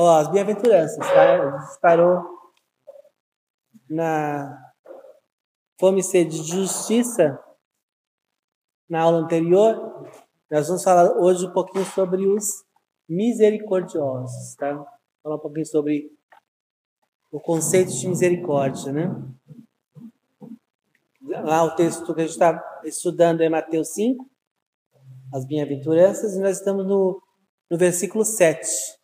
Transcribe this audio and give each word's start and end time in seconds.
Ó, 0.00 0.16
as 0.16 0.30
bem-aventuranças, 0.30 0.96
tá? 0.96 1.76
Parou 1.82 2.22
na 3.90 4.72
fome 5.76 5.98
e 5.98 6.04
sede 6.04 6.40
de 6.40 6.52
justiça 6.52 7.36
na 8.88 9.00
aula 9.00 9.18
anterior. 9.18 10.08
Nós 10.48 10.68
vamos 10.68 10.84
falar 10.84 11.18
hoje 11.18 11.46
um 11.46 11.52
pouquinho 11.52 11.84
sobre 11.84 12.28
os 12.28 12.64
misericordiosos, 13.08 14.54
tá? 14.54 14.86
Falar 15.20 15.34
um 15.34 15.40
pouquinho 15.40 15.66
sobre 15.66 16.16
o 17.32 17.40
conceito 17.40 17.90
de 17.90 18.06
misericórdia, 18.06 18.92
né? 18.92 19.10
Lá 21.28 21.64
o 21.64 21.74
texto 21.74 22.14
que 22.14 22.20
a 22.20 22.24
gente 22.24 22.34
está 22.34 22.80
estudando 22.84 23.40
é 23.40 23.48
Mateus 23.48 23.88
5, 23.94 24.24
as 25.34 25.44
bem-aventuranças, 25.44 26.36
e 26.36 26.40
nós 26.40 26.58
estamos 26.58 26.86
no, 26.86 27.20
no 27.68 27.76
versículo 27.76 28.24
7 28.24 28.96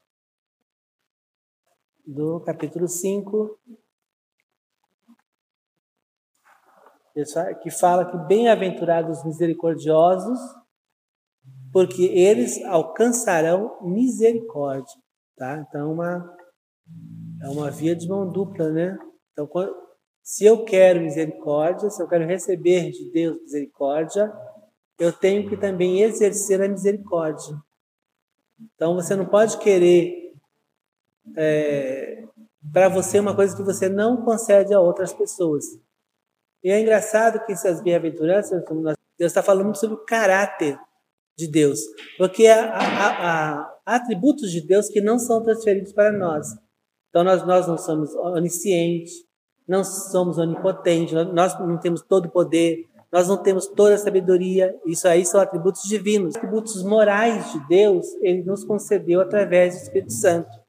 do 2.06 2.40
capítulo 2.40 2.88
5, 2.88 3.58
que 7.62 7.70
fala 7.70 8.10
que 8.10 8.18
bem-aventurados 8.26 9.24
misericordiosos, 9.24 10.38
porque 11.72 12.04
eles 12.04 12.62
alcançarão 12.64 13.78
misericórdia, 13.82 14.94
tá? 15.36 15.64
Então, 15.68 15.92
uma, 15.92 16.36
é 17.42 17.48
uma 17.48 17.70
via 17.70 17.94
de 17.94 18.08
mão 18.08 18.30
dupla, 18.30 18.70
né? 18.70 18.98
Então, 19.32 19.46
quando, 19.46 19.74
se 20.22 20.44
eu 20.44 20.64
quero 20.64 21.02
misericórdia, 21.02 21.90
se 21.90 22.02
eu 22.02 22.08
quero 22.08 22.26
receber 22.26 22.90
de 22.90 23.10
Deus 23.10 23.40
misericórdia, 23.42 24.32
eu 24.98 25.12
tenho 25.12 25.48
que 25.48 25.56
também 25.56 26.00
exercer 26.00 26.62
a 26.62 26.68
misericórdia. 26.68 27.56
Então 28.74 28.94
você 28.94 29.14
não 29.16 29.26
pode 29.26 29.58
querer 29.58 30.23
é, 31.36 32.24
para 32.72 32.88
você 32.88 33.18
uma 33.18 33.34
coisa 33.34 33.56
que 33.56 33.62
você 33.62 33.88
não 33.88 34.24
concede 34.24 34.72
a 34.74 34.80
outras 34.80 35.12
pessoas. 35.12 35.64
E 36.62 36.70
é 36.70 36.80
engraçado 36.80 37.44
que 37.44 37.52
essas 37.52 37.82
bem-aventuranças, 37.82 38.62
Deus 39.18 39.30
está 39.30 39.42
falando 39.42 39.64
muito 39.64 39.78
sobre 39.78 39.96
o 39.96 40.04
caráter 40.04 40.78
de 41.36 41.48
Deus, 41.48 41.80
porque 42.16 42.46
há, 42.46 42.72
há, 42.72 43.58
há, 43.58 43.74
atributos 43.84 44.50
de 44.50 44.60
Deus 44.60 44.88
que 44.88 45.00
não 45.00 45.18
são 45.18 45.42
transferidos 45.42 45.92
para 45.92 46.12
nós. 46.12 46.46
Então 47.10 47.22
nós, 47.24 47.46
nós 47.46 47.66
não 47.66 47.76
somos 47.76 48.14
oniscientes, 48.14 49.12
não 49.66 49.84
somos 49.84 50.38
onipotentes, 50.38 51.12
nós 51.32 51.58
não 51.58 51.78
temos 51.78 52.02
todo 52.02 52.26
o 52.26 52.30
poder, 52.30 52.86
nós 53.14 53.28
não 53.28 53.36
temos 53.36 53.66
toda 53.68 53.94
a 53.94 53.98
sabedoria. 53.98 54.74
Isso 54.84 55.06
aí 55.06 55.24
são 55.24 55.40
atributos 55.40 55.82
divinos. 55.82 56.34
Atributos 56.34 56.82
morais 56.82 57.52
de 57.52 57.68
Deus, 57.68 58.06
ele 58.20 58.42
nos 58.42 58.64
concedeu 58.64 59.20
através 59.20 59.74
do 59.74 59.82
Espírito 59.82 60.12
Santo. 60.12 60.63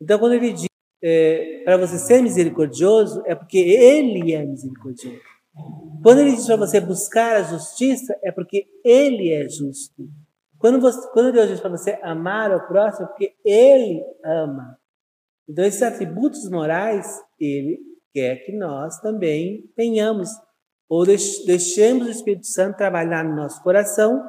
Então, 0.00 0.18
quando 0.18 0.34
ele 0.34 0.52
diz 0.52 0.70
é, 1.02 1.62
para 1.64 1.76
você 1.76 1.98
ser 1.98 2.22
misericordioso, 2.22 3.22
é 3.26 3.34
porque 3.34 3.58
ele 3.58 4.32
é 4.32 4.44
misericordioso. 4.44 5.18
Quando 6.02 6.20
ele 6.20 6.32
diz 6.32 6.46
para 6.46 6.56
você 6.56 6.80
buscar 6.80 7.36
a 7.36 7.42
justiça, 7.42 8.18
é 8.22 8.32
porque 8.32 8.66
ele 8.84 9.30
é 9.32 9.48
justo. 9.48 10.08
Quando, 10.58 10.80
você, 10.80 11.08
quando 11.12 11.32
Deus 11.32 11.48
diz 11.48 11.60
para 11.60 11.70
você 11.70 11.98
amar 12.02 12.54
o 12.54 12.66
próximo, 12.66 13.06
é 13.06 13.08
porque 13.08 13.34
ele 13.44 14.02
ama. 14.24 14.78
Então, 15.48 15.64
esses 15.64 15.82
atributos 15.82 16.48
morais, 16.48 17.20
ele 17.38 17.80
quer 18.12 18.44
que 18.44 18.52
nós 18.52 18.98
também 19.00 19.70
tenhamos, 19.74 20.28
ou 20.88 21.04
deixemos 21.04 22.06
o 22.06 22.10
Espírito 22.10 22.46
Santo 22.46 22.76
trabalhar 22.76 23.24
no 23.24 23.34
nosso 23.34 23.62
coração 23.62 24.22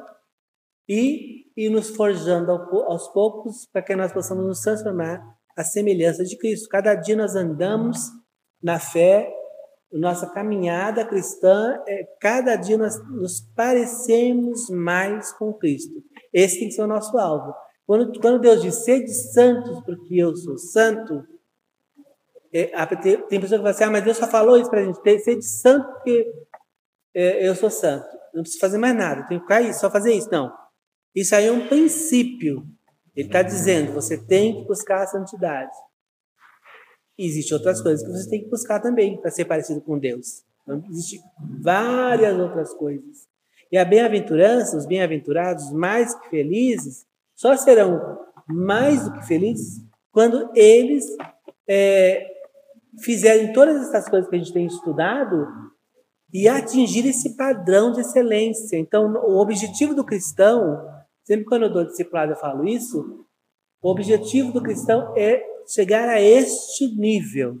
e, 0.88 1.46
e 1.56 1.68
nos 1.68 1.90
forjando 1.90 2.50
aos 2.50 3.08
poucos 3.08 3.66
para 3.66 3.82
que 3.82 3.94
nós 3.94 4.12
possamos 4.12 4.46
nos 4.46 4.60
transformar 4.60 5.22
à 5.56 5.64
semelhança 5.64 6.24
de 6.24 6.36
Cristo. 6.36 6.68
Cada 6.68 6.94
dia 6.94 7.16
nós 7.16 7.34
andamos 7.34 7.98
na 8.62 8.78
fé, 8.78 9.32
nossa 9.92 10.26
caminhada 10.26 11.04
cristã, 11.04 11.78
é, 11.86 12.04
cada 12.20 12.56
dia 12.56 12.78
nós 12.78 12.96
nos 13.10 13.40
parecemos 13.54 14.70
mais 14.70 15.32
com 15.32 15.52
Cristo. 15.52 16.02
Esse 16.32 16.58
tem 16.58 16.68
que 16.68 16.74
ser 16.74 16.82
o 16.82 16.86
nosso 16.86 17.16
alvo. 17.18 17.54
Quando, 17.86 18.20
quando 18.20 18.40
Deus 18.40 18.62
diz, 18.62 18.76
sede 18.84 19.12
santos 19.12 19.82
porque 19.84 20.16
eu 20.16 20.34
sou 20.34 20.56
santo, 20.56 21.22
é, 22.52 22.66
tem 23.28 23.40
pessoa 23.40 23.58
que 23.58 23.64
fala 23.64 23.70
assim, 23.70 23.84
ah, 23.84 23.90
mas 23.90 24.04
Deus 24.04 24.16
só 24.16 24.26
falou 24.28 24.58
isso 24.58 24.70
para 24.70 24.80
a 24.80 24.84
gente, 24.84 25.02
tem 25.02 25.18
ser 25.18 25.36
de 25.36 25.44
santo 25.44 25.90
porque 25.92 26.32
é, 27.14 27.48
eu 27.48 27.54
sou 27.54 27.70
santo. 27.70 28.06
Não 28.32 28.42
preciso 28.42 28.60
fazer 28.60 28.78
mais 28.78 28.96
nada, 28.96 29.26
tenho 29.26 29.40
que 29.40 29.46
ficar 29.46 29.60
isso, 29.60 29.80
só 29.80 29.90
fazer 29.90 30.14
isso. 30.14 30.30
Não. 30.30 30.52
Isso 31.14 31.34
aí 31.34 31.46
é 31.46 31.52
um 31.52 31.68
princípio. 31.68 32.66
Ele 33.14 33.28
está 33.28 33.42
dizendo, 33.42 33.92
você 33.92 34.16
tem 34.16 34.60
que 34.60 34.66
buscar 34.66 35.02
a 35.02 35.06
santidade. 35.06 35.72
Existem 37.18 37.56
outras 37.56 37.80
coisas 37.80 38.04
que 38.04 38.10
você 38.10 38.30
tem 38.30 38.42
que 38.42 38.48
buscar 38.48 38.80
também 38.80 39.20
para 39.20 39.30
ser 39.30 39.44
parecido 39.44 39.80
com 39.80 39.98
Deus. 39.98 40.44
Então, 40.62 40.82
existem 40.88 41.20
várias 41.60 42.38
outras 42.38 42.72
coisas. 42.74 43.28
E 43.70 43.76
a 43.76 43.84
bem-aventurança, 43.84 44.76
os 44.76 44.86
bem-aventurados, 44.86 45.70
mais 45.72 46.14
que 46.14 46.28
felizes, 46.30 47.06
só 47.34 47.56
serão 47.56 48.18
mais 48.46 49.04
do 49.04 49.12
que 49.12 49.26
felizes 49.26 49.82
quando 50.10 50.50
eles 50.54 51.04
é, 51.68 52.26
fizerem 53.00 53.52
todas 53.52 53.88
essas 53.88 54.08
coisas 54.08 54.28
que 54.28 54.36
a 54.36 54.38
gente 54.38 54.52
tem 54.52 54.66
estudado 54.66 55.46
e 56.32 56.48
atingir 56.48 57.06
esse 57.06 57.36
padrão 57.36 57.92
de 57.92 58.00
excelência. 58.00 58.76
Então, 58.76 59.12
o 59.26 59.38
objetivo 59.38 59.94
do 59.94 60.04
cristão, 60.04 60.86
sempre 61.24 61.44
quando 61.44 61.64
eu 61.64 61.72
dou 61.72 61.84
discipulado 61.84 62.32
eu 62.32 62.36
falo 62.36 62.66
isso, 62.66 63.24
o 63.82 63.90
objetivo 63.90 64.52
do 64.52 64.62
cristão 64.62 65.12
é 65.16 65.42
chegar 65.66 66.08
a 66.08 66.20
este 66.20 66.94
nível, 66.96 67.58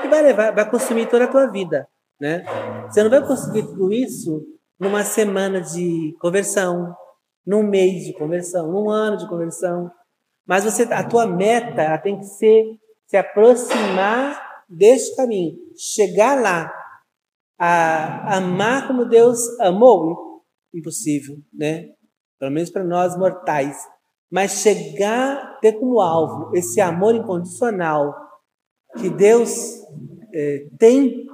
que 0.00 0.08
vai 0.08 0.22
levar, 0.22 0.54
vai 0.54 0.68
consumir 0.68 1.08
toda 1.08 1.24
a 1.24 1.30
tua 1.30 1.46
vida, 1.50 1.88
né? 2.20 2.44
Você 2.88 3.02
não 3.02 3.10
vai 3.10 3.26
conseguir 3.26 3.62
tudo 3.62 3.92
isso 3.92 4.44
numa 4.78 5.04
semana 5.04 5.60
de 5.60 6.14
conversão, 6.20 6.94
num 7.46 7.62
mês 7.62 8.04
de 8.04 8.12
conversão, 8.14 8.70
num 8.70 8.90
ano 8.90 9.16
de 9.16 9.28
conversão, 9.28 9.90
mas 10.46 10.64
você, 10.64 10.82
a 10.84 11.02
tua 11.06 11.26
meta 11.26 11.96
tem 11.98 12.18
que 12.18 12.24
ser 12.24 12.64
se 13.06 13.16
aproximar 13.16 14.64
deste 14.68 15.14
caminho, 15.16 15.56
chegar 15.76 16.40
lá, 16.40 16.72
a 17.58 18.36
amar 18.36 18.86
como 18.86 19.04
Deus 19.04 19.38
amou, 19.60 20.42
impossível, 20.74 21.36
né? 21.52 21.88
Pelo 22.38 22.50
menos 22.50 22.70
para 22.70 22.84
nós 22.84 23.16
mortais. 23.16 23.76
Mas 24.30 24.62
chegar, 24.62 25.58
ter 25.60 25.74
como 25.74 26.00
alvo 26.00 26.54
esse 26.56 26.80
amor 26.80 27.14
incondicional 27.14 28.14
que 28.98 29.10
Deus 29.10 29.50
é, 30.32 30.66
tem, 30.78 31.26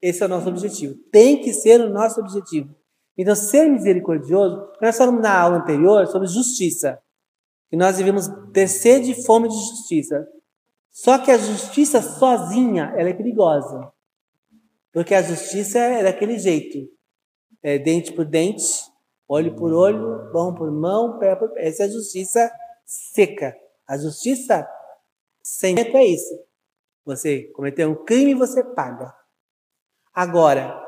esse 0.00 0.22
é 0.22 0.26
o 0.26 0.28
nosso 0.28 0.48
objetivo. 0.48 0.94
Tem 1.10 1.40
que 1.40 1.52
ser 1.52 1.80
o 1.80 1.90
nosso 1.90 2.20
objetivo. 2.20 2.74
Então, 3.16 3.34
ser 3.34 3.68
misericordioso, 3.68 4.68
nós 4.80 4.96
falamos 4.96 5.22
na 5.22 5.38
aula 5.38 5.58
anterior 5.58 6.06
sobre 6.06 6.26
justiça, 6.26 6.98
que 7.68 7.76
nós 7.76 7.98
devemos 7.98 8.26
ter 8.52 8.66
sede 8.68 9.12
e 9.12 9.24
fome 9.24 9.48
de 9.48 9.54
justiça. 9.54 10.26
Só 10.90 11.18
que 11.18 11.30
a 11.30 11.38
justiça 11.38 12.02
sozinha, 12.02 12.92
ela 12.96 13.10
é 13.10 13.14
perigosa. 13.14 13.92
Porque 14.92 15.14
a 15.14 15.22
justiça 15.22 15.78
é 15.78 16.02
daquele 16.02 16.38
jeito. 16.38 16.90
É 17.62 17.78
dente 17.78 18.12
por 18.12 18.24
dente, 18.24 18.64
olho 19.32 19.56
por 19.56 19.72
olho, 19.72 20.30
mão 20.32 20.54
por 20.54 20.70
mão, 20.70 21.18
pé 21.18 21.34
por 21.34 21.50
pé. 21.50 21.68
Essa 21.68 21.84
é 21.84 21.86
a 21.86 21.90
justiça 21.90 22.52
seca. 22.84 23.56
A 23.88 23.96
justiça 23.96 24.68
sem 25.42 25.74
é 25.78 26.04
isso. 26.04 26.38
Você 27.04 27.44
cometeu 27.54 27.90
um 27.90 28.04
crime, 28.04 28.34
você 28.34 28.62
paga. 28.62 29.12
Agora, 30.14 30.78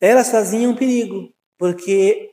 ela 0.00 0.24
sozinha 0.24 0.66
é 0.66 0.70
um 0.70 0.76
perigo, 0.76 1.32
porque 1.56 2.30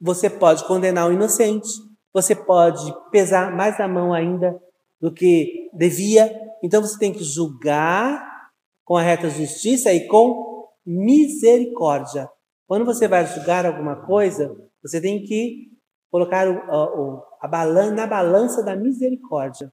você 0.00 0.28
pode 0.28 0.66
condenar 0.66 1.08
o 1.08 1.12
inocente, 1.12 1.68
você 2.12 2.36
pode 2.36 2.92
pesar 3.10 3.56
mais 3.56 3.80
a 3.80 3.88
mão 3.88 4.12
ainda 4.12 4.60
do 5.00 5.12
que 5.12 5.70
devia. 5.72 6.30
Então 6.62 6.82
você 6.82 6.98
tem 6.98 7.12
que 7.12 7.24
julgar 7.24 8.50
com 8.84 8.96
a 8.96 9.02
reta 9.02 9.30
justiça 9.30 9.92
e 9.92 10.06
com 10.06 10.68
misericórdia. 10.84 12.28
Quando 12.72 12.86
você 12.86 13.06
vai 13.06 13.26
julgar 13.26 13.66
alguma 13.66 14.06
coisa, 14.06 14.56
você 14.82 14.98
tem 14.98 15.22
que 15.22 15.68
colocar 16.10 16.48
o, 16.48 16.54
o, 16.54 17.22
a 17.38 17.46
balança, 17.46 17.94
na 17.94 18.06
balança 18.06 18.64
da 18.64 18.74
misericórdia. 18.74 19.70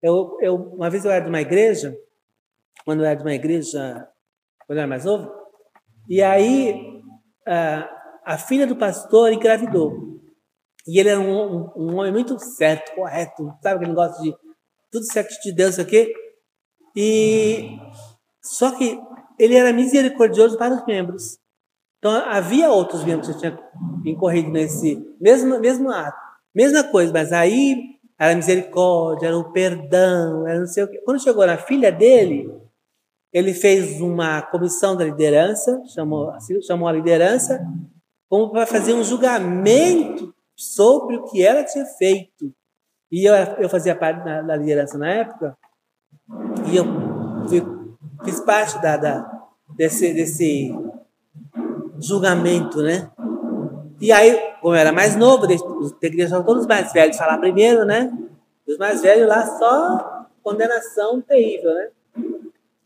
Eu, 0.00 0.38
eu, 0.40 0.54
uma 0.54 0.88
vez 0.88 1.04
eu 1.04 1.10
era 1.10 1.24
de 1.24 1.28
uma 1.28 1.40
igreja, 1.40 1.92
quando 2.84 3.00
eu 3.00 3.06
era 3.06 3.16
de 3.16 3.24
uma 3.24 3.34
igreja, 3.34 4.08
quando 4.64 4.78
eu 4.78 4.82
era 4.82 4.86
mais 4.86 5.04
novo, 5.04 5.28
e 6.08 6.22
aí 6.22 7.02
a, 7.44 7.90
a 8.24 8.38
filha 8.38 8.64
do 8.64 8.76
pastor 8.76 9.32
engravidou. 9.32 10.20
E 10.86 11.00
ele 11.00 11.08
era 11.08 11.18
um, 11.18 11.26
um, 11.26 11.72
um 11.74 11.96
homem 11.96 12.12
muito 12.12 12.38
certo, 12.38 12.94
correto, 12.94 13.52
sabe 13.60 13.74
aquele 13.74 13.90
negócio 13.90 14.22
de 14.22 14.32
tudo 14.92 15.04
certo 15.06 15.34
de 15.42 15.52
Deus 15.52 15.80
aqui. 15.80 16.14
E 16.94 17.76
só 18.40 18.70
que 18.78 19.00
ele 19.36 19.56
era 19.56 19.72
misericordioso 19.72 20.56
para 20.56 20.76
os 20.76 20.86
membros. 20.86 21.44
Então 22.06 22.22
havia 22.30 22.70
outros 22.70 23.02
membros 23.02 23.26
que 23.26 23.40
tinham 23.40 23.58
incorrido 24.04 24.48
nesse 24.48 25.04
mesmo 25.20 25.58
mesmo 25.58 25.90
ato, 25.90 26.16
mesma 26.54 26.84
coisa, 26.84 27.12
mas 27.12 27.32
aí 27.32 27.96
era 28.16 28.32
misericórdia, 28.32 29.26
era 29.26 29.36
o 29.36 29.50
perdão, 29.50 30.46
era 30.46 30.60
não 30.60 30.68
sei 30.68 30.84
o 30.84 30.88
quê. 30.88 31.02
Quando 31.04 31.20
chegou 31.20 31.44
na 31.44 31.58
filha 31.58 31.90
dele, 31.90 32.48
ele 33.32 33.52
fez 33.52 34.00
uma 34.00 34.40
comissão 34.40 34.94
da 34.94 35.04
liderança, 35.04 35.82
chamou, 35.92 36.32
chamou 36.64 36.86
a 36.86 36.92
liderança, 36.92 37.60
como 38.28 38.52
para 38.52 38.66
fazer 38.66 38.94
um 38.94 39.02
julgamento 39.02 40.32
sobre 40.54 41.16
o 41.16 41.24
que 41.24 41.44
ela 41.44 41.64
tinha 41.64 41.84
feito. 41.84 42.54
E 43.10 43.28
eu, 43.28 43.34
eu 43.58 43.68
fazia 43.68 43.96
parte 43.96 44.24
da, 44.24 44.42
da 44.42 44.54
liderança 44.54 44.96
na 44.96 45.10
época, 45.10 45.58
e 46.70 46.76
eu 46.76 46.84
fui, 47.48 47.62
fiz 48.24 48.38
parte 48.38 48.80
da, 48.80 48.96
da, 48.96 49.48
desse, 49.76 50.14
desse 50.14 50.72
julgamento, 52.00 52.82
né? 52.82 53.10
E 54.00 54.12
aí, 54.12 54.38
como 54.60 54.74
eu 54.74 54.78
era 54.78 54.92
mais 54.92 55.16
novo, 55.16 55.46
tem 55.46 56.10
que 56.10 56.16
deixar 56.16 56.42
todos 56.42 56.62
os 56.62 56.68
mais 56.68 56.92
velhos 56.92 57.16
falar 57.16 57.38
primeiro, 57.38 57.84
né? 57.84 58.12
Os 58.66 58.76
mais 58.78 59.00
velhos 59.00 59.28
lá 59.28 59.46
só 59.58 60.26
condenação 60.42 61.20
terrível, 61.20 61.74
né? 61.74 61.88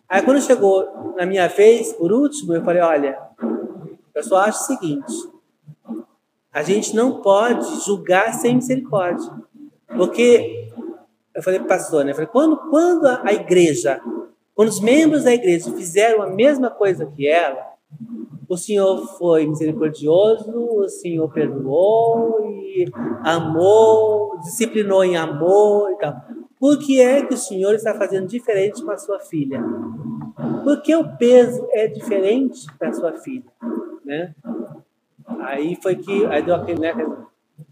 Aí 0.08 0.22
quando 0.22 0.40
chegou 0.40 1.14
na 1.16 1.26
minha 1.26 1.48
vez, 1.48 1.92
por 1.92 2.12
último, 2.12 2.54
eu 2.54 2.64
falei, 2.64 2.82
olha, 2.82 3.18
eu 4.14 4.22
só 4.22 4.38
acho 4.38 4.62
o 4.62 4.66
seguinte, 4.66 5.12
a 6.52 6.62
gente 6.62 6.94
não 6.94 7.20
pode 7.20 7.84
julgar 7.84 8.34
sem 8.34 8.56
misericórdia. 8.56 9.30
Porque, 9.96 10.72
eu 11.34 11.42
falei 11.42 11.60
para 11.60 11.68
pastor, 11.68 12.04
né? 12.04 12.10
Eu 12.10 12.14
falei, 12.14 12.30
quando, 12.30 12.56
quando 12.56 13.06
a 13.06 13.32
igreja, 13.32 14.00
quando 14.54 14.68
os 14.68 14.80
membros 14.80 15.24
da 15.24 15.32
igreja 15.32 15.70
fizeram 15.72 16.22
a 16.22 16.26
mesma 16.26 16.70
coisa 16.70 17.06
que 17.06 17.28
ela, 17.28 17.70
o 18.50 18.56
Senhor 18.56 19.06
foi 19.16 19.46
misericordioso, 19.46 20.50
o 20.52 20.88
Senhor 20.88 21.30
perdoou 21.30 22.44
e 22.44 22.84
amou, 23.22 24.40
disciplinou 24.40 25.04
em 25.04 25.16
amor 25.16 25.92
e 25.92 25.96
tal. 25.98 26.16
Por 26.58 26.76
que 26.76 27.00
é 27.00 27.24
que 27.24 27.34
o 27.34 27.38
Senhor 27.38 27.72
está 27.76 27.94
fazendo 27.94 28.26
diferente 28.26 28.82
com 28.84 28.90
a 28.90 28.98
sua 28.98 29.20
filha? 29.20 29.62
Porque 30.64 30.92
o 30.96 31.16
peso 31.16 31.64
é 31.70 31.86
diferente 31.86 32.66
para 32.76 32.88
a 32.88 32.92
sua 32.92 33.12
filha, 33.18 33.44
né? 34.04 34.34
Aí 35.42 35.78
foi 35.80 35.94
que 35.94 36.26
aí 36.26 36.42
deu 36.42 36.56
aquele, 36.56 36.80
né, 36.80 36.92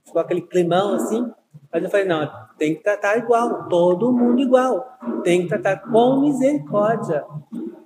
ficou 0.05 0.23
aquele 0.23 0.43
climão 0.43 0.95
assim. 0.95 1.29
Mas 1.73 1.83
eu 1.83 1.91
falei, 1.91 2.07
não, 2.07 2.31
tem 2.57 2.77
que 2.77 2.85
tratar 2.85 3.19
igual, 3.19 3.69
todo 3.69 4.13
mundo 4.13 4.41
igual. 4.41 4.87
Tem 5.25 5.43
que 5.43 5.49
tratar 5.49 5.79
com 5.91 6.21
misericórdia 6.21 7.25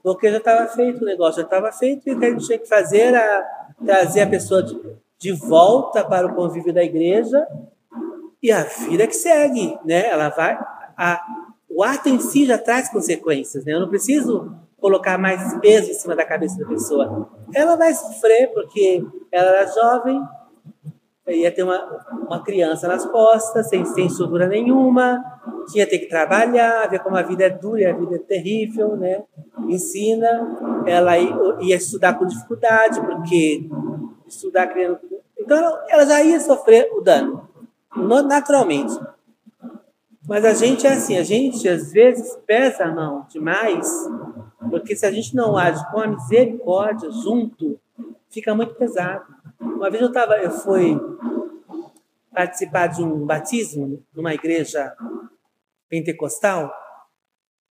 porque 0.02 0.30
já 0.30 0.38
estava 0.38 0.68
feito 0.68 1.02
o 1.02 1.04
negócio, 1.04 1.40
já 1.40 1.46
estava 1.46 1.70
feito 1.72 2.08
e 2.08 2.12
o 2.12 2.18
que 2.18 2.24
a 2.24 2.30
gente 2.30 2.46
tinha 2.46 2.58
que 2.58 2.68
fazer 2.68 3.00
era 3.00 3.44
trazer 3.84 4.22
a 4.22 4.26
pessoa 4.26 4.62
de, 4.62 4.78
de 5.18 5.32
volta 5.32 6.04
para 6.04 6.26
o 6.26 6.34
convívio 6.34 6.72
da 6.72 6.82
igreja 6.82 7.46
e 8.42 8.50
a 8.50 8.64
vida 8.64 9.06
que 9.06 9.14
segue, 9.14 9.78
né? 9.84 10.08
Ela 10.08 10.28
vai, 10.30 10.58
a, 10.96 11.24
o 11.70 11.82
ato 11.82 12.08
em 12.08 12.18
si 12.18 12.44
já 12.44 12.58
traz 12.58 12.88
consequências, 12.90 13.64
né? 13.64 13.72
Eu 13.72 13.80
não 13.80 13.88
preciso 13.88 14.52
colocar 14.80 15.16
mais 15.16 15.58
peso 15.60 15.90
em 15.90 15.94
cima 15.94 16.16
da 16.16 16.24
cabeça 16.24 16.58
da 16.58 16.66
pessoa. 16.66 17.30
Ela 17.54 17.76
vai 17.76 17.94
sofrer 17.94 18.52
porque 18.52 19.04
ela 19.30 19.50
era 19.50 19.66
jovem, 19.66 20.20
ia 21.28 21.52
ter 21.52 21.62
uma, 21.62 21.78
uma 22.26 22.42
criança 22.42 22.88
nas 22.88 23.06
costas, 23.06 23.68
sem, 23.68 23.82
estrutura 23.82 24.46
nenhuma, 24.46 25.22
tinha 25.70 25.86
ter 25.86 26.00
que 26.00 26.08
trabalhar, 26.08 26.88
ver 26.88 26.98
como 27.00 27.16
a 27.16 27.22
vida 27.22 27.44
é 27.44 27.50
dura, 27.50 27.90
a 27.90 27.96
vida 27.96 28.16
é 28.16 28.18
terrível, 28.18 28.96
né? 28.96 29.22
Ensina, 29.68 30.84
ela 30.86 31.16
ia 31.16 31.76
estudar 31.76 32.14
com 32.14 32.26
dificuldade, 32.26 33.00
porque 33.00 33.68
estudar 34.26 34.66
criando. 34.66 34.98
Então 35.38 35.78
ela 35.88 36.04
já 36.04 36.22
ia 36.22 36.40
sofrer 36.40 36.90
o 36.92 37.00
dano, 37.00 37.48
naturalmente. 37.96 38.98
Mas 40.26 40.44
a 40.44 40.54
gente 40.54 40.86
é 40.86 40.92
assim, 40.92 41.18
a 41.18 41.22
gente 41.22 41.68
às 41.68 41.92
vezes 41.92 42.36
pesa 42.46 42.84
a 42.84 42.92
mão 42.92 43.26
demais, 43.28 43.88
porque 44.70 44.94
se 44.96 45.04
a 45.04 45.10
gente 45.10 45.34
não 45.34 45.56
age 45.56 45.84
com 45.90 46.00
a 46.00 46.06
misericórdia 46.06 47.10
junto, 47.10 47.78
fica 48.30 48.54
muito 48.54 48.74
pesado. 48.74 49.24
Uma 49.62 49.90
vez 49.90 50.02
eu 50.02 50.12
tava, 50.12 50.36
eu 50.38 50.50
fui 50.50 50.98
participar 52.32 52.88
de 52.88 53.02
um 53.02 53.24
batismo 53.24 54.04
numa 54.14 54.34
igreja 54.34 54.94
pentecostal, 55.88 56.72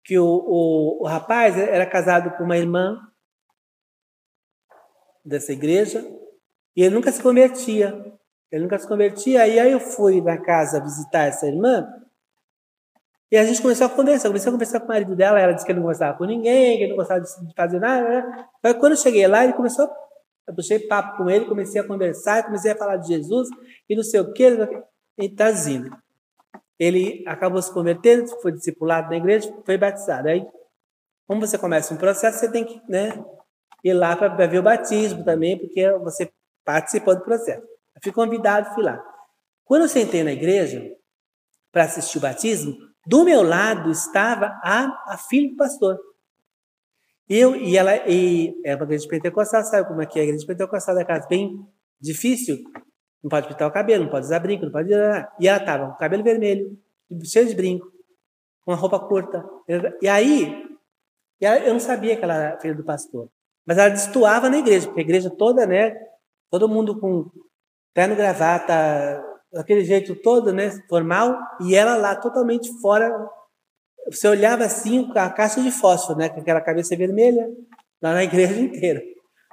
que 0.04 0.18
o, 0.18 0.26
o, 0.26 1.04
o 1.04 1.08
rapaz 1.08 1.58
era 1.58 1.86
casado 1.86 2.36
com 2.38 2.44
uma 2.44 2.58
irmã 2.58 3.00
dessa 5.24 5.52
igreja 5.54 6.06
e 6.76 6.84
ele 6.84 6.96
nunca 6.96 7.12
se 7.12 7.22
convertia. 7.22 8.18
Ele 8.52 8.64
nunca 8.64 8.78
se 8.78 8.88
convertia. 8.88 9.48
E 9.48 9.60
aí 9.60 9.72
eu 9.72 9.80
fui 9.80 10.22
na 10.22 10.38
casa 10.38 10.82
visitar 10.82 11.26
essa 11.26 11.48
irmã 11.48 11.88
e 13.32 13.38
a 13.38 13.46
gente 13.46 13.62
começou 13.62 13.88
a 13.88 13.90
conversar. 13.90 14.28
Comecei 14.28 14.50
a 14.50 14.52
conversar 14.52 14.80
com 14.80 14.86
o 14.86 14.90
marido 14.90 15.16
dela. 15.16 15.40
Ela 15.40 15.54
disse 15.54 15.66
que 15.66 15.72
ele 15.72 15.80
não 15.80 15.88
gostava 15.88 16.18
com 16.18 16.26
ninguém, 16.26 16.78
que 16.78 16.84
ele 16.84 16.92
não 16.92 16.98
gostava 16.98 17.22
de 17.22 17.30
fazer 17.56 17.80
nada. 17.80 18.10
Né? 18.10 18.46
Aí 18.62 18.74
quando 18.74 18.94
eu 18.94 18.98
cheguei 18.98 19.26
lá, 19.28 19.44
ele 19.44 19.54
começou. 19.54 19.90
Eu 20.48 20.56
puxei 20.56 20.80
papo 20.80 21.18
com 21.18 21.30
ele, 21.30 21.46
comecei 21.46 21.80
a 21.80 21.88
conversar, 21.88 22.44
comecei 22.44 22.72
a 22.72 22.76
falar 22.76 22.98
de 22.98 23.08
Jesus 23.08 23.50
e 23.90 23.96
não 23.96 24.04
sei 24.04 24.20
o 24.20 24.34
que. 24.34 24.44
Ele 24.44 24.68
está 25.20 25.52
ele 26.80 27.24
acabou 27.28 27.62
se 27.62 27.72
convertendo, 27.72 28.28
foi 28.42 28.52
discipulado 28.52 29.10
na 29.10 29.18
igreja, 29.18 29.54
foi 29.64 29.78
batizado. 29.78 30.28
Aí, 30.28 30.44
como 31.28 31.40
você 31.40 31.56
começa 31.56 31.94
um 31.94 31.98
processo, 31.98 32.40
você 32.40 32.52
tem 32.52 32.66
que 32.66 32.82
né, 32.90 33.24
ir 33.84 33.94
lá 33.94 34.16
para 34.16 34.48
ver 34.48 34.58
o 34.58 34.64
batismo 34.64 35.24
também, 35.24 35.60
porque 35.60 35.92
você 36.00 36.32
participou 36.66 37.16
do 37.16 37.24
processo. 37.24 37.62
Eu 37.62 38.02
fui 38.02 38.12
convidado, 38.12 38.74
fui 38.74 38.84
lá. 38.84 39.00
Quando 39.64 39.84
eu 39.84 39.88
sentei 39.88 40.24
na 40.24 40.32
igreja 40.32 40.84
para 41.72 41.84
assistir 41.84 42.18
o 42.18 42.22
batismo, 42.22 42.76
do 43.06 43.24
meu 43.24 43.44
lado 43.44 43.92
estava 43.92 44.48
a, 44.64 45.14
a 45.14 45.18
filha 45.18 45.52
do 45.52 45.58
pastor. 45.58 46.00
Eu 47.30 47.56
e 47.56 47.78
ela 47.78 47.96
e 48.10 48.54
é 48.66 48.76
uma 48.76 48.84
igreja 48.84 49.08
pentecostal, 49.08 49.64
sabe 49.64 49.88
como 49.88 50.02
é 50.02 50.06
que 50.06 50.20
é 50.20 50.22
a 50.22 50.26
igreja 50.26 50.46
pentecostal 50.46 50.96
da 50.96 51.06
casa 51.06 51.28
bem 51.28 51.66
difícil. 52.00 52.58
Não 53.24 53.30
pode 53.30 53.48
pintar 53.48 53.68
o 53.68 53.72
cabelo, 53.72 54.04
não 54.04 54.12
pode 54.12 54.26
usar 54.26 54.40
brinco, 54.40 54.66
não 54.66 54.72
pode. 54.72 54.90
E 54.92 55.48
ela 55.48 55.60
estava 55.60 55.88
com 55.88 55.94
o 55.94 55.98
cabelo 55.98 56.24
vermelho, 56.24 56.78
cheio 57.24 57.48
de 57.48 57.56
brinco, 57.56 57.86
com 58.66 58.72
uma 58.72 58.78
roupa 58.78 59.00
curta. 59.00 59.46
E 60.02 60.08
aí, 60.10 60.68
eu 61.40 61.74
não 61.74 61.80
sabia 61.80 62.18
que 62.18 62.24
ela 62.24 62.36
era 62.36 62.60
filha 62.60 62.76
do 62.76 62.84
pastor. 62.84 63.30
Mas 63.66 63.78
ela 63.78 63.90
destoava 63.90 64.50
na 64.50 64.58
igreja, 64.58 64.88
porque 64.88 65.02
a 65.02 65.04
igreja 65.04 65.30
toda, 65.30 65.68
né? 65.68 65.96
Todo 66.50 66.68
mundo 66.68 67.00
com 67.00 67.30
terno, 67.94 68.16
gravata, 68.16 69.24
aquele 69.56 69.84
jeito 69.84 70.16
todo, 70.16 70.52
né? 70.52 70.72
Formal, 70.90 71.38
e 71.62 71.76
ela 71.76 71.96
lá 71.96 72.16
totalmente 72.16 72.70
fora. 72.82 73.08
Você 74.10 74.28
olhava 74.28 74.66
assim, 74.66 75.10
a 75.16 75.30
caixa 75.30 75.62
de 75.62 75.72
fósforo, 75.72 76.18
né? 76.18 76.30
Com 76.30 76.40
aquela 76.40 76.62
cabeça 76.62 76.96
vermelha, 76.96 77.48
lá 78.02 78.14
na 78.14 78.24
igreja 78.24 78.60
inteira. 78.60 79.02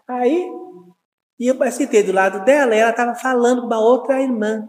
Aí 0.09 0.51
e 1.39 1.47
eu 1.47 1.71
sentei 1.71 2.03
do 2.03 2.11
lado 2.11 2.45
dela 2.45 2.75
e 2.75 2.79
ela 2.79 2.91
estava 2.91 3.15
falando 3.15 3.61
com 3.61 3.67
uma 3.69 3.81
outra 3.81 4.21
irmã. 4.21 4.69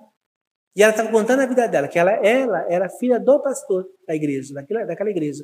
E 0.75 0.83
ela 0.83 0.91
estava 0.91 1.09
contando 1.09 1.41
a 1.41 1.48
vida 1.48 1.67
dela, 1.67 1.88
que 1.88 1.98
ela, 1.98 2.12
ela 2.12 2.65
era 2.69 2.88
filha 2.88 3.19
do 3.19 3.41
pastor 3.41 3.86
da 4.07 4.15
igreja, 4.15 4.53
daquela, 4.53 4.86
daquela 4.86 5.09
igreja. 5.09 5.43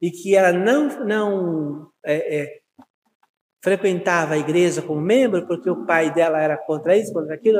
E 0.00 0.10
que 0.10 0.36
ela 0.36 0.52
não, 0.52 0.88
não 1.04 1.90
é, 2.04 2.42
é, 2.42 2.59
frequentava 3.62 4.34
a 4.34 4.38
igreja 4.38 4.82
como 4.82 5.00
membro, 5.00 5.46
porque 5.46 5.68
o 5.68 5.84
pai 5.84 6.12
dela 6.12 6.40
era 6.40 6.56
contra 6.56 6.96
isso, 6.96 7.12
contra 7.12 7.34
aquilo. 7.34 7.58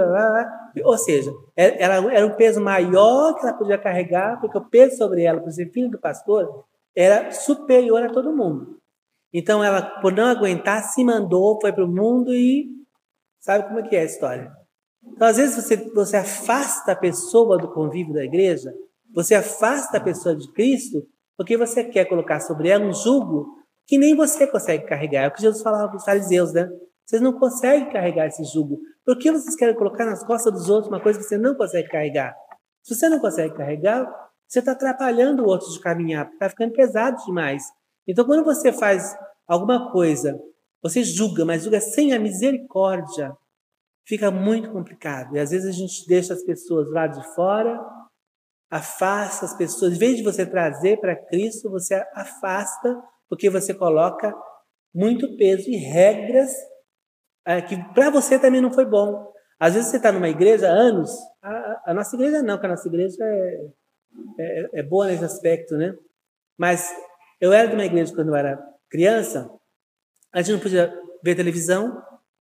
Ou 0.85 0.99
seja, 0.99 1.31
é, 1.57 1.83
ela 1.83 2.13
era 2.13 2.27
um 2.27 2.37
peso 2.37 2.61
maior 2.61 3.35
que 3.35 3.47
ela 3.47 3.57
podia 3.57 3.79
carregar, 3.79 4.41
porque 4.41 4.57
o 4.57 4.65
peso 4.65 4.97
sobre 4.97 5.23
ela, 5.23 5.41
por 5.41 5.51
ser 5.51 5.71
filho 5.71 5.91
do 5.91 5.99
pastor, 5.99 6.65
era 6.97 7.31
superior 7.31 8.03
a 8.03 8.09
todo 8.09 8.35
mundo. 8.35 8.79
Então 9.33 9.63
ela, 9.63 9.83
por 10.01 10.13
não 10.13 10.25
aguentar, 10.25 10.83
se 10.83 11.05
mandou, 11.05 11.61
foi 11.61 11.73
para 11.73 11.85
o 11.85 11.89
mundo 11.89 12.35
e 12.35 12.81
Sabe 13.41 13.67
como 13.67 13.81
é 13.81 13.89
que 13.89 13.97
é 13.97 14.01
a 14.01 14.05
história? 14.05 14.53
Então, 15.03 15.27
às 15.27 15.39
vezes, 15.39 15.57
você, 15.57 15.77
você 15.95 16.19
afasta 16.19 16.93
a 16.93 16.97
pessoa 16.97 17.57
do 17.57 17.73
convívio 17.73 18.13
da 18.13 18.23
igreja, 18.23 18.73
você 19.15 19.35
afasta 19.35 19.97
a 19.97 20.01
pessoa 20.01 20.37
de 20.37 20.53
Cristo, 20.53 21.07
porque 21.39 21.57
você 21.57 21.83
quer 21.85 22.05
colocar 22.05 22.41
sobre 22.41 22.69
ela 22.69 22.85
um 22.85 22.93
jugo 22.93 23.60
que 23.91 23.99
nem 23.99 24.15
você 24.15 24.47
consegue 24.47 24.87
carregar. 24.87 25.25
É 25.25 25.27
o 25.27 25.33
que 25.33 25.43
Jesus 25.43 25.63
falava 25.63 25.89
para 25.89 25.97
os 25.97 26.05
fariseus, 26.05 26.53
né? 26.53 26.71
Vocês 27.05 27.21
não 27.21 27.33
conseguem 27.33 27.91
carregar 27.91 28.29
esse 28.29 28.45
jugo. 28.45 28.79
Por 29.05 29.19
que 29.19 29.33
vocês 29.33 29.57
querem 29.57 29.75
colocar 29.75 30.07
nas 30.07 30.25
costas 30.25 30.53
dos 30.53 30.71
outros 30.71 30.89
uma 30.89 31.03
coisa 31.03 31.19
que 31.19 31.25
você 31.25 31.37
não 31.37 31.57
consegue 31.57 31.89
carregar? 31.89 32.33
Se 32.85 32.95
você 32.95 33.09
não 33.09 33.19
consegue 33.19 33.53
carregar, 33.57 34.07
você 34.47 34.61
está 34.61 34.73
atrapalhando 34.73 35.43
o 35.43 35.47
outro 35.47 35.69
de 35.73 35.81
caminhar, 35.81 36.31
está 36.33 36.49
ficando 36.49 36.73
pesado 36.73 37.17
demais. 37.27 37.65
Então, 38.07 38.25
quando 38.25 38.45
você 38.45 38.73
faz 38.73 39.13
alguma 39.45 39.91
coisa 39.91 40.39
você 40.83 41.05
julga, 41.05 41.45
mas 41.45 41.65
julga 41.65 41.81
sem 41.81 42.13
a 42.13 42.19
misericórdia. 42.19 43.37
Fica 44.07 44.31
muito 44.31 44.73
complicado. 44.73 45.37
E 45.37 45.39
às 45.39 45.51
vezes 45.51 45.69
a 45.69 45.73
gente 45.73 46.07
deixa 46.07 46.33
as 46.33 46.43
pessoas 46.43 46.91
lá 46.91 47.07
de 47.07 47.23
fora, 47.35 47.79
afasta 48.71 49.45
as 49.45 49.55
pessoas. 49.55 49.95
Em 49.95 49.99
vez 49.99 50.17
de 50.17 50.23
você 50.23 50.47
trazer 50.47 50.99
para 50.99 51.15
Cristo, 51.27 51.71
você 51.71 51.95
afasta, 52.15 53.03
porque 53.31 53.49
você 53.49 53.73
coloca 53.73 54.35
muito 54.93 55.37
peso 55.37 55.71
e 55.71 55.77
regras 55.77 56.51
é, 57.47 57.63
que 57.63 57.77
para 57.95 58.11
você 58.11 58.39
também 58.39 58.61
não 58.61 58.73
foi 58.73 58.85
bom. 58.85 59.33
Às 59.59 59.75
vezes 59.75 59.91
você 59.91 59.99
está 59.99 60.11
numa 60.11 60.29
igreja 60.29 60.69
há 60.69 60.73
anos, 60.73 61.17
a, 61.41 61.83
a, 61.87 61.95
nossa 61.95 62.17
igreja 62.17 62.43
não, 62.43 62.59
que 62.59 62.67
a 62.67 62.71
nossa 62.71 62.89
igreja 62.89 63.17
é, 63.23 63.71
é, 64.39 64.81
é 64.81 64.83
boa 64.83 65.07
nesse 65.07 65.25
aspecto, 65.25 65.77
né? 65.77 65.95
Mas 66.59 66.93
eu 67.41 67.53
era 67.53 67.69
de 67.69 67.75
uma 67.75 67.85
igreja 67.85 68.15
quando 68.15 68.29
eu 68.29 68.35
era 68.35 68.61
criança, 68.91 69.51
a 70.33 70.43
gente 70.43 70.55
não 70.55 70.61
podia 70.61 70.93
ver 71.23 71.35
televisão, 71.37 72.03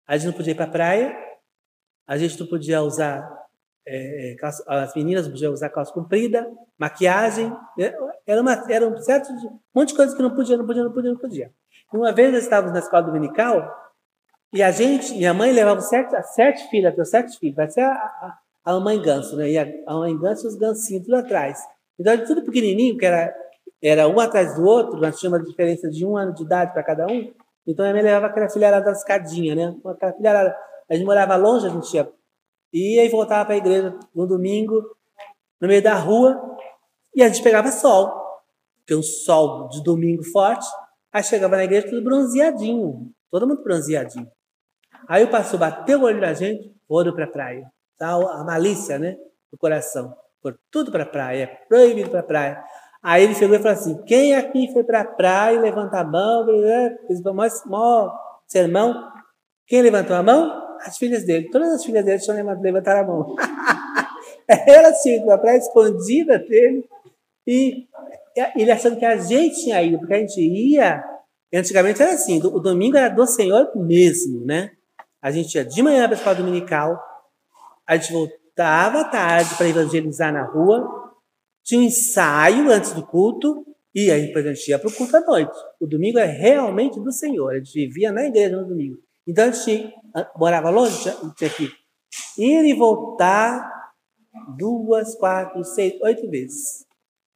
a 0.07 0.17
gente 0.17 0.29
não 0.29 0.37
podia 0.37 0.53
ir 0.53 0.57
para 0.57 0.65
a 0.65 0.71
praia, 0.71 1.17
a 2.07 2.17
gente 2.17 2.41
não 2.41 2.47
podia 2.47 2.83
usar 2.83 3.29
é, 3.91 4.33
é 4.33 4.37
as 4.67 4.95
meninas 4.95 5.27
podiam 5.27 5.53
usar 5.53 5.69
calça 5.69 5.93
comprida, 5.93 6.49
maquiagem, 6.79 7.51
né? 7.77 7.93
era, 8.27 8.41
uma, 8.41 8.65
era 8.71 8.87
um 8.87 8.97
certo 8.99 9.33
um 9.33 9.59
monte 9.75 9.89
de 9.89 9.97
coisas 9.97 10.15
que 10.15 10.23
não 10.23 10.35
podia, 10.35 10.57
não 10.57 10.67
podia, 10.67 10.85
não 10.85 10.93
podia, 10.93 11.11
não 11.11 11.19
podia. 11.19 11.51
Uma 11.93 12.13
vez 12.13 12.33
nós 12.33 12.45
estávamos 12.45 12.73
na 12.73 12.79
escola 12.79 13.03
dominical 13.03 13.69
e 14.53 14.63
a 14.63 14.71
gente, 14.71 15.13
minha 15.15 15.35
mãe 15.35 15.53
levava 15.53 15.81
sete, 15.81 16.15
sete 16.35 16.71
filhas, 16.71 16.95
deu 16.95 17.05
sete 17.05 17.37
filhos, 17.39 17.57
vai 17.57 17.69
ser 17.69 17.83
a, 17.83 17.93
a, 17.93 18.39
a 18.65 18.81
mãe 18.81 19.01
ganso, 19.01 19.37
né? 19.37 19.51
E 19.51 19.59
a, 19.59 19.67
a 19.87 19.95
mãe 19.95 20.17
ganso 20.17 20.47
e 20.47 20.49
os 20.49 20.57
gancinhos 20.57 21.05
tudo 21.05 21.17
atrás. 21.17 21.59
Então, 21.99 22.17
tudo 22.25 22.45
pequenininho, 22.45 22.97
que 22.97 23.05
era, 23.05 23.35
era 23.83 24.09
um 24.09 24.19
atrás 24.21 24.55
do 24.55 24.65
outro, 24.65 25.01
nós 25.01 25.19
tínhamos 25.19 25.41
uma 25.41 25.47
diferença 25.47 25.89
de 25.91 26.05
um 26.07 26.17
ano 26.17 26.33
de 26.33 26.43
idade 26.43 26.73
para 26.73 26.83
cada 26.83 27.07
um. 27.07 27.33
Então, 27.67 27.85
a 27.85 27.89
minha 27.89 28.03
mãe 28.03 28.13
levava 28.13 28.27
aquela 28.27 28.49
filharada 28.49 28.87
da 28.87 28.93
escadinha, 28.93 29.55
né? 29.55 29.77
Aquela 29.85 30.13
filharada. 30.13 30.57
A 30.89 30.95
gente 30.95 31.05
morava 31.05 31.37
longe, 31.37 31.67
a 31.67 31.71
gente 31.71 31.95
ia 31.95 32.09
E 32.73 33.09
voltava 33.09 33.45
para 33.45 33.55
a 33.55 33.59
igreja 33.59 33.99
no 34.15 34.27
domingo, 34.27 34.81
no 35.61 35.69
meio 35.69 35.83
da 35.83 35.95
rua, 35.95 36.41
e 37.15 37.23
a 37.23 37.29
gente 37.29 37.43
pegava 37.43 37.71
sol. 37.71 38.13
Porque 38.79 38.95
um 38.95 39.03
sol 39.03 39.69
de 39.69 39.83
domingo 39.83 40.23
forte. 40.25 40.67
Aí 41.13 41.23
chegava 41.23 41.57
na 41.57 41.65
igreja 41.65 41.89
tudo 41.89 42.03
bronzeadinho. 42.03 43.11
Todo 43.31 43.47
mundo 43.47 43.63
bronzeadinho. 43.63 44.31
Aí 45.09 45.25
o 45.25 45.31
pastor 45.31 45.59
bateu 45.59 46.01
o 46.01 46.05
olho 46.05 46.21
na 46.21 46.33
gente, 46.33 46.73
olho 46.89 47.15
para 47.15 47.25
a 47.25 47.29
praia. 47.29 47.71
Tá? 47.99 48.13
A 48.13 48.45
malícia, 48.45 48.99
né? 48.99 49.17
Do 49.51 49.59
coração. 49.59 50.17
Por 50.43 50.59
tudo 50.71 50.91
para 50.91 51.03
a 51.03 51.07
praia, 51.07 51.43
é 51.43 51.47
proibido 51.47 52.11
para 52.11 52.21
a 52.21 52.25
praia. 52.25 52.65
Aí 53.03 53.25
ele 53.25 53.35
chegou 53.35 53.57
e 53.57 53.59
falou 53.59 53.77
assim: 53.77 54.03
quem 54.05 54.35
aqui 54.35 54.73
foi 54.73 54.85
para 54.85 55.01
a 55.01 55.05
praia, 55.05 55.61
levanta 55.61 56.01
a 56.01 56.05
mão, 56.05 56.47
fez 57.07 57.21
o 57.25 57.35
maior 57.35 58.19
sermão. 58.47 59.11
Quem 59.67 59.83
levantou 59.83 60.17
a 60.17 60.23
mão? 60.23 60.70
As 60.81 60.97
filhas 60.99 61.25
dele, 61.25 61.51
todas 61.51 61.73
as 61.73 61.85
filhas 61.85 62.05
dele 62.05 62.21
levantado 62.61 62.99
a 62.99 63.07
mão. 63.07 63.37
Ela 64.67 64.93
tinha 64.93 65.17
ido 65.17 65.27
para 65.27 65.53
a 65.53 65.57
escondida 65.57 66.39
dele 66.39 66.85
e 67.47 67.87
ele 68.57 68.71
achando 68.71 68.99
que 68.99 69.05
a 69.05 69.17
gente 69.17 69.63
tinha 69.63 69.83
ido, 69.83 69.99
porque 69.99 70.15
a 70.15 70.19
gente 70.19 70.41
ia. 70.41 71.05
Antigamente 71.53 72.03
era 72.03 72.13
assim: 72.13 72.39
o 72.39 72.61
domingo 72.61 72.97
era 72.97 73.09
do 73.09 73.27
Senhor 73.27 73.71
mesmo, 73.77 74.45
né? 74.45 74.71
A 75.23 75.31
gente 75.31 75.55
ia 75.55 75.65
de 75.65 75.83
manhã 75.83 76.05
para 76.07 76.17
a 76.17 76.19
escola 76.19 76.37
dominical, 76.37 77.01
a 77.87 77.97
gente 77.97 78.13
voltava 78.13 79.01
à 79.01 79.05
tarde 79.05 79.55
para 79.57 79.69
evangelizar 79.69 80.33
na 80.33 80.45
rua, 80.45 81.13
tinha 81.63 81.81
um 81.81 81.85
ensaio 81.85 82.71
antes 82.71 82.93
do 82.93 83.05
culto, 83.07 83.67
e 83.95 84.11
aí 84.11 84.29
depois 84.29 84.47
a 84.47 84.55
gente 84.55 84.69
ia 84.69 84.79
para 84.79 84.89
o 84.89 84.93
culto 84.93 85.17
à 85.17 85.21
noite. 85.21 85.57
O 85.81 85.87
domingo 85.87 86.19
é 86.19 86.27
realmente 86.27 87.01
do 87.01 87.13
Senhor, 87.13 87.51
a 87.51 87.59
gente 87.59 87.73
vivia 87.73 88.13
na 88.13 88.25
igreja 88.25 88.57
no 88.57 88.67
domingo. 88.67 88.99
Então 89.31 89.45
a 89.45 89.51
gente 89.53 89.95
morava 90.37 90.71
longe, 90.71 91.09
tinha 91.37 91.51
que 91.51 91.71
ir 92.37 92.65
e 92.65 92.75
voltar 92.75 93.65
duas, 94.59 95.15
quatro, 95.15 95.63
seis, 95.63 95.95
oito 96.03 96.29
vezes. 96.29 96.85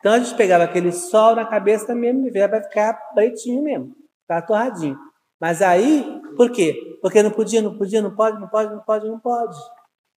Então 0.00 0.12
a 0.12 0.18
gente 0.18 0.36
pegava 0.36 0.64
aquele 0.64 0.90
sol 0.90 1.36
na 1.36 1.46
cabeça 1.46 1.94
mesmo 1.94 2.26
e 2.26 2.30
vai 2.30 2.62
ficar 2.62 2.94
pretinho 3.14 3.62
mesmo, 3.62 3.94
ficar 4.22 4.42
torradinho. 4.42 4.98
Mas 5.40 5.62
aí, 5.62 6.20
por 6.36 6.50
quê? 6.50 6.98
Porque 7.00 7.22
não 7.22 7.30
podia, 7.30 7.62
não 7.62 7.78
podia, 7.78 8.02
não 8.02 8.14
pode, 8.14 8.40
não 8.40 8.48
pode, 8.48 8.74
não 8.74 8.80
pode, 8.80 9.08
não 9.08 9.20
pode. 9.20 9.56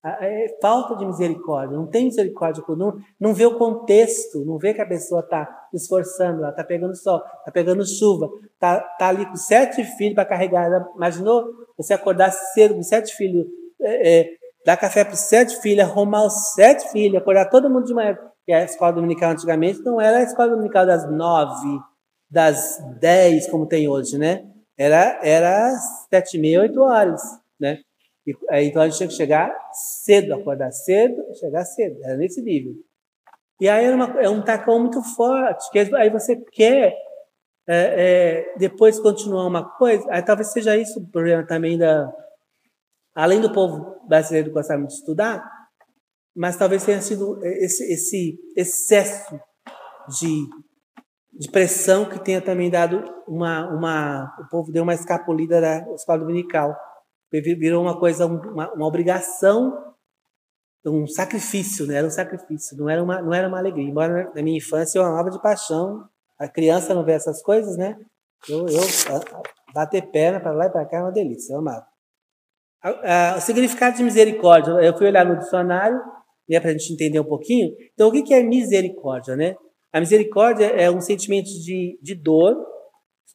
É 0.04 0.58
falta 0.62 0.96
de 0.96 1.06
misericórdia, 1.06 1.78
não 1.78 1.86
tem 1.86 2.06
misericórdia, 2.06 2.64
não, 2.70 2.98
não 3.20 3.34
vê 3.34 3.46
o 3.46 3.58
contexto, 3.58 4.44
não 4.46 4.58
vê 4.58 4.74
que 4.74 4.82
a 4.82 4.88
pessoa 4.88 5.20
está 5.20 5.68
esforçando, 5.74 6.40
ela 6.40 6.52
está 6.52 6.64
pegando 6.64 6.96
sol, 6.96 7.18
está 7.18 7.52
pegando 7.52 7.86
chuva, 7.86 8.30
está 8.54 8.80
tá 8.80 9.10
ali 9.10 9.26
com 9.26 9.36
sete 9.36 9.84
filhos 9.84 10.16
para 10.16 10.26
carregar. 10.26 10.88
Imaginou 10.96 11.67
você 11.78 11.94
acordar 11.94 12.32
cedo 12.32 12.76
com 12.76 12.84
sete 12.84 13.16
filhos, 13.16 13.46
é, 13.82 14.20
é, 14.20 14.30
dar 14.66 14.78
café 14.78 15.06
para 15.06 15.16
sete 15.16 15.62
filhos, 15.62 15.86
arrumar 15.86 16.26
os 16.26 16.54
sete 16.56 16.90
filhos, 16.92 17.22
acordar 17.22 17.50
todo 17.50 17.70
mundo 17.70 17.86
de 17.86 17.94
manhã. 17.94 18.18
E 18.48 18.54
a 18.54 18.64
escola 18.64 18.94
dominical 18.94 19.32
antigamente 19.32 19.82
não 19.84 20.02
era 20.02 20.18
a 20.18 20.24
escola 20.24 20.50
dominical 20.52 20.86
das 20.86 21.10
nove, 21.12 21.80
das 22.30 22.80
dez, 23.00 23.48
como 23.50 23.68
tem 23.68 23.88
hoje, 23.88 24.18
né? 24.18 24.46
Era, 24.78 25.20
era 25.24 25.72
sete 26.10 26.38
e 26.38 26.40
meia, 26.40 26.62
oito 26.62 26.82
horas, 26.82 27.22
né? 27.60 27.80
E, 28.26 28.36
então 28.66 28.82
a 28.82 28.88
gente 28.88 28.98
tinha 28.98 29.10
que 29.10 29.16
chegar 29.16 29.54
cedo, 30.04 30.34
acordar 30.34 30.72
cedo, 30.72 31.24
chegar 31.40 31.64
cedo, 31.66 32.00
era 32.04 32.18
nesse 32.18 32.42
nível. 32.42 32.74
E 33.60 33.68
aí 33.68 33.86
era 33.86 33.96
uma, 33.96 34.22
é 34.22 34.30
um 34.30 34.42
tacão 34.42 34.80
muito 34.80 35.02
forte, 35.02 35.70
que 35.72 35.80
aí 35.96 36.10
você 36.10 36.36
quer 36.52 36.96
é, 37.68 37.76
é, 37.76 38.58
depois 38.58 39.00
continuar 39.00 39.46
uma 39.46 39.64
coisa, 39.78 40.06
aí 40.10 40.22
talvez 40.22 40.52
seja 40.52 40.78
isso 40.78 41.00
o 41.00 41.08
problema 41.08 41.46
também 41.46 41.78
da. 41.78 42.12
Além 43.14 43.42
do 43.42 43.52
povo 43.52 44.00
brasileiro 44.08 44.52
gostar 44.52 44.78
muito 44.78 44.92
de 44.92 44.98
estudar, 44.98 45.44
mas 46.36 46.56
talvez 46.56 46.86
tenha 46.86 47.02
sido 47.02 47.44
esse, 47.44 47.84
esse 47.92 48.40
excesso 48.56 49.40
de, 50.20 50.48
de 51.34 51.50
pressão 51.52 52.06
que 52.06 52.24
tenha 52.24 52.42
também 52.42 52.70
dado 52.70 53.04
uma, 53.28 53.68
uma. 53.70 54.36
O 54.40 54.50
povo 54.50 54.72
deu 54.72 54.84
uma 54.84 54.94
escapulida 54.94 55.60
da 55.60 55.80
escola 55.94 56.20
dominical 56.20 56.76
virou 57.32 57.84
uma 57.84 58.00
coisa, 58.00 58.26
uma, 58.26 58.72
uma 58.74 58.88
obrigação, 58.88 59.96
um 60.86 61.06
sacrifício, 61.06 61.86
né? 61.86 61.96
Era 61.96 62.08
um 62.08 62.12
sacrifício, 62.12 62.78
não 62.78 62.90
era 62.90 63.04
uma, 63.04 63.22
não 63.22 63.34
era 63.34 63.48
uma 63.48 63.58
alegria. 63.58 63.90
Embora 63.90 64.32
na 64.34 64.42
minha 64.42 64.58
infância 64.58 64.98
eu 64.98 65.04
amava 65.04 65.30
de 65.30 65.42
paixão, 65.42 66.08
a 66.40 66.48
criança 66.48 66.94
não 66.94 67.04
vê 67.04 67.14
essas 67.14 67.42
coisas, 67.42 67.78
né? 67.78 67.98
Eu, 68.48 68.68
eu 68.68 68.82
bater 69.74 70.10
perna 70.12 70.40
para 70.40 70.52
lá 70.52 70.68
e 70.68 70.70
para 70.70 70.86
cá 70.86 70.98
é 70.98 71.02
uma 71.02 71.12
delícia, 71.12 71.54
eu 71.54 71.60
amava. 71.60 71.86
O 73.38 73.42
significado 73.42 73.98
de 73.98 74.04
misericórdia, 74.04 74.72
eu 74.72 74.96
fui 74.98 75.08
olhar 75.08 75.26
no 75.26 75.38
dicionário, 75.38 76.00
né, 76.48 76.60
para 76.60 76.70
a 76.70 76.74
gente 76.74 76.94
entender 76.94 77.20
um 77.20 77.26
pouquinho. 77.26 77.76
Então, 77.94 78.08
o 78.08 78.12
que 78.12 78.34
é 78.34 78.42
misericórdia, 78.42 79.36
né? 79.36 79.56
A 79.92 80.00
misericórdia 80.00 80.66
é 80.66 80.90
um 80.90 81.02
sentimento 81.02 81.48
de, 81.48 82.00
de 82.02 82.16
dor 82.16 82.56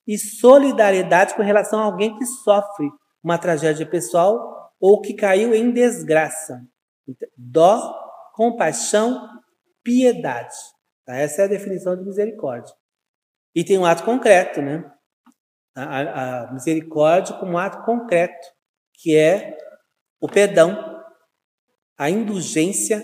e 0.07 0.17
solidariedade 0.19 1.35
com 1.35 1.43
relação 1.43 1.81
a 1.81 1.85
alguém 1.85 2.17
que 2.17 2.25
sofre 2.25 2.89
uma 3.23 3.39
tragédia 3.39 3.87
pessoal 3.87 4.73
ou 4.81 5.01
que 5.01 5.15
caiu 5.15 5.55
em 5.55 5.71
desgraça. 5.71 6.61
Dó, 7.37 7.95
compaixão, 8.35 9.29
piedade. 9.83 10.55
Tá? 11.05 11.17
Essa 11.17 11.43
é 11.43 11.45
a 11.45 11.49
definição 11.49 11.97
de 11.97 12.05
misericórdia. 12.05 12.75
E 13.55 13.65
tem 13.65 13.79
um 13.79 13.85
ato 13.85 14.05
concreto, 14.05 14.63
né? 14.63 14.91
A, 15.77 16.45
a 16.45 16.53
misericórdia 16.53 17.37
como 17.37 17.53
um 17.53 17.59
ato 17.59 17.83
concreto, 17.85 18.47
que 18.95 19.17
é 19.17 19.57
o 20.21 20.29
perdão, 20.29 21.03
a 21.99 22.11
indulgência, 22.11 23.03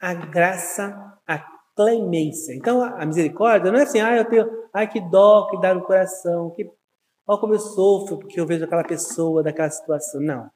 a 0.00 0.12
graça, 0.14 0.92
a 1.26 1.38
clemência. 1.76 2.54
Então, 2.54 2.82
a, 2.82 3.02
a 3.02 3.06
misericórdia 3.06 3.70
não 3.70 3.78
é 3.78 3.82
assim, 3.82 4.00
ah, 4.00 4.16
eu 4.16 4.28
tenho, 4.28 4.48
ai, 4.74 4.88
que 4.88 5.00
dó 5.00 5.48
que 5.48 5.60
dá 5.60 5.74
no 5.74 5.82
coração, 5.82 6.50
que 6.50 6.64
Olha 7.30 7.38
como 7.38 7.54
eu 7.54 7.60
sofro 7.60 8.18
porque 8.18 8.40
eu 8.40 8.44
vejo 8.44 8.64
aquela 8.64 8.82
pessoa 8.82 9.40
daquela 9.40 9.70
situação. 9.70 10.20
Não. 10.20 10.50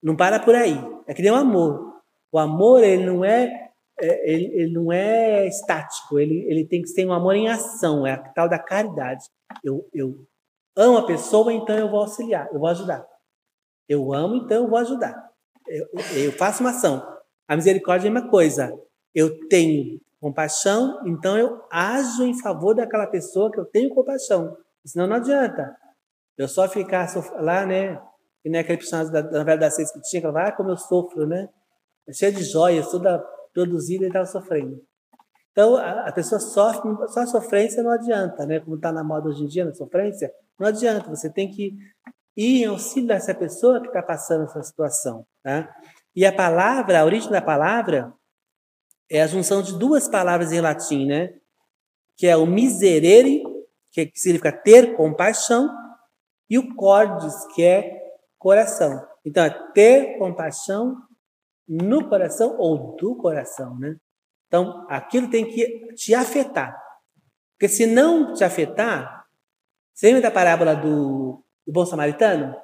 Não 0.00 0.14
para 0.14 0.38
por 0.38 0.54
aí. 0.54 0.78
É 1.04 1.12
que 1.12 1.20
nem 1.20 1.32
o 1.32 1.34
amor. 1.34 2.00
O 2.30 2.38
amor, 2.38 2.84
ele 2.84 3.04
não 3.04 3.24
é, 3.24 3.65
é 4.00 4.32
ele, 4.32 4.46
ele, 4.54 4.72
não 4.72 4.92
é 4.92 5.46
estático. 5.46 6.18
Ele, 6.18 6.44
ele 6.48 6.66
tem 6.66 6.82
que 6.82 6.88
ser 6.88 7.06
um 7.06 7.12
amor 7.12 7.34
em 7.34 7.48
ação. 7.48 8.06
É 8.06 8.12
a 8.12 8.18
tal 8.18 8.48
da 8.48 8.58
caridade. 8.58 9.24
Eu, 9.64 9.88
eu 9.92 10.26
amo 10.76 10.98
a 10.98 11.06
pessoa, 11.06 11.52
então 11.52 11.76
eu 11.76 11.90
vou 11.90 12.00
auxiliar, 12.00 12.48
eu 12.52 12.58
vou 12.58 12.68
ajudar. 12.68 13.06
Eu 13.88 14.12
amo, 14.12 14.36
então 14.36 14.64
eu 14.64 14.68
vou 14.68 14.78
ajudar. 14.78 15.30
Eu, 15.66 15.86
eu 16.14 16.32
faço 16.32 16.62
uma 16.62 16.70
ação. 16.70 17.02
A 17.48 17.56
misericórdia 17.56 18.08
é 18.08 18.10
uma 18.10 18.28
coisa. 18.28 18.72
Eu 19.14 19.48
tenho 19.48 20.00
compaixão, 20.20 21.00
então 21.06 21.38
eu 21.38 21.62
ajo 21.70 22.24
em 22.24 22.38
favor 22.38 22.74
daquela 22.74 23.06
pessoa 23.06 23.50
que 23.50 23.58
eu 23.58 23.64
tenho 23.64 23.94
compaixão. 23.94 24.56
Senão 24.84 25.06
não 25.06 25.16
adianta. 25.16 25.74
Eu 26.36 26.48
só 26.48 26.68
ficar 26.68 27.08
lá, 27.40 27.64
né? 27.64 28.00
E 28.44 28.50
nem 28.50 28.60
aquele 28.60 28.78
personagem 28.78 29.12
da, 29.12 29.22
da 29.22 29.38
novela 29.38 29.58
das 29.58 29.74
seis 29.74 29.90
que 29.90 30.00
tinha, 30.02 30.20
que 30.20 30.26
falava, 30.26 30.48
ah, 30.48 30.52
como 30.52 30.70
eu 30.70 30.76
sofro, 30.76 31.26
né? 31.26 31.48
É 32.08 32.12
cheio 32.12 32.32
de 32.32 32.44
joias, 32.44 32.90
toda 32.90 33.24
produzida 33.56 34.04
e 34.04 34.08
estava 34.08 34.26
sofrendo. 34.26 34.82
Então, 35.50 35.76
a, 35.76 36.08
a, 36.08 36.12
pessoa 36.12 36.38
sofre, 36.38 36.90
só 37.08 37.20
a 37.20 37.26
sofrência 37.26 37.82
não 37.82 37.90
adianta, 37.90 38.44
né? 38.44 38.60
Como 38.60 38.76
está 38.76 38.92
na 38.92 39.02
moda 39.02 39.30
hoje 39.30 39.44
em 39.44 39.46
dia, 39.46 39.64
na 39.64 39.72
sofrência, 39.72 40.30
não 40.60 40.68
adianta. 40.68 41.08
Você 41.08 41.32
tem 41.32 41.50
que 41.50 41.74
ir 42.36 42.62
em 42.62 42.66
auxílio 42.66 43.08
dessa 43.08 43.34
pessoa 43.34 43.80
que 43.80 43.86
está 43.86 44.02
passando 44.02 44.44
essa 44.44 44.62
situação, 44.62 45.26
tá? 45.42 45.74
E 46.14 46.26
a 46.26 46.32
palavra, 46.32 47.00
a 47.00 47.04
origem 47.06 47.30
da 47.30 47.40
palavra, 47.40 48.12
é 49.10 49.22
a 49.22 49.26
junção 49.26 49.62
de 49.62 49.78
duas 49.78 50.06
palavras 50.06 50.52
em 50.52 50.60
latim, 50.60 51.06
né? 51.06 51.32
Que 52.14 52.26
é 52.26 52.36
o 52.36 52.44
miserere, 52.44 53.42
que 53.90 54.12
significa 54.14 54.52
ter 54.52 54.94
compaixão, 54.94 55.74
e 56.50 56.58
o 56.58 56.74
cordes, 56.74 57.34
que 57.54 57.64
é 57.64 57.98
coração. 58.38 59.02
Então, 59.24 59.42
é 59.42 59.50
ter 59.72 60.18
compaixão 60.18 61.05
no 61.68 62.08
coração 62.08 62.56
ou 62.58 62.96
do 62.96 63.16
coração, 63.16 63.78
né? 63.78 63.96
Então, 64.46 64.62
Então, 64.62 64.86
aquilo 64.88 65.28
tem 65.28 65.44
que 65.44 65.94
te 65.94 66.14
afetar. 66.14 66.76
Porque 67.52 67.68
se 67.68 67.86
não 67.86 68.32
te 68.32 68.44
afetar, 68.44 69.26
você 69.92 70.08
lembra 70.08 70.22
da 70.22 70.30
parábola 70.30 70.74
do, 70.74 71.42
do 71.66 71.72
bom 71.72 71.84
samaritano? 71.84 72.54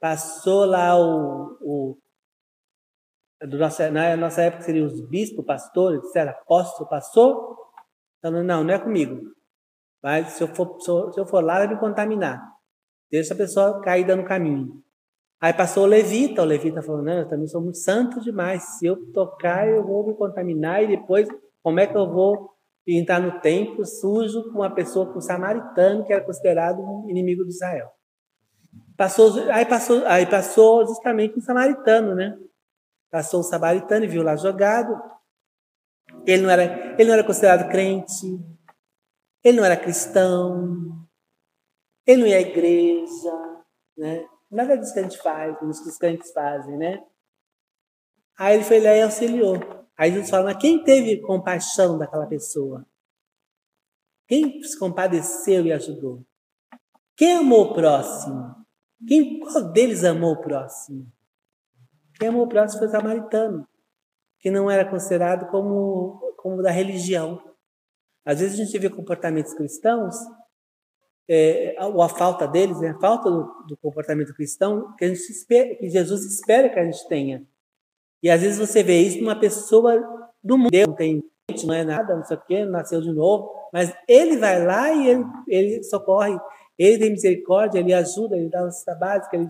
Passou 0.00 0.64
lá 0.64 0.98
o, 0.98 1.58
o 1.60 1.98
do 3.46 3.58
nossa, 3.58 3.90
na 3.90 4.16
nossa 4.16 4.42
época 4.42 4.62
seriam 4.62 4.86
os 4.86 5.00
bispos, 5.08 5.44
pastores, 5.44 6.02
etc. 6.04 6.28
Apóstolo, 6.30 6.88
passou, 6.88 7.56
falando, 8.20 8.44
não, 8.44 8.64
não 8.64 8.74
é 8.74 8.78
comigo. 8.78 9.20
Mas 10.02 10.32
se 10.32 10.42
eu 10.42 10.48
for, 10.48 10.80
se 10.80 11.20
eu 11.20 11.26
for 11.26 11.44
lá, 11.44 11.58
vai 11.58 11.68
me 11.68 11.78
contaminar. 11.78 12.40
Deixa 13.10 13.34
a 13.34 13.36
pessoa 13.36 13.80
caída 13.80 14.16
no 14.16 14.24
caminho. 14.24 14.82
Aí 15.40 15.52
passou 15.52 15.84
o 15.84 15.86
levita, 15.86 16.42
o 16.42 16.44
levita 16.44 16.82
falou, 16.82 17.00
não, 17.00 17.20
eu 17.20 17.28
também 17.28 17.46
sou 17.46 17.60
muito 17.60 17.78
santo 17.78 18.20
demais. 18.20 18.78
Se 18.78 18.86
eu 18.86 19.12
tocar, 19.12 19.68
eu 19.68 19.84
vou 19.86 20.06
me 20.06 20.14
contaminar 20.14 20.82
e 20.82 20.88
depois, 20.88 21.28
como 21.62 21.78
é 21.78 21.86
que 21.86 21.96
eu 21.96 22.10
vou 22.10 22.50
entrar 22.86 23.20
no 23.20 23.40
templo 23.40 23.84
sujo 23.84 24.50
com 24.50 24.58
uma 24.58 24.74
pessoa, 24.74 25.06
com 25.12 25.18
um 25.18 25.20
samaritano, 25.20 26.04
que 26.04 26.12
era 26.12 26.24
considerado 26.24 26.80
um 26.80 27.08
inimigo 27.08 27.44
de 27.44 27.50
Israel? 27.50 27.88
Passou, 28.96 29.32
aí, 29.52 29.64
passou, 29.64 30.04
aí 30.06 30.26
passou 30.26 30.84
justamente 30.84 31.38
um 31.38 31.42
samaritano, 31.42 32.16
né? 32.16 32.36
Passou 33.08 33.38
um 33.38 33.44
samaritano 33.44 34.04
e 34.04 34.08
viu 34.08 34.24
lá 34.24 34.34
jogado. 34.34 35.00
Ele 36.26 36.42
não 36.42 36.50
era, 36.50 36.94
ele 36.94 37.04
não 37.04 37.14
era 37.14 37.22
considerado 37.22 37.70
crente, 37.70 38.26
ele 39.44 39.56
não 39.56 39.64
era 39.64 39.76
cristão, 39.76 41.06
ele 42.04 42.22
não 42.22 42.26
ia 42.26 42.38
à 42.38 42.40
igreja, 42.40 43.62
né? 43.96 44.26
Nada 44.50 44.76
disso 44.76 44.92
que 44.92 44.98
a 44.98 45.02
gente 45.02 45.20
que 45.20 45.64
os 45.88 45.98
crentes 45.98 46.32
fazem, 46.32 46.76
né? 46.76 47.04
Aí 48.38 48.54
ele 48.54 48.64
foi 48.64 48.80
lá 48.80 48.94
e 48.94 49.02
auxiliou. 49.02 49.56
Aí 49.96 50.10
Jesus 50.12 50.30
fala, 50.30 50.44
mas 50.44 50.58
quem 50.58 50.82
teve 50.84 51.20
compaixão 51.20 51.98
daquela 51.98 52.26
pessoa? 52.26 52.86
Quem 54.26 54.62
se 54.62 54.78
compadeceu 54.78 55.66
e 55.66 55.72
ajudou? 55.72 56.24
Quem 57.16 57.38
amou 57.38 57.70
o 57.70 57.74
próximo? 57.74 58.54
Quem, 59.06 59.40
qual 59.40 59.72
deles 59.72 60.04
amou 60.04 60.34
o 60.34 60.40
próximo? 60.40 61.10
Quem 62.14 62.28
amou 62.28 62.44
o 62.44 62.48
próximo 62.48 62.78
foi 62.78 62.88
o 62.88 62.90
samaritano, 62.90 63.68
que 64.38 64.50
não 64.50 64.70
era 64.70 64.88
considerado 64.88 65.50
como, 65.50 66.20
como 66.36 66.62
da 66.62 66.70
religião. 66.70 67.42
Às 68.24 68.40
vezes 68.40 68.58
a 68.58 68.64
gente 68.64 68.78
vê 68.78 68.88
comportamentos 68.88 69.54
cristãos 69.54 70.14
é, 71.28 71.76
ou 71.80 72.02
a 72.02 72.08
falta 72.08 72.46
deles, 72.46 72.80
né, 72.80 72.90
a 72.90 73.00
falta 73.00 73.30
do, 73.30 73.42
do, 73.68 73.76
comportamento 73.76 74.34
cristão 74.34 74.94
que, 74.96 75.04
a 75.04 75.08
gente 75.08 75.20
espera, 75.20 75.74
que 75.76 75.88
Jesus 75.88 76.24
espera 76.24 76.68
que 76.70 76.78
a 76.78 76.84
gente 76.84 77.06
tenha. 77.08 77.46
E 78.22 78.30
às 78.30 78.40
vezes 78.40 78.58
você 78.58 78.82
vê 78.82 79.00
isso 79.00 79.20
numa 79.20 79.38
pessoa 79.38 80.02
do 80.42 80.56
mundo, 80.56 80.70
não 80.86 80.94
tem 80.94 81.22
não 81.64 81.74
é 81.74 81.82
nada, 81.82 82.14
não 82.14 82.24
sei 82.24 82.36
o 82.36 82.40
quê, 82.40 82.64
nasceu 82.66 83.00
de 83.00 83.10
novo, 83.10 83.50
mas 83.72 83.92
ele 84.06 84.36
vai 84.36 84.62
lá 84.64 84.92
e 84.92 85.08
ele, 85.08 85.24
ele 85.48 85.82
socorre, 85.82 86.38
ele 86.78 86.98
tem 86.98 87.10
misericórdia, 87.10 87.78
ele 87.78 87.94
ajuda, 87.94 88.36
ele 88.36 88.50
dá 88.50 88.62
uma 88.62 88.94
básica, 88.96 89.34
ele 89.34 89.48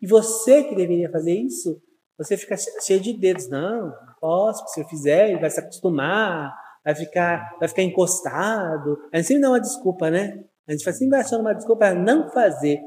e 0.00 0.06
você 0.06 0.64
que 0.64 0.74
deveria 0.74 1.08
fazer 1.08 1.32
isso, 1.32 1.80
você 2.18 2.36
fica 2.36 2.56
cheio 2.56 3.00
de 3.00 3.12
dedos. 3.12 3.48
Não, 3.48 3.86
não 3.86 4.14
posso, 4.20 4.66
se 4.68 4.80
eu 4.80 4.88
fizer, 4.88 5.30
ele 5.30 5.40
vai 5.40 5.48
se 5.48 5.60
acostumar, 5.60 6.52
vai 6.84 6.94
ficar, 6.94 7.56
vai 7.60 7.68
ficar 7.68 7.82
encostado. 7.82 8.98
A 9.12 9.16
gente 9.16 9.26
sempre 9.28 9.42
dá 9.42 9.50
uma 9.50 9.60
desculpa, 9.60 10.10
né? 10.10 10.44
A 10.66 10.72
gente 10.72 10.92
sempre 10.92 11.18
achando 11.18 11.40
uma 11.40 11.54
desculpa 11.54 11.86
para 11.86 11.94
não 11.94 12.30
fazer. 12.30 12.80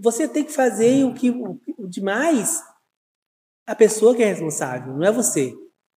Você 0.00 0.26
tem 0.26 0.44
que 0.44 0.52
fazer 0.52 1.04
o 1.04 1.14
que 1.14 1.30
o, 1.30 1.60
o 1.78 1.86
demais 1.86 2.62
a 3.66 3.74
pessoa 3.74 4.14
que 4.14 4.22
é 4.22 4.26
responsável, 4.26 4.94
não 4.94 5.04
é 5.04 5.10
você. 5.10 5.52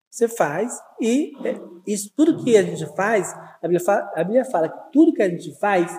Você 0.10 0.28
faz 0.28 0.74
e 1.00 1.32
é, 1.46 1.56
isso 1.86 2.12
tudo 2.16 2.44
que 2.44 2.58
a 2.58 2.64
gente 2.64 2.84
faz, 2.96 3.32
a 3.32 3.68
Bíblia 3.68 3.80
fala, 3.80 4.12
a 4.16 4.24
Bíblia 4.24 4.46
fala 4.46 4.68
que 4.68 4.92
tudo 4.92 5.14
que 5.14 5.22
a 5.22 5.30
gente 5.30 5.58
faz, 5.60 5.96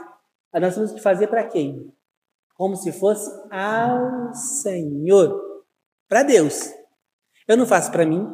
nós 0.53 0.75
temos 0.75 0.91
que 0.91 1.01
fazer 1.01 1.29
para 1.29 1.47
quem? 1.47 1.93
Como 2.57 2.75
se 2.75 2.91
fosse 2.91 3.31
ao 3.51 4.35
Senhor, 4.35 5.65
para 6.09 6.25
Deus. 6.25 6.73
Eu 7.47 7.57
não 7.57 7.67
faço 7.67 7.93
para 7.93 8.05
mim, 8.05 8.29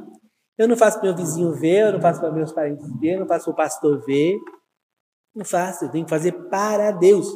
eu 0.56 0.66
não 0.66 0.76
faço 0.78 0.98
para 0.98 1.08
meu 1.08 1.16
vizinho 1.16 1.52
ver, 1.52 1.88
eu 1.88 1.92
não 1.92 2.00
faço 2.00 2.20
para 2.20 2.32
meus 2.32 2.52
parentes 2.52 2.88
ver, 2.98 3.14
eu 3.14 3.20
não 3.20 3.26
faço 3.26 3.44
para 3.44 3.52
o 3.52 3.56
pastor 3.56 4.02
ver, 4.06 4.38
não 5.36 5.44
faço, 5.44 5.84
eu 5.84 5.90
tenho 5.90 6.04
que 6.04 6.10
fazer 6.10 6.32
para 6.32 6.90
Deus. 6.90 7.32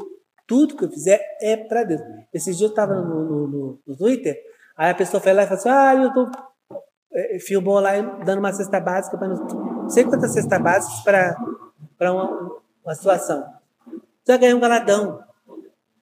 Tudo 0.46 0.74
que 0.74 0.84
eu 0.84 0.90
fizer 0.90 1.20
é 1.40 1.56
para 1.56 1.84
Deus. 1.84 2.00
Esses 2.32 2.56
dias 2.56 2.70
eu 2.70 2.72
estava 2.72 2.94
no, 2.94 3.24
no, 3.24 3.46
no, 3.46 3.78
no, 3.86 3.96
Twitter, 3.96 4.36
aí 4.76 4.90
a 4.90 4.94
pessoa 4.94 5.20
foi 5.20 5.32
lá 5.32 5.42
e 5.42 5.46
falou 5.46 5.58
assim: 5.58 5.68
Ah, 5.68 5.94
eu 5.94 6.12
tô. 6.12 6.28
É, 7.12 7.38
filmou 7.40 7.78
lá 7.80 7.92
dando 8.24 8.38
uma 8.38 8.52
cesta 8.52 8.80
básica 8.80 9.18
para 9.18 9.28
não 9.28 9.88
sei 9.90 10.04
quantas 10.04 10.32
cestas 10.32 10.62
básicas 10.62 11.00
para 11.98 12.12
uma, 12.12 12.56
uma 12.84 12.94
situação. 12.94 13.44
Já 14.26 14.36
ganhou 14.36 14.56
um 14.56 14.60
galadão. 14.60 15.22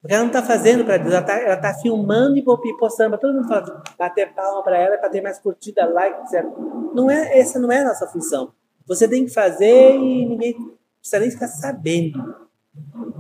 Porque 0.01 0.15
ela 0.15 0.23
não 0.23 0.31
está 0.31 0.43
fazendo 0.43 0.85
para 0.85 0.97
Deus, 0.97 1.13
ela 1.13 1.23
está 1.23 1.57
tá 1.57 1.75
filmando 1.75 2.37
e 2.37 2.45
postando 2.79 3.11
para 3.11 3.19
todo 3.19 3.35
mundo 3.35 3.49
falar, 3.49 3.83
bater 3.99 4.33
palma 4.33 4.63
para 4.63 4.79
ela, 4.79 4.97
para 4.97 5.09
ter 5.09 5.21
mais 5.21 5.41
curtida, 5.41 5.87
like, 5.87 6.21
etc. 6.23 6.47
Não 6.95 7.11
é, 7.11 7.37
essa 7.37 7.59
não 7.59 7.73
é 7.73 7.81
a 7.81 7.85
nossa 7.85 8.07
função. 8.07 8.53
Você 8.87 9.09
tem 9.09 9.25
que 9.25 9.35
fazer 9.35 9.97
e 9.97 10.25
ninguém 10.25 10.78
precisa 11.01 11.21
nem 11.21 11.31
ficar 11.31 11.49
sabendo. 11.49 12.49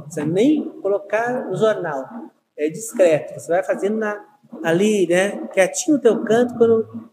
Precisa 0.05 0.27
nem 0.27 0.69
colocar 0.81 1.47
no 1.47 1.57
jornal. 1.57 2.31
É 2.57 2.69
discreto. 2.69 3.35
Você 3.35 3.49
vai 3.49 3.62
fazendo 3.62 3.99
na, 3.99 4.25
ali, 4.64 5.07
né? 5.07 5.47
Quietinho 5.49 5.97
no 5.97 6.03
teu 6.03 6.23
canto. 6.25 6.57
Quando, 6.57 7.11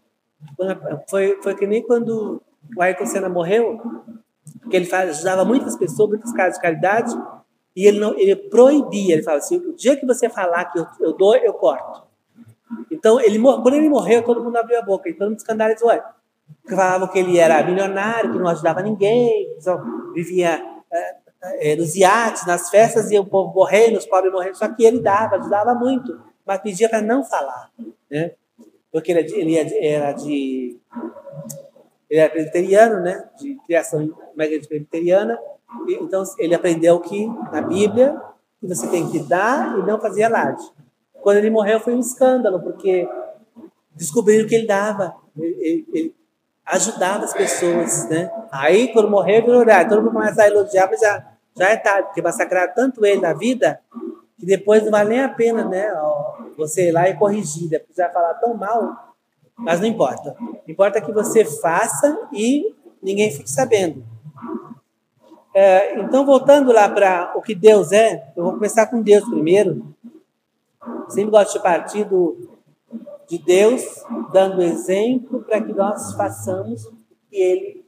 quando, 0.56 1.02
foi, 1.08 1.40
foi 1.42 1.54
que 1.54 1.66
nem 1.66 1.82
quando 1.82 2.42
o 2.76 2.82
Ayrton 2.82 3.06
Senna 3.06 3.28
morreu, 3.28 3.80
que 4.68 4.76
ele 4.76 4.92
ajudava 4.92 5.44
muitas 5.44 5.76
pessoas, 5.76 6.10
muitos 6.10 6.32
casos 6.32 6.54
de 6.54 6.62
caridade, 6.62 7.14
e 7.74 7.86
ele, 7.86 8.00
não, 8.00 8.18
ele 8.18 8.34
proibia. 8.34 9.14
Ele 9.14 9.22
falava 9.22 9.42
assim: 9.42 9.58
o 9.58 9.74
dia 9.74 9.96
que 9.96 10.06
você 10.06 10.28
falar 10.28 10.64
que 10.66 10.78
eu, 10.78 10.86
eu 11.00 11.12
dou, 11.12 11.36
eu 11.36 11.52
corto. 11.52 12.06
Então, 12.90 13.20
ele, 13.20 13.38
quando 13.38 13.74
ele 13.74 13.88
morreu, 13.88 14.24
todo 14.24 14.42
mundo 14.42 14.56
abriu 14.56 14.78
a 14.78 14.82
boca, 14.82 15.08
e 15.08 15.14
todo 15.14 15.28
mundo 15.28 15.38
escandalizou. 15.38 15.90
Porque 16.66 16.74
falavam 16.74 17.06
que 17.06 17.20
ele 17.20 17.38
era 17.38 17.62
milionário, 17.62 18.32
que 18.32 18.38
não 18.40 18.48
ajudava 18.48 18.82
ninguém, 18.82 19.54
só 19.60 19.80
vivia 20.12 20.60
é, 20.92 21.16
é, 21.60 21.76
nos 21.76 21.94
iates, 21.94 22.44
nas 22.44 22.68
festas, 22.70 23.08
e 23.12 23.16
o 23.16 23.24
povo 23.24 23.54
morrendo, 23.54 23.98
os 23.98 24.04
pobres 24.04 24.32
morrendo. 24.32 24.56
Só 24.56 24.66
que 24.66 24.84
ele 24.84 24.98
dava, 24.98 25.36
ajudava 25.36 25.76
muito, 25.76 26.20
mas 26.44 26.60
pedia 26.60 26.88
para 26.88 27.00
não 27.00 27.22
falar. 27.22 27.70
Né? 28.10 28.32
Porque 28.90 29.12
ele, 29.12 29.32
ele 29.32 29.86
era 29.86 30.10
de. 30.10 30.76
Ele 32.10 32.20
era 32.20 32.30
presbiteriano, 32.30 33.00
né? 33.00 33.28
de 33.38 33.54
criação 33.64 34.12
uma 34.34 34.44
igreja 34.44 34.66
presbiteriana. 34.66 35.38
Então, 35.88 36.24
ele 36.36 36.54
aprendeu 36.56 36.98
que 36.98 37.28
na 37.52 37.60
Bíblia 37.60 38.20
você 38.60 38.88
tem 38.88 39.08
que 39.08 39.20
dar 39.20 39.78
e 39.78 39.82
não 39.86 40.00
fazer 40.00 40.24
alarde. 40.24 40.64
Quando 41.22 41.36
ele 41.36 41.50
morreu, 41.50 41.78
foi 41.78 41.94
um 41.94 42.00
escândalo, 42.00 42.60
porque 42.60 43.08
descobriram 43.94 44.48
que 44.48 44.54
ele 44.56 44.66
dava. 44.66 45.14
Ele, 45.38 45.86
ele, 45.92 46.16
ajudava 46.66 47.24
as 47.24 47.32
pessoas, 47.32 48.08
né? 48.08 48.30
Aí, 48.50 48.92
quando 48.92 49.08
morreu, 49.08 49.44
virou 49.44 49.60
olhar. 49.60 49.88
Todo 49.88 50.02
mundo 50.02 50.12
começa 50.12 50.42
a 50.42 50.48
elogiar, 50.48 50.88
mas 50.90 51.00
já, 51.00 51.24
já 51.56 51.68
é 51.70 51.76
tarde, 51.76 52.08
porque 52.08 52.20
massacraram 52.20 52.74
tanto 52.74 53.06
ele 53.06 53.20
na 53.20 53.32
vida 53.32 53.80
que 54.38 54.44
depois 54.44 54.82
não 54.82 54.90
vale 54.90 55.10
nem 55.10 55.22
a 55.22 55.28
pena, 55.28 55.64
né? 55.64 55.88
Você 56.58 56.88
ir 56.88 56.92
lá 56.92 57.08
e 57.08 57.16
corrigir. 57.16 57.68
Depois 57.68 57.96
vai 57.96 58.12
falar 58.12 58.34
tão 58.34 58.54
mal, 58.54 59.14
mas 59.56 59.80
não 59.80 59.86
importa. 59.86 60.36
Importa 60.66 61.00
que 61.00 61.12
você 61.12 61.44
faça 61.44 62.28
e 62.32 62.74
ninguém 63.02 63.30
fique 63.30 63.50
sabendo. 63.50 64.04
É, 65.54 65.98
então, 66.00 66.26
voltando 66.26 66.70
lá 66.70 66.88
para 66.88 67.32
o 67.34 67.40
que 67.40 67.54
Deus 67.54 67.92
é, 67.92 68.30
eu 68.36 68.44
vou 68.44 68.52
começar 68.54 68.86
com 68.86 69.00
Deus 69.00 69.24
primeiro. 69.24 69.94
Sempre 71.08 71.30
gosto 71.30 71.54
de 71.54 71.62
partir 71.62 72.04
do, 72.04 72.55
de 73.28 73.38
Deus, 73.38 73.82
dando 74.32 74.62
exemplo 74.62 75.42
para 75.42 75.60
que 75.60 75.72
nós 75.72 76.14
façamos 76.14 76.84
o 76.86 76.96
que 77.28 77.36
Ele 77.36 77.86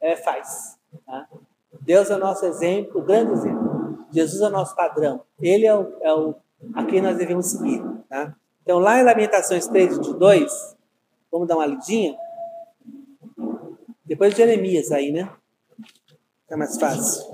é, 0.00 0.16
faz. 0.16 0.78
Tá? 1.06 1.28
Deus 1.80 2.10
é 2.10 2.16
o 2.16 2.18
nosso 2.18 2.44
exemplo, 2.46 3.00
o 3.00 3.04
grande 3.04 3.32
exemplo. 3.32 4.06
Jesus 4.10 4.40
é 4.40 4.46
o 4.46 4.50
nosso 4.50 4.74
padrão. 4.74 5.22
Ele 5.40 5.66
é 5.66 5.74
o, 5.74 5.92
é 6.00 6.12
o 6.14 6.34
a 6.74 6.84
quem 6.84 7.00
nós 7.00 7.16
devemos 7.16 7.46
seguir. 7.46 7.82
Tá? 8.08 8.34
Então, 8.62 8.78
lá 8.78 9.00
em 9.00 9.04
Lamentações 9.04 9.66
3, 9.66 9.96
22, 9.98 10.76
vamos 11.30 11.46
dar 11.46 11.56
uma 11.56 11.66
lidinha. 11.66 12.16
Depois 14.04 14.32
de 14.32 14.38
Jeremias 14.38 14.90
aí, 14.90 15.12
né? 15.12 15.30
É 16.50 16.56
mais 16.56 16.78
fácil. 16.78 17.28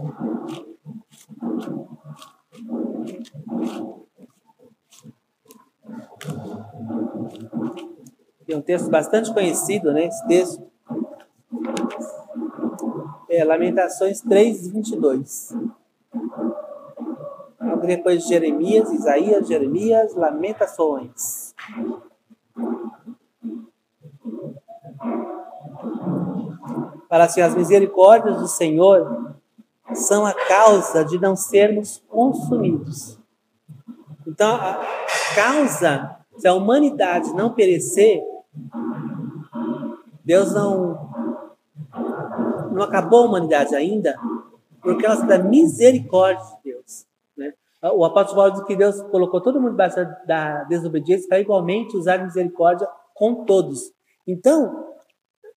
É 8.48 8.56
um 8.56 8.62
texto 8.62 8.90
bastante 8.90 9.32
conhecido, 9.32 9.92
né? 9.92 10.06
Esse 10.06 10.26
texto. 10.26 10.62
É 13.28 13.44
Lamentações 13.44 14.20
3, 14.20 14.68
22. 14.68 15.56
Logo 17.60 17.86
depois 17.86 18.22
de 18.22 18.28
Jeremias, 18.28 18.92
Isaías, 18.92 19.48
Jeremias, 19.48 20.14
Lamentações. 20.14 21.54
fala 27.14 27.24
assim: 27.24 27.40
as 27.40 27.54
misericórdias 27.54 28.38
do 28.38 28.48
Senhor 28.48 29.36
são 29.94 30.26
a 30.26 30.34
causa 30.34 31.04
de 31.04 31.16
não 31.16 31.36
sermos 31.36 32.02
consumidos. 32.08 33.18
Então, 34.26 34.56
a 34.56 34.80
causa 35.34 36.16
se 36.38 36.48
a 36.48 36.54
humanidade 36.54 37.32
não 37.34 37.50
perecer, 37.52 38.22
Deus 40.24 40.52
não 40.52 41.12
não 42.72 42.82
acabou 42.82 43.22
a 43.22 43.26
humanidade 43.26 43.74
ainda 43.74 44.18
por 44.82 45.00
causa 45.00 45.24
da 45.24 45.38
misericórdia 45.38 46.44
de 46.44 46.72
Deus. 46.72 47.06
Né? 47.36 47.52
O 47.92 48.04
apóstolo 48.04 48.36
Paulo 48.36 48.52
diz 48.52 48.64
que 48.64 48.76
Deus 48.76 49.00
colocou 49.02 49.40
todo 49.40 49.60
mundo 49.60 49.70
debaixo 49.70 49.96
da 50.26 50.64
desobediência 50.64 51.28
para 51.28 51.40
igualmente 51.40 51.96
usar 51.96 52.18
misericórdia 52.18 52.88
com 53.14 53.44
todos. 53.44 53.92
Então, 54.26 54.92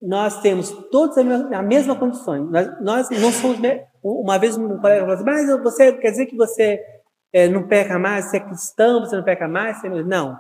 nós 0.01 0.41
temos 0.41 0.69
todos 0.91 1.17
a 1.17 1.61
mesma 1.63 1.95
condição. 1.95 2.45
Nós, 2.45 2.81
nós 2.81 3.09
não 3.09 3.31
somos. 3.31 3.57
Uma 4.03 4.37
vez 4.37 4.57
um 4.57 4.77
colega 4.77 5.01
falou 5.01 5.15
assim: 5.15 5.23
Mas 5.23 5.63
você 5.63 5.93
quer 5.93 6.11
dizer 6.11 6.25
que 6.27 6.35
você 6.35 6.79
é, 7.33 7.47
não 7.47 7.63
peca 7.63 7.97
mais? 7.97 8.25
Você 8.25 8.37
é 8.37 8.41
cristão, 8.41 8.99
você 8.99 9.15
não 9.15 9.23
peca 9.23 9.47
mais? 9.47 9.79
Você 9.79 9.89
não... 9.89 10.03
não. 10.03 10.39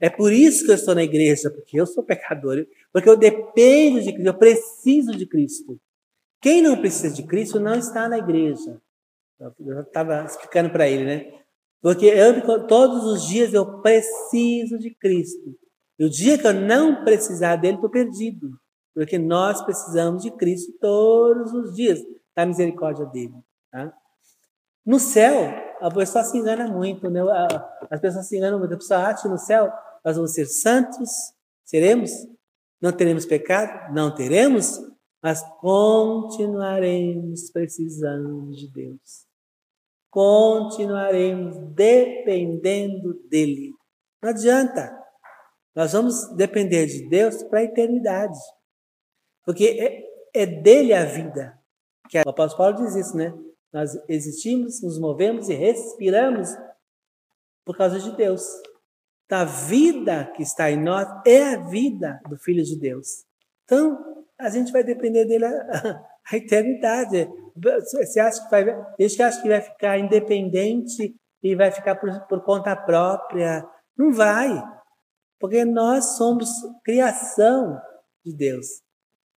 É 0.00 0.08
por 0.08 0.32
isso 0.32 0.64
que 0.64 0.70
eu 0.70 0.74
estou 0.74 0.94
na 0.94 1.02
igreja, 1.02 1.50
porque 1.50 1.78
eu 1.78 1.86
sou 1.86 2.02
pecador, 2.02 2.66
porque 2.90 3.08
eu 3.08 3.16
dependo 3.16 4.00
de 4.00 4.12
Cristo, 4.12 4.26
eu 4.26 4.38
preciso 4.38 5.12
de 5.12 5.26
Cristo. 5.26 5.78
Quem 6.40 6.62
não 6.62 6.78
precisa 6.78 7.14
de 7.14 7.22
Cristo 7.22 7.60
não 7.60 7.74
está 7.74 8.08
na 8.08 8.16
igreja. 8.16 8.80
Eu 9.38 9.82
estava 9.82 10.24
explicando 10.24 10.70
para 10.70 10.88
ele, 10.88 11.04
né? 11.04 11.40
Porque 11.82 12.06
eu, 12.06 12.66
todos 12.66 13.04
os 13.04 13.28
dias 13.28 13.52
eu 13.52 13.80
preciso 13.82 14.78
de 14.78 14.90
Cristo. 14.94 15.54
E 15.98 16.04
o 16.04 16.10
dia 16.10 16.38
que 16.38 16.46
eu 16.46 16.54
não 16.54 17.04
precisar 17.04 17.56
dele, 17.56 17.74
estou 17.74 17.90
perdido. 17.90 18.58
Porque 18.94 19.18
nós 19.18 19.62
precisamos 19.62 20.22
de 20.22 20.30
Cristo 20.30 20.72
todos 20.80 21.52
os 21.52 21.74
dias, 21.74 22.00
da 22.34 22.46
misericórdia 22.46 23.04
dele. 23.06 23.34
Tá? 23.70 23.92
No 24.84 24.98
céu, 24.98 25.52
a 25.80 25.90
pessoa 25.90 26.24
se 26.24 26.38
engana 26.38 26.66
muito, 26.66 27.08
né? 27.10 27.20
As 27.90 28.00
pessoas 28.00 28.26
se 28.26 28.36
enganam 28.36 28.58
muito. 28.58 28.74
A 28.74 28.78
pessoa 28.78 29.00
acha 29.06 29.28
no 29.28 29.38
céu 29.38 29.70
nós 30.04 30.16
vamos 30.16 30.32
ser 30.32 30.46
santos, 30.46 31.10
seremos? 31.64 32.10
Não 32.80 32.92
teremos 32.92 33.26
pecado? 33.26 33.92
Não 33.94 34.14
teremos, 34.14 34.78
mas 35.22 35.42
continuaremos 35.60 37.50
precisando 37.50 38.50
de 38.52 38.72
Deus. 38.72 39.26
Continuaremos 40.10 41.56
dependendo 41.74 43.14
dele. 43.28 43.72
Não 44.22 44.30
adianta. 44.30 44.98
Nós 45.74 45.92
vamos 45.92 46.34
depender 46.36 46.86
de 46.86 47.08
Deus 47.08 47.42
para 47.44 47.60
a 47.60 47.64
eternidade. 47.64 48.38
Porque 49.44 49.64
é, 50.34 50.42
é 50.42 50.46
dele 50.46 50.92
a 50.92 51.04
vida. 51.04 51.58
Que 52.08 52.18
o 52.18 52.28
apóstolo 52.28 52.72
Paulo 52.72 52.84
diz 52.84 52.96
isso, 52.96 53.16
né? 53.16 53.32
Nós 53.72 53.92
existimos, 54.08 54.82
nos 54.82 54.98
movemos 54.98 55.48
e 55.48 55.54
respiramos 55.54 56.48
por 57.64 57.76
causa 57.76 58.00
de 58.00 58.10
Deus. 58.16 58.42
Da 59.30 59.44
vida 59.44 60.24
que 60.34 60.42
está 60.42 60.68
em 60.72 60.82
nós 60.82 61.06
é 61.24 61.54
a 61.54 61.56
vida 61.56 62.20
do 62.28 62.36
Filho 62.36 62.64
de 62.64 62.76
Deus. 62.76 63.24
Então, 63.64 64.26
a 64.36 64.50
gente 64.50 64.72
vai 64.72 64.82
depender 64.82 65.24
dele 65.24 65.44
a, 65.44 66.02
a 66.32 66.36
eternidade. 66.36 67.30
Você 67.54 68.18
acha 68.18 68.42
que 68.42 68.50
vai, 68.50 68.64
gente 68.98 69.22
acha 69.22 69.40
que 69.40 69.48
vai 69.48 69.60
ficar 69.60 69.98
independente 70.00 71.14
e 71.40 71.54
vai 71.54 71.70
ficar 71.70 71.94
por, 71.94 72.10
por 72.26 72.42
conta 72.42 72.74
própria? 72.74 73.64
Não 73.96 74.12
vai. 74.12 74.50
Porque 75.38 75.64
nós 75.64 76.16
somos 76.16 76.50
criação 76.84 77.80
de 78.26 78.34
Deus. 78.36 78.66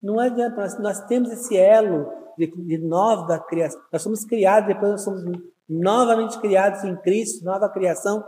Não 0.01 0.19
adianta, 0.19 0.55
nós, 0.55 0.79
nós 0.79 1.05
temos 1.05 1.29
esse 1.29 1.55
elo 1.55 2.11
de, 2.35 2.47
de 2.47 2.79
nova 2.79 3.39
criação. 3.39 3.79
Nós 3.91 4.01
somos 4.01 4.25
criados, 4.25 4.67
depois 4.67 4.91
nós 4.91 5.03
somos 5.03 5.23
novamente 5.69 6.39
criados 6.41 6.83
em 6.83 6.95
Cristo, 6.97 7.45
nova 7.45 7.69
criação. 7.69 8.23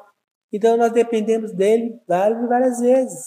Então 0.56 0.78
nós 0.78 0.94
dependemos 0.94 1.54
dele 1.54 2.00
várias 2.08 2.42
e 2.42 2.48
várias 2.48 2.80
vezes. 2.80 3.26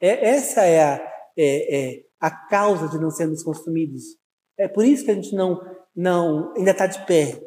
É, 0.00 0.30
essa 0.30 0.62
é 0.62 0.82
a, 0.82 0.94
é, 1.36 1.76
é 1.76 2.02
a 2.18 2.30
causa 2.30 2.88
de 2.88 2.98
não 2.98 3.10
sermos 3.10 3.42
consumidos. 3.42 4.02
É 4.58 4.66
por 4.66 4.82
isso 4.82 5.04
que 5.04 5.10
a 5.10 5.14
gente 5.14 5.36
não, 5.36 5.60
não 5.94 6.54
ainda 6.56 6.70
está 6.70 6.86
de 6.86 7.04
pé. 7.04 7.38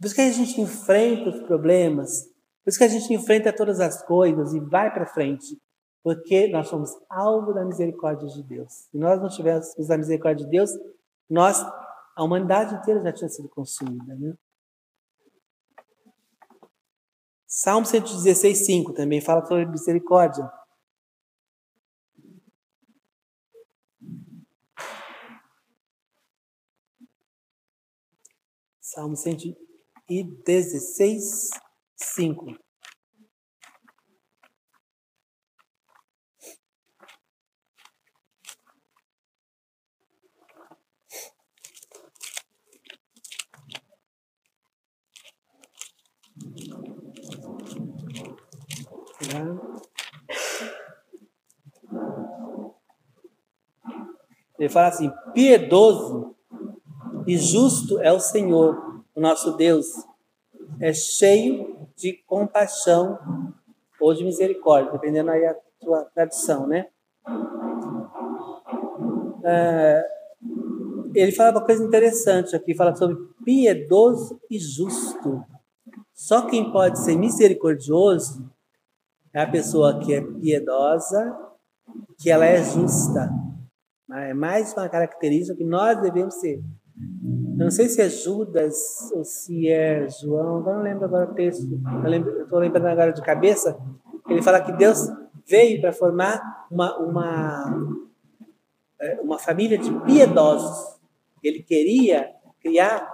Por 0.00 0.06
isso 0.06 0.14
que 0.14 0.22
a 0.22 0.30
gente 0.30 0.58
enfrenta 0.58 1.28
os 1.28 1.42
problemas. 1.42 2.22
Por 2.64 2.70
isso 2.70 2.78
que 2.78 2.84
a 2.84 2.88
gente 2.88 3.12
enfrenta 3.12 3.52
todas 3.52 3.78
as 3.78 4.02
coisas 4.06 4.54
e 4.54 4.60
vai 4.60 4.90
para 4.90 5.04
frente. 5.04 5.60
Porque 6.02 6.48
nós 6.48 6.68
somos 6.68 6.90
alvo 7.10 7.52
da 7.52 7.62
misericórdia 7.62 8.26
de 8.26 8.42
Deus. 8.42 8.72
Se 8.90 8.96
nós 8.96 9.20
não 9.20 9.28
tivéssemos 9.28 9.90
a 9.90 9.98
misericórdia 9.98 10.46
de 10.46 10.50
Deus, 10.50 10.70
nós, 11.28 11.62
a 12.16 12.24
humanidade 12.24 12.74
inteira 12.74 13.02
já 13.02 13.12
tinha 13.12 13.28
sido 13.28 13.50
consumida. 13.50 14.14
Né? 14.14 14.32
Salmo 17.58 17.86
116, 17.86 18.66
5 18.66 18.92
também 18.92 19.18
fala 19.18 19.42
sobre 19.46 19.64
misericórdia. 19.64 20.46
Salmo 28.78 29.16
116, 29.16 31.48
5. 31.96 32.65
Ele 54.58 54.68
fala 54.68 54.88
assim: 54.88 55.10
piedoso 55.34 56.34
e 57.26 57.36
justo 57.36 58.00
é 58.00 58.12
o 58.12 58.20
Senhor, 58.20 59.02
o 59.14 59.20
nosso 59.20 59.56
Deus. 59.56 59.86
É 60.80 60.92
cheio 60.92 61.88
de 61.96 62.12
compaixão 62.26 63.18
ou 64.00 64.12
de 64.12 64.24
misericórdia, 64.24 64.92
dependendo 64.92 65.30
aí 65.30 65.42
da 65.42 65.56
tua 65.80 66.04
tradição, 66.14 66.66
né? 66.66 66.88
É, 69.44 70.04
ele 71.14 71.32
fala 71.32 71.52
uma 71.52 71.64
coisa 71.64 71.82
interessante 71.82 72.54
aqui, 72.54 72.74
fala 72.74 72.94
sobre 72.94 73.16
piedoso 73.44 74.40
e 74.50 74.58
justo. 74.58 75.42
Só 76.12 76.46
quem 76.46 76.70
pode 76.72 76.98
ser 76.98 77.16
misericordioso 77.16 78.50
é 79.36 79.40
a 79.42 79.46
pessoa 79.46 79.98
que 79.98 80.14
é 80.14 80.22
piedosa, 80.22 81.36
que 82.18 82.30
ela 82.30 82.46
é 82.46 82.56
justa. 82.62 83.30
É 84.10 84.32
mais 84.32 84.72
uma 84.72 84.88
característica 84.88 85.54
que 85.54 85.64
nós 85.64 86.00
devemos 86.00 86.36
ser. 86.36 86.64
Eu 87.58 87.64
não 87.64 87.70
sei 87.70 87.86
se 87.90 88.00
é 88.00 88.08
Judas 88.08 88.74
ou 89.12 89.22
se 89.24 89.68
é 89.68 90.08
João, 90.08 90.60
eu 90.66 90.74
não 90.74 90.82
lembro 90.82 91.04
agora 91.04 91.30
o 91.30 91.34
texto. 91.34 91.68
Eu 91.70 92.44
estou 92.44 92.58
lembrando 92.58 92.86
agora 92.86 93.12
de 93.12 93.20
cabeça. 93.20 93.78
Ele 94.26 94.40
fala 94.40 94.62
que 94.62 94.72
Deus 94.72 95.06
veio 95.46 95.82
para 95.82 95.92
formar 95.92 96.66
uma, 96.70 96.96
uma, 96.96 98.00
é, 98.98 99.20
uma 99.20 99.38
família 99.38 99.76
de 99.76 99.90
piedosos. 100.06 100.98
Ele 101.42 101.62
queria 101.62 102.30
criar 102.58 103.06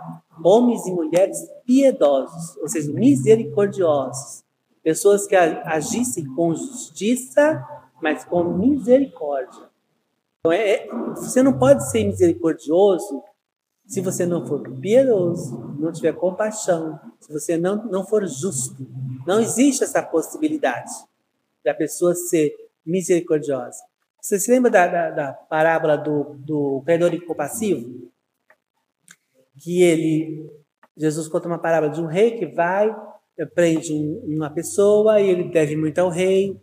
homens 0.45 0.87
e 0.87 0.93
mulheres 0.93 1.37
piedosos, 1.67 2.57
ou 2.59 2.69
seja, 2.69 2.93
misericordiosos. 2.93 4.42
Pessoas 4.83 5.27
que 5.27 5.37
agissem 5.37 6.25
com 6.35 6.55
justiça, 6.55 7.65
mas 8.01 8.25
com 8.25 8.43
misericórdia. 8.45 9.71
Então, 10.41 10.53
é, 10.53 10.71
é, 10.71 10.89
você 11.15 11.43
não 11.43 11.57
pode 11.57 11.89
ser 11.89 12.05
misericordioso 12.05 13.23
se 13.87 14.01
você 14.01 14.27
não 14.27 14.45
for 14.47 14.63
piedoso, 14.81 15.77
não 15.79 15.93
tiver 15.93 16.13
compaixão, 16.15 16.99
se 17.21 17.33
você 17.33 17.57
não, 17.57 17.85
não 17.85 18.05
for 18.05 18.27
justo. 18.27 18.87
Não 19.27 19.39
existe 19.39 19.85
essa 19.85 20.03
possibilidade 20.03 20.91
da 21.65 21.73
pessoa 21.73 22.15
ser 22.15 22.53
misericordiosa. 22.85 23.79
Você 24.21 24.39
se 24.39 24.51
lembra 24.51 24.71
da, 24.71 24.87
da, 24.87 25.11
da 25.11 25.33
parábola 25.33 25.97
do, 25.97 26.35
do 26.39 26.83
credor 26.85 27.13
incompassivo? 27.15 28.11
Que 29.59 29.83
ele, 29.83 30.51
Jesus 30.97 31.29
conta 31.29 31.47
uma 31.47 31.59
parábola 31.59 31.93
de 31.93 32.01
um 32.01 32.07
rei 32.07 32.39
que 32.39 32.47
vai, 32.47 32.95
prende 33.55 33.93
uma 34.25 34.51
pessoa 34.51 35.21
e 35.21 35.29
ele 35.29 35.51
deve 35.51 35.77
muito 35.77 35.99
ao 35.99 36.09
rei. 36.09 36.61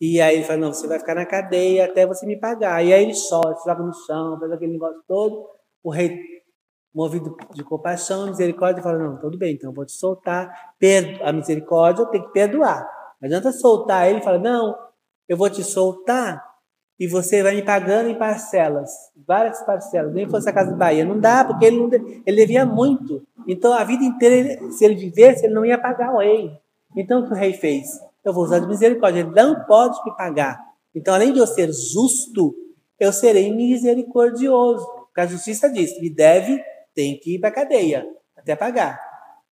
E 0.00 0.20
aí 0.20 0.36
ele 0.36 0.44
fala, 0.44 0.58
não, 0.58 0.72
você 0.72 0.86
vai 0.88 0.98
ficar 0.98 1.14
na 1.14 1.26
cadeia 1.26 1.84
até 1.84 2.06
você 2.06 2.26
me 2.26 2.38
pagar. 2.38 2.84
E 2.84 2.92
aí 2.92 3.04
ele 3.04 3.12
chora, 3.12 3.54
se 3.56 3.68
joga 3.68 3.82
no 3.82 3.92
chão, 3.92 4.38
faz 4.38 4.52
aquele 4.52 4.72
negócio 4.72 5.00
todo. 5.06 5.46
O 5.82 5.90
rei, 5.90 6.18
movido 6.94 7.36
de 7.54 7.62
compaixão, 7.62 8.26
misericórdia, 8.26 8.82
fala, 8.82 8.98
não, 8.98 9.18
tudo 9.18 9.38
bem, 9.38 9.54
então 9.54 9.70
eu 9.70 9.74
vou 9.74 9.86
te 9.86 9.92
soltar. 9.92 10.74
Perdo 10.78 11.22
a 11.22 11.32
misericórdia 11.32 12.02
eu 12.02 12.06
tenho 12.06 12.24
que 12.24 12.32
perdoar. 12.32 12.82
Não 13.20 13.26
adianta 13.26 13.52
soltar 13.52 14.10
ele 14.10 14.20
fala, 14.20 14.38
não, 14.38 14.76
eu 15.28 15.36
vou 15.36 15.48
te 15.48 15.62
soltar 15.62 16.51
e 17.02 17.06
você 17.08 17.42
vai 17.42 17.56
me 17.56 17.64
pagando 17.64 18.10
em 18.10 18.14
parcelas, 18.14 18.88
várias 19.26 19.60
parcelas. 19.66 20.14
Nem 20.14 20.28
fosse 20.30 20.48
a 20.48 20.52
casa 20.52 20.76
Bahia, 20.76 21.04
não 21.04 21.18
dá, 21.18 21.44
porque 21.44 21.64
ele, 21.64 21.76
não, 21.76 21.90
ele 21.92 22.36
devia 22.36 22.64
muito. 22.64 23.26
Então 23.48 23.72
a 23.72 23.82
vida 23.82 24.04
inteira, 24.04 24.70
se 24.70 24.84
ele 24.84 24.94
vivesse, 24.94 25.44
ele 25.44 25.52
não 25.52 25.66
ia 25.66 25.76
pagar 25.76 26.14
o 26.14 26.18
rei. 26.18 26.52
Então 26.96 27.18
o 27.18 27.26
que 27.26 27.32
o 27.32 27.36
rei 27.36 27.54
fez? 27.54 27.88
Eu 28.24 28.32
vou 28.32 28.44
usar 28.44 28.60
de 28.60 28.68
misericórdia. 28.68 29.18
Ele 29.18 29.30
não 29.30 29.64
pode 29.64 29.98
me 30.04 30.14
pagar. 30.16 30.60
Então, 30.94 31.12
além 31.12 31.32
de 31.32 31.40
eu 31.40 31.46
ser 31.48 31.72
justo, 31.72 32.54
eu 33.00 33.12
serei 33.12 33.52
misericordioso. 33.52 34.86
Porque 35.06 35.22
a 35.22 35.26
justiça 35.26 35.68
diz: 35.68 36.00
me 36.00 36.08
deve, 36.08 36.62
tem 36.94 37.18
que 37.18 37.34
ir 37.34 37.40
para 37.40 37.48
a 37.48 37.52
cadeia 37.52 38.06
até 38.36 38.54
pagar. 38.54 39.00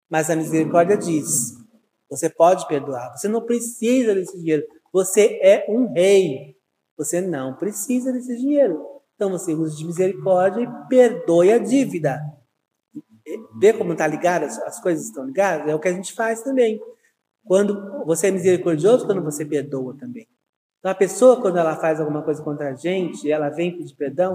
Mas 0.09 0.29
a 0.29 0.37
misericórdia 0.37 0.95
diz: 0.95 1.57
você 2.09 2.29
pode 2.29 2.65
perdoar. 2.65 3.11
Você 3.17 3.27
não 3.27 3.41
precisa 3.41 4.15
desse 4.15 4.37
dinheiro. 4.37 4.63
Você 4.93 5.37
é 5.43 5.65
um 5.67 5.91
rei. 5.91 6.60
Você 6.97 7.21
não 7.21 7.55
precisa 7.55 8.11
desse 8.11 8.37
dinheiro. 8.37 8.85
Então 9.15 9.29
você 9.29 9.53
usa 9.53 9.75
de 9.75 9.85
misericórdia 9.85 10.61
e 10.61 10.87
perdoe 10.87 11.51
a 11.51 11.57
dívida. 11.57 12.21
Vê 13.59 13.71
como 13.73 13.93
está 13.93 14.07
ligado, 14.07 14.43
as 14.43 14.81
coisas 14.81 15.05
estão 15.05 15.25
ligadas? 15.25 15.67
É 15.67 15.75
o 15.75 15.79
que 15.79 15.87
a 15.87 15.93
gente 15.93 16.13
faz 16.13 16.41
também. 16.41 16.81
Quando 17.45 18.05
você 18.05 18.27
é 18.27 18.31
misericordioso, 18.31 19.05
quando 19.05 19.21
você 19.21 19.45
perdoa 19.45 19.95
também. 19.97 20.27
Então 20.79 20.91
a 20.91 20.95
pessoa, 20.95 21.39
quando 21.39 21.57
ela 21.57 21.75
faz 21.75 21.99
alguma 21.99 22.23
coisa 22.23 22.41
contra 22.41 22.69
a 22.69 22.73
gente, 22.73 23.31
ela 23.31 23.49
vem 23.49 23.77
pedir 23.77 23.95
perdão, 23.95 24.33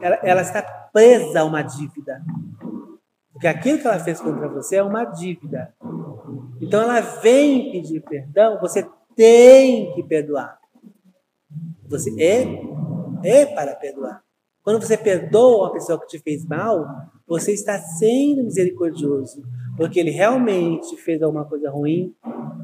ela, 0.00 0.16
ela 0.22 0.40
está 0.40 0.62
presa 0.62 1.40
a 1.40 1.44
uma 1.44 1.60
dívida. 1.62 2.22
Porque 3.32 3.46
aquilo 3.46 3.78
que 3.78 3.86
ela 3.86 3.98
fez 3.98 4.20
contra 4.20 4.48
você 4.48 4.76
é 4.76 4.82
uma 4.82 5.04
dívida. 5.04 5.74
Então 6.60 6.82
ela 6.82 7.00
vem 7.00 7.70
pedir 7.70 8.00
perdão, 8.00 8.58
você 8.58 8.88
tem 9.14 9.94
que 9.94 10.02
perdoar. 10.02 10.57
Você 11.88 12.10
é, 12.20 12.46
é 13.24 13.46
para 13.46 13.74
perdoar. 13.76 14.22
Quando 14.62 14.82
você 14.82 14.96
perdoa 14.96 15.64
uma 15.64 15.72
pessoa 15.72 15.98
que 15.98 16.06
te 16.06 16.18
fez 16.18 16.44
mal, 16.46 16.86
você 17.26 17.52
está 17.52 17.78
sendo 17.78 18.44
misericordioso, 18.44 19.42
porque 19.76 19.98
ele 19.98 20.10
realmente 20.10 20.96
fez 20.98 21.22
alguma 21.22 21.44
coisa 21.44 21.70
ruim, 21.70 22.14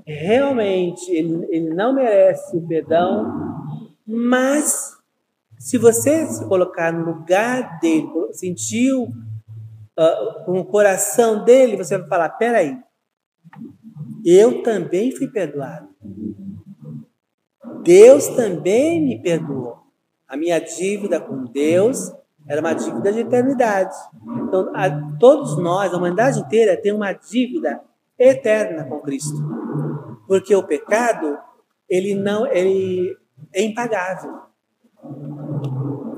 realmente 0.07 1.11
ele, 1.11 1.47
ele 1.51 1.71
não 1.71 1.95
merece 1.95 2.57
o 2.57 2.67
perdão, 2.67 3.65
mas 4.07 4.95
se 5.59 5.79
você 5.79 6.27
se 6.27 6.47
colocar 6.47 6.93
no 6.93 7.07
lugar 7.07 7.79
dele, 7.81 8.07
sentiu 8.33 9.05
uh, 9.05 10.45
com 10.45 10.61
o 10.61 10.65
coração 10.65 11.43
dele, 11.45 11.77
você 11.77 11.97
vai 11.97 12.09
falar: 12.09 12.29
peraí, 12.31 12.77
eu 14.25 14.63
também 14.63 15.11
fui 15.11 15.29
perdoado. 15.29 15.89
Deus 17.85 18.29
também 18.29 19.01
me 19.01 19.21
perdoou. 19.21 19.79
A 20.27 20.37
minha 20.37 20.59
dívida 20.59 21.21
com 21.21 21.45
Deus 21.45 22.13
era 22.49 22.61
uma 22.61 22.73
dívida 22.73 23.13
de 23.13 23.21
eternidade. 23.21 23.95
Então, 24.43 24.71
a, 24.75 24.91
todos 25.19 25.59
nós, 25.59 25.93
a 25.93 25.97
humanidade 25.97 26.41
inteira, 26.41 26.81
tem 26.81 26.93
uma 26.93 27.13
dívida 27.13 27.81
eterna 28.19 28.85
com 28.85 29.01
Cristo. 29.01 29.37
Porque 30.27 30.55
o 30.55 30.63
pecado, 30.63 31.39
ele 31.89 32.15
não, 32.15 32.47
ele 32.47 33.17
é 33.53 33.63
impagável. 33.63 34.41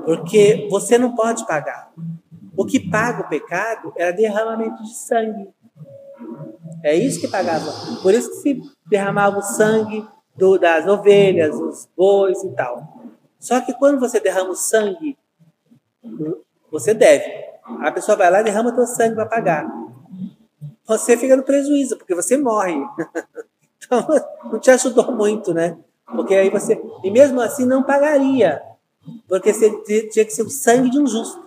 Porque 0.05 0.67
você 0.69 0.97
não 0.97 1.13
pode 1.13 1.45
pagar. 1.45 1.91
O 2.55 2.65
que 2.65 2.79
paga 2.79 3.21
o 3.21 3.29
pecado 3.29 3.93
era 3.95 4.11
derramamento 4.11 4.81
de 4.83 4.95
sangue. 4.95 5.49
É 6.81 6.95
isso 6.95 7.19
que 7.19 7.27
pagava. 7.27 7.71
Por 8.01 8.13
isso 8.13 8.29
que 8.29 8.35
se 8.37 8.61
derramava 8.89 9.37
o 9.37 9.41
sangue 9.41 10.05
do, 10.37 10.57
das 10.57 10.87
ovelhas, 10.87 11.55
os 11.55 11.87
bois 11.95 12.43
e 12.43 12.49
tal. 12.51 13.01
Só 13.39 13.61
que 13.61 13.73
quando 13.73 13.99
você 13.99 14.19
derrama 14.19 14.51
o 14.51 14.55
sangue, 14.55 15.17
você 16.71 16.93
deve. 16.93 17.25
A 17.81 17.91
pessoa 17.91 18.17
vai 18.17 18.31
lá 18.31 18.41
e 18.41 18.43
derrama 18.43 18.71
teu 18.71 18.85
sangue 18.85 19.15
para 19.15 19.25
pagar. 19.25 19.67
Você 20.85 21.17
fica 21.17 21.35
no 21.35 21.43
prejuízo, 21.43 21.97
porque 21.97 22.15
você 22.15 22.37
morre. 22.37 22.75
Então, 23.85 24.05
não 24.51 24.59
te 24.59 24.69
ajudou 24.71 25.13
muito, 25.13 25.53
né? 25.53 25.77
Porque 26.05 26.33
aí 26.33 26.49
você. 26.49 26.81
E 27.03 27.11
mesmo 27.11 27.39
assim 27.39 27.63
não 27.63 27.83
pagaria. 27.83 28.61
Porque 29.29 29.53
tinha 29.53 30.25
que 30.25 30.31
ser 30.31 30.41
o 30.41 30.49
sangue 30.49 30.89
de 30.89 30.99
um 30.99 31.07
justo. 31.07 31.41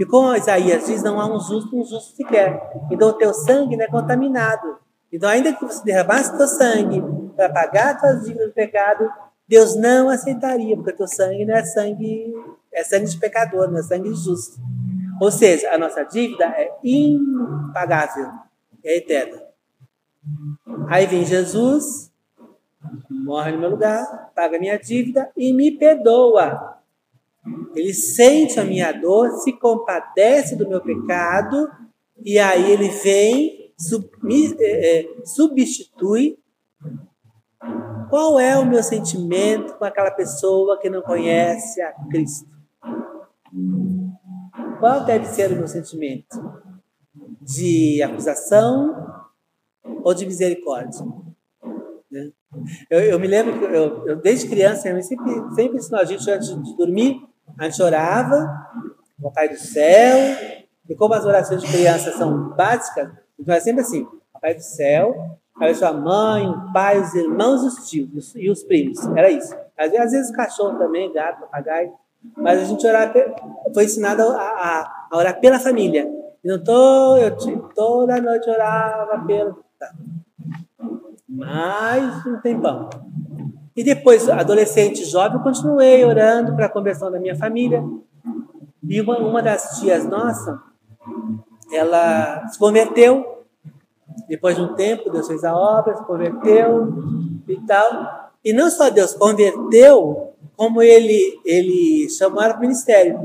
E 0.00 0.04
como 0.04 0.34
Isaías 0.34 0.86
diz, 0.86 1.02
não 1.02 1.20
há 1.20 1.26
um 1.26 1.38
justo, 1.38 1.78
um 1.78 1.84
justo 1.84 2.16
sequer. 2.16 2.72
Então 2.90 3.10
o 3.10 3.12
teu 3.12 3.32
sangue 3.32 3.76
não 3.76 3.84
é 3.84 3.88
contaminado. 3.88 4.78
Então, 5.12 5.28
ainda 5.28 5.52
que 5.52 5.64
você 5.64 5.84
derramasse 5.84 6.36
teu 6.36 6.48
sangue 6.48 7.02
para 7.36 7.48
pagar 7.50 8.00
tuas 8.00 8.22
dívidas 8.22 8.48
do 8.48 8.54
pecado, 8.54 9.10
Deus 9.46 9.76
não 9.76 10.08
aceitaria, 10.08 10.76
porque 10.76 10.92
teu 10.92 11.06
sangue 11.06 11.44
não 11.44 11.54
é 11.54 11.64
sangue, 11.64 12.34
é 12.72 12.82
sangue 12.82 13.06
de 13.06 13.18
pecador, 13.18 13.70
não 13.70 13.78
é 13.78 13.82
sangue 13.82 14.08
de 14.08 14.14
justo. 14.14 14.58
Ou 15.20 15.30
seja, 15.30 15.70
a 15.70 15.78
nossa 15.78 16.02
dívida 16.04 16.46
é 16.46 16.72
impagável, 16.82 18.28
é 18.82 18.96
eterna. 18.96 19.42
Aí 20.88 21.06
vem 21.06 21.24
Jesus, 21.24 22.10
morre 23.10 23.52
no 23.52 23.58
meu 23.58 23.70
lugar, 23.70 24.32
paga 24.34 24.58
minha 24.58 24.78
dívida 24.78 25.30
e 25.36 25.52
me 25.52 25.72
perdoa. 25.72 26.78
Ele 27.74 27.92
sente 27.92 28.58
a 28.58 28.64
minha 28.64 28.92
dor, 28.92 29.30
se 29.38 29.52
compadece 29.52 30.56
do 30.56 30.68
meu 30.68 30.80
pecado, 30.80 31.70
e 32.24 32.38
aí 32.38 32.70
ele 32.70 32.88
vem, 32.88 33.61
é, 34.60 35.00
é, 35.00 35.24
substitui. 35.24 36.38
Qual 38.10 38.38
é 38.38 38.58
o 38.58 38.66
meu 38.66 38.82
sentimento 38.82 39.74
com 39.74 39.84
aquela 39.84 40.10
pessoa 40.10 40.78
que 40.78 40.90
não 40.90 41.00
conhece 41.02 41.80
a 41.80 41.92
Cristo? 42.10 42.50
Qual 44.80 45.04
deve 45.04 45.26
ser 45.26 45.52
o 45.52 45.56
meu 45.56 45.68
sentimento? 45.68 46.36
De 47.40 48.02
acusação 48.02 49.24
ou 50.04 50.12
de 50.12 50.26
misericórdia? 50.26 51.04
Né? 52.10 52.30
Eu, 52.90 53.00
eu, 53.00 53.18
me 53.18 53.26
lembro 53.26 53.58
que 53.58 53.64
eu, 53.64 54.06
eu, 54.06 54.16
desde 54.16 54.48
criança, 54.48 54.88
eu 54.88 55.02
sempre, 55.02 55.32
sempre 55.54 55.78
ensinou 55.78 56.00
a 56.00 56.04
gente 56.04 56.30
antes 56.30 56.48
de 56.48 56.76
dormir 56.76 57.20
a 57.58 57.68
gente 57.68 57.82
orava, 57.82 58.48
o 59.20 59.30
Pai 59.30 59.48
do 59.48 59.56
céu, 59.56 60.18
e 60.88 60.94
como 60.94 61.14
as 61.14 61.24
orações 61.24 61.62
de 61.62 61.70
criança 61.70 62.12
são 62.12 62.50
básicas, 62.50 63.10
então 63.42 63.54
é 63.54 63.60
sempre 63.60 63.80
assim: 63.80 64.06
Pai 64.40 64.54
do 64.54 64.62
céu, 64.62 65.36
a 65.60 65.92
mãe, 65.92 66.48
o 66.48 66.72
pai, 66.72 67.00
os 67.00 67.12
irmãos, 67.14 67.62
os 67.62 67.88
tios 67.90 68.34
e 68.36 68.48
os 68.48 68.62
primos. 68.62 69.04
Era 69.16 69.30
isso. 69.30 69.54
Às 69.76 69.90
vezes, 69.90 70.06
às 70.06 70.12
vezes 70.12 70.30
cachorro 70.36 70.78
também, 70.78 71.12
gato, 71.12 71.40
papagaio. 71.40 71.92
Mas 72.36 72.60
a 72.60 72.64
gente 72.64 72.86
orava, 72.86 73.12
foi 73.74 73.84
ensinado 73.84 74.22
a, 74.22 74.42
a, 74.42 75.08
a 75.10 75.16
orar 75.16 75.40
pela 75.40 75.58
família. 75.58 76.08
Então, 76.44 76.62
tô, 76.62 77.16
eu 77.16 77.36
toda 77.74 78.20
noite 78.20 78.48
orava 78.48 79.24
pela. 79.26 79.56
Tá. 79.78 79.92
Mais 81.28 82.24
um 82.26 82.40
tempão. 82.40 82.88
E 83.74 83.82
depois, 83.82 84.28
adolescente, 84.28 85.04
jovem, 85.04 85.38
eu 85.38 85.42
continuei 85.42 86.04
orando 86.04 86.54
para 86.54 86.66
a 86.66 86.68
conversão 86.68 87.10
da 87.10 87.18
minha 87.18 87.34
família. 87.34 87.82
E 88.88 89.00
uma, 89.00 89.18
uma 89.18 89.42
das 89.42 89.80
tias 89.80 90.04
nossa, 90.04 90.60
ela 91.72 92.46
se 92.48 92.58
converteu. 92.58 93.44
Depois 94.28 94.56
de 94.56 94.62
um 94.62 94.74
tempo, 94.74 95.10
Deus 95.10 95.26
fez 95.26 95.42
a 95.44 95.54
obra, 95.56 95.96
se 95.96 96.04
converteu 96.04 96.92
e 97.48 97.56
tal. 97.66 98.30
E 98.44 98.52
não 98.52 98.70
só 98.70 98.90
Deus 98.90 99.14
converteu, 99.14 100.34
como 100.56 100.82
ele, 100.82 101.40
ele 101.44 102.08
ela 102.10 102.54
para 102.54 102.58
o 102.58 102.60
ministério. 102.60 103.18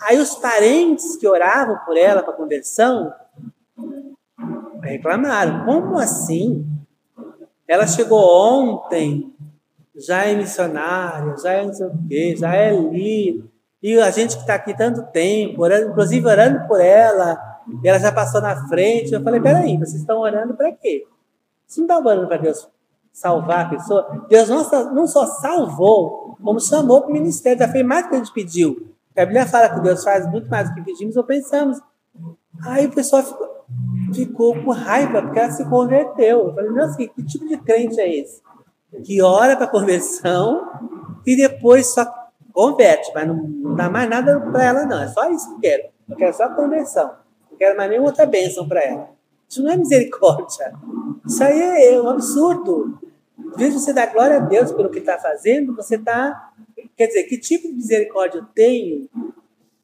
Aí 0.00 0.18
os 0.18 0.34
parentes 0.34 1.16
que 1.16 1.26
oravam 1.26 1.78
por 1.84 1.96
ela 1.96 2.22
para 2.22 2.32
conversão 2.32 3.12
reclamaram: 4.82 5.64
como 5.64 5.98
assim? 5.98 6.66
Ela 7.66 7.86
chegou 7.86 8.20
ontem 8.20 9.34
já 9.96 10.24
é 10.24 10.34
missionária, 10.34 11.36
já 11.38 11.52
é 11.52 11.64
não 11.64 11.72
sei 11.72 11.86
o 11.86 11.98
quê, 12.08 12.36
já 12.36 12.54
é 12.54 12.72
líder. 12.72 13.44
E 13.82 13.98
a 14.00 14.10
gente 14.10 14.34
que 14.34 14.42
está 14.42 14.54
aqui 14.54 14.76
tanto 14.76 15.02
tempo, 15.12 15.62
orando, 15.62 15.90
inclusive 15.90 16.26
orando 16.26 16.66
por 16.66 16.80
ela, 16.80 17.38
e 17.82 17.88
ela 17.88 17.98
já 17.98 18.10
passou 18.10 18.40
na 18.40 18.68
frente. 18.68 19.12
Eu 19.12 19.22
falei: 19.22 19.40
peraí, 19.40 19.76
vocês 19.76 20.00
estão 20.00 20.20
orando 20.20 20.54
para 20.54 20.72
quê? 20.72 21.06
Vocês 21.66 21.86
não 21.86 21.96
estão 21.96 22.12
orando 22.12 22.28
para 22.28 22.38
Deus 22.38 22.68
salvar 23.12 23.66
a 23.66 23.68
pessoa? 23.68 24.26
Deus 24.28 24.48
não 24.48 24.94
não 24.94 25.06
só 25.06 25.26
salvou, 25.26 26.36
como 26.42 26.60
chamou 26.60 27.02
para 27.02 27.10
o 27.10 27.12
ministério, 27.12 27.58
já 27.58 27.68
fez 27.68 27.84
mais 27.84 28.04
do 28.04 28.10
que 28.10 28.14
a 28.14 28.18
gente 28.18 28.32
pediu. 28.32 28.94
A 29.16 29.24
Bíblia 29.24 29.46
fala 29.46 29.70
que 29.70 29.80
Deus 29.80 30.04
faz 30.04 30.30
muito 30.30 30.48
mais 30.50 30.68
do 30.68 30.74
que 30.74 30.82
pedimos 30.82 31.16
ou 31.16 31.24
pensamos. 31.24 31.80
Aí 32.62 32.86
o 32.86 32.92
pessoal 32.92 33.22
ficou, 33.22 33.64
ficou 34.14 34.62
com 34.62 34.70
raiva, 34.70 35.22
porque 35.22 35.38
ela 35.38 35.50
se 35.50 35.64
converteu. 35.68 36.48
Eu 36.48 36.54
falei, 36.54 36.70
nossa, 36.70 36.96
que, 36.96 37.08
que 37.08 37.24
tipo 37.24 37.48
de 37.48 37.56
crente 37.56 37.98
é 37.98 38.14
esse? 38.14 38.42
que 39.04 39.20
ora 39.20 39.56
para 39.56 39.66
conversão 39.66 40.62
e 41.26 41.36
depois 41.36 41.92
só 41.92 42.06
converte, 42.56 43.12
mas 43.14 43.28
não, 43.28 43.74
dá 43.76 43.90
mais 43.90 44.08
nada 44.08 44.40
para 44.40 44.64
ela, 44.64 44.86
não. 44.86 45.02
É 45.02 45.08
só 45.08 45.30
isso 45.30 45.46
que 45.50 45.54
eu 45.56 45.60
quero. 45.60 45.88
Eu 46.08 46.16
quero 46.16 46.34
só 46.34 46.48
conversão. 46.54 47.14
Não 47.50 47.58
quero 47.58 47.76
mais 47.76 47.90
nenhuma 47.90 48.08
outra 48.08 48.24
bênção 48.24 48.66
para 48.66 48.82
ela. 48.82 49.10
Isso 49.46 49.62
não 49.62 49.70
é 49.70 49.76
misericórdia. 49.76 50.72
Isso 51.26 51.44
aí 51.44 51.84
é 51.84 52.00
um 52.00 52.08
absurdo. 52.08 52.98
Vezes 53.58 53.82
você 53.82 53.92
dá 53.92 54.06
glória 54.06 54.38
a 54.38 54.40
Deus 54.40 54.72
pelo 54.72 54.88
que 54.88 55.00
está 55.00 55.18
fazendo, 55.18 55.76
você 55.76 55.96
está. 55.96 56.50
Quer 56.96 57.08
dizer, 57.08 57.24
que 57.24 57.38
tipo 57.38 57.68
de 57.68 57.74
misericórdia 57.74 58.38
eu 58.38 58.46
tenho 58.54 59.06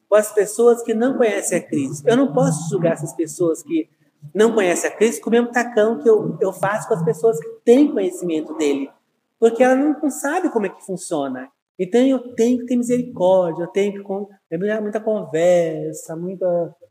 com 0.09 0.15
as 0.15 0.33
pessoas 0.33 0.83
que 0.83 0.95
não 0.95 1.19
conhecem 1.19 1.59
a 1.59 1.63
Cristo? 1.63 2.09
Eu 2.09 2.17
não 2.17 2.33
posso 2.33 2.71
julgar 2.71 2.95
essas 2.95 3.13
pessoas 3.13 3.63
que 3.63 3.87
não 4.35 4.55
conhecem 4.55 4.89
a 4.89 4.93
Cristo 4.95 5.21
com 5.21 5.29
o 5.29 5.33
mesmo 5.33 5.53
tacão 5.53 5.99
que 5.99 6.09
eu, 6.09 6.39
eu 6.41 6.55
faço 6.55 6.89
com 6.89 6.95
as 6.95 7.05
pessoas 7.05 7.39
que 7.39 7.49
têm 7.67 7.93
conhecimento 7.93 8.55
dele. 8.55 8.91
Porque 9.39 9.63
ela 9.63 9.75
não, 9.75 9.95
não 10.03 10.11
sabe 10.11 10.49
como 10.49 10.65
é 10.65 10.71
que 10.71 10.83
funciona. 10.87 11.51
Então 11.83 12.01
eu 12.01 12.33
tenho 12.35 12.61
que 12.61 12.67
ter 12.67 12.77
misericórdia, 12.77 13.65
eu 13.65 13.69
tenho 13.69 13.93
que 14.05 14.55
é 14.55 14.81
muita 14.81 15.01
conversa, 15.01 16.15
muita, 16.15 16.47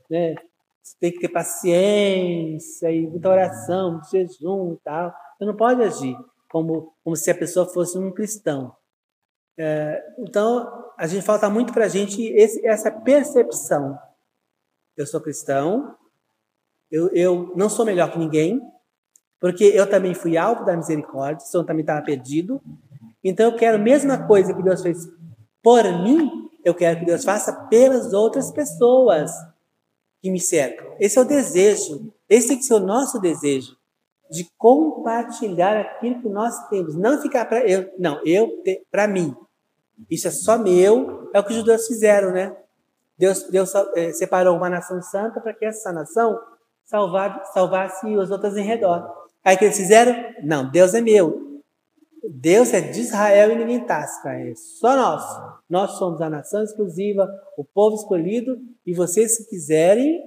né, 0.10 0.36
tem 1.00 1.14
que 1.14 1.20
ter 1.20 1.30
paciência 1.30 2.92
e 2.92 3.08
muita 3.08 3.30
oração, 3.30 3.94
muito 3.94 4.10
jejum 4.12 4.74
e 4.74 4.78
tal. 4.84 5.14
Você 5.38 5.46
não 5.46 5.56
pode 5.56 5.82
agir 5.82 6.14
como, 6.50 6.94
como 7.06 7.16
se 7.16 7.32
a 7.32 7.36
pessoa 7.36 7.66
fosse 7.66 7.98
um 7.98 8.12
cristão. 8.12 8.76
É, 9.58 10.04
então, 10.20 10.92
a 10.98 11.08
gente 11.08 11.26
falta 11.26 11.50
muito 11.50 11.72
para 11.72 11.86
a 11.86 11.88
gente 11.88 12.22
esse, 12.22 12.66
essa 12.68 12.92
percepção. 12.92 13.98
Eu 14.98 15.08
sou 15.08 15.22
cristão, 15.22 15.96
eu, 16.92 17.08
eu 17.14 17.54
não 17.56 17.70
sou 17.70 17.86
melhor 17.86 18.12
que 18.12 18.20
ninguém, 18.20 18.60
porque 19.40 19.64
eu 19.64 19.90
também 19.90 20.14
fui 20.14 20.36
alvo 20.36 20.66
da 20.66 20.76
misericórdia, 20.76 21.46
eu 21.54 21.66
também 21.66 21.82
estava 21.82 22.04
perdido. 22.04 22.62
Então, 23.24 23.52
eu 23.52 23.58
quero 23.58 23.78
a 23.78 23.82
mesma 23.82 24.26
coisa 24.26 24.54
que 24.54 24.64
Deus 24.64 24.82
fez 24.82 25.08
por 25.64 25.84
mim, 25.84 26.50
eu 26.64 26.74
quero 26.74 27.00
que 27.00 27.06
Deus 27.06 27.24
faça 27.24 27.54
pelas 27.68 28.14
outras 28.14 28.52
pessoas 28.52 29.32
que 30.22 30.30
me 30.30 30.40
cercam. 30.40 30.96
Esse 31.00 31.18
é 31.18 31.22
o 31.22 31.26
desejo, 31.26 32.14
esse 32.30 32.48
tem 32.48 32.58
que 32.58 32.64
ser 32.64 32.76
o 32.76 32.80
nosso 32.80 33.20
desejo 33.20 33.76
de 34.30 34.48
compartilhar 34.58 35.78
aquilo 35.78 36.22
que 36.22 36.30
nós 36.30 36.68
temos, 36.70 36.96
não 36.96 37.22
ficar 37.22 37.46
para 37.46 37.68
eu, 37.68 37.92
não, 38.00 38.22
eu 38.26 38.50
para 38.90 39.08
mim. 39.08 39.36
Isso 40.10 40.28
é 40.28 40.32
só 40.32 40.58
meu, 40.58 41.30
é 41.34 41.40
o 41.40 41.44
que 41.44 41.52
os 41.52 41.58
judeus 41.58 41.86
fizeram, 41.86 42.32
né? 42.32 42.56
Deus, 43.18 43.44
Deus 43.44 43.72
é, 43.96 44.12
separou 44.14 44.56
uma 44.56 44.70
nação 44.70 45.02
santa 45.02 45.42
para 45.42 45.54
que 45.54 45.66
essa 45.66 45.92
nação 45.92 46.40
salvasse 46.86 48.08
as 48.20 48.32
outras 48.32 48.56
em 48.58 48.64
redor. 48.64 49.30
Aí 49.44 49.58
que 49.58 49.66
eles 49.66 49.78
fizeram? 49.78 50.16
Não, 50.44 50.70
Deus 50.72 50.94
é 50.94 51.02
meu. 51.02 51.51
Deus 52.30 52.74
é 52.74 52.82
de 52.82 53.02
Israel 53.02 53.52
e 53.52 53.56
ninguém 53.56 53.86
tasca, 53.86 54.30
é 54.30 54.54
só 54.56 54.96
nós. 54.96 55.24
Nós 55.70 55.92
somos 55.92 56.22
a 56.22 56.30
nação 56.30 56.64
exclusiva, 56.64 57.28
o 57.58 57.66
povo 57.66 57.96
escolhido, 57.96 58.58
e 58.86 58.94
vocês, 58.94 59.38
se 59.38 59.50
quiserem, 59.50 60.22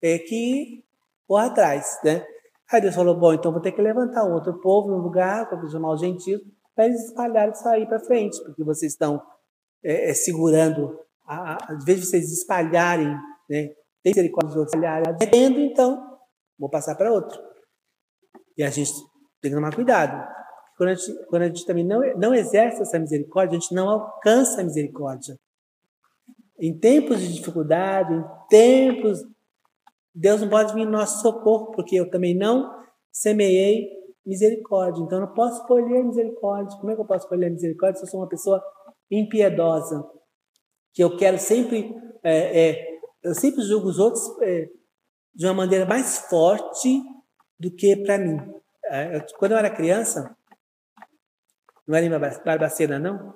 é 0.00 0.18
que 0.18 0.84
corra 1.26 1.46
atrás, 1.46 1.98
né? 2.04 2.24
Aí 2.70 2.80
Deus 2.80 2.94
falou: 2.94 3.18
bom, 3.18 3.32
então 3.32 3.50
vou 3.50 3.60
ter 3.60 3.72
que 3.72 3.82
levantar 3.82 4.24
outro 4.24 4.60
povo 4.60 4.90
no 4.90 4.98
lugar, 4.98 5.48
para 5.48 5.68
chamar 5.68 5.94
os 5.94 6.00
gentios, 6.00 6.40
para 6.74 6.86
eles 6.86 7.04
espalharem 7.04 7.52
isso 7.52 7.68
aí 7.68 7.86
para 7.86 7.98
frente, 7.98 8.40
porque 8.44 8.62
vocês 8.62 8.92
estão 8.92 9.20
é, 9.82 10.10
é, 10.10 10.14
segurando, 10.14 11.00
a, 11.26 11.54
a, 11.54 11.72
às 11.72 11.84
vezes 11.84 12.08
vocês 12.08 12.32
espalharem, 12.32 13.08
né? 13.50 13.74
Tem 14.02 14.12
misericórdia 14.12 14.52
de 14.52 14.58
outros 14.58 14.74
espalharem, 14.74 15.16
tendo, 15.30 15.58
então, 15.58 16.18
vou 16.56 16.70
passar 16.70 16.94
para 16.94 17.12
outro. 17.12 17.40
E 18.56 18.62
a 18.62 18.70
gente 18.70 18.92
tem 19.40 19.50
que 19.50 19.56
tomar 19.56 19.74
cuidado. 19.74 20.38
Quando 20.78 20.90
a 20.90 20.94
gente, 20.94 21.26
quando 21.26 21.42
a 21.42 21.46
gente 21.48 21.66
também 21.66 21.84
não, 21.84 22.00
não 22.16 22.34
exerce 22.34 22.80
essa 22.80 22.98
misericórdia, 22.98 23.58
a 23.58 23.60
gente 23.60 23.74
não 23.74 23.90
alcança 23.90 24.62
a 24.62 24.64
misericórdia. 24.64 25.36
Em 26.58 26.78
tempos 26.78 27.20
de 27.20 27.34
dificuldade, 27.34 28.14
em 28.14 28.24
tempos 28.48 29.22
Deus 30.20 30.40
não 30.40 30.48
pode 30.48 30.74
vir 30.74 30.82
em 30.82 30.90
nosso 30.90 31.22
socorro, 31.22 31.70
porque 31.70 31.94
eu 31.94 32.10
também 32.10 32.34
não 32.34 32.74
semeei 33.12 33.88
misericórdia. 34.26 35.00
Então, 35.00 35.18
eu 35.18 35.26
não 35.26 35.34
posso 35.34 35.64
colher 35.66 36.04
misericórdia. 36.04 36.76
Como 36.78 36.90
é 36.90 36.96
que 36.96 37.00
eu 37.00 37.06
posso 37.06 37.28
colher 37.28 37.50
misericórdia 37.50 38.00
se 38.00 38.04
eu 38.04 38.10
sou 38.10 38.20
uma 38.20 38.28
pessoa 38.28 38.60
impiedosa? 39.08 40.04
Que 40.92 41.04
eu 41.04 41.16
quero 41.16 41.38
sempre, 41.38 41.94
é, 42.24 42.70
é, 42.70 42.98
eu 43.22 43.32
sempre 43.32 43.62
julgo 43.62 43.86
os 43.86 44.00
outros 44.00 44.24
é, 44.42 44.68
de 45.32 45.46
uma 45.46 45.54
maneira 45.54 45.86
mais 45.86 46.18
forte 46.28 47.00
do 47.58 47.70
que 47.70 47.96
para 48.02 48.18
mim. 48.18 48.38
É, 48.86 49.20
quando 49.38 49.52
eu 49.52 49.58
era 49.58 49.70
criança, 49.70 50.36
não 51.88 51.96
era 51.96 52.04
em 52.04 52.10
Barbacena, 52.44 52.98
não? 52.98 53.34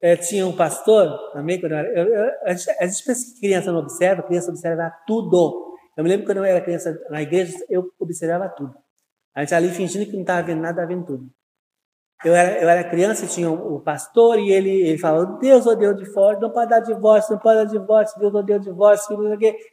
É, 0.00 0.14
tinha 0.14 0.46
um 0.46 0.54
pastor 0.54 1.32
também, 1.32 1.58
quando 1.58 1.72
eu 1.72 1.78
era, 1.78 1.88
eu, 1.88 2.06
eu, 2.06 2.30
a, 2.44 2.52
gente, 2.52 2.70
a 2.70 2.86
gente 2.86 3.04
pensa 3.04 3.34
que 3.34 3.40
criança 3.40 3.72
não 3.72 3.80
observa, 3.80 4.22
criança 4.22 4.50
observa 4.50 4.94
tudo. 5.06 5.74
Eu 5.96 6.04
me 6.04 6.10
lembro 6.10 6.26
quando 6.26 6.38
eu 6.38 6.44
era 6.44 6.60
criança 6.60 6.96
na 7.10 7.22
igreja, 7.22 7.56
eu 7.68 7.90
observava 7.98 8.48
tudo. 8.50 8.74
A 9.34 9.40
gente 9.40 9.54
ali 9.54 9.70
fingindo 9.70 10.04
que 10.04 10.12
não 10.12 10.20
estava 10.20 10.46
vendo 10.46 10.60
nada, 10.60 10.82
estava 10.82 10.86
vendo 10.86 11.06
tudo. 11.06 11.30
Eu 12.24 12.34
era, 12.34 12.60
eu 12.60 12.68
era 12.68 12.88
criança 12.88 13.24
e 13.24 13.28
tinha 13.28 13.50
o 13.50 13.54
um, 13.54 13.76
um 13.76 13.80
pastor 13.80 14.38
e 14.38 14.50
ele, 14.50 14.70
ele 14.70 14.98
falava, 14.98 15.38
Deus 15.38 15.66
odeia 15.66 15.90
o 15.90 15.94
divórcio, 15.94 16.42
não 16.42 16.50
pode 16.50 16.70
dar 16.70 16.80
divórcio, 16.80 17.32
não 17.32 17.40
pode 17.40 17.58
dar 17.58 17.64
divórcio, 17.64 18.20
Deus 18.20 18.34
odeia 18.34 18.58
o 18.58 18.62
divórcio, 18.62 19.16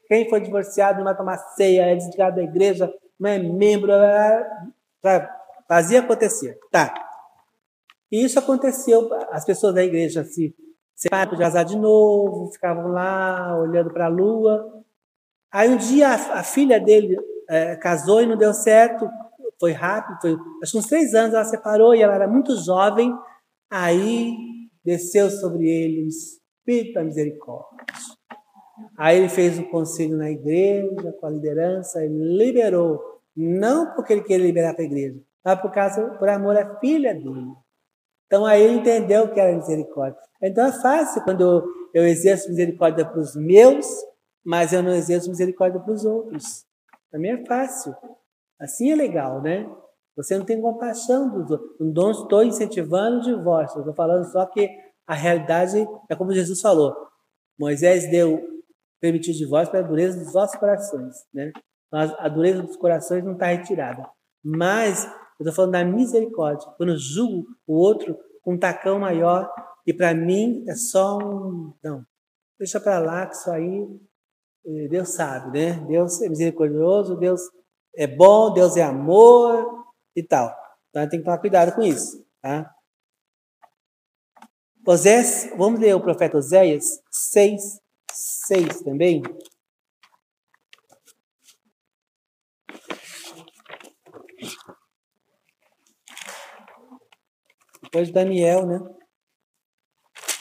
quem 0.08 0.30
foi 0.30 0.40
divorciado 0.40 1.00
não 1.00 1.06
vai 1.06 1.18
tomar 1.18 1.38
ceia, 1.38 1.88
é 1.88 1.96
desligado 1.96 2.38
da 2.38 2.44
igreja, 2.44 2.92
não 3.20 3.30
é 3.30 3.40
membro, 3.40 3.92
fazia 5.68 6.00
acontecer. 6.00 6.58
Tá. 6.72 6.94
E 8.16 8.24
isso 8.24 8.40
aconteceu, 8.40 9.10
as 9.32 9.44
pessoas 9.44 9.76
da 9.76 9.84
igreja 9.84 10.24
se 10.24 10.56
separaram 10.96 11.34
de 11.34 11.38
casar 11.38 11.64
de 11.64 11.78
novo, 11.78 12.52
ficavam 12.52 12.88
lá 12.88 13.60
olhando 13.60 13.92
para 13.92 14.06
a 14.06 14.10
lua, 14.10 14.76
Aí 15.56 15.70
um 15.70 15.78
dia 15.78 16.10
a, 16.10 16.40
a 16.40 16.44
filha 16.44 16.78
dele 16.82 17.16
é, 17.50 17.78
casou 17.78 18.22
e 18.22 18.26
não 18.26 18.36
deu 18.36 18.54
certo, 18.54 19.08
foi 19.58 19.72
rápido, 19.72 20.20
foi, 20.20 20.38
acho 20.62 20.74
que 20.74 20.78
uns 20.78 20.88
três 20.88 21.14
anos 21.14 21.34
ela 21.34 21.46
separou 21.46 21.96
e 21.96 22.02
ela 22.02 22.14
era 22.14 22.28
muito 22.28 22.58
jovem. 22.58 23.18
Aí 23.72 24.36
desceu 24.84 25.30
sobre 25.30 25.66
ele 25.66 26.04
o 26.04 26.08
Espírito 26.10 26.96
da 26.96 27.06
Misericórdia. 27.06 27.86
Aí 28.98 29.18
ele 29.18 29.30
fez 29.30 29.58
um 29.58 29.64
conselho 29.64 30.18
na 30.18 30.30
igreja, 30.30 31.14
com 31.22 31.26
a 31.26 31.30
liderança, 31.30 32.04
ele 32.04 32.38
liberou, 32.38 33.22
não 33.34 33.96
porque 33.96 34.12
ele 34.12 34.24
queria 34.24 34.46
liberar 34.46 34.74
para 34.74 34.84
a 34.84 34.88
igreja, 34.88 35.22
mas 35.42 35.62
por, 35.62 35.72
causa, 35.72 36.06
por 36.20 36.28
amor 36.28 36.58
à 36.58 36.78
filha 36.82 37.14
dele. 37.14 37.54
Então 38.26 38.46
aí 38.46 38.64
ele 38.64 38.80
entendeu 38.80 39.32
que 39.32 39.40
era 39.40 39.56
misericórdia. 39.56 40.20
Então 40.42 40.66
é 40.66 40.72
fácil 40.72 41.24
quando 41.24 41.64
eu, 41.94 42.06
exerço 42.06 42.50
misericórdia 42.50 43.06
para 43.06 43.20
os 43.20 43.36
meus, 43.36 43.88
mas 44.44 44.74
eu 44.74 44.84
não 44.84 44.92
exerço 44.92 45.30
misericórdia 45.30 45.80
para 45.80 45.94
os 45.94 46.06
outros. 46.06 46.66
Também 47.12 47.32
é 47.32 47.46
fácil. 47.46 47.96
Assim 48.60 48.92
é 48.92 48.96
legal, 48.96 49.42
né? 49.42 49.70
Você 50.16 50.38
não 50.38 50.46
tem 50.46 50.62
compaixão 50.62 51.30
dos 51.30 51.52
outros. 51.52 51.72
Não 51.80 52.12
estou 52.12 52.44
incentivando 52.44 53.18
o 53.18 53.22
divórcio, 53.22 53.80
estou 53.80 53.94
falando 53.94 54.26
só 54.32 54.46
que 54.46 54.70
a 55.08 55.14
realidade 55.14 55.88
é 56.10 56.16
como 56.16 56.34
Jesus 56.34 56.62
falou. 56.62 56.96
Moisés 57.60 58.10
deu, 58.10 58.42
permitiu 59.00 59.34
o 59.34 59.38
divórcio 59.38 59.72
para 59.72 59.82
a 59.82 59.88
dureza 59.88 60.20
dos 60.20 60.34
vossos 60.34 60.58
corações, 60.58 61.16
né? 61.34 61.52
A 61.92 62.28
dureza 62.28 62.62
dos 62.62 62.76
corações 62.76 63.24
não 63.24 63.34
está 63.34 63.48
retirada. 63.48 64.06
Mas 64.44 65.10
eu 65.40 65.44
estou 65.44 65.54
falando 65.54 65.72
da 65.72 65.84
misericórdia. 65.84 66.70
Quando 66.78 66.90
eu 66.90 66.98
julgo 66.98 67.48
o 67.68 67.76
outro 67.76 68.18
com 68.42 68.54
um 68.54 68.60
tacão 68.60 69.00
maior 69.00 69.52
e 69.86 69.94
para 69.94 70.14
mim 70.14 70.64
é 70.68 70.76
só 70.76 71.18
um. 71.18 71.74
Não, 71.84 72.06
deixa 72.58 72.80
para 72.80 73.00
lá 73.00 73.26
que 73.26 73.36
isso 73.36 73.52
aí 73.52 73.88
Deus 74.90 75.10
sabe, 75.10 75.58
né? 75.58 75.74
Deus 75.88 76.22
é 76.22 76.30
misericordioso, 76.30 77.16
Deus 77.16 77.42
é 77.96 78.08
bom, 78.08 78.52
Deus 78.52 78.76
é 78.76 78.82
amor 78.82 79.86
e 80.16 80.24
tal. 80.24 80.56
Então 80.90 81.08
tem 81.08 81.20
que 81.20 81.26
tomar 81.26 81.38
cuidado 81.38 81.76
com 81.76 81.82
isso, 81.82 82.26
tá? 82.42 82.72
Osés, 84.88 85.52
vamos 85.58 85.80
ler 85.80 85.96
o 85.96 86.02
profeta 86.02 86.38
Oséias 86.38 87.02
6, 87.12 87.80
6 88.12 88.82
também. 88.82 89.22
Depois 97.96 98.10
de 98.10 98.14
Daniel, 98.14 98.66
né? 98.66 98.80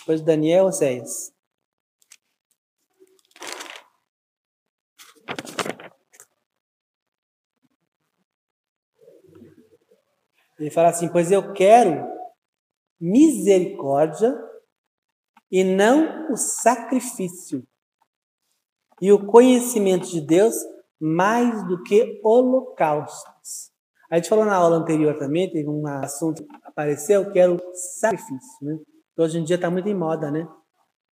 Depois 0.01 0.19
de 0.19 0.27
Daniel, 0.27 0.65
Oséias. 0.65 1.33
Ele 10.59 10.69
fala 10.73 10.89
assim: 10.89 11.07
Pois 11.07 11.31
eu 11.31 11.53
quero 11.53 12.05
misericórdia 13.01 14.37
e 15.49 15.63
não 15.63 16.33
o 16.33 16.37
sacrifício, 16.37 17.65
e 19.01 19.13
o 19.13 19.27
conhecimento 19.27 20.09
de 20.09 20.21
Deus 20.21 20.57
mais 20.99 21.65
do 21.69 21.81
que 21.85 22.21
holocaustos. 22.25 23.71
A 24.11 24.17
gente 24.17 24.29
falou 24.29 24.45
na 24.45 24.57
aula 24.57 24.77
anterior 24.77 25.17
também, 25.19 25.49
teve 25.49 25.69
um 25.69 25.87
assunto 25.87 26.45
que 26.75 26.81
apareceu 26.81 27.31
que 27.33 27.39
era 27.39 27.53
o 27.53 27.61
sacrifício. 27.75 28.59
Né? 28.63 28.79
Hoje 29.17 29.39
em 29.39 29.45
dia 29.45 29.57
está 29.57 29.71
muito 29.71 29.89
em 29.89 29.95
moda, 29.95 30.31
né? 30.31 30.47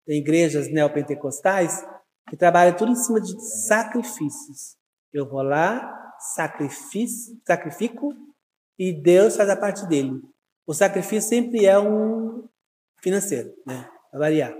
Tem 0.05 0.19
igrejas 0.19 0.71
neopentecostais 0.71 1.87
que 2.29 2.37
trabalham 2.37 2.77
tudo 2.77 2.93
em 2.93 2.97
cima 2.97 3.21
de 3.21 3.41
sacrifícios. 3.67 4.77
Eu 5.13 5.29
vou 5.29 5.43
lá, 5.43 6.15
sacrifico 6.35 8.09
e 8.79 8.93
Deus 8.93 9.37
faz 9.37 9.49
a 9.49 9.57
parte 9.57 9.87
dele. 9.87 10.21
o 10.67 10.75
sacrifício 10.75 11.29
sempre 11.29 11.67
é 11.67 11.79
um 11.79 12.49
financeiro, 13.01 13.55
né? 13.67 13.89
Vai 14.11 14.21
variar. 14.21 14.55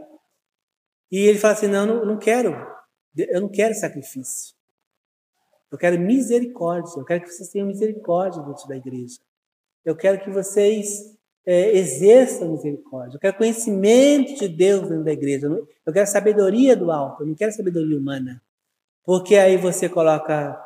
E 1.11 1.19
ele 1.19 1.39
fala 1.39 1.55
assim: 1.55 1.67
não, 1.67 1.87
não, 1.87 2.07
não 2.07 2.19
quero, 2.19 2.55
eu 3.17 3.41
não 3.41 3.49
quero 3.49 3.75
sacrifício. 3.75 4.55
Eu 5.71 5.79
quero 5.79 5.99
misericórdia. 5.99 7.01
Eu 7.01 7.05
quero 7.05 7.23
que 7.23 7.31
vocês 7.31 7.49
tenham 7.49 7.67
misericórdia 7.67 8.43
dentro 8.43 8.69
da 8.69 8.77
igreja. 8.77 9.19
Eu 9.85 9.97
quero 9.97 10.21
que 10.23 10.31
vocês 10.31 11.13
é, 11.45 11.77
exerçam 11.77 12.53
misericórdia. 12.53 13.17
Eu 13.17 13.21
quero 13.21 13.37
conhecimento 13.37 14.35
de 14.37 14.49
Deus 14.49 14.89
dentro 14.89 15.05
da 15.05 15.13
igreja. 15.13 15.49
Eu 15.85 15.93
quero 15.93 16.07
sabedoria 16.07 16.77
do 16.77 16.91
alto. 16.91 17.23
Eu 17.23 17.27
não 17.27 17.35
quero 17.35 17.53
sabedoria 17.53 17.99
humana. 17.99 18.43
Porque 19.05 19.37
aí 19.37 19.57
você 19.57 19.89
coloca. 19.89 20.59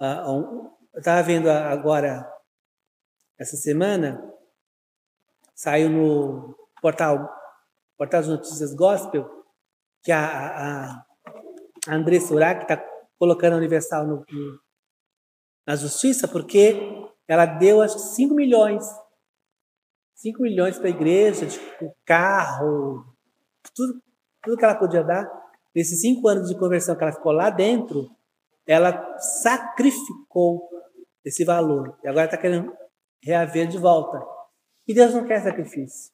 Uh, 0.00 0.30
um, 0.30 0.72
eu 0.92 0.98
estava 0.98 1.22
vendo 1.22 1.48
agora, 1.48 2.30
essa 3.38 3.56
semana, 3.56 4.22
saiu 5.54 5.88
no 5.88 6.54
portal, 6.82 7.30
portal 7.96 8.20
de 8.20 8.28
notícias 8.28 8.74
Gospel, 8.74 9.26
que 10.02 10.12
a, 10.12 10.26
a, 10.26 11.06
a 11.88 11.94
Andressa 11.94 12.34
Urach 12.34 12.62
está 12.62 12.76
colocando 13.18 13.54
a 13.54 13.56
Universal 13.56 14.06
no, 14.06 14.16
no, 14.28 14.60
na 15.66 15.76
justiça, 15.76 16.28
porque 16.28 16.76
ela 17.32 17.46
deu, 17.46 17.80
acho 17.80 17.94
que 17.94 18.14
5 18.14 18.34
milhões. 18.34 18.84
5 20.16 20.42
milhões 20.42 20.76
para 20.76 20.88
a 20.88 20.90
igreja, 20.90 21.46
tipo, 21.46 21.96
carro, 22.04 23.06
tudo, 23.74 24.02
tudo 24.42 24.56
que 24.58 24.64
ela 24.66 24.74
podia 24.74 25.02
dar. 25.02 25.26
Nesses 25.74 26.02
cinco 26.02 26.28
anos 26.28 26.50
de 26.50 26.58
conversão 26.58 26.94
que 26.94 27.02
ela 27.02 27.12
ficou 27.14 27.32
lá 27.32 27.48
dentro, 27.48 28.14
ela 28.66 29.18
sacrificou 29.18 30.68
esse 31.24 31.42
valor. 31.42 31.98
E 32.04 32.08
agora 32.08 32.26
está 32.26 32.36
querendo 32.36 32.70
reaver 33.24 33.66
de 33.66 33.78
volta. 33.78 34.22
E 34.86 34.92
Deus 34.92 35.14
não 35.14 35.26
quer 35.26 35.42
sacrifício. 35.42 36.12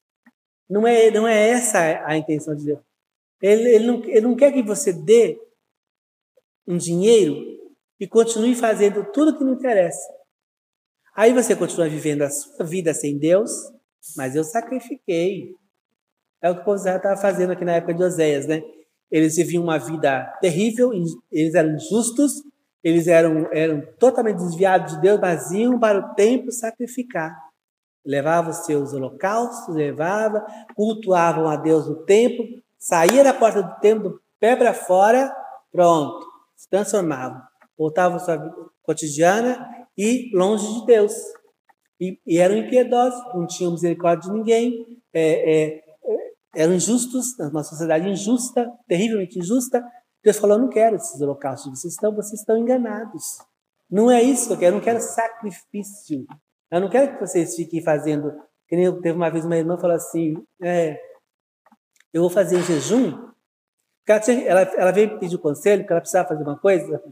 Não 0.69 0.87
é, 0.87 1.11
não 1.11 1.27
é 1.27 1.49
essa 1.49 1.79
a 2.05 2.15
intenção 2.15 2.55
de 2.55 2.63
Deus. 2.63 2.79
Ele, 3.41 3.75
ele, 3.75 3.85
não, 3.85 4.03
ele 4.05 4.21
não 4.21 4.37
quer 4.37 4.53
que 4.53 4.63
você 4.63 4.93
dê 4.93 5.37
um 6.65 6.77
dinheiro 6.77 7.35
e 7.99 8.07
continue 8.07 8.55
fazendo 8.55 9.11
tudo 9.11 9.37
que 9.37 9.43
não 9.43 9.55
interessa. 9.55 10.18
Aí 11.19 11.33
você 11.33 11.53
continua 11.53 11.89
vivendo 11.89 12.21
a 12.21 12.29
sua 12.29 12.65
vida 12.65 12.93
sem 12.93 13.17
Deus, 13.17 13.51
mas 14.15 14.37
eu 14.37 14.43
sacrifiquei. 14.45 15.53
É 16.41 16.49
o 16.49 16.55
que 16.55 16.61
o 16.61 16.63
povo 16.63 16.77
estava 16.77 17.17
fazendo 17.17 17.51
aqui 17.51 17.65
na 17.65 17.73
época 17.73 17.93
de 17.93 18.01
Oséias, 18.01 18.47
né? 18.47 18.63
Eles 19.11 19.35
viviam 19.35 19.63
uma 19.63 19.77
vida 19.77 20.23
terrível, 20.39 20.93
eles 21.29 21.53
eram 21.55 21.71
injustos, 21.71 22.35
eles 22.81 23.05
eram, 23.07 23.49
eram 23.51 23.85
totalmente 23.99 24.37
desviados 24.37 24.95
de 24.95 25.01
Deus, 25.01 25.19
mas 25.19 25.51
iam 25.51 25.77
para 25.77 25.99
o 25.99 26.15
templo 26.15 26.53
sacrificar. 26.53 27.37
Levavam 28.05 28.53
seus 28.53 28.93
holocaustos, 28.93 29.75
levavam, 29.75 30.41
cultuavam 30.73 31.49
a 31.49 31.57
Deus 31.57 31.85
no 31.85 31.97
templo, 32.05 32.45
saía 32.77 33.25
da 33.25 33.33
porta 33.33 33.61
do 33.61 33.77
templo, 33.81 34.11
do 34.11 34.21
pé 34.39 34.55
para 34.55 34.73
fora, 34.73 35.29
pronto 35.69 36.25
se 36.55 36.69
transformavam, 36.69 37.41
voltavam 37.77 38.15
à 38.15 38.19
sua 38.19 38.37
vida 38.37 38.55
cotidiana 38.83 39.78
e 39.99 40.31
longe 40.33 40.65
de 40.79 40.85
Deus. 40.85 41.13
E, 41.99 42.17
e 42.25 42.37
eram 42.37 42.55
impiedosos, 42.55 43.21
não 43.35 43.45
tinham 43.45 43.73
misericórdia 43.73 44.31
de 44.31 44.37
ninguém, 44.37 45.01
é, 45.13 45.73
é, 45.73 45.81
eram 46.55 46.73
injustos, 46.73 47.37
uma 47.39 47.63
sociedade 47.63 48.07
injusta, 48.07 48.71
terrivelmente 48.87 49.37
injusta. 49.37 49.83
Deus 50.23 50.37
falou: 50.37 50.57
não 50.57 50.69
quero 50.69 50.95
esses 50.95 51.19
holocaustos, 51.19 51.77
vocês 51.77 51.93
estão, 51.93 52.15
vocês 52.15 52.39
estão 52.39 52.57
enganados. 52.57 53.39
Não 53.91 54.09
é 54.09 54.23
isso 54.23 54.47
que 54.47 54.53
eu 54.53 54.57
quero, 54.57 54.75
eu 54.75 54.77
não 54.77 54.83
quero 54.85 55.01
sacrifício. 55.01 56.25
Eu 56.71 56.79
não 56.79 56.89
quero 56.89 57.13
que 57.13 57.19
vocês 57.19 57.55
fiquem 57.55 57.83
fazendo. 57.83 58.31
Que 58.67 58.75
nem 58.75 59.01
teve 59.01 59.17
uma 59.17 59.29
vez 59.29 59.43
uma 59.43 59.57
irmã 59.57 59.77
falou 59.77 59.97
assim: 59.97 60.35
é, 60.63 60.97
eu 62.13 62.21
vou 62.21 62.29
fazer 62.29 62.55
um 62.55 62.63
jejum 62.63 63.29
ela, 64.09 64.61
ela, 64.61 64.61
ela 64.75 64.91
veio 64.91 65.19
pedir 65.19 65.37
conselho, 65.37 65.85
que 65.85 65.91
ela 65.91 66.01
precisava 66.01 66.29
fazer 66.29 66.43
uma 66.43 66.57
coisa. 66.57 67.03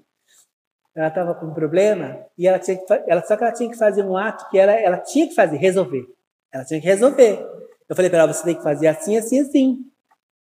Ela 0.97 1.09
estava 1.09 1.35
com 1.35 1.45
um 1.45 1.53
problema 1.53 2.25
e 2.35 2.47
ela 2.47 2.57
tinha 2.57 2.75
que, 2.75 2.83
ela, 3.05 3.21
só 3.23 3.37
que 3.37 3.43
ela 3.43 3.53
tinha 3.53 3.69
que 3.69 3.77
fazer 3.77 4.03
um 4.03 4.17
ato 4.17 4.49
que 4.49 4.57
ela, 4.57 4.73
ela 4.73 4.97
tinha 4.97 5.27
que 5.27 5.35
fazer, 5.35 5.57
resolver. 5.57 6.03
Ela 6.51 6.65
tinha 6.65 6.81
que 6.81 6.87
resolver. 6.87 7.39
Eu 7.87 7.95
falei 7.95 8.09
para 8.09 8.23
ela, 8.23 8.33
você 8.33 8.43
tem 8.43 8.55
que 8.55 8.63
fazer 8.63 8.87
assim, 8.87 9.15
assim, 9.15 9.39
assim. 9.39 9.77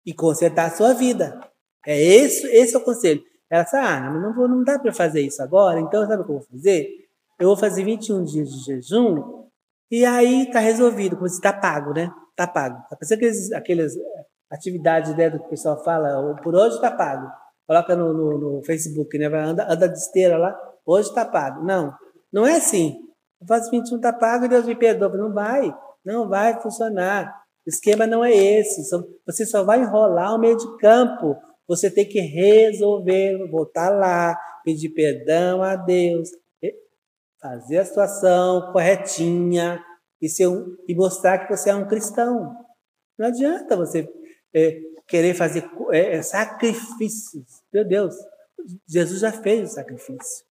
E 0.06 0.14
consertar 0.14 0.66
a 0.66 0.70
sua 0.70 0.94
vida. 0.94 1.40
É 1.84 2.00
esse, 2.00 2.46
esse 2.46 2.72
é 2.72 2.78
o 2.78 2.84
conselho. 2.84 3.20
Ela 3.50 3.64
disse, 3.64 3.76
ah, 3.76 4.10
não, 4.10 4.32
vou, 4.32 4.46
não 4.46 4.62
dá 4.62 4.78
para 4.78 4.92
fazer 4.92 5.22
isso 5.22 5.42
agora, 5.42 5.80
então 5.80 6.06
sabe 6.06 6.22
o 6.22 6.24
que 6.24 6.30
eu 6.30 6.38
vou 6.38 6.46
fazer? 6.46 6.88
Eu 7.40 7.48
vou 7.48 7.56
fazer 7.56 7.82
21 7.82 8.22
dias 8.22 8.48
de 8.48 8.64
jejum 8.64 9.48
e 9.90 10.04
aí 10.04 10.48
tá 10.52 10.60
resolvido, 10.60 11.16
como 11.16 11.28
se 11.28 11.40
tá 11.40 11.52
pago, 11.52 11.92
né? 11.92 12.08
Tá 12.36 12.46
pago. 12.46 12.76
Tá 12.88 12.96
pensando 12.96 13.18
aqueles, 13.18 13.52
aqueles 13.52 13.94
atividade 14.50 15.16
né, 15.16 15.30
do 15.30 15.40
que 15.40 15.46
o 15.46 15.50
pessoal 15.50 15.82
fala, 15.82 16.36
por 16.36 16.54
hoje 16.54 16.76
está 16.76 16.92
pago. 16.92 17.28
Coloca 17.66 17.96
no, 17.96 18.12
no, 18.12 18.38
no, 18.38 18.62
Facebook, 18.62 19.16
né? 19.18 19.26
Anda, 19.26 19.66
anda 19.70 19.88
de 19.88 19.98
esteira 19.98 20.36
lá, 20.36 20.54
hoje 20.84 21.08
está 21.08 21.24
pago. 21.24 21.64
Não, 21.64 21.92
não 22.32 22.46
é 22.46 22.56
assim. 22.56 22.96
Eu 23.40 23.46
faço 23.46 23.70
21 23.70 23.96
está 23.96 24.12
pago 24.12 24.44
e 24.44 24.48
Deus 24.48 24.66
me 24.66 24.74
perdoa. 24.74 25.16
Não 25.16 25.32
vai, 25.32 25.74
não 26.04 26.28
vai 26.28 26.60
funcionar. 26.60 27.34
O 27.66 27.70
esquema 27.70 28.06
não 28.06 28.24
é 28.24 28.34
esse. 28.34 28.82
Você 29.26 29.46
só 29.46 29.64
vai 29.64 29.80
enrolar 29.80 30.34
o 30.34 30.38
meio 30.38 30.56
de 30.56 30.76
campo. 30.78 31.36
Você 31.66 31.90
tem 31.90 32.06
que 32.06 32.20
resolver, 32.20 33.38
voltar 33.50 33.88
lá, 33.88 34.38
pedir 34.62 34.90
perdão 34.90 35.62
a 35.62 35.76
Deus, 35.76 36.28
fazer 37.40 37.78
a 37.78 37.84
situação 37.84 38.72
corretinha 38.72 39.82
e, 40.20 40.28
ser 40.28 40.48
um, 40.48 40.76
e 40.88 40.94
mostrar 40.94 41.38
que 41.38 41.56
você 41.56 41.70
é 41.70 41.74
um 41.74 41.86
cristão. 41.86 42.54
Não 43.18 43.28
adianta 43.28 43.76
você 43.76 44.08
é, 44.54 44.78
querer 45.06 45.34
fazer 45.34 45.68
é, 45.92 46.16
é, 46.16 46.22
sacrifícios. 46.22 47.44
Meu 47.72 47.86
Deus, 47.86 48.14
Jesus 48.88 49.20
já 49.20 49.32
fez 49.32 49.70
o 49.70 49.74
sacrifício. 49.74 50.44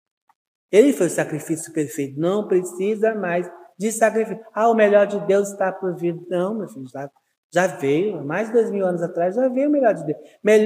Ele 0.72 0.94
foi 0.94 1.08
o 1.08 1.10
sacrifício 1.10 1.72
perfeito. 1.74 2.20
Não 2.20 2.48
precisa 2.48 3.14
mais 3.16 3.50
de 3.78 3.92
sacrifício. 3.92 4.44
Ah, 4.54 4.70
o 4.70 4.76
melhor 4.76 5.06
de 5.06 5.20
Deus 5.26 5.52
está 5.52 5.72
por 5.72 5.96
vir. 5.96 6.16
Não, 6.30 6.58
meu 6.58 6.68
filho, 6.68 6.88
já, 6.88 7.10
já 7.54 7.68
veio. 7.68 8.24
Mais 8.26 8.48
de 8.48 8.54
dois 8.54 8.72
mil 8.72 8.86
anos 8.86 9.02
atrás 9.02 9.36
já 9.36 9.48
veio 9.50 9.70
o 9.70 9.72
melhor 9.72 9.94
de 9.94 10.06
Deus. 10.06 10.20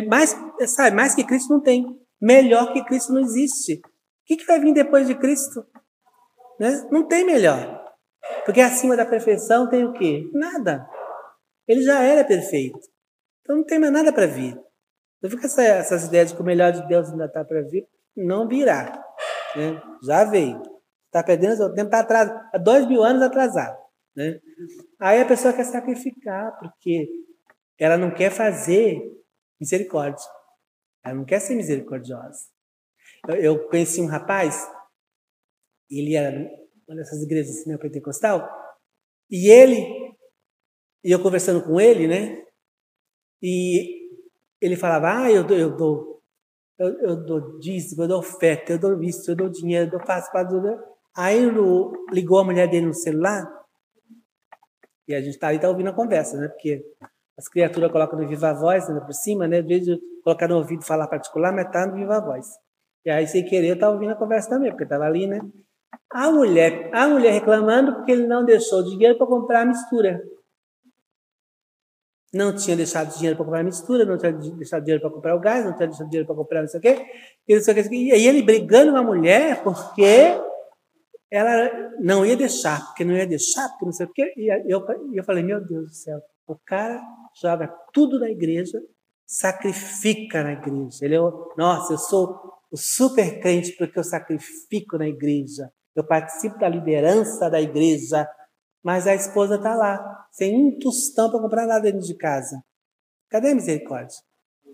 Mais, 0.07 0.35
sabe, 0.67 0.95
mais 0.95 1.13
que 1.13 1.25
Cristo 1.25 1.53
não 1.53 1.61
tem. 1.61 1.85
Melhor 2.21 2.73
que 2.73 2.83
Cristo 2.85 3.13
não 3.13 3.21
existe. 3.21 3.75
O 3.75 3.81
que, 4.25 4.38
que 4.38 4.45
vai 4.45 4.59
vir 4.59 4.73
depois 4.73 5.07
de 5.07 5.15
Cristo? 5.15 5.65
Né? 6.59 6.88
Não 6.91 7.07
tem 7.07 7.25
melhor. 7.25 7.85
Porque 8.45 8.61
acima 8.61 8.95
da 8.95 9.05
perfeição 9.05 9.69
tem 9.69 9.85
o 9.85 9.93
quê? 9.93 10.29
Nada. 10.33 10.88
Ele 11.67 11.81
já 11.81 12.01
era 12.01 12.23
perfeito. 12.23 12.79
Então 13.47 13.55
não 13.55 13.63
tem 13.63 13.79
mais 13.79 13.93
nada 13.93 14.11
para 14.11 14.27
vir. 14.27 14.59
Não 15.23 15.29
fica 15.29 15.45
essa, 15.45 15.63
essas 15.63 16.03
ideias 16.03 16.29
de 16.29 16.35
que 16.35 16.41
o 16.41 16.45
melhor 16.45 16.73
de 16.73 16.85
Deus 16.85 17.09
ainda 17.09 17.27
está 17.27 17.45
para 17.45 17.61
vir. 17.61 17.87
Não 18.13 18.45
virá. 18.45 19.01
Né? 19.55 19.81
Já 20.03 20.25
veio. 20.25 20.61
Está 21.05 21.23
perdendo 21.23 21.63
o 21.63 21.73
tempo, 21.73 21.87
está 21.87 22.01
atrasado. 22.01 22.49
Há 22.53 22.57
dois 22.57 22.85
mil 22.85 23.01
anos 23.01 23.21
atrasado. 23.21 23.77
Né? 24.13 24.41
Aí 24.99 25.21
a 25.21 25.25
pessoa 25.25 25.53
quer 25.53 25.63
sacrificar, 25.63 26.59
porque 26.59 27.07
ela 27.79 27.97
não 27.97 28.13
quer 28.13 28.31
fazer 28.31 29.01
misericórdia. 29.57 30.25
Ela 31.05 31.15
não 31.15 31.23
quer 31.23 31.39
ser 31.39 31.55
misericordiosa. 31.55 32.49
Eu, 33.29 33.35
eu 33.35 33.69
conheci 33.69 34.01
um 34.01 34.07
rapaz, 34.07 34.69
ele 35.89 36.17
era 36.17 36.37
uma 36.85 36.97
dessas 36.97 37.23
igrejas 37.23 37.59
assim, 37.59 37.77
pentecostal, 37.77 38.45
e 39.31 39.49
ele, 39.49 39.79
e 41.01 41.11
eu 41.11 41.23
conversando 41.23 41.63
com 41.63 41.79
ele, 41.79 42.07
né? 42.07 42.45
E 43.41 44.07
ele 44.61 44.75
falava, 44.75 45.23
ah, 45.23 45.31
eu 45.31 45.43
dou, 45.43 45.57
eu 45.57 45.75
dou, 45.75 46.21
eu, 46.79 46.99
eu 47.01 47.25
dou 47.25 47.59
dízimo, 47.59 48.03
eu 48.03 48.07
dou 48.07 48.19
oferta, 48.19 48.73
eu 48.73 48.79
dou 48.79 49.01
isso, 49.03 49.31
eu 49.31 49.35
dou 49.35 49.49
dinheiro, 49.49 49.95
eu 49.95 50.05
faço 50.05 50.31
para 50.31 50.47
Aí 51.15 51.39
ligou 52.11 52.39
a 52.39 52.43
mulher 52.43 52.69
dele 52.69 52.88
no 52.88 52.93
celular 52.93 53.45
e 55.07 55.15
a 55.15 55.21
gente 55.21 55.35
está 55.35 55.47
ali, 55.47 55.59
tá 55.59 55.69
ouvindo 55.69 55.89
a 55.89 55.93
conversa, 55.93 56.38
né? 56.38 56.47
Porque 56.49 56.83
as 57.38 57.47
criaturas 57.47 57.91
colocam 57.91 58.19
no 58.19 58.27
viva 58.27 58.53
voz, 58.53 58.89
né, 58.89 58.99
por 58.99 59.13
cima, 59.13 59.47
né? 59.47 59.59
Às 59.59 59.65
vezes 59.65 59.97
colocar 60.23 60.47
no 60.47 60.57
ouvido 60.57 60.83
falar 60.83 61.07
particular, 61.07 61.53
mas 61.53 61.71
tá 61.71 61.88
no 61.88 61.95
viva 61.95 62.19
voz. 62.19 62.47
E 63.05 63.09
aí, 63.09 63.25
sem 63.25 63.45
querer, 63.45 63.69
eu 63.69 63.73
estava 63.75 63.93
ouvindo 63.93 64.11
a 64.11 64.15
conversa 64.15 64.49
também, 64.49 64.69
porque 64.69 64.83
estava 64.83 65.05
ali, 65.05 65.27
né? 65.27 65.39
A 66.11 66.29
mulher, 66.29 66.89
a 66.93 67.07
mulher 67.07 67.31
reclamando 67.31 67.95
porque 67.95 68.11
ele 68.11 68.27
não 68.27 68.43
deixou 68.43 68.83
dinheiro 68.83 69.17
para 69.17 69.27
comprar 69.27 69.61
a 69.61 69.65
mistura. 69.65 70.21
Não 72.34 72.53
tinha 72.53 72.75
deixado 72.75 73.13
dinheiro 73.15 73.36
para 73.36 73.45
comprar 73.45 73.61
a 73.61 73.63
mistura, 73.63 74.05
não 74.05 74.17
tinha 74.17 74.34
deixado 74.34 74.84
dinheiro 74.84 75.01
para 75.01 75.09
comprar 75.09 75.36
o 75.36 75.39
gás, 75.39 75.65
não 75.65 75.75
tinha 75.75 75.88
deixado 75.88 76.09
dinheiro 76.09 76.28
para 76.28 76.36
comprar 76.36 76.61
não 76.61 76.67
sei 76.67 76.80
o 76.80 76.82
quê. 76.82 77.05
E, 77.47 77.55
não 77.55 77.61
sei 77.61 77.73
o 77.73 77.75
quê. 77.75 77.95
e 77.95 78.11
aí 78.11 78.28
ele 78.28 78.43
brigando 78.43 78.91
com 78.91 78.97
a 78.97 79.03
mulher 79.03 79.63
porque 79.63 80.38
ela 81.32 81.91
não 81.99 82.25
ia 82.25 82.36
deixar, 82.36 82.86
porque 82.88 83.05
não 83.05 83.13
ia 83.13 83.28
deixar, 83.28 83.69
porque 83.69 83.86
não 83.86 83.91
sei 83.91 84.05
o 84.05 84.11
quê. 84.13 84.34
E 84.36 84.71
eu, 84.71 84.86
eu 85.13 85.23
falei, 85.23 85.43
meu 85.43 85.65
Deus 85.65 85.88
do 85.88 85.93
céu, 85.93 86.19
o 86.45 86.55
cara 86.65 87.01
joga 87.41 87.67
tudo 87.93 88.19
na 88.19 88.30
igreja, 88.30 88.82
sacrifica 89.25 90.43
na 90.43 90.53
igreja. 90.53 91.05
Ele 91.05 91.15
é, 91.15 91.19
nossa, 91.57 91.93
eu 91.93 91.97
sou 91.97 92.39
o 92.71 92.78
super 92.78 93.39
crente 93.39 93.73
porque 93.78 93.99
eu 93.99 94.03
sacrifico 94.03 94.97
na 94.97 95.07
igreja. 95.07 95.71
Eu 95.95 96.03
participo 96.05 96.57
da 96.57 96.69
liderança 96.69 97.49
da 97.49 97.59
igreja. 97.59 98.28
Mas 98.88 99.05
a 99.05 99.13
esposa 99.13 99.55
está 99.55 99.75
lá, 99.75 100.29
sem 100.31 100.55
um 100.55 100.79
tostão 100.79 101.29
para 101.29 101.41
comprar 101.41 101.67
nada 101.67 101.81
dentro 101.81 102.07
de 102.07 102.15
casa. 102.15 102.63
Cadê 103.29 103.49
a 103.49 103.55
misericórdia? 103.55 104.17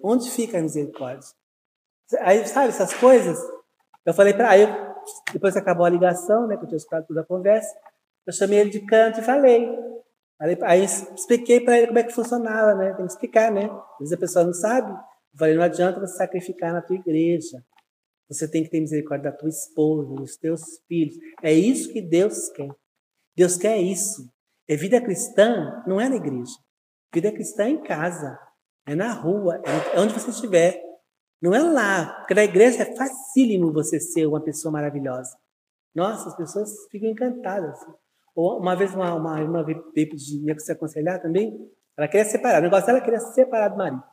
Onde 0.04 0.30
fica 0.30 0.60
a 0.60 0.62
misericórdia? 0.62 1.28
Aí, 2.20 2.46
sabe, 2.46 2.68
essas 2.68 2.94
coisas, 2.94 3.40
eu 4.06 4.14
falei 4.14 4.36
para 4.36 4.56
ele, 4.56 4.72
depois 5.34 5.56
que 5.56 5.60
acabou 5.60 5.84
a 5.84 5.90
ligação, 5.90 6.46
né, 6.46 6.56
que 6.58 6.64
eu 6.64 6.68
tinha 6.68 6.78
escutado 6.78 7.08
toda 7.08 7.22
a 7.22 7.26
conversa, 7.26 7.76
eu 8.28 8.32
chamei 8.32 8.60
ele 8.60 8.70
de 8.70 8.82
canto 8.82 9.20
e 9.20 9.24
falei. 9.24 9.68
Aí 10.62 10.84
expliquei 10.84 11.62
para 11.62 11.80
ele 11.80 11.88
como 11.88 11.98
é 11.98 12.04
que 12.04 12.14
funcionava, 12.14 12.76
né? 12.76 12.94
Tem 12.94 13.08
que 13.08 13.14
explicar, 13.14 13.52
né? 13.52 13.66
Às 13.94 14.00
vezes 14.00 14.14
a 14.14 14.18
pessoa 14.18 14.46
não 14.46 14.54
sabe. 14.54 14.92
Eu 14.92 15.40
falei, 15.40 15.56
não 15.56 15.64
adianta 15.64 16.00
você 16.00 16.18
sacrificar 16.18 16.72
na 16.72 16.84
tua 16.84 16.98
igreja. 16.98 17.66
Você 18.30 18.48
tem 18.48 18.64
que 18.64 18.70
ter 18.70 18.80
misericórdia 18.80 19.32
da 19.32 19.36
tua 19.36 19.50
esposa, 19.50 20.14
dos 20.14 20.38
teus 20.38 20.62
filhos. 20.88 21.16
É 21.42 21.52
isso 21.52 21.92
que 21.92 22.00
Deus 22.00 22.50
quer. 22.50 22.70
Deus 23.36 23.58
quer 23.58 23.78
isso. 23.78 24.32
É 24.68 24.76
vida 24.76 25.02
cristã, 25.02 25.84
não 25.86 26.00
é 26.00 26.08
na 26.08 26.16
igreja. 26.16 26.54
Vida 27.14 27.32
cristã 27.32 27.66
é 27.66 27.70
em 27.70 27.84
casa, 27.84 28.40
é 28.88 28.96
na 28.96 29.14
rua, 29.14 29.62
é 29.66 30.00
onde 30.00 30.14
você 30.14 30.30
estiver. 30.30 30.82
Não 31.42 31.54
é 31.54 31.62
lá, 31.62 32.20
porque 32.20 32.34
na 32.34 32.44
igreja 32.44 32.84
é 32.84 32.96
facílimo 32.96 33.74
você 33.74 34.00
ser 34.00 34.26
uma 34.26 34.42
pessoa 34.42 34.72
maravilhosa. 34.72 35.38
Nossa, 35.94 36.30
as 36.30 36.36
pessoas 36.36 36.72
ficam 36.90 37.10
encantadas. 37.10 37.78
Uma 38.36 38.76
vez 38.76 38.94
uma, 38.96 39.14
uma 39.14 39.40
irmã 39.40 39.64
veio 39.64 39.84
pedir 39.92 40.60
se 40.60 40.72
aconselhar 40.72 41.22
também, 41.22 41.54
ela 41.98 42.08
queria 42.08 42.26
separar. 42.26 42.60
O 42.60 42.64
negócio 42.64 42.88
dela 42.88 43.02
queria 43.02 43.20
se 43.20 43.34
separar 43.34 43.68
do 43.68 43.78
marido. 43.78 44.04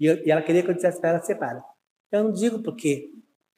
E, 0.00 0.06
eu, 0.06 0.26
e 0.26 0.30
ela 0.30 0.42
queria 0.42 0.62
que 0.62 0.70
eu 0.70 0.74
dissesse 0.74 1.00
para 1.00 1.10
ela 1.10 1.22
separa. 1.22 1.62
Eu 2.10 2.24
não 2.24 2.32
digo 2.32 2.62
porque 2.62 3.10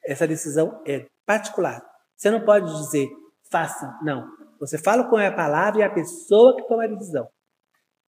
essa 0.03 0.27
decisão 0.27 0.81
é 0.85 1.07
particular. 1.25 1.83
Você 2.15 2.29
não 2.29 2.45
pode 2.45 2.71
dizer 2.77 3.09
faça, 3.49 3.97
não. 4.03 4.27
Você 4.65 4.77
fala 4.77 5.09
com 5.09 5.17
a 5.17 5.31
palavra 5.31 5.81
e 5.81 5.83
a 5.83 5.89
pessoa 5.89 6.55
que 6.55 6.67
toma 6.67 6.85
a 6.85 6.87
decisão. 6.87 7.27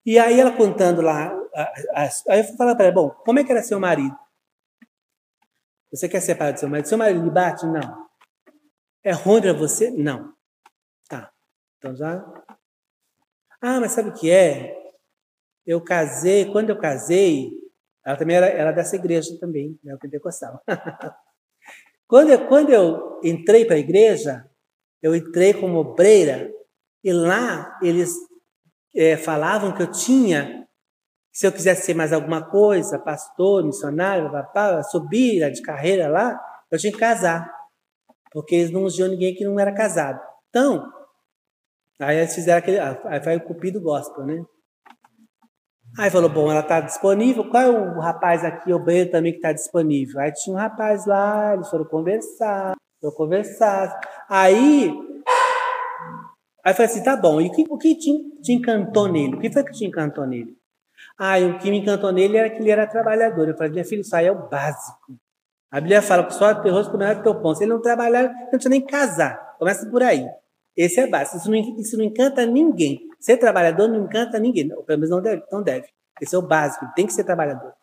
E 0.06 0.18
aí 0.18 0.40
ela 0.40 0.56
contando 0.56 1.02
lá, 1.02 1.32
aí 2.26 2.40
eu 2.40 2.58
falar 2.58 2.76
para 2.76 2.86
ela, 2.86 2.94
bom, 2.94 3.10
como 3.10 3.40
é 3.40 3.44
que 3.44 3.52
era 3.52 3.62
seu 3.62 3.80
marido? 3.80 4.18
Você 5.92 6.08
quer 6.08 6.22
separar 6.22 6.52
do 6.52 6.60
seu 6.60 6.70
marido? 6.70 6.88
Seu 6.88 6.98
marido 6.98 7.24
lhe 7.24 7.30
bate? 7.30 7.66
Não. 7.66 8.08
É 9.04 9.12
ruim 9.12 9.42
para 9.42 9.54
você? 9.54 9.92
Não. 9.92 10.34
Tá. 11.10 11.32
Então 11.78 11.96
já. 11.96 12.26
Ah, 13.62 13.80
mas 13.80 13.92
sabe 13.92 14.10
o 14.10 14.14
que 14.14 14.32
é? 14.32 14.76
Eu 15.66 15.82
casei, 15.82 16.50
quando 16.52 16.70
eu 16.70 16.80
casei, 16.80 17.52
ela 18.06 18.16
também 18.16 18.38
era, 18.38 18.48
era 18.48 18.72
dessa 18.72 18.96
igreja 18.96 19.38
também, 19.40 19.78
né, 19.84 19.98
pentecostal. 20.00 20.64
quando, 22.08 22.30
eu, 22.30 22.48
quando 22.48 22.70
eu 22.70 23.20
entrei 23.22 23.66
para 23.66 23.76
a 23.76 23.80
igreja, 23.80 24.47
eu 25.02 25.16
entrei 25.16 25.54
como 25.54 25.80
obreira, 25.80 26.52
e 27.04 27.14
lá 27.14 27.78
eles 27.82 28.14
é, 28.96 29.16
falavam 29.16 29.72
que 29.72 29.84
eu 29.84 29.92
tinha, 29.92 30.68
se 31.32 31.46
eu 31.46 31.52
quisesse 31.52 31.86
ser 31.86 31.94
mais 31.94 32.12
alguma 32.12 32.44
coisa, 32.44 32.98
pastor, 32.98 33.64
missionário, 33.64 34.32
papá, 34.32 34.82
subir 34.84 35.52
de 35.52 35.62
carreira 35.62 36.08
lá, 36.08 36.40
eu 36.72 36.78
tinha 36.78 36.92
que 36.92 37.00
casar. 37.00 37.48
Porque 38.32 38.56
eles 38.56 38.72
não 38.72 38.86
ungiam 38.86 39.08
ninguém 39.08 39.36
que 39.36 39.46
não 39.46 39.60
era 39.60 39.72
casado. 39.72 40.20
Então, 40.50 40.92
aí 42.00 42.18
eles 42.18 42.36
fizeram 42.36 42.60
aquele. 42.60 42.80
Aí 42.80 43.24
foi 43.24 43.38
o 43.38 43.42
cupido 43.42 43.80
gospel, 43.80 44.26
né? 44.26 44.44
Aí 45.98 46.12
falou, 46.12 46.30
bom, 46.30 46.52
ela 46.52 46.60
está 46.60 46.82
disponível. 46.82 47.50
Qual 47.50 47.64
é 47.64 47.70
o 47.70 48.00
rapaz 48.00 48.44
aqui, 48.44 48.74
o 48.74 48.80
Breno 48.80 49.10
também, 49.10 49.32
que 49.32 49.40
está 49.40 49.54
disponível? 49.54 50.20
Aí 50.20 50.32
tinha 50.32 50.56
um 50.56 50.60
rapaz 50.60 51.06
lá, 51.06 51.54
eles 51.54 51.70
foram 51.70 51.86
conversar, 51.86 52.76
foram 53.00 53.16
conversar. 53.16 54.00
Aí, 54.30 54.92
aí 56.64 56.74
falei 56.74 56.92
assim, 56.92 57.04
tá 57.04 57.16
bom, 57.16 57.40
e 57.42 57.48
o 57.48 57.52
que, 57.52 57.66
o 57.70 57.78
que 57.78 57.96
te, 57.96 58.42
te 58.42 58.54
encantou 58.54 59.08
nele? 59.08 59.36
O 59.36 59.40
que 59.40 59.52
foi 59.52 59.64
que 59.64 59.72
te 59.72 59.86
encantou 59.86 60.26
nele? 60.26 60.58
Ah, 61.18 61.38
o 61.40 61.58
que 61.60 61.70
me 61.70 61.80
encantou 61.80 62.12
nele 62.12 62.38
era 62.38 62.50
que 62.50 62.60
ele 62.60 62.72
era 62.72 62.88
trabalhador. 62.88 63.48
Eu 63.48 63.56
falei, 63.56 63.72
minha 63.72 63.86
filha, 63.86 64.02
isso 64.02 64.16
aí 64.16 64.26
é 64.26 64.32
o 64.32 64.48
básico. 64.48 65.18
A 65.70 65.82
Bíblia 65.82 66.02
fala 66.02 66.24
que 66.26 66.34
só 66.34 66.54
teu 66.56 66.72
rosto 66.72 66.92
comerá 66.92 67.16
teu 67.22 67.36
pão. 67.42 67.54
Se 67.54 67.64
ele 67.64 67.74
não 67.74 67.82
trabalhar, 67.82 68.24
não 68.24 68.50
precisa 68.50 68.70
nem 68.70 68.86
casar. 68.86 69.56
Começa 69.58 69.90
por 69.90 70.02
aí. 70.02 70.26
Esse 70.76 71.00
é 71.00 71.08
básico. 71.08 71.38
Isso 71.38 71.52
não, 71.52 71.58
isso 71.58 71.98
não 71.98 72.06
encanta 72.06 72.46
ninguém. 72.46 73.02
Ser 73.20 73.38
trabalhador 73.38 73.88
não 73.88 74.06
encanta 74.06 74.40
ninguém. 74.40 74.72
Ou 74.74 74.84
pelo 74.84 75.00
menos 75.00 75.10
não 75.10 75.22
deve, 75.22 75.44
não 75.52 75.62
deve. 75.62 75.88
Esse 76.22 76.36
é 76.36 76.38
o 76.38 76.42
básico. 76.42 76.86
Ele 76.86 76.94
tem 76.94 77.06
que 77.06 77.14
ser 77.14 77.24
trabalhador. 77.24 77.74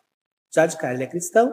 Já 0.53 0.65
de 0.65 0.77
cara, 0.77 0.93
ele 0.93 1.03
é 1.03 1.07
cristão? 1.07 1.51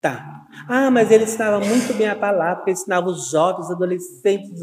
Tá. 0.00 0.46
Ah, 0.68 0.90
mas 0.90 1.10
ele 1.10 1.24
ensinava 1.24 1.58
muito 1.58 1.92
bem 1.94 2.08
a 2.08 2.16
palavra, 2.16 2.56
porque 2.56 2.70
ele 2.70 2.78
ensinava 2.78 3.08
os 3.08 3.30
jovens, 3.30 3.70
adolescentes. 3.70 4.60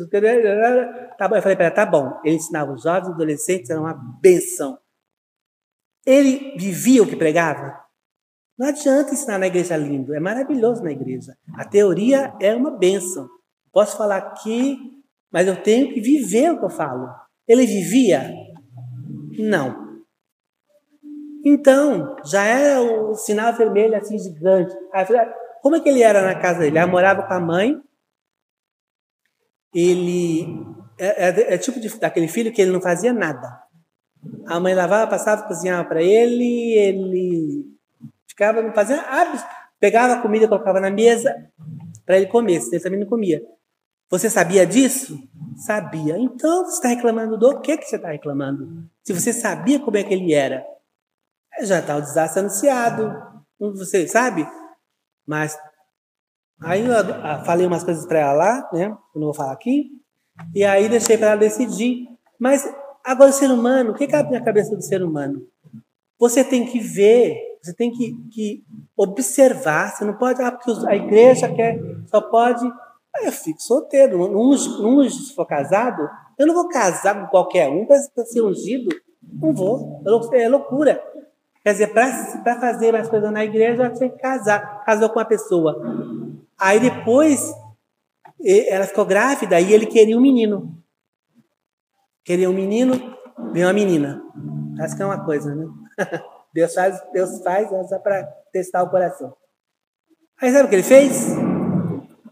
Tá 1.18 1.28
bom. 1.28 1.36
Eu 1.36 1.42
falei 1.42 1.56
para 1.56 1.66
ela, 1.66 1.76
tá 1.76 1.86
bom. 1.86 2.20
Ele 2.24 2.36
ensinava 2.36 2.72
os 2.74 2.84
jovens, 2.84 3.10
adolescentes, 3.10 3.70
era 3.70 3.80
uma 3.80 3.94
benção. 4.22 4.78
Ele 6.06 6.56
vivia 6.58 7.04
o 7.04 7.08
que 7.08 7.16
pregava? 7.16 7.86
Não 8.58 8.68
adianta 8.68 9.14
ensinar 9.14 9.38
na 9.38 9.48
igreja 9.48 9.76
lindo, 9.76 10.14
é 10.14 10.20
maravilhoso 10.20 10.82
na 10.82 10.92
igreja. 10.92 11.36
A 11.56 11.66
teoria 11.66 12.34
é 12.40 12.56
uma 12.56 12.72
benção. 12.72 13.28
Posso 13.74 13.98
falar 13.98 14.18
aqui, 14.18 14.78
mas 15.30 15.48
eu 15.48 15.62
tenho 15.62 15.94
que 15.94 16.00
viver 16.00 16.52
o 16.52 16.60
que 16.60 16.66
eu 16.66 16.70
falo. 16.70 17.10
Ele 17.46 17.66
vivia? 17.66 18.34
Não. 19.38 19.85
Então, 21.46 22.16
já 22.26 22.44
era 22.44 22.82
um 22.82 23.14
sinal 23.14 23.54
vermelho 23.54 23.96
assim 23.96 24.18
gigante. 24.18 24.76
Aí, 24.92 25.06
como 25.62 25.76
é 25.76 25.80
que 25.80 25.90
ele 25.90 26.02
era 26.02 26.22
na 26.24 26.40
casa 26.40 26.60
dele? 26.60 26.80
Ele 26.80 26.86
morava 26.88 27.24
com 27.24 27.34
a 27.34 27.40
mãe. 27.40 27.80
Ele 29.74 30.48
é, 30.98 31.30
é, 31.30 31.54
é 31.54 31.58
tipo 31.58 31.80
de, 31.80 32.00
daquele 32.00 32.28
filho 32.28 32.52
que 32.52 32.62
ele 32.62 32.72
não 32.72 32.82
fazia 32.82 33.14
nada. 33.14 33.62
A 34.48 34.60
mãe 34.60 34.74
lavava, 34.74 35.10
passava, 35.10 35.44
cozinhava 35.44 35.88
para 35.88 36.02
ele, 36.02 36.74
ele 36.74 37.76
Ficava, 38.36 38.62
não 38.62 38.74
fazia 38.74 39.00
hábitos. 39.00 39.46
Pegava 39.80 40.14
a 40.14 40.22
comida 40.22 40.48
colocava 40.48 40.82
na 40.82 40.92
mesa 40.92 41.34
para 42.06 42.18
ele 42.18 42.28
comer, 42.28 42.62
ele 42.72 42.82
também 42.82 43.00
não 43.00 43.08
comia. 43.08 43.42
Você 44.10 44.30
sabia 44.30 44.66
disso? 44.66 45.18
Sabia. 45.56 46.18
Então 46.18 46.66
você 46.66 46.76
está 46.76 46.90
reclamando 46.90 47.38
do 47.38 47.62
que, 47.62 47.78
que 47.78 47.86
você 47.86 47.96
está 47.96 48.10
reclamando? 48.10 48.84
Se 49.04 49.14
você 49.14 49.32
sabia 49.32 49.80
como 49.80 49.98
é 49.98 50.04
que 50.04 50.14
ele 50.14 50.34
era, 50.34 50.66
já 51.62 51.80
está 51.80 51.96
o 51.96 52.02
desastre 52.02 52.40
anunciado. 52.40 53.14
Você 53.60 54.08
sabe? 54.08 54.48
Mas 55.26 55.58
aí 56.62 56.86
eu 56.86 57.46
falei 57.46 57.66
umas 57.66 57.84
coisas 57.84 58.06
para 58.06 58.20
ela 58.20 58.34
lá, 58.34 58.70
né? 58.74 58.86
Eu 58.86 59.20
não 59.20 59.28
vou 59.28 59.34
falar 59.34 59.54
aqui. 59.54 59.90
E 60.54 60.64
aí 60.64 60.90
deixei 60.90 61.18
para 61.18 61.32
ela 61.32 61.40
decidir. 61.40 62.08
Mas 62.40 62.68
agora 63.04 63.30
o 63.30 63.34
ser 63.34 63.50
humano, 63.50 63.92
o 63.92 63.96
que 63.96 64.08
cabe 64.08 64.32
na 64.32 64.44
cabeça 64.44 64.76
do 64.76 64.82
ser 64.82 65.02
humano? 65.02 65.48
Você 66.20 66.44
tem 66.44 66.66
que 66.66 66.80
ver 66.80 67.56
você 67.66 67.74
tem 67.74 67.92
que, 67.92 68.14
que 68.32 68.64
observar. 68.96 69.92
Você 69.92 70.06
não 70.06 70.14
pode, 70.14 70.40
ah, 70.42 70.52
porque 70.52 70.72
a 70.88 70.96
igreja 70.96 71.52
quer, 71.52 71.80
só 72.06 72.22
pode. 72.22 72.64
Ah, 73.16 73.26
eu 73.26 73.32
fico 73.32 73.60
solteiro. 73.60 74.20
Não, 74.32 74.52
não, 74.52 75.10
se 75.10 75.34
for 75.34 75.48
casado, 75.48 76.08
eu 76.38 76.46
não 76.46 76.54
vou 76.54 76.70
casar 76.70 77.20
com 77.20 77.28
qualquer 77.28 77.68
um 77.68 77.88
para 77.88 77.98
ser 78.26 78.42
ungido. 78.42 78.96
Não 79.24 79.52
vou. 79.52 80.04
É 80.34 80.48
loucura. 80.48 81.02
Quer 81.66 81.72
dizer, 81.72 81.88
para 81.88 82.60
fazer 82.60 82.92
mais 82.92 83.10
coisas 83.10 83.32
na 83.32 83.44
igreja, 83.44 83.90
você 83.90 84.02
tem 84.02 84.12
que 84.12 84.20
casar. 84.20 84.84
Casou 84.86 85.10
com 85.10 85.18
uma 85.18 85.26
pessoa. 85.26 85.82
Aí 86.56 86.80
depois, 86.80 87.42
ela 88.70 88.86
ficou 88.86 89.04
grávida 89.04 89.60
e 89.60 89.74
ele 89.74 89.88
queria 89.88 90.16
um 90.16 90.22
menino. 90.22 90.78
Queria 92.24 92.52
um 92.52 92.54
menino, 92.54 93.18
veio 93.52 93.66
uma 93.66 93.74
menina. 93.74 94.22
Acho 94.80 94.96
que 94.96 95.02
é 95.02 95.06
uma 95.08 95.26
coisa, 95.26 95.56
né? 95.56 95.66
Deus 96.54 96.72
faz, 96.72 97.02
Deus 97.12 97.42
faz 97.42 97.68
só 97.90 97.98
para 97.98 98.24
testar 98.54 98.84
o 98.84 98.90
coração. 98.92 99.36
Aí 100.40 100.52
sabe 100.52 100.66
o 100.66 100.70
que 100.70 100.76
ele 100.76 100.84
fez? 100.84 101.32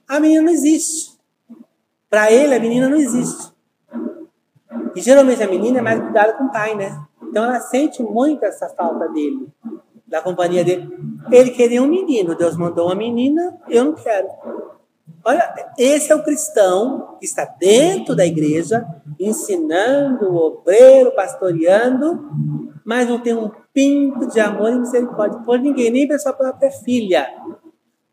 A 0.07 0.19
menina 0.19 0.43
não 0.43 0.51
existe. 0.51 1.17
Para 2.07 2.31
ele, 2.31 2.53
a 2.53 2.59
menina 2.59 2.87
não 2.87 2.97
existe. 2.97 3.51
E 4.95 5.01
geralmente 5.01 5.41
a 5.41 5.47
menina 5.47 5.79
é 5.79 5.81
mais 5.81 5.99
cuidada 5.99 6.33
com 6.33 6.43
o 6.43 6.51
pai, 6.51 6.75
né? 6.75 7.03
Então 7.33 7.45
ela 7.45 7.59
sente 7.59 8.03
muito 8.03 8.45
essa 8.45 8.69
falta 8.69 9.07
dele, 9.09 9.47
da 10.05 10.21
companhia 10.21 10.63
dele. 10.63 10.87
Ele 11.31 11.49
queria 11.49 11.81
um 11.81 11.87
menino, 11.87 12.35
Deus 12.35 12.55
mandou 12.55 12.85
uma 12.85 12.93
menina, 12.93 13.57
eu 13.67 13.85
não 13.85 13.93
quero. 13.93 14.27
Olha, 15.25 15.51
esse 15.75 16.11
é 16.11 16.15
o 16.15 16.21
cristão 16.21 17.17
que 17.19 17.25
está 17.25 17.43
dentro 17.43 18.15
da 18.15 18.23
igreja, 18.23 18.85
ensinando 19.19 20.31
obreiro, 20.35 21.15
pastoreando, 21.15 22.29
mas 22.85 23.09
não 23.09 23.17
tem 23.17 23.33
um 23.33 23.49
pinto 23.73 24.27
de 24.27 24.39
amor 24.39 24.69
e 24.69 24.77
misericórdia 24.77 25.39
por 25.39 25.57
ninguém, 25.57 25.89
nem 25.89 26.07
para 26.07 26.19
sua 26.19 26.33
própria 26.33 26.69
filha. 26.69 27.27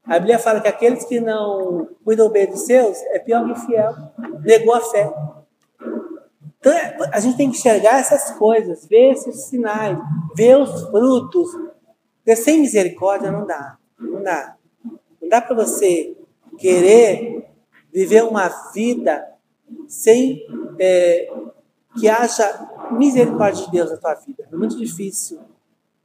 A 0.06 0.18
Bíblia 0.18 0.38
fala 0.38 0.62
que 0.62 0.68
aqueles 0.68 1.04
que 1.04 1.20
não 1.20 1.90
cuidam 2.02 2.30
bem 2.30 2.48
dos 2.48 2.60
seus 2.60 2.96
é 3.08 3.18
pior 3.18 3.44
que 3.44 3.50
infiel, 3.52 3.94
negou 4.42 4.72
a 4.72 4.80
fé. 4.80 5.12
Então, 6.60 6.72
a 7.10 7.18
gente 7.20 7.38
tem 7.38 7.50
que 7.50 7.56
enxergar 7.56 7.98
essas 7.98 8.32
coisas, 8.36 8.86
ver 8.86 9.12
esses 9.12 9.46
sinais, 9.46 9.98
ver 10.36 10.58
os 10.58 10.88
frutos. 10.90 11.50
Porque 12.18 12.36
sem 12.36 12.60
misericórdia 12.60 13.32
não 13.32 13.46
dá. 13.46 13.78
Não 13.98 14.22
dá. 14.22 14.56
Não 15.20 15.28
dá 15.28 15.40
para 15.40 15.56
você 15.56 16.16
querer 16.58 17.50
viver 17.92 18.24
uma 18.24 18.48
vida 18.72 19.26
sem 19.88 20.46
é, 20.78 21.32
que 21.98 22.08
haja 22.08 22.68
misericórdia 22.92 23.64
de 23.64 23.70
Deus 23.70 23.90
na 23.90 23.96
tua 23.96 24.14
vida. 24.14 24.46
É 24.52 24.54
muito 24.54 24.76
difícil. 24.76 25.40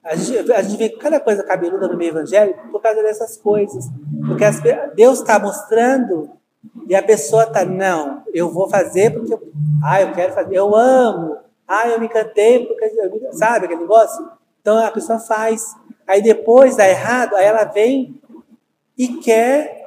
A 0.03 0.15
gente, 0.15 0.51
a 0.53 0.61
gente 0.61 0.77
vê 0.77 0.89
cada 0.89 1.19
coisa 1.19 1.43
cabeluda 1.43 1.87
no 1.87 1.97
meio 1.97 2.11
evangélico 2.11 2.69
por 2.69 2.81
causa 2.81 3.01
dessas 3.01 3.35
coisas. 3.37 3.85
Porque 4.25 4.45
as, 4.45 4.61
Deus 4.95 5.19
está 5.19 5.37
mostrando 5.37 6.29
e 6.87 6.95
a 6.95 7.01
pessoa 7.01 7.43
está, 7.43 7.65
não, 7.65 8.23
eu 8.33 8.49
vou 8.49 8.69
fazer 8.69 9.11
porque, 9.11 9.35
ah, 9.83 10.01
eu 10.01 10.11
quero 10.13 10.33
fazer, 10.33 10.55
eu 10.55 10.75
amo, 10.75 11.37
ah, 11.67 11.87
eu 11.87 11.99
me 11.99 12.09
cantei 12.09 12.65
porque, 12.65 12.85
eu, 12.85 13.33
sabe 13.33 13.65
aquele 13.65 13.81
negócio? 13.81 14.29
Então 14.61 14.77
a 14.77 14.91
pessoa 14.91 15.19
faz. 15.19 15.75
Aí 16.07 16.21
depois 16.21 16.75
dá 16.75 16.87
errado, 16.87 17.35
aí 17.35 17.45
ela 17.45 17.63
vem 17.63 18.19
e 18.97 19.07
quer 19.17 19.85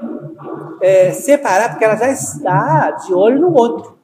é, 0.81 1.13
separar, 1.13 1.71
porque 1.71 1.85
ela 1.85 1.97
já 1.97 2.11
está 2.11 2.91
de 2.93 3.15
olho 3.15 3.41
no 3.41 3.53
outro. 3.53 3.99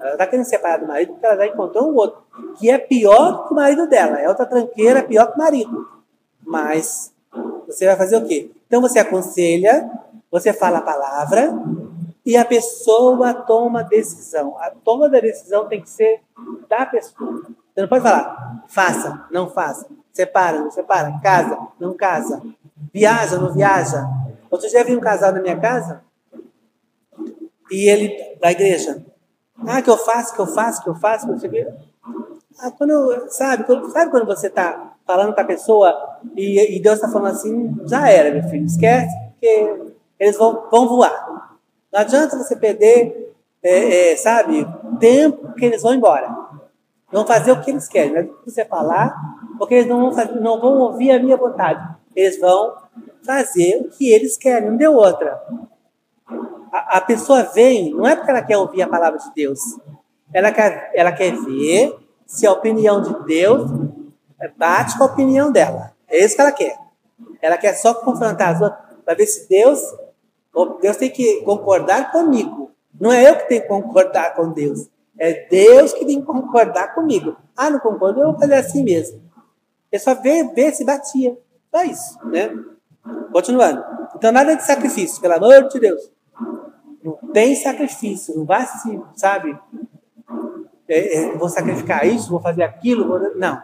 Ela 0.00 0.12
está 0.12 0.26
querendo 0.26 0.46
separar 0.46 0.78
do 0.78 0.86
marido 0.86 1.12
porque 1.12 1.26
ela 1.26 1.36
já 1.36 1.46
encontrou 1.46 1.90
um 1.90 1.94
outro, 1.94 2.22
que 2.58 2.70
é 2.70 2.78
pior 2.78 3.46
que 3.46 3.52
o 3.52 3.56
marido 3.56 3.86
dela. 3.86 4.20
É 4.20 4.28
outra 4.28 4.46
tranqueira, 4.46 5.02
pior 5.02 5.28
que 5.28 5.34
o 5.34 5.38
marido. 5.38 5.88
Mas 6.42 7.12
você 7.66 7.86
vai 7.86 7.96
fazer 7.96 8.16
o 8.16 8.26
quê? 8.26 8.50
Então 8.66 8.80
você 8.80 8.98
aconselha, 8.98 9.90
você 10.30 10.52
fala 10.52 10.78
a 10.78 10.82
palavra 10.82 11.52
e 12.24 12.36
a 12.36 12.44
pessoa 12.44 13.34
toma 13.34 13.84
decisão. 13.84 14.56
A 14.58 14.70
toma 14.70 15.08
da 15.08 15.20
decisão 15.20 15.68
tem 15.68 15.80
que 15.80 15.90
ser 15.90 16.22
da 16.68 16.86
pessoa. 16.86 17.42
Você 17.74 17.80
não 17.80 17.88
pode 17.88 18.02
falar, 18.02 18.64
faça, 18.68 19.26
não 19.30 19.50
faça, 19.50 19.86
separa, 20.12 20.60
não 20.60 20.70
separa, 20.70 21.20
casa, 21.22 21.58
não 21.78 21.94
casa, 21.94 22.40
viaja, 22.92 23.38
não 23.38 23.52
viaja. 23.52 24.08
Outro 24.50 24.68
dia 24.68 24.84
vi 24.84 24.96
um 24.96 25.00
casal 25.00 25.32
na 25.32 25.40
minha 25.40 25.58
casa 25.58 26.02
e 27.70 27.88
ele, 27.88 28.38
da 28.40 28.52
igreja, 28.52 29.04
ah, 29.66 29.82
que 29.82 29.90
eu 29.90 29.96
faço, 29.96 30.34
que 30.34 30.40
eu 30.40 30.46
faço, 30.46 30.82
que 30.82 30.88
eu 30.88 30.94
faço, 30.94 31.26
não 31.26 31.38
sei 31.38 31.64
o. 31.64 31.74
Ah, 32.60 32.70
quando, 32.70 33.28
sabe, 33.30 33.64
quando, 33.64 33.90
sabe 33.90 34.10
quando 34.10 34.26
você 34.26 34.46
está 34.46 34.94
falando 35.04 35.34
com 35.34 35.40
a 35.40 35.44
pessoa 35.44 36.18
e, 36.36 36.76
e 36.76 36.80
Deus 36.80 36.96
está 36.96 37.08
falando 37.08 37.32
assim, 37.32 37.76
já 37.86 38.08
era, 38.08 38.32
meu 38.32 38.48
filho, 38.48 38.64
esquece, 38.64 39.12
porque 39.32 39.92
eles 40.18 40.36
vão, 40.36 40.68
vão 40.70 40.88
voar. 40.88 41.53
Não 41.94 42.00
adianta 42.00 42.36
você 42.36 42.56
perder, 42.56 43.32
é, 43.62 44.12
é, 44.12 44.16
sabe, 44.16 44.66
tempo 45.00 45.54
que 45.54 45.64
eles 45.64 45.80
vão 45.80 45.94
embora. 45.94 46.28
Vão 47.10 47.26
fazer 47.26 47.52
o 47.52 47.60
que 47.62 47.70
eles 47.70 47.88
querem, 47.88 48.12
não 48.12 48.20
é 48.20 48.28
você 48.44 48.66
falar, 48.66 49.16
porque 49.56 49.74
eles 49.74 49.86
não 49.86 50.00
vão, 50.00 50.12
fazer, 50.12 50.34
não 50.40 50.60
vão 50.60 50.78
ouvir 50.80 51.12
a 51.12 51.18
minha 51.18 51.36
vontade. 51.36 51.96
Eles 52.14 52.38
vão 52.38 52.74
fazer 53.24 53.76
o 53.76 53.88
que 53.88 54.12
eles 54.12 54.36
querem, 54.36 54.68
não 54.68 54.76
deu 54.76 54.92
outra 54.92 55.40
a, 56.74 56.98
a 56.98 57.00
pessoa 57.00 57.44
vem, 57.44 57.94
não 57.94 58.04
é 58.04 58.16
porque 58.16 58.30
ela 58.30 58.42
quer 58.42 58.58
ouvir 58.58 58.82
a 58.82 58.88
palavra 58.88 59.18
de 59.20 59.32
Deus, 59.32 59.60
ela 60.32 60.50
quer, 60.50 60.90
ela 60.92 61.12
quer 61.12 61.30
ver 61.30 61.96
se 62.26 62.44
a 62.44 62.52
opinião 62.52 63.00
de 63.00 63.24
Deus 63.24 63.70
bate 64.56 64.98
com 64.98 65.04
a 65.04 65.06
opinião 65.06 65.52
dela. 65.52 65.92
É 66.08 66.24
isso 66.24 66.34
que 66.34 66.40
ela 66.40 66.50
quer. 66.50 66.76
Ela 67.40 67.56
quer 67.56 67.74
só 67.74 67.94
confrontar 67.94 68.54
as 68.54 68.60
outras 68.60 68.80
para 69.04 69.14
ver 69.14 69.26
se 69.26 69.48
Deus, 69.48 69.80
Deus 70.80 70.96
tem 70.96 71.10
que 71.10 71.42
concordar 71.42 72.12
comigo. 72.12 72.70
Não 72.98 73.12
é 73.12 73.28
eu 73.28 73.36
que 73.36 73.48
tenho 73.48 73.62
que 73.62 73.68
concordar 73.68 74.34
com 74.34 74.52
Deus. 74.52 74.88
É 75.18 75.46
Deus 75.48 75.92
que 75.92 76.04
tem 76.04 76.20
que 76.20 76.26
concordar 76.26 76.94
comigo. 76.94 77.36
Ah, 77.56 77.70
não 77.70 77.78
concordo, 77.78 78.20
eu 78.20 78.30
vou 78.30 78.38
fazer 78.38 78.54
assim 78.54 78.84
mesmo. 78.84 79.22
É 79.90 79.98
só 79.98 80.14
ver, 80.14 80.52
ver 80.54 80.72
se 80.72 80.84
batia. 80.84 81.36
Só 81.70 81.82
isso, 81.84 82.18
né? 82.28 82.50
Continuando. 83.32 83.84
Então, 84.16 84.32
nada 84.32 84.56
de 84.56 84.64
sacrifício, 84.64 85.20
pelo 85.20 85.34
amor 85.34 85.68
de 85.68 85.78
Deus. 85.78 86.10
Não 87.02 87.16
tem 87.32 87.54
sacrifício, 87.54 88.34
não 88.36 88.44
vai 88.44 88.66
se, 88.66 89.00
sabe? 89.14 89.58
É, 90.88 91.16
é, 91.16 91.36
vou 91.36 91.48
sacrificar 91.48 92.06
isso, 92.06 92.30
vou 92.30 92.40
fazer 92.40 92.62
aquilo, 92.62 93.06
vou... 93.06 93.36
não. 93.36 93.60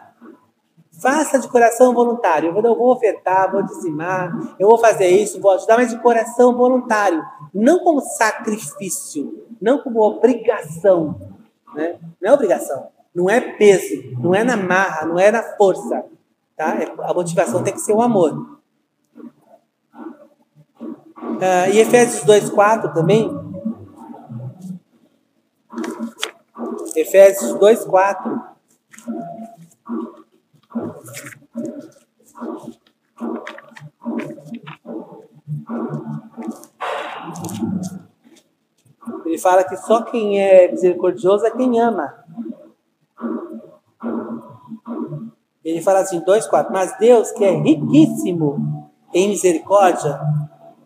Faça 1.01 1.39
de 1.39 1.47
coração 1.47 1.95
voluntário. 1.95 2.55
Eu 2.55 2.61
vou, 2.61 2.91
ofertar, 2.91 3.51
vou 3.51 3.63
dizimar, 3.63 4.31
eu 4.59 4.67
vou 4.67 4.77
fazer 4.77 5.07
isso, 5.07 5.41
vou 5.41 5.51
ajudar, 5.51 5.77
mas 5.77 5.89
de 5.89 5.99
coração 5.99 6.55
voluntário. 6.55 7.23
Não 7.51 7.79
como 7.79 8.01
sacrifício, 8.01 9.47
não 9.59 9.79
como 9.79 9.99
obrigação. 9.99 11.19
Né? 11.73 11.97
Não 12.21 12.29
é 12.29 12.33
obrigação, 12.33 12.87
não 13.15 13.27
é 13.27 13.41
peso, 13.41 14.15
não 14.19 14.35
é 14.35 14.43
na 14.43 14.55
marra, 14.55 15.07
não 15.07 15.17
é 15.17 15.31
na 15.31 15.41
força. 15.41 16.05
Tá? 16.55 16.75
É, 16.75 16.93
a 16.99 17.13
motivação 17.15 17.63
tem 17.63 17.73
que 17.73 17.81
ser 17.81 17.93
o 17.93 18.01
amor. 18.01 18.59
Uh, 21.17 21.71
e 21.73 21.79
Efésios 21.79 22.23
2,4 22.25 22.93
também. 22.93 23.27
Efésios 26.95 27.53
2,4. 27.53 28.51
Ele 39.25 39.37
fala 39.37 39.63
que 39.63 39.75
só 39.77 40.01
quem 40.03 40.41
é 40.41 40.71
misericordioso 40.71 41.45
é 41.45 41.51
quem 41.51 41.79
ama. 41.79 42.13
Ele 45.63 45.81
fala 45.81 45.99
assim, 45.99 46.21
2,4. 46.21 46.69
Mas 46.71 46.97
Deus, 46.97 47.31
que 47.31 47.43
é 47.43 47.51
riquíssimo 47.51 48.89
em 49.13 49.29
misericórdia, 49.29 50.19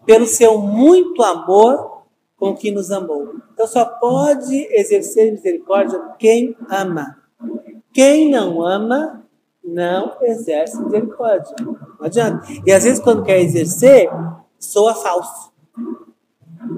pelo 0.05 0.25
seu 0.25 0.57
muito 0.59 1.23
amor 1.23 2.03
com 2.37 2.55
que 2.55 2.71
nos 2.71 2.91
amou. 2.91 3.35
Então 3.53 3.65
só 3.65 3.85
pode 3.85 4.55
exercer 4.71 5.31
misericórdia 5.31 5.99
quem 6.19 6.55
ama. 6.69 7.17
Quem 7.93 8.29
não 8.29 8.61
ama, 8.61 9.24
não 9.75 10.15
exerce 10.21 10.81
misericórdia. 10.81 11.53
Não 11.59 11.77
adianta. 11.99 12.47
E 12.65 12.71
às 12.71 12.85
vezes, 12.85 12.99
quando 12.99 13.23
quer 13.23 13.41
exercer, 13.41 14.09
soa 14.57 14.95
falso. 14.95 15.51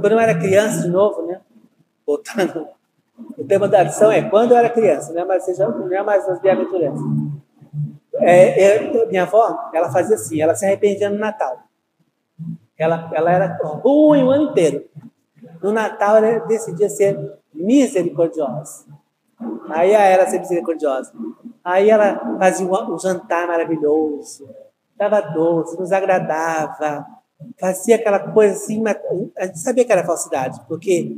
Quando 0.01 0.13
eu 0.13 0.19
era 0.19 0.37
criança, 0.37 0.81
de 0.81 0.89
novo, 0.89 1.21
né? 1.27 1.39
Voltando. 2.05 2.67
O 3.37 3.43
tema 3.43 3.67
da 3.67 3.83
lição 3.83 4.11
é 4.11 4.27
quando 4.27 4.51
eu 4.51 4.57
era 4.57 4.69
criança, 4.69 5.13
né? 5.13 5.23
Mas 5.23 5.43
seja, 5.45 5.67
não 5.67 5.93
é 5.93 6.01
mais 6.01 6.27
as 6.27 6.41
bem-aventuranças. 6.41 7.05
É, 8.15 9.05
minha 9.05 9.23
avó, 9.23 9.69
ela 9.73 9.91
fazia 9.91 10.15
assim, 10.15 10.41
ela 10.41 10.55
se 10.55 10.65
arrependia 10.65 11.09
no 11.09 11.19
Natal. 11.19 11.59
Ela, 12.75 13.11
ela 13.13 13.31
era 13.31 13.59
ruim 13.61 14.23
o 14.23 14.31
ano 14.31 14.49
inteiro. 14.49 14.85
No 15.61 15.71
Natal 15.71 16.17
ela 16.17 16.39
decidia 16.47 16.89
ser 16.89 17.37
misericordiosa. 17.53 18.85
Aí 19.69 19.91
ela 19.91 20.25
ser 20.27 20.39
misericordiosa. 20.39 21.11
Aí 21.63 21.89
ela 21.89 22.37
fazia 22.39 22.65
um 22.65 22.99
jantar 22.99 23.47
maravilhoso, 23.47 24.47
dava 24.95 25.21
doce, 25.21 25.77
nos 25.79 25.91
agradava, 25.91 27.05
fazia 27.59 27.97
aquela 27.97 28.19
coisa 28.19 28.55
assim, 28.55 28.83
a 29.37 29.45
gente 29.45 29.59
sabia 29.59 29.85
que 29.85 29.91
era 29.91 30.03
falsidade, 30.03 30.59
porque 30.67 31.17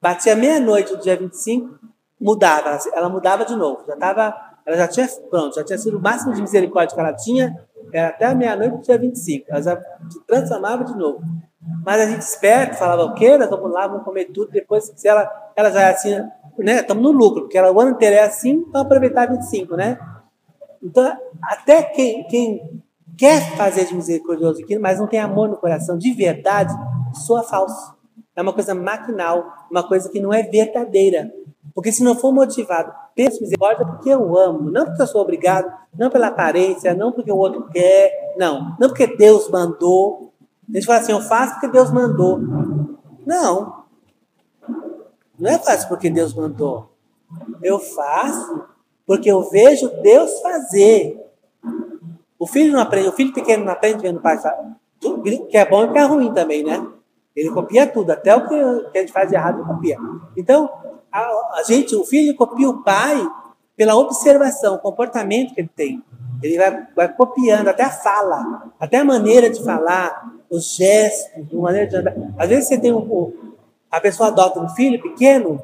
batia 0.00 0.36
meia-noite 0.36 0.94
do 0.94 1.02
dia 1.02 1.16
25, 1.16 1.78
mudava, 2.20 2.78
ela 2.92 3.08
mudava 3.08 3.44
de 3.44 3.56
novo, 3.56 3.84
já 3.86 3.94
estava, 3.94 4.36
ela 4.64 4.76
já 4.76 4.88
tinha, 4.88 5.08
pronto, 5.30 5.56
já 5.56 5.64
tinha 5.64 5.78
sido 5.78 5.98
o 5.98 6.00
máximo 6.00 6.34
de 6.34 6.42
misericórdia 6.42 6.94
que 6.94 7.00
ela 7.00 7.14
tinha, 7.14 7.66
era 7.92 8.08
até 8.08 8.26
a 8.26 8.34
meia-noite 8.34 8.76
do 8.76 8.82
dia 8.82 8.98
25. 8.98 9.46
Ela 9.48 9.62
já 9.62 9.76
se 10.10 10.20
transformava 10.26 10.84
de 10.84 10.96
novo. 10.96 11.22
Mas 11.84 12.00
a 12.00 12.06
gente 12.06 12.22
esperto, 12.22 12.76
falava 12.76 13.04
o 13.04 13.14
quê? 13.14 13.36
Nós 13.36 13.48
vamos 13.48 13.72
lá, 13.72 13.86
vamos 13.86 14.04
comer 14.04 14.26
tudo. 14.26 14.50
Depois, 14.50 14.92
se 14.94 15.08
ela, 15.08 15.30
ela 15.56 15.70
já 15.70 15.90
assim, 15.90 16.14
né? 16.58 16.80
Estamos 16.80 17.02
no 17.02 17.10
lucro, 17.10 17.42
porque 17.42 17.60
o 17.60 17.80
ano 17.80 17.92
inteiro 17.92 18.16
é 18.16 18.22
assim, 18.22 18.62
vamos 18.72 18.86
aproveitar 18.86 19.28
25, 19.28 19.76
né? 19.76 19.98
Então, 20.82 21.16
até 21.42 21.82
quem, 21.82 22.26
quem 22.28 22.82
quer 23.16 23.56
fazer 23.56 23.86
de 23.86 23.94
misericordioso 23.94 24.62
aqui, 24.62 24.78
mas 24.78 24.98
não 24.98 25.06
tem 25.06 25.18
amor 25.18 25.48
no 25.48 25.56
coração 25.56 25.96
de 25.96 26.12
verdade, 26.12 26.72
soa 27.12 27.42
falso. 27.42 27.96
É 28.34 28.42
uma 28.42 28.52
coisa 28.52 28.74
maquinal, 28.74 29.44
uma 29.70 29.82
coisa 29.86 30.10
que 30.10 30.20
não 30.20 30.32
é 30.32 30.42
verdadeira. 30.42 31.32
Porque 31.74 31.90
se 31.90 32.02
não 32.02 32.14
for 32.14 32.32
motivado 32.32 32.92
pela 33.14 33.30
misericórdia, 33.30 33.82
é 33.82 33.86
porque 33.86 34.10
eu 34.10 34.36
amo, 34.36 34.70
não 34.70 34.84
porque 34.84 35.02
eu 35.02 35.06
sou 35.06 35.22
obrigado, 35.22 35.72
não 35.98 36.10
pela 36.10 36.28
aparência, 36.28 36.94
não 36.94 37.12
porque 37.12 37.32
o 37.32 37.36
outro 37.36 37.68
quer, 37.70 38.34
não, 38.38 38.76
não 38.78 38.88
porque 38.88 39.06
Deus 39.06 39.50
mandou. 39.50 40.32
A 40.70 40.74
gente 40.74 40.86
fala 40.86 41.00
assim, 41.00 41.12
eu 41.12 41.20
faço 41.20 41.54
porque 41.54 41.68
Deus 41.68 41.90
mandou. 41.90 42.38
Não. 43.26 43.75
Não 45.38 45.50
é 45.50 45.58
fácil 45.58 45.88
porque 45.88 46.10
Deus 46.10 46.34
mandou. 46.34 46.90
Eu 47.62 47.78
faço 47.78 48.64
porque 49.06 49.30
eu 49.30 49.42
vejo 49.48 49.88
Deus 50.02 50.40
fazer. 50.40 51.24
O 52.38 52.46
filho 52.46 52.72
não 52.72 52.80
aprende, 52.80 53.08
o 53.08 53.12
filho 53.12 53.32
pequeno 53.32 53.64
não 53.64 53.72
aprende 53.72 54.02
vendo 54.02 54.18
o 54.18 54.22
pai 54.22 54.38
fazer. 54.38 54.66
Que 55.50 55.56
é 55.56 55.68
bom 55.68 55.84
e 55.84 55.92
que 55.92 55.98
é 55.98 56.02
ruim 56.02 56.32
também, 56.32 56.64
né? 56.64 56.86
Ele 57.34 57.50
copia 57.50 57.86
tudo, 57.86 58.10
até 58.10 58.34
o 58.34 58.48
que 58.48 58.54
a 58.54 59.00
gente 59.00 59.12
faz 59.12 59.28
de 59.28 59.34
errado, 59.34 59.58
ele 59.58 59.68
copia. 59.68 59.98
Então, 60.36 60.70
a, 61.12 61.20
a 61.58 61.62
gente, 61.66 61.94
o 61.94 62.04
filho 62.04 62.34
copia 62.34 62.68
o 62.68 62.82
pai 62.82 63.26
pela 63.76 63.94
observação, 63.94 64.76
o 64.76 64.78
comportamento 64.78 65.54
que 65.54 65.60
ele 65.60 65.70
tem. 65.74 66.02
Ele 66.42 66.56
vai, 66.56 66.86
vai 66.96 67.12
copiando 67.12 67.68
até 67.68 67.82
a 67.82 67.90
fala, 67.90 68.72
até 68.80 68.98
a 68.98 69.04
maneira 69.04 69.50
de 69.50 69.62
falar, 69.62 70.34
os 70.48 70.76
gestos, 70.76 71.46
a 71.52 71.56
maneira 71.56 71.86
de 71.86 71.96
andar. 71.96 72.14
Às 72.38 72.48
vezes 72.48 72.68
você 72.68 72.78
tem 72.78 72.92
um, 72.92 73.32
a 73.96 74.00
pessoa 74.00 74.28
adota 74.28 74.60
um 74.60 74.68
filho 74.68 75.00
pequeno 75.00 75.62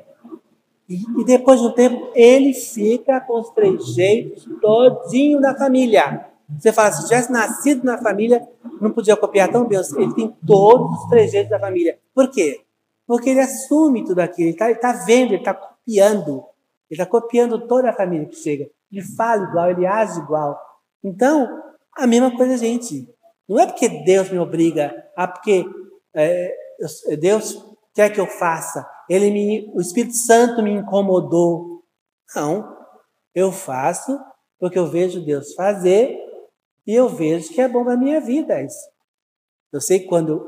E, 0.89 0.97
e 1.21 1.25
depois 1.25 1.61
de 1.61 1.67
um 1.67 1.73
tempo, 1.73 2.11
ele 2.15 2.55
fica 2.55 3.21
com 3.21 3.41
os 3.41 3.51
trejeitos 3.51 4.47
todinho 4.61 5.41
da 5.41 5.55
família. 5.55 6.27
Você 6.59 6.73
fala, 6.73 6.93
se 6.93 7.05
tivesse 7.05 7.31
nascido 7.31 7.85
na 7.85 7.99
família, 7.99 8.47
não 8.81 8.91
podia 8.91 9.17
copiar 9.17 9.51
tão 9.51 9.67
bem. 9.67 9.79
Ele 9.97 10.15
tem 10.15 10.37
todos 10.47 10.99
os 10.99 11.09
trejeitos 11.09 11.51
da 11.51 11.59
família. 11.59 11.99
Por 12.15 12.31
quê? 12.31 12.61
Porque 13.07 13.31
ele 13.31 13.41
assume 13.41 14.05
tudo 14.05 14.21
aquilo. 14.21 14.49
Ele 14.49 14.55
está 14.55 14.75
tá 14.75 15.05
vendo, 15.07 15.33
ele 15.33 15.37
está 15.37 15.55
copiando. 15.55 16.45
Ele 16.91 17.01
está 17.01 17.07
copiando 17.07 17.67
toda 17.67 17.91
a 17.91 17.95
família 17.95 18.27
que 18.27 18.37
chega. 18.37 18.69
Ele 18.91 19.03
fala 19.03 19.45
igual, 19.45 19.71
ele 19.71 19.87
age 19.87 20.19
igual. 20.21 20.59
Então, 21.03 21.49
a 21.97 22.07
mesma 22.07 22.37
coisa, 22.37 22.57
gente. 22.57 23.09
Não 23.49 23.59
é 23.59 23.67
porque 23.67 23.89
Deus 23.89 24.31
me 24.31 24.39
obriga, 24.39 24.95
ah, 25.17 25.29
porque 25.29 25.65
é, 26.15 26.55
Deus 27.19 27.72
quer 27.95 28.11
que 28.11 28.21
eu 28.21 28.27
faça. 28.27 28.89
Ele 29.09 29.31
me, 29.31 29.73
o 29.75 29.81
Espírito 29.81 30.17
Santo 30.17 30.63
me 30.63 30.73
incomodou. 30.73 31.83
Não. 32.35 32.77
Eu 33.35 33.51
faço 33.53 34.19
porque 34.59 34.79
eu 34.79 34.87
vejo 34.87 35.25
Deus 35.25 35.55
fazer 35.55 36.17
e 36.87 36.95
eu 36.95 37.09
vejo 37.09 37.53
que 37.53 37.61
é 37.61 37.69
bom 37.69 37.85
para 37.85 37.97
minha 37.97 38.21
vida 38.21 38.63
isso. 38.63 38.91
Eu 39.73 39.81
sei 39.81 40.01
que 40.01 40.07
quando 40.07 40.47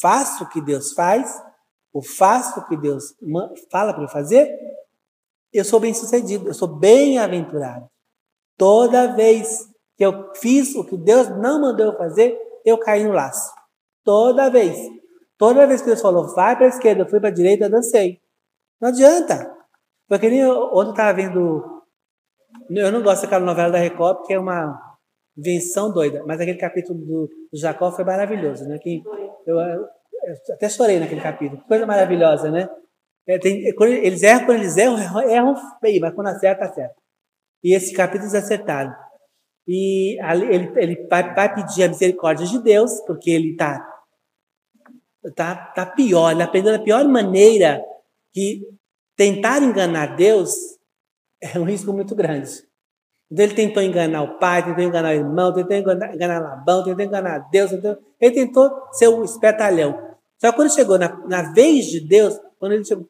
faço 0.00 0.44
o 0.44 0.48
que 0.48 0.60
Deus 0.60 0.92
faz, 0.92 1.42
ou 1.92 2.02
faço 2.02 2.60
o 2.60 2.66
que 2.66 2.76
Deus 2.76 3.14
fala 3.70 3.92
para 3.92 4.04
eu 4.04 4.08
fazer, 4.08 4.58
eu 5.52 5.64
sou 5.64 5.78
bem 5.78 5.92
sucedido, 5.92 6.48
eu 6.48 6.54
sou 6.54 6.68
bem-aventurado. 6.68 7.86
Toda 8.56 9.14
vez 9.14 9.68
que 9.96 10.04
eu 10.04 10.32
fiz 10.36 10.74
o 10.74 10.84
que 10.84 10.96
Deus 10.96 11.28
não 11.28 11.60
mandou 11.60 11.86
eu 11.86 11.98
fazer, 11.98 12.38
eu 12.64 12.78
caí 12.78 13.04
no 13.04 13.12
laço. 13.12 13.52
Toda 14.02 14.50
vez. 14.50 14.76
Toda 15.42 15.66
vez 15.66 15.80
que 15.80 15.88
Deus 15.88 16.00
falou, 16.00 16.32
vai 16.36 16.54
para 16.54 16.66
a 16.66 16.68
esquerda, 16.68 17.04
fui 17.04 17.18
para 17.18 17.28
a 17.28 17.32
direita, 17.32 17.68
dancei. 17.68 18.20
Não 18.80 18.90
adianta. 18.90 19.52
Porque 20.08 20.30
nem 20.30 20.46
ontem 20.46 20.86
eu 20.86 20.90
estava 20.90 21.12
vendo. 21.14 21.82
Eu 22.70 22.92
não 22.92 23.02
gosto 23.02 23.22
daquela 23.22 23.44
novela 23.44 23.72
da 23.72 23.78
Record, 23.78 24.18
porque 24.18 24.34
é 24.34 24.38
uma 24.38 24.80
invenção 25.36 25.92
doida. 25.92 26.22
Mas 26.24 26.40
aquele 26.40 26.58
capítulo 26.58 26.96
do, 26.96 27.28
Jacó 27.52 27.90
foi 27.90 28.04
maravilhoso, 28.04 28.68
né? 28.68 28.78
Que 28.78 29.02
eu, 29.44 29.58
eu, 29.58 29.84
até 30.52 30.68
chorei 30.68 31.00
naquele 31.00 31.20
capítulo. 31.20 31.60
Coisa 31.66 31.86
maravilhosa, 31.86 32.48
né? 32.48 32.68
É, 33.26 33.36
tem, 33.36 33.66
é, 33.66 33.72
quando 33.72 33.90
eles 33.94 34.22
erram, 34.22 34.46
quando 34.46 34.60
eles 34.60 34.76
erram, 34.76 35.22
erram 35.28 35.56
feio, 35.80 36.00
mas 36.02 36.14
quando 36.14 36.28
acerta, 36.28 36.66
acerta. 36.66 36.94
E 37.64 37.74
esse 37.74 37.92
capítulo 37.92 38.30
eles 38.30 38.44
acertaram. 38.44 38.94
E 39.66 40.16
ele, 40.54 40.72
ele 40.76 41.08
vai, 41.08 41.34
vai, 41.34 41.52
pedir 41.52 41.82
a 41.82 41.88
misericórdia 41.88 42.46
de 42.46 42.62
Deus, 42.62 43.00
porque 43.08 43.28
ele 43.28 43.54
está 43.54 43.91
tá, 45.30 45.54
tá 45.54 45.86
pior, 45.86 46.32
ele 46.32 46.42
aprendeu 46.42 46.72
da 46.72 46.82
pior 46.82 47.04
maneira 47.06 47.82
que 48.32 48.62
tentar 49.16 49.62
enganar 49.62 50.16
Deus 50.16 50.52
é 51.40 51.58
um 51.58 51.64
risco 51.64 51.92
muito 51.92 52.14
grande. 52.14 52.50
Então 53.30 53.44
ele 53.44 53.54
tentou 53.54 53.82
enganar 53.82 54.22
o 54.22 54.38
pai, 54.38 54.64
tentou 54.64 54.84
enganar 54.84 55.10
o 55.10 55.14
irmão, 55.14 55.54
tentou 55.54 55.76
enganar, 55.76 56.14
enganar 56.14 56.40
Labão, 56.40 56.84
tentou 56.84 57.04
enganar 57.04 57.38
Deus, 57.50 57.70
tentou, 57.70 57.98
ele 58.20 58.34
tentou 58.34 58.70
ser 58.92 59.08
um 59.08 59.24
espertalhão. 59.24 59.98
Só 60.38 60.50
que 60.50 60.56
quando 60.56 60.74
chegou 60.74 60.98
na, 60.98 61.16
na 61.26 61.52
vez 61.52 61.86
de 61.86 62.00
Deus, 62.00 62.38
quando 62.58 62.72
ele 62.72 62.84
chegou 62.84 63.08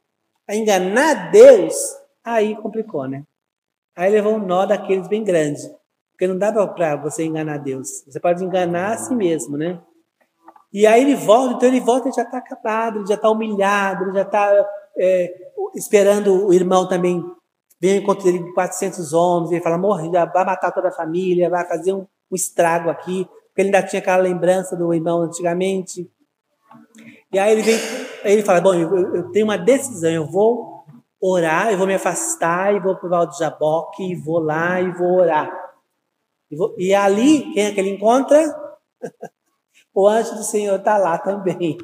a 0.49 0.55
enganar 0.55 1.31
Deus, 1.31 1.75
aí 2.23 2.55
complicou, 2.57 3.09
né? 3.09 3.25
Aí 3.97 4.11
levou 4.11 4.35
um 4.35 4.47
nó 4.47 4.65
daqueles 4.65 5.09
bem 5.09 5.25
grandes. 5.25 5.69
Porque 6.13 6.27
não 6.27 6.39
dá 6.39 6.53
para 6.53 6.97
você 6.97 7.25
enganar 7.25 7.59
Deus. 7.59 8.05
Você 8.07 8.21
pode 8.21 8.45
enganar 8.45 8.93
a 8.93 8.99
si 8.99 9.15
mesmo, 9.15 9.57
né? 9.57 9.81
E 10.73 10.87
aí 10.87 11.03
ele 11.03 11.15
volta, 11.15 11.55
então 11.55 11.69
ele 11.69 11.81
volta 11.81 12.09
e 12.09 12.13
já 12.13 12.23
está 12.23 12.39
acabado, 12.39 12.99
ele 12.99 13.07
já 13.07 13.15
está 13.15 13.31
humilhado, 13.31 14.05
ele 14.05 14.15
já 14.15 14.23
está 14.23 14.67
é, 14.97 15.35
esperando 15.75 16.47
o 16.47 16.53
irmão 16.53 16.89
também 16.89 17.23
vir 17.83 18.01
encontrar 18.01 18.29
ele 18.29 18.45
com 18.45 18.53
400 18.55 19.13
homens, 19.13 19.51
ele 19.51 19.61
fala, 19.61 19.77
morre, 19.77 20.09
vai 20.09 20.45
matar 20.45 20.71
toda 20.71 20.89
a 20.89 20.93
família, 20.93 21.51
vai 21.51 21.67
fazer 21.67 21.93
um, 21.93 22.07
um 22.31 22.35
estrago 22.37 22.89
aqui, 22.89 23.29
porque 23.49 23.61
ele 23.61 23.75
ainda 23.75 23.83
tinha 23.83 24.01
aquela 24.01 24.23
lembrança 24.23 24.77
do 24.77 24.95
irmão 24.95 25.21
antigamente. 25.23 26.09
E 27.33 27.39
aí 27.41 27.51
ele 27.53 27.63
vem, 27.63 27.75
ele 28.25 28.43
fala, 28.43 28.61
bom, 28.61 28.73
eu, 28.73 29.15
eu 29.17 29.33
tenho 29.33 29.47
uma 29.47 29.59
decisão, 29.59 30.11
eu 30.13 30.25
vou 30.25 30.85
orar, 31.21 31.73
eu 31.73 31.79
vou 31.79 31.87
me 31.87 31.95
afastar 31.95 32.73
e 32.73 32.79
vou 32.79 32.95
para 32.95 33.07
o 33.07 33.11
Val 33.11 33.33
Jaboque, 33.33 34.13
e 34.13 34.15
vou 34.15 34.39
lá 34.39 34.81
e 34.81 34.93
vou 34.93 35.21
orar. 35.21 35.51
E 36.79 36.95
ali, 36.95 37.53
quem 37.53 37.65
é 37.65 37.73
que 37.73 37.81
ele 37.81 37.91
encontra? 37.91 38.45
O 39.95 40.09
anjo 40.09 40.35
do 40.35 40.43
Senhor 40.43 40.77
está 40.79 40.97
lá 40.97 41.19
também. 41.19 41.77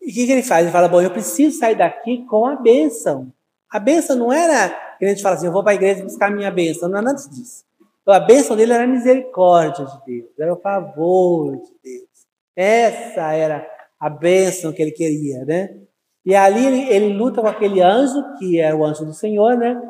E 0.00 0.10
o 0.10 0.14
que, 0.14 0.26
que, 0.26 0.32
ele 0.32 0.42
faz? 0.42 0.64
Ele 0.64 0.72
fala: 0.72 0.88
Bom, 0.88 1.00
eu 1.00 1.10
preciso 1.10 1.58
sair 1.58 1.76
daqui 1.76 2.24
com 2.26 2.46
a 2.46 2.56
bênção. 2.56 3.32
A 3.70 3.78
bênção 3.78 4.16
não 4.16 4.32
era 4.32 4.68
que 4.98 5.04
a 5.04 5.08
gente 5.08 5.22
fala 5.22 5.36
assim: 5.36 5.46
Eu 5.46 5.52
vou 5.52 5.62
para 5.62 5.72
a 5.72 5.76
igreja 5.76 6.02
buscar 6.02 6.26
a 6.26 6.34
minha 6.34 6.50
bênção. 6.50 6.88
Não 6.88 6.98
é 6.98 7.02
nada 7.02 7.16
disso. 7.16 7.64
Então, 8.02 8.14
a 8.14 8.20
bênção 8.20 8.56
dele 8.56 8.72
era 8.72 8.84
a 8.84 8.86
misericórdia 8.86 9.84
de 9.84 10.04
Deus, 10.04 10.30
era 10.38 10.52
o 10.52 10.60
favor 10.60 11.52
de 11.52 11.72
Deus. 11.82 12.08
Essa 12.56 13.32
era 13.32 13.64
a 13.98 14.10
bênção 14.10 14.72
que 14.72 14.82
ele 14.82 14.90
queria, 14.90 15.44
né? 15.44 15.76
E 16.24 16.34
ali 16.34 16.66
ele, 16.66 16.88
ele 16.88 17.14
luta 17.14 17.40
com 17.40 17.46
aquele 17.46 17.80
anjo, 17.80 18.36
que 18.38 18.60
é 18.60 18.74
o 18.74 18.84
anjo 18.84 19.04
do 19.04 19.12
Senhor, 19.12 19.56
né? 19.56 19.80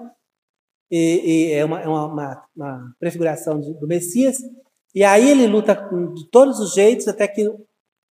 e, 0.93 1.23
e 1.25 1.53
é, 1.55 1.65
uma, 1.65 1.81
é 1.81 1.89
uma, 1.89 2.45
uma, 2.55 2.95
prefiguração 3.01 3.59
de, 3.59 3.73
do 3.73 3.89
Messias. 3.89 4.37
E 4.95 5.05
aí 5.05 5.31
ele 5.31 5.47
luta 5.47 5.75
de 6.15 6.29
todos 6.31 6.59
os 6.61 6.75
jeitos 6.75 7.09
até 7.09 7.27
que 7.27 7.49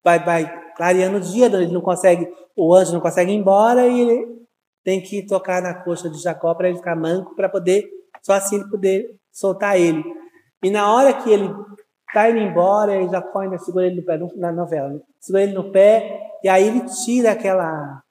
vai, 0.03 0.23
vai 0.23 0.73
clareando 0.75 1.17
o 1.17 1.21
dia, 1.21 1.45
ele 1.45 1.71
não 1.71 1.81
consegue, 1.81 2.27
o 2.55 2.73
anjo 2.73 2.93
não 2.93 2.99
consegue 2.99 3.31
ir 3.31 3.35
embora 3.35 3.87
e 3.87 4.01
ele 4.01 4.41
tem 4.83 5.01
que 5.01 5.25
tocar 5.25 5.61
na 5.61 5.75
coxa 5.75 6.09
de 6.09 6.19
Jacó 6.19 6.55
para 6.55 6.69
ele 6.69 6.77
ficar 6.77 6.95
manco, 6.95 7.35
para 7.35 7.47
poder, 7.47 7.87
só 8.23 8.33
assim 8.33 8.55
ele 8.55 8.69
poder 8.69 9.15
soltar 9.31 9.79
ele. 9.79 10.03
E 10.63 10.71
na 10.71 10.91
hora 10.91 11.13
que 11.13 11.29
ele 11.29 11.53
está 12.07 12.29
indo 12.29 12.39
embora, 12.39 12.95
ele 12.95 13.09
Jacó 13.09 13.39
ainda 13.39 13.59
segura 13.59 13.85
ele 13.85 13.97
no 13.97 14.05
pé, 14.05 14.19
na 14.35 14.51
novela, 14.51 14.89
né? 14.89 14.99
segura 15.19 15.43
ele 15.43 15.53
no 15.53 15.71
pé, 15.71 16.31
e 16.43 16.49
aí 16.49 16.67
ele 16.67 16.81
tira 17.05 17.31
aquela 17.31 18.01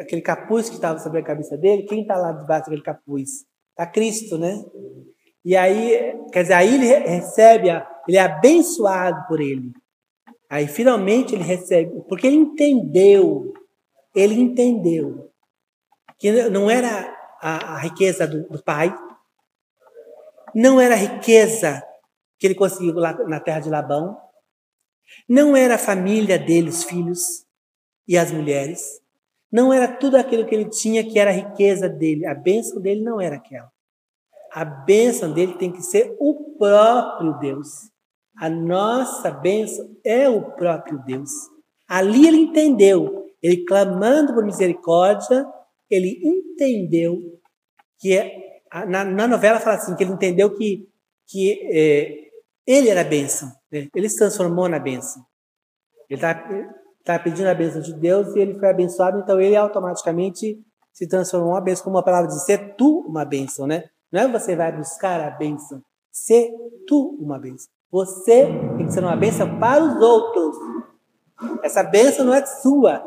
aquele 0.00 0.20
capuz 0.20 0.68
que 0.68 0.74
estava 0.74 0.98
sobre 0.98 1.20
a 1.20 1.24
cabeça 1.24 1.56
dele, 1.56 1.84
quem 1.84 2.02
está 2.02 2.16
lá 2.16 2.32
debaixo 2.32 2.64
daquele 2.64 2.82
capuz? 2.82 3.44
Está 3.70 3.86
Cristo, 3.86 4.36
né? 4.36 4.62
E 5.44 5.56
aí, 5.56 6.14
quer 6.32 6.42
dizer, 6.42 6.54
aí 6.54 6.74
ele 6.74 6.86
recebe, 6.86 7.68
ele 8.06 8.16
é 8.16 8.20
abençoado 8.20 9.26
por 9.26 9.40
ele. 9.40 9.72
Aí 10.48 10.68
finalmente 10.68 11.34
ele 11.34 11.42
recebe, 11.42 12.02
porque 12.08 12.26
ele 12.26 12.36
entendeu, 12.36 13.52
ele 14.14 14.34
entendeu 14.34 15.32
que 16.18 16.30
não 16.50 16.70
era 16.70 17.12
a, 17.40 17.74
a 17.74 17.78
riqueza 17.78 18.26
do, 18.26 18.46
do, 18.48 18.62
pai, 18.62 18.94
não 20.54 20.80
era 20.80 20.94
a 20.94 20.98
riqueza 20.98 21.82
que 22.38 22.46
ele 22.46 22.54
conseguiu 22.54 22.94
lá 22.94 23.14
na 23.26 23.40
terra 23.40 23.60
de 23.60 23.70
Labão, 23.70 24.16
não 25.28 25.56
era 25.56 25.76
a 25.76 25.78
família 25.78 26.38
dele, 26.38 26.68
os 26.68 26.84
filhos 26.84 27.46
e 28.06 28.18
as 28.18 28.30
mulheres, 28.30 29.00
não 29.50 29.72
era 29.72 29.88
tudo 29.88 30.16
aquilo 30.16 30.46
que 30.46 30.54
ele 30.54 30.68
tinha 30.68 31.02
que 31.02 31.18
era 31.18 31.30
a 31.30 31.34
riqueza 31.34 31.88
dele. 31.88 32.26
A 32.26 32.34
bênção 32.34 32.80
dele 32.80 33.02
não 33.02 33.20
era 33.20 33.36
aquela. 33.36 33.70
A 34.54 34.64
bênção 34.64 35.32
dele 35.32 35.54
tem 35.54 35.72
que 35.72 35.82
ser 35.82 36.14
o 36.20 36.56
próprio 36.58 37.38
Deus. 37.38 37.90
A 38.36 38.48
nossa 38.50 39.30
bênção 39.30 39.96
é 40.04 40.28
o 40.28 40.52
próprio 40.52 41.02
Deus. 41.04 41.30
Ali 41.88 42.26
ele 42.26 42.38
entendeu. 42.38 43.26
Ele 43.42 43.64
clamando 43.64 44.34
por 44.34 44.44
misericórdia, 44.44 45.46
ele 45.90 46.20
entendeu 46.22 47.18
que 47.98 48.16
é, 48.16 48.62
na, 48.86 49.04
na 49.04 49.26
novela 49.26 49.58
fala 49.58 49.76
assim 49.76 49.96
que 49.96 50.04
ele 50.04 50.12
entendeu 50.12 50.54
que 50.54 50.88
que 51.28 51.52
é, 51.72 52.28
ele 52.66 52.90
era 52.90 53.00
a 53.00 53.04
bênção. 53.04 53.50
Né? 53.70 53.88
Ele 53.94 54.08
se 54.08 54.18
transformou 54.18 54.68
na 54.68 54.78
bênção. 54.78 55.24
Ele 56.08 56.18
está 56.18 56.32
está 57.02 57.18
pedindo 57.18 57.48
a 57.48 57.54
bênção 57.54 57.80
de 57.80 57.92
Deus 57.94 58.34
e 58.34 58.38
ele 58.38 58.54
foi 58.54 58.68
abençoado, 58.68 59.18
então 59.18 59.40
ele 59.40 59.56
automaticamente 59.56 60.62
se 60.92 61.08
transformou 61.08 61.50
uma 61.50 61.60
bênção, 61.60 61.84
como 61.84 61.98
a 61.98 62.02
palavra 62.02 62.28
diz, 62.28 62.44
ser 62.44 62.76
tu 62.76 63.00
uma 63.08 63.24
bênção, 63.24 63.66
né? 63.66 63.84
Não 64.12 64.20
é 64.20 64.28
você 64.28 64.54
vai 64.54 64.70
buscar 64.70 65.20
a 65.20 65.30
bênção, 65.30 65.82
ser 66.10 66.52
tu 66.86 67.16
uma 67.18 67.38
bênção. 67.38 67.70
Você 67.90 68.46
tem 68.76 68.86
que 68.86 68.92
ser 68.92 69.02
uma 69.02 69.16
bênção 69.16 69.58
para 69.58 69.82
os 69.82 70.00
outros. 70.00 70.56
Essa 71.62 71.82
bênção 71.82 72.26
não 72.26 72.34
é 72.34 72.44
sua. 72.44 73.02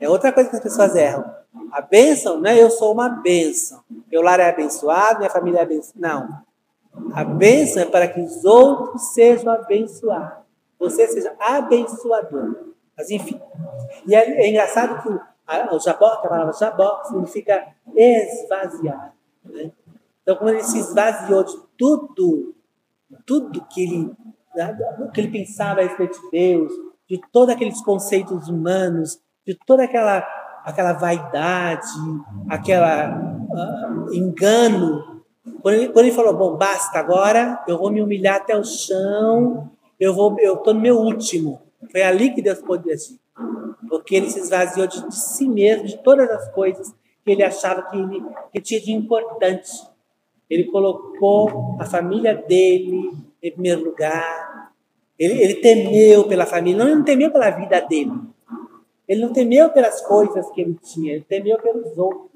É 0.00 0.08
outra 0.08 0.32
coisa 0.32 0.48
que 0.48 0.56
as 0.56 0.62
pessoas 0.62 0.94
erram. 0.94 1.24
A 1.72 1.80
bênção 1.80 2.40
não 2.40 2.48
é 2.48 2.62
eu 2.62 2.70
sou 2.70 2.92
uma 2.92 3.08
bênção. 3.08 3.82
Meu 4.10 4.22
lar 4.22 4.38
é 4.38 4.48
abençoado, 4.48 5.18
minha 5.18 5.30
família 5.30 5.58
é 5.58 5.62
abençoada. 5.62 5.98
Não. 5.98 6.48
A 7.12 7.24
bênção 7.24 7.82
é 7.82 7.86
para 7.86 8.06
que 8.06 8.20
os 8.20 8.44
outros 8.44 9.14
sejam 9.14 9.52
abençoados. 9.52 10.44
Você 10.78 11.08
seja 11.08 11.34
abençoador. 11.38 12.68
Mas 12.96 13.10
enfim. 13.10 13.40
E 14.06 14.14
é, 14.14 14.42
é 14.42 14.48
engraçado 14.48 15.02
que 15.02 15.08
o, 15.08 15.20
a, 15.46 15.74
o 15.74 15.80
jabó, 15.80 16.16
que 16.20 16.26
a 16.26 16.30
palavra 16.30 16.52
jabó, 16.52 17.02
significa 17.04 17.68
esvaziar. 17.94 19.14
Né? 19.44 19.70
Então, 20.28 20.36
quando 20.36 20.56
ele 20.56 20.62
se 20.62 20.78
esvaziou 20.78 21.42
de 21.42 21.56
tudo, 21.78 22.54
tudo 23.24 23.64
que 23.70 23.82
ele, 23.82 24.12
né, 24.54 24.76
que 25.14 25.22
ele 25.22 25.30
pensava 25.30 25.80
a 25.80 25.84
respeito 25.84 26.20
de 26.20 26.30
Deus, 26.30 26.70
de 27.08 27.18
todos 27.32 27.54
aqueles 27.54 27.80
conceitos 27.80 28.46
humanos, 28.46 29.18
de 29.46 29.58
toda 29.64 29.84
aquela 29.84 30.18
aquela 30.62 30.92
vaidade, 30.92 31.88
aquela 32.46 33.18
uh, 33.18 34.12
engano. 34.12 35.22
Quando 35.62 35.74
ele, 35.76 35.88
quando 35.88 36.04
ele 36.04 36.14
falou, 36.14 36.36
bom, 36.36 36.58
basta, 36.58 36.98
agora 36.98 37.64
eu 37.66 37.78
vou 37.78 37.90
me 37.90 38.02
humilhar 38.02 38.36
até 38.36 38.54
o 38.54 38.62
chão, 38.62 39.70
eu 39.98 40.12
vou, 40.12 40.38
eu 40.40 40.56
estou 40.56 40.74
no 40.74 40.80
meu 40.80 40.98
último. 40.98 41.62
Foi 41.90 42.02
ali 42.02 42.34
que 42.34 42.42
Deus 42.42 42.58
pôde 42.58 42.92
agir. 42.92 43.18
Porque 43.88 44.14
ele 44.14 44.28
se 44.28 44.40
esvaziou 44.40 44.86
de, 44.86 45.08
de, 45.08 45.16
si 45.16 45.48
mesmo, 45.48 45.86
de 45.86 45.96
todas 46.02 46.28
as 46.28 46.52
coisas 46.52 46.94
que 47.24 47.30
ele 47.30 47.42
achava 47.42 47.80
que, 47.84 47.96
ele, 47.96 48.22
que 48.52 48.60
tinha 48.60 48.78
de 48.78 48.92
importante. 48.92 49.87
Ele 50.48 50.64
colocou 50.64 51.76
a 51.78 51.84
família 51.84 52.34
dele 52.34 53.12
em 53.42 53.52
primeiro 53.52 53.84
lugar. 53.84 54.72
Ele, 55.18 55.42
ele 55.42 55.54
temeu 55.56 56.26
pela 56.26 56.46
família, 56.46 56.78
não, 56.78 56.86
ele 56.86 56.96
não 56.96 57.04
temeu 57.04 57.30
pela 57.30 57.50
vida 57.50 57.80
dele. 57.80 58.12
Ele 59.06 59.22
não 59.22 59.32
temeu 59.32 59.70
pelas 59.70 60.00
coisas 60.06 60.50
que 60.50 60.60
ele 60.60 60.78
tinha, 60.82 61.14
ele 61.14 61.24
temeu 61.24 61.58
pelos 61.58 61.96
outros. 61.96 62.28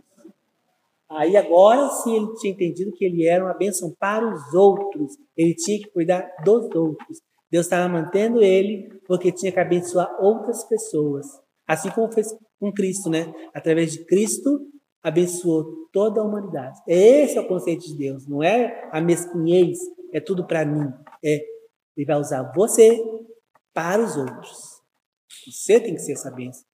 Aí 1.08 1.36
agora 1.36 1.88
sim 1.90 2.16
ele 2.16 2.34
tinha 2.36 2.52
entendido 2.52 2.92
que 2.92 3.04
ele 3.04 3.26
era 3.26 3.44
uma 3.44 3.52
bênção 3.52 3.94
para 3.98 4.26
os 4.26 4.54
outros. 4.54 5.16
Ele 5.36 5.54
tinha 5.54 5.78
que 5.78 5.90
cuidar 5.90 6.26
dos 6.42 6.74
outros. 6.74 7.20
Deus 7.50 7.66
estava 7.66 7.86
mantendo 7.86 8.42
ele 8.42 8.90
porque 9.06 9.30
tinha 9.30 9.52
que 9.52 9.60
abençoar 9.60 10.16
outras 10.18 10.64
pessoas. 10.64 11.26
Assim 11.68 11.90
como 11.90 12.10
fez 12.10 12.34
com 12.58 12.72
Cristo, 12.72 13.10
né? 13.10 13.32
Através 13.52 13.92
de 13.92 14.04
Cristo, 14.06 14.66
abençoou 15.03 15.88
toda 15.92 16.20
a 16.20 16.24
humanidade. 16.24 16.80
Esse 16.86 17.36
é 17.36 17.40
o 17.40 17.48
conceito 17.48 17.84
de 17.86 17.96
Deus. 17.96 18.26
Não 18.26 18.42
é 18.42 18.88
a 18.92 19.00
mesquinhez, 19.00 19.78
é 20.12 20.20
tudo 20.20 20.46
para 20.46 20.64
mim. 20.64 20.92
É, 21.24 21.40
ele 21.96 22.07
vai 22.07 22.16
usar 22.16 22.53
você 22.55 23.03
para 23.74 24.03
os 24.03 24.16
outros. 24.16 24.80
Você 25.46 25.80
tem 25.80 25.94
que 25.94 26.00
ser 26.00 26.12
essa 26.12 26.30
bênção. 26.30 26.64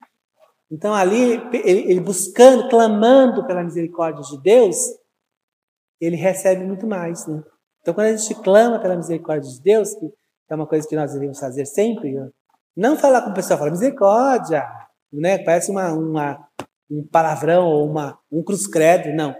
Então, 0.70 0.92
ali, 0.92 1.40
ele, 1.64 1.90
ele 1.90 2.00
buscando, 2.00 2.68
clamando 2.68 3.46
pela 3.46 3.64
misericórdia 3.64 4.22
de 4.22 4.42
Deus, 4.42 4.76
ele 6.00 6.16
recebe 6.16 6.64
muito 6.64 6.86
mais. 6.86 7.26
Né? 7.26 7.42
Então, 7.80 7.94
quando 7.94 8.08
a 8.08 8.16
gente 8.16 8.34
clama 8.42 8.78
pela 8.78 8.96
misericórdia 8.96 9.50
de 9.50 9.62
Deus, 9.62 9.94
que 9.94 10.12
é 10.50 10.54
uma 10.54 10.66
coisa 10.66 10.86
que 10.86 10.96
nós 10.96 11.12
devemos 11.12 11.38
fazer 11.38 11.64
sempre, 11.64 12.14
não 12.76 12.96
falar 12.96 13.22
com 13.22 13.30
o 13.30 13.34
pessoal, 13.34 13.58
falar 13.58 13.70
misericórdia, 13.70 14.68
né? 15.10 15.38
parece 15.38 15.70
uma, 15.70 15.92
uma, 15.92 16.47
um 16.90 17.06
palavrão 17.06 17.66
ou 17.66 17.86
uma, 17.88 18.18
um 18.30 18.42
cruz 18.42 18.66
credo, 18.66 19.14
não. 19.14 19.34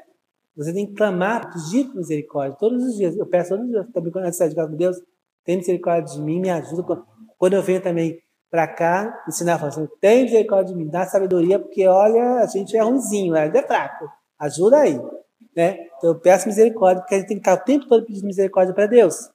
Você 0.57 0.73
tem 0.73 0.87
que 0.87 0.95
clamar, 0.95 1.53
pedir 1.53 1.89
misericórdia 1.95 2.57
todos 2.59 2.83
os 2.85 2.97
dias. 2.97 3.17
Eu 3.17 3.27
peço 3.27 3.51
todos 3.51 3.65
os 3.67 3.71
dias, 3.71 3.87
também 3.93 4.13
quando 4.13 4.27
eu 4.27 4.33
saio 4.33 4.51
de 4.51 4.57
casa 4.57 4.69
com 4.69 4.77
Deus, 4.77 4.97
tem 5.45 5.57
misericórdia 5.57 6.15
de 6.15 6.21
mim, 6.21 6.41
me 6.41 6.51
ajuda. 6.51 7.03
Quando 7.39 7.55
eu 7.55 7.63
venho 7.63 7.81
também 7.81 8.19
para 8.51 8.67
cá 8.67 9.25
ensinar, 9.29 9.59
falar 9.59 9.69
assim, 9.69 9.89
tem 10.01 10.25
misericórdia 10.25 10.75
de 10.75 10.79
mim, 10.79 10.91
dá 10.91 11.07
sabedoria, 11.07 11.59
porque 11.59 11.87
olha, 11.87 12.41
a 12.41 12.47
gente 12.47 12.77
é 12.77 12.83
ruimzinho, 12.83 13.37
é 13.37 13.63
fraco, 13.63 14.11
ajuda 14.39 14.79
aí. 14.79 14.99
Né? 15.55 15.87
Então 15.97 16.11
eu 16.11 16.21
peço 16.21 16.49
misericórdia, 16.49 17.03
porque 17.03 17.15
a 17.15 17.19
gente 17.19 17.29
tem 17.29 17.37
que 17.37 17.49
estar 17.49 17.61
o 17.61 17.65
tempo 17.65 17.87
todo 17.87 18.05
pedindo 18.05 18.27
misericórdia 18.27 18.75
para 18.75 18.87
Deus. 18.87 19.31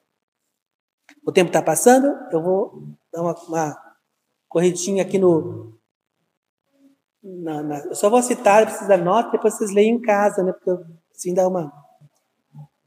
O 1.26 1.32
tempo 1.32 1.48
está 1.48 1.62
passando, 1.62 2.06
eu 2.30 2.42
vou 2.42 2.82
dar 3.12 3.22
uma, 3.22 3.34
uma 3.48 3.84
aqui 5.00 5.18
no. 5.18 5.73
Na, 7.24 7.62
na, 7.62 7.78
eu 7.78 7.94
só 7.94 8.10
vou 8.10 8.20
citar, 8.20 8.66
precisa 8.66 8.86
da 8.86 8.98
nota, 8.98 9.30
depois 9.30 9.54
vocês 9.54 9.72
leem 9.72 9.94
em 9.94 10.00
casa, 10.00 10.42
né? 10.42 10.52
Porque 10.52 10.68
eu, 10.68 10.84
assim 11.10 11.32
dá 11.32 11.48
uma. 11.48 11.72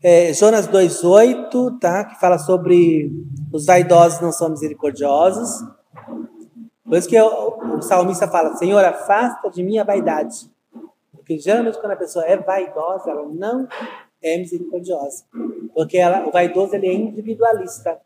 É, 0.04 0.32
Jonas 0.32 0.68
2,8, 0.68 1.80
tá? 1.80 2.06
Que 2.06 2.20
fala 2.20 2.38
sobre 2.38 3.12
os 3.52 3.66
vaidosos 3.66 4.22
não 4.22 4.32
são 4.32 4.50
misericordiosos. 4.50 5.66
Por 6.86 6.98
isso 6.98 7.10
que 7.10 7.20
o, 7.20 7.78
o 7.78 7.82
salmista 7.82 8.28
fala, 8.28 8.56
Senhor, 8.58 8.86
afasta 8.86 9.50
de 9.50 9.64
mim 9.64 9.80
a 9.80 9.84
vaidade. 9.84 10.52
Porque 11.12 11.40
geralmente 11.40 11.80
quando 11.80 11.94
a 11.94 11.98
pessoa 11.98 12.24
é 12.24 12.38
vaidosa, 12.38 13.10
ela 13.10 13.28
não 13.28 13.68
é 14.22 14.38
misericordiosa. 14.38 15.26
Porque 15.74 15.98
ela, 15.98 16.28
o 16.28 16.32
vaidoso 16.32 16.76
ele 16.76 16.88
é 16.88 16.94
individualista. 16.94 18.00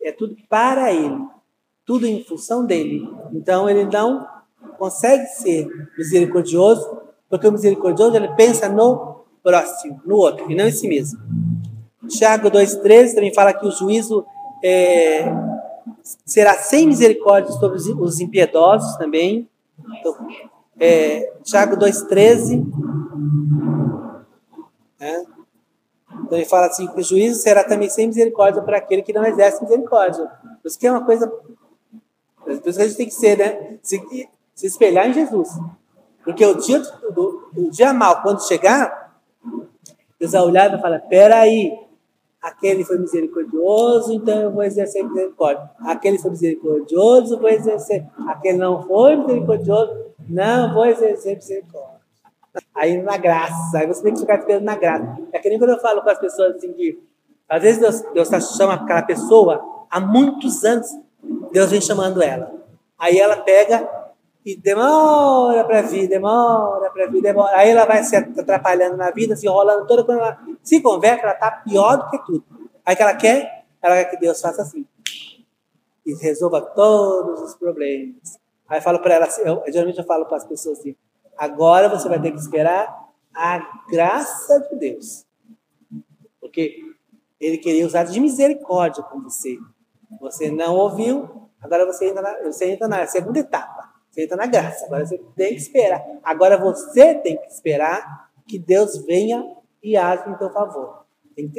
É 0.00 0.12
tudo 0.12 0.36
para 0.48 0.92
ele. 0.92 1.18
Tudo 1.84 2.06
em 2.06 2.22
função 2.22 2.64
dele. 2.64 3.02
Então 3.32 3.68
ele 3.68 3.84
não 3.86 4.33
consegue 4.78 5.26
ser 5.26 5.68
misericordioso, 5.96 6.98
porque 7.28 7.46
o 7.46 7.52
misericordioso 7.52 8.16
ele 8.16 8.28
pensa 8.34 8.68
no 8.68 9.24
próximo, 9.42 10.00
no 10.04 10.16
outro, 10.16 10.50
e 10.50 10.54
não 10.54 10.66
em 10.66 10.72
si 10.72 10.88
mesmo. 10.88 11.20
Tiago 12.08 12.50
2,13 12.50 13.14
também 13.14 13.34
fala 13.34 13.52
que 13.52 13.66
o 13.66 13.70
juízo 13.70 14.24
é, 14.62 15.24
será 16.24 16.54
sem 16.54 16.86
misericórdia 16.86 17.52
sobre 17.52 17.78
os 17.78 18.20
impiedosos 18.20 18.96
também. 18.96 19.48
Então, 20.00 20.14
é, 20.78 21.32
Tiago 21.42 21.76
2,13. 21.76 22.64
Né? 25.00 25.24
Então 26.24 26.38
ele 26.38 26.46
fala 26.46 26.66
assim: 26.66 26.86
que 26.86 27.00
o 27.00 27.04
juízo 27.04 27.40
será 27.40 27.64
também 27.64 27.88
sem 27.88 28.06
misericórdia 28.06 28.62
para 28.62 28.78
aquele 28.78 29.02
que 29.02 29.12
não 29.12 29.24
exerce 29.24 29.62
misericórdia. 29.62 30.30
Isso 30.64 30.78
que 30.78 30.86
é 30.86 30.90
uma 30.90 31.04
coisa. 31.04 31.26
Por 32.42 32.52
isso 32.52 32.62
que 32.62 32.68
a 32.68 32.86
gente 32.86 32.96
tem 32.96 33.06
que 33.06 33.14
ser, 33.14 33.38
né? 33.38 33.78
Se 34.54 34.66
espelhar 34.66 35.08
em 35.08 35.12
Jesus. 35.12 35.48
Porque 36.22 36.44
o 36.44 36.54
dia, 36.54 36.80
do, 36.80 37.50
o 37.56 37.70
dia 37.70 37.92
mal, 37.92 38.22
quando 38.22 38.46
chegar, 38.46 39.18
Deus 40.18 40.32
vai 40.32 40.42
olhar 40.42 40.66
e 40.66 40.70
vai 40.70 40.80
falar: 40.80 41.00
peraí, 41.00 41.70
Aquele 42.44 42.84
foi 42.84 42.98
misericordioso, 42.98 44.12
então 44.12 44.38
eu 44.38 44.50
vou 44.50 44.62
exercer 44.62 45.02
misericórdia. 45.02 45.70
Aquele 45.80 46.18
foi 46.18 46.30
misericordioso, 46.30 47.38
vou 47.38 47.48
exercer. 47.48 48.04
Aquele 48.28 48.58
não 48.58 48.82
foi 48.82 49.16
misericordioso, 49.16 50.12
não 50.28 50.74
vou 50.74 50.84
exercer 50.84 51.36
misericórdia. 51.36 52.00
Aí 52.74 53.00
na 53.00 53.16
graça, 53.16 53.78
aí 53.78 53.86
você 53.86 54.02
tem 54.02 54.12
que 54.12 54.20
ficar 54.20 54.40
esperando 54.40 54.64
na 54.64 54.76
graça. 54.76 55.22
É 55.32 55.38
que 55.38 55.48
nem 55.48 55.58
quando 55.58 55.70
eu 55.70 55.80
falo 55.80 56.02
com 56.02 56.10
as 56.10 56.18
pessoas 56.18 56.56
assim 56.56 56.74
que, 56.74 57.02
às 57.48 57.62
vezes 57.62 57.80
Deus, 57.80 58.02
Deus 58.12 58.28
tá 58.28 58.38
chama 58.38 58.74
aquela 58.74 59.00
pessoa 59.00 59.86
há 59.90 59.98
muitos 59.98 60.62
anos, 60.64 60.86
Deus 61.50 61.70
vem 61.70 61.80
chamando 61.80 62.22
ela. 62.22 62.52
Aí 62.98 63.18
ela 63.18 63.38
pega 63.38 63.88
e 64.44 64.56
demora 64.56 65.64
para 65.64 65.80
vir, 65.80 66.06
demora 66.06 66.90
para 66.90 67.06
vir, 67.06 67.22
demora. 67.22 67.56
Aí 67.56 67.70
ela 67.70 67.86
vai 67.86 68.04
se 68.04 68.14
atrapalhando 68.14 68.96
na 68.96 69.10
vida, 69.10 69.34
se 69.34 69.46
enrolando 69.46 69.86
toda. 69.86 70.04
Quando 70.04 70.18
ela 70.18 70.38
se 70.62 70.82
converte, 70.82 71.22
ela 71.22 71.32
está 71.32 71.50
pior 71.50 71.96
do 71.96 72.10
que 72.10 72.18
tudo. 72.26 72.44
Aí 72.84 72.94
que 72.94 73.02
ela 73.02 73.14
quer, 73.14 73.64
ela 73.80 73.94
quer 73.96 74.10
que 74.10 74.18
Deus 74.18 74.40
faça 74.40 74.60
assim. 74.60 74.86
E 76.04 76.14
resolva 76.16 76.60
todos 76.60 77.40
os 77.40 77.54
problemas. 77.54 78.38
Aí 78.68 78.78
eu 78.78 78.82
falo 78.82 78.98
para 78.98 79.14
ela, 79.14 79.28
eu, 79.38 79.62
geralmente 79.68 79.98
eu 79.98 80.04
falo 80.04 80.26
para 80.26 80.36
as 80.36 80.44
pessoas 80.44 80.78
assim: 80.78 80.94
agora 81.38 81.88
você 81.88 82.06
vai 82.06 82.20
ter 82.20 82.30
que 82.30 82.38
esperar 82.38 82.94
a 83.34 83.58
graça 83.88 84.60
de 84.68 84.76
Deus. 84.76 85.24
Porque 86.38 86.82
ele 87.40 87.56
queria 87.56 87.86
usar 87.86 88.04
de 88.04 88.20
misericórdia 88.20 89.02
com 89.04 89.22
você. 89.22 89.56
Você 90.20 90.50
não 90.50 90.76
ouviu, 90.76 91.48
agora 91.62 91.86
você 91.86 92.10
entra 92.10 92.20
na, 92.20 92.42
você 92.42 92.70
entra 92.70 92.86
na 92.86 93.06
segunda 93.06 93.38
etapa. 93.38 93.93
Você 94.14 94.22
entra 94.22 94.36
na 94.36 94.46
graça. 94.46 94.86
Agora 94.86 95.04
você 95.04 95.18
tem 95.34 95.48
que 95.48 95.60
esperar. 95.60 96.06
Agora 96.22 96.56
você 96.56 97.16
tem 97.16 97.36
que 97.36 97.48
esperar 97.48 98.30
que 98.46 98.60
Deus 98.60 98.96
venha 99.04 99.44
e 99.82 99.96
age 99.96 100.30
em 100.30 100.34
teu 100.34 100.50
favor. 100.50 101.04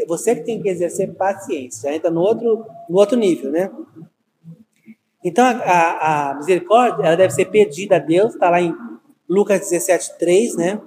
Você 0.08 0.38
que 0.38 0.46
tem 0.46 0.62
que 0.62 0.70
exercer 0.70 1.14
paciência. 1.16 1.90
Já 1.90 1.96
entra 1.96 2.10
no 2.10 2.22
outro, 2.22 2.66
no 2.90 2.98
outro 2.98 3.18
nível, 3.18 3.52
né? 3.52 3.70
Então, 5.22 5.44
a, 5.44 5.52
a, 5.52 6.30
a 6.30 6.36
misericórdia 6.36 7.04
ela 7.04 7.18
deve 7.18 7.34
ser 7.34 7.46
pedida 7.46 7.98
a 7.98 8.00
Deus. 8.00 8.36
Está 8.36 8.50
lá 8.50 8.62
em 8.62 8.74
Lucas 9.28 9.60
17, 9.60 10.18
3, 10.18 10.56
né? 10.56 10.82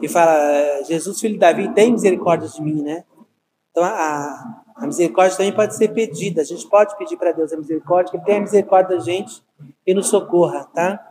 Que 0.00 0.08
fala, 0.08 0.82
Jesus, 0.82 1.18
filho 1.18 1.34
de 1.34 1.40
Davi, 1.40 1.72
tem 1.72 1.92
misericórdia 1.92 2.46
de 2.46 2.60
mim, 2.60 2.82
né? 2.82 3.04
Então, 3.70 3.82
a, 3.82 4.61
a 4.76 4.86
misericórdia 4.86 5.36
também 5.36 5.52
pode 5.52 5.76
ser 5.76 5.88
pedida. 5.88 6.42
A 6.42 6.44
gente 6.44 6.66
pode 6.68 6.96
pedir 6.96 7.16
para 7.16 7.32
Deus 7.32 7.52
a 7.52 7.56
misericórdia, 7.56 8.10
que 8.10 8.16
Ele 8.16 8.24
tenha 8.24 8.40
misericórdia 8.40 8.96
da 8.96 9.02
gente 9.02 9.42
e 9.86 9.94
nos 9.94 10.08
socorra, 10.08 10.68
tá? 10.74 11.08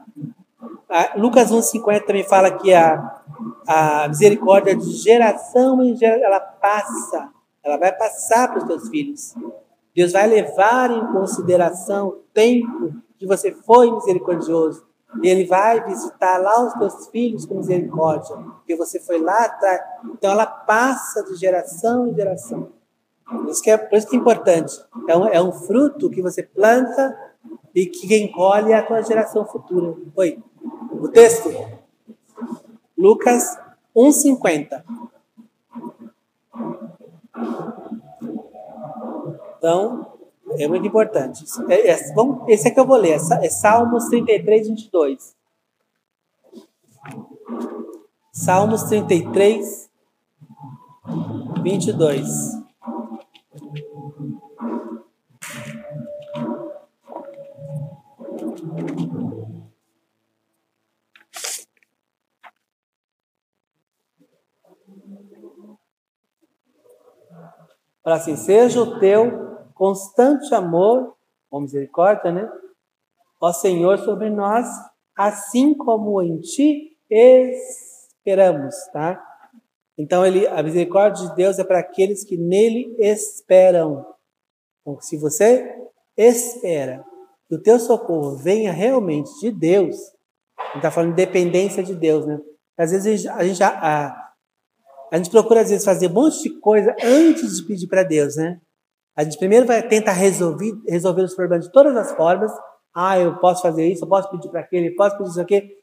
A 0.89 1.17
Lucas 1.17 1.51
1,50 1.51 2.05
também 2.05 2.23
fala 2.23 2.51
que 2.51 2.73
a, 2.73 3.21
a 3.67 4.07
misericórdia 4.09 4.75
de 4.75 4.91
geração 4.91 5.81
em 5.83 5.95
geração, 5.95 6.25
ela 6.25 6.39
passa, 6.39 7.29
ela 7.63 7.77
vai 7.77 7.91
passar 7.93 8.49
para 8.49 8.59
os 8.59 8.65
teus 8.65 8.89
filhos. 8.89 9.33
Deus 9.95 10.11
vai 10.11 10.27
levar 10.27 10.91
em 10.91 11.05
consideração 11.13 12.07
o 12.09 12.11
tempo 12.33 12.93
que 13.17 13.25
você 13.25 13.51
foi 13.51 13.91
misericordioso. 13.91 14.85
E 15.21 15.27
Ele 15.27 15.45
vai 15.45 15.83
visitar 15.85 16.37
lá 16.37 16.65
os 16.65 16.73
teus 16.73 17.07
filhos 17.07 17.45
com 17.45 17.55
misericórdia, 17.55 18.35
porque 18.35 18.75
você 18.75 18.99
foi 18.99 19.19
lá 19.21 19.45
atrás. 19.45 19.81
Então 20.05 20.31
ela 20.31 20.45
passa 20.45 21.23
de 21.23 21.35
geração 21.35 22.07
em 22.07 22.15
geração. 22.15 22.69
Isso 23.49 23.61
que 23.61 23.69
é, 23.69 23.77
por 23.77 23.97
isso 23.97 24.07
que 24.07 24.15
é 24.15 24.19
importante. 24.19 24.73
É 25.07 25.17
um, 25.17 25.27
é 25.27 25.41
um 25.41 25.51
fruto 25.51 26.09
que 26.09 26.21
você 26.21 26.43
planta 26.43 27.17
e 27.73 27.85
que 27.85 28.07
quem 28.07 28.31
colhe 28.31 28.71
é 28.71 28.75
a 28.75 28.85
tua 28.85 29.01
geração 29.01 29.45
futura. 29.45 29.95
Oi. 30.15 30.39
O 30.91 31.07
texto? 31.07 31.49
Lucas 32.97 33.57
1,50. 33.95 34.83
Então, 39.57 40.11
é 40.57 40.67
muito 40.67 40.87
importante. 40.87 41.45
É, 41.69 41.91
é, 41.91 42.13
vamos, 42.13 42.47
esse 42.49 42.67
é 42.67 42.71
que 42.71 42.79
eu 42.79 42.85
vou 42.85 42.97
ler, 42.97 43.11
é, 43.11 43.45
é 43.45 43.49
Salmos 43.49 44.05
33, 44.05 44.67
22. 44.67 45.35
Salmos 48.31 48.83
33, 48.83 49.89
22. 51.61 52.60
Fala 53.51 53.65
assim: 68.15 68.37
seja 68.37 68.81
o 68.81 68.99
teu 68.99 69.67
constante 69.73 70.55
amor, 70.55 71.17
ou 71.49 71.59
misericórdia, 71.59 72.31
né? 72.31 72.49
Ó 73.41 73.51
Senhor, 73.51 73.97
sobre 73.99 74.29
nós, 74.29 74.65
assim 75.13 75.73
como 75.73 76.21
em 76.21 76.39
ti 76.39 76.97
esperamos, 77.09 78.75
tá? 78.93 79.30
Então, 80.01 80.25
ele, 80.25 80.47
a 80.47 80.63
misericórdia 80.63 81.27
de 81.27 81.35
Deus 81.35 81.59
é 81.59 81.63
para 81.63 81.77
aqueles 81.77 82.23
que 82.23 82.35
nele 82.35 82.95
esperam. 82.97 84.03
Então, 84.81 84.99
se 84.99 85.15
você 85.15 85.75
espera 86.17 87.05
que 87.47 87.53
o 87.53 87.61
teu 87.61 87.79
socorro 87.79 88.35
venha 88.35 88.71
realmente 88.71 89.29
de 89.39 89.51
Deus, 89.51 89.95
ele 90.69 90.77
está 90.77 90.89
falando 90.89 91.11
de 91.11 91.17
dependência 91.17 91.83
de 91.83 91.93
Deus, 91.93 92.25
né? 92.25 92.41
Às 92.75 92.89
vezes 92.89 93.27
a 93.27 93.43
gente, 93.43 93.61
a, 93.61 94.33
a 95.11 95.17
gente 95.17 95.29
procura, 95.29 95.61
às 95.61 95.69
vezes, 95.69 95.85
fazer 95.85 96.07
um 96.07 96.13
monte 96.13 96.41
de 96.41 96.59
coisa 96.59 96.95
antes 97.03 97.57
de 97.57 97.67
pedir 97.67 97.85
para 97.85 98.01
Deus, 98.01 98.35
né? 98.37 98.59
A 99.15 99.23
gente 99.23 99.37
primeiro 99.37 99.67
vai 99.67 99.87
tentar 99.87 100.13
resolver, 100.13 100.73
resolver 100.89 101.21
os 101.21 101.35
problemas 101.35 101.67
de 101.67 101.71
todas 101.71 101.95
as 101.95 102.11
formas. 102.13 102.51
Ah, 102.91 103.19
eu 103.19 103.37
posso 103.37 103.61
fazer 103.61 103.87
isso, 103.87 104.03
eu 104.03 104.09
posso 104.09 104.31
pedir 104.31 104.49
para 104.49 104.61
aquele, 104.61 104.87
eu 104.87 104.95
posso 104.95 105.15
pedir 105.15 105.29
isso 105.29 105.41
aqui. 105.41 105.77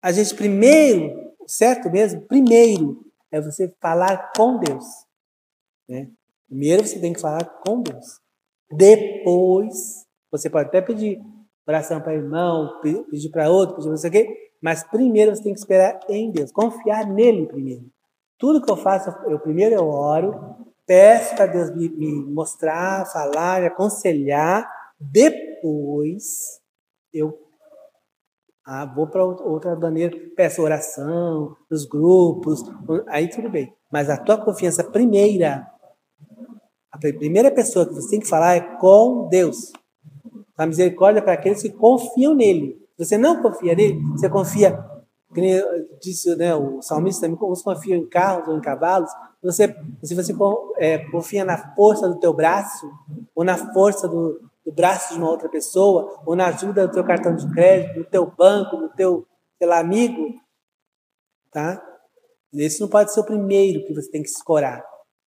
A 0.00 0.12
gente 0.12 0.36
primeiro, 0.36 1.34
certo 1.48 1.90
mesmo? 1.90 2.20
Primeiro 2.28 3.09
é 3.30 3.40
você 3.40 3.74
falar 3.80 4.32
com 4.36 4.58
Deus. 4.58 4.84
Né? 5.88 6.08
Primeiro 6.48 6.86
você 6.86 6.98
tem 6.98 7.12
que 7.12 7.20
falar 7.20 7.44
com 7.44 7.82
Deus. 7.82 8.20
Depois, 8.70 10.06
você 10.30 10.48
pode 10.48 10.68
até 10.68 10.80
pedir 10.80 11.20
oração 11.66 12.00
para 12.00 12.14
irmão, 12.14 12.80
pedir 12.82 13.30
para 13.30 13.50
outro, 13.50 13.76
pedir 13.76 13.88
você 13.88 14.10
quê, 14.10 14.52
mas 14.60 14.84
primeiro 14.84 15.34
você 15.34 15.42
tem 15.42 15.52
que 15.52 15.60
esperar 15.60 16.00
em 16.08 16.30
Deus, 16.30 16.52
confiar 16.52 17.06
nele 17.06 17.46
primeiro. 17.46 17.90
Tudo 18.38 18.64
que 18.64 18.70
eu 18.70 18.76
faço, 18.76 19.10
eu 19.28 19.38
primeiro 19.38 19.74
eu 19.74 19.86
oro, 19.86 20.56
peço 20.86 21.36
para 21.36 21.46
Deus 21.46 21.70
me, 21.74 21.88
me, 21.88 22.32
mostrar, 22.32 23.06
falar, 23.06 23.60
me 23.60 23.66
aconselhar. 23.66 24.68
Depois 24.98 26.60
eu 27.12 27.49
ah, 28.72 28.86
vou 28.86 29.08
para 29.08 29.24
outra 29.24 29.74
maneira, 29.74 30.16
peço 30.36 30.62
oração, 30.62 31.56
nos 31.68 31.84
grupos, 31.84 32.62
aí 33.08 33.28
tudo 33.28 33.50
bem. 33.50 33.74
Mas 33.92 34.08
a 34.08 34.16
tua 34.16 34.38
confiança 34.38 34.84
primeira, 34.84 35.66
a 36.92 36.96
primeira 36.96 37.50
pessoa 37.50 37.84
que 37.84 37.94
você 37.94 38.10
tem 38.10 38.20
que 38.20 38.28
falar 38.28 38.54
é 38.54 38.60
com 38.60 39.26
Deus. 39.28 39.72
A 40.56 40.66
misericórdia 40.66 41.18
é 41.18 41.22
para 41.22 41.32
aqueles 41.32 41.60
que 41.60 41.70
confiam 41.70 42.32
nele. 42.32 42.80
Se 42.96 43.06
você 43.06 43.18
não 43.18 43.42
confia 43.42 43.74
nele, 43.74 44.00
você 44.12 44.30
confia 44.30 44.78
disse 46.00 46.36
né, 46.36 46.54
o 46.54 46.80
salmista 46.80 47.26
uns 47.28 47.62
confiam 47.62 47.98
em 47.98 48.08
carros 48.08 48.48
ou 48.48 48.56
em 48.56 48.60
cavalos, 48.60 49.10
você, 49.42 49.74
se 50.02 50.14
você 50.14 50.32
é, 50.76 50.98
confia 51.10 51.44
na 51.44 51.56
força 51.74 52.08
do 52.08 52.18
teu 52.18 52.32
braço, 52.32 52.88
ou 53.34 53.44
na 53.44 53.56
força 53.72 54.06
do, 54.06 54.49
do, 54.64 54.72
braço 54.72 55.14
de 55.14 55.18
uma 55.18 55.30
outra 55.30 55.48
pessoa, 55.48 56.22
ou 56.26 56.36
na 56.36 56.48
ajuda 56.48 56.86
do 56.86 56.92
teu 56.92 57.04
cartão 57.04 57.34
de 57.34 57.50
crédito, 57.52 58.00
do 58.00 58.04
teu 58.04 58.26
banco, 58.30 58.76
do 58.76 58.88
teu, 58.90 59.26
sei 59.58 59.66
lá, 59.66 59.78
amigo, 59.78 60.40
tá? 61.50 61.84
Esse 62.52 62.80
não 62.80 62.88
pode 62.88 63.12
ser 63.12 63.20
o 63.20 63.24
primeiro 63.24 63.84
que 63.84 63.94
você 63.94 64.10
tem 64.10 64.22
que 64.22 64.28
escorar. 64.28 64.84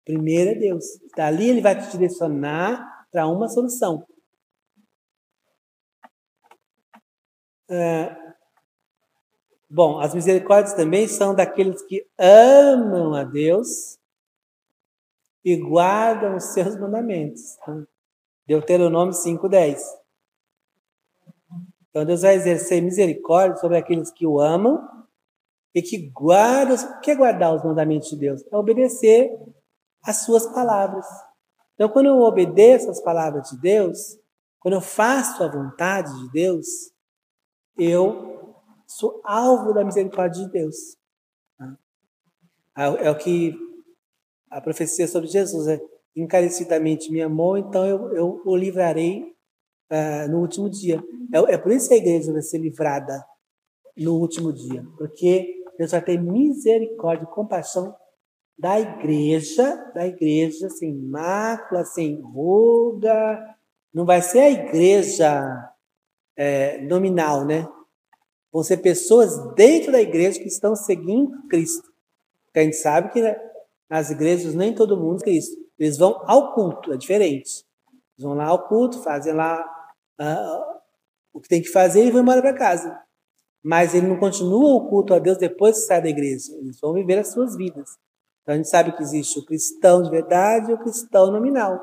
Primeiro 0.05 0.51
é 0.51 0.55
Deus. 0.55 0.85
Dali 1.17 1.49
ele 1.49 1.61
vai 1.61 1.79
te 1.79 1.91
direcionar 1.91 3.07
para 3.11 3.27
uma 3.27 3.49
solução. 3.49 4.07
É, 7.69 8.15
Bom, 9.69 9.99
as 9.99 10.15
misericórdias 10.15 10.75
também 10.75 11.09
são 11.09 11.35
daqueles 11.35 11.83
que 11.83 12.07
amam 12.19 13.15
a 13.15 13.25
Deus 13.25 13.99
e 15.45 15.57
guardam 15.57 16.37
os 16.37 16.45
seus 16.55 16.79
mandamentos. 16.79 17.57
Tá? 17.57 17.85
Deuteronômio 18.47 19.13
5,10. 19.13 19.79
Então 21.91 22.05
Deus 22.05 22.23
vai 22.23 22.35
exercer 22.35 22.83
misericórdia 22.83 23.57
sobre 23.57 23.79
aqueles 23.79 24.11
que 24.11 24.27
o 24.27 24.39
amam 24.39 24.79
e 25.75 25.83
que 25.83 26.11
guardam. 26.11 26.77
O 26.77 27.01
que 27.01 27.11
é 27.11 27.15
guardar 27.15 27.55
os 27.55 27.65
mandamentos 27.65 28.09
de 28.11 28.17
Deus? 28.17 28.45
É 28.53 28.57
obedecer 28.57 29.31
às 30.05 30.25
suas 30.25 30.47
palavras. 30.47 31.07
Então, 31.75 31.89
quando 31.89 32.07
eu 32.07 32.21
obedeço 32.21 32.91
às 32.91 33.01
palavras 33.03 33.51
de 33.51 33.61
Deus, 33.61 33.99
quando 34.61 34.75
eu 34.75 34.81
faço 34.81 35.43
a 35.43 35.49
vontade 35.49 36.11
de 36.19 36.33
Deus, 36.33 36.67
eu 37.77 38.55
sou 38.87 39.21
alvo 39.25 39.75
da 39.75 39.85
misericórdia 39.85 40.45
de 40.45 40.51
Deus. 40.51 40.77
É 42.77 43.11
o 43.11 43.17
que 43.17 43.55
a 44.51 44.61
profecia 44.61 45.09
sobre 45.09 45.29
Jesus 45.29 45.67
é 45.67 45.81
encarecidamente 46.17 47.13
me 47.13 47.21
amou, 47.21 47.59
então 47.59 47.87
eu, 47.87 48.13
eu 48.15 48.43
o 48.45 48.57
livrarei 48.57 49.35
uh, 49.93 50.31
no 50.31 50.41
último 50.41 50.71
dia. 50.71 51.03
É, 51.33 51.55
é, 51.55 51.59
por 51.59 51.71
isso 51.71 51.89
que 51.89 51.95
a 51.95 51.99
igreja 51.99 52.33
vai 52.33 52.43
ser 52.43 52.59
livrada 52.59 53.25
no 53.97 54.15
último 54.15 54.53
dia, 54.53 54.85
porque 54.97 55.63
Deus 55.79 55.91
vai 55.91 56.03
ter 56.03 56.19
misericórdia 56.19 57.25
e 57.25 57.35
compaixão 57.35 57.95
da 58.59 58.81
igreja, 58.81 59.77
da 59.95 60.07
igreja 60.07 60.71
sem 60.71 60.95
mácula, 60.95 61.85
sem 61.85 62.21
ruga. 62.21 63.39
Não 63.93 64.07
vai 64.07 64.23
ser 64.23 64.41
a 64.41 64.51
igreja 64.51 65.75
é, 66.35 66.81
nominal, 66.83 67.45
né? 67.45 67.69
Vão 68.51 68.63
ser 68.63 68.79
pessoas 68.79 69.55
dentro 69.55 69.93
da 69.93 70.01
igreja 70.01 70.41
que 70.41 70.49
estão 70.49 70.75
seguindo 70.75 71.47
Cristo. 71.49 71.93
Porque 72.47 72.61
a 72.61 72.63
gente 72.63 72.77
sabe 72.77 73.13
que 73.13 73.21
né, 73.21 73.37
nas 73.91 74.11
igrejas 74.11 74.55
nem 74.55 74.75
todo 74.75 74.97
mundo 74.97 75.21
é 75.21 75.25
Cristo. 75.25 75.66
Eles 75.79 75.99
vão 75.99 76.23
ao 76.27 76.55
culto, 76.55 76.93
é 76.93 76.97
diferente. 76.97 77.65
Eles 78.17 78.25
vão 78.25 78.35
lá 78.35 78.47
ao 78.47 78.67
culto, 78.67 79.03
fazem 79.03 79.33
lá 79.33 79.61
uh, 80.21 80.81
o 81.33 81.41
que 81.41 81.49
tem 81.49 81.61
que 81.61 81.69
fazer 81.69 82.05
e 82.05 82.11
vão 82.11 82.23
embora 82.23 82.41
para 82.41 82.55
casa. 82.55 82.99
Mas 83.63 83.95
ele 83.95 84.07
não 84.07 84.19
continua 84.19 84.77
o 84.77 84.89
culto 84.89 85.13
a 85.13 85.19
Deus 85.19 85.39
depois 85.39 85.77
que 85.77 85.87
sai 85.87 86.01
da 86.01 86.09
igreja. 86.09 86.53
Eles 86.59 86.79
vão 86.81 86.93
viver 86.93 87.19
as 87.19 87.33
suas 87.33 87.57
vidas. 87.57 87.99
Então 88.43 88.55
a 88.55 88.57
gente 88.57 88.69
sabe 88.69 88.93
que 88.93 89.03
existe 89.03 89.39
o 89.39 89.45
cristão 89.45 90.03
de 90.03 90.11
verdade 90.11 90.71
e 90.71 90.75
o 90.75 90.79
cristão 90.79 91.31
nominal. 91.31 91.81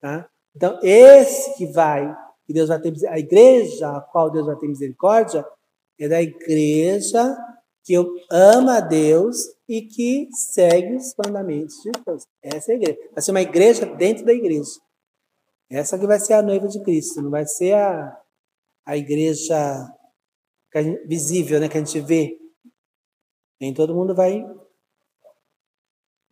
Tá? 0.00 0.28
Então, 0.56 0.78
esse 0.82 1.56
que 1.56 1.66
vai, 1.66 2.14
que 2.46 2.52
Deus 2.52 2.68
vai 2.68 2.80
ter 2.80 2.92
a 3.08 3.18
igreja 3.18 3.90
a 3.90 4.00
qual 4.00 4.30
Deus 4.30 4.46
vai 4.46 4.56
ter 4.56 4.68
misericórdia, 4.68 5.44
é 5.98 6.08
da 6.08 6.22
igreja 6.22 7.36
que 7.84 7.94
ama 8.30 8.78
a 8.78 8.80
Deus 8.80 9.36
e 9.68 9.82
que 9.82 10.28
segue 10.32 10.96
os 10.96 11.14
mandamentos 11.22 11.76
de 11.82 11.92
Deus. 12.04 12.24
Essa 12.42 12.72
é 12.72 12.74
a 12.74 12.78
igreja. 12.78 12.98
Vai 13.12 13.22
ser 13.22 13.30
uma 13.30 13.42
igreja 13.42 13.86
dentro 13.86 14.24
da 14.24 14.32
igreja. 14.32 14.70
Essa 15.70 15.98
que 15.98 16.06
vai 16.06 16.18
ser 16.18 16.34
a 16.34 16.42
noiva 16.42 16.66
de 16.66 16.82
Cristo, 16.82 17.20
não 17.20 17.30
vai 17.30 17.46
ser 17.46 17.74
a, 17.74 18.20
a 18.86 18.96
igreja 18.96 19.56
a 20.74 20.82
gente, 20.82 21.06
visível, 21.06 21.60
né, 21.60 21.68
que 21.68 21.76
a 21.76 21.84
gente 21.84 22.00
vê. 22.00 22.38
Nem 23.60 23.72
todo 23.72 23.94
mundo 23.94 24.14
vai 24.14 24.44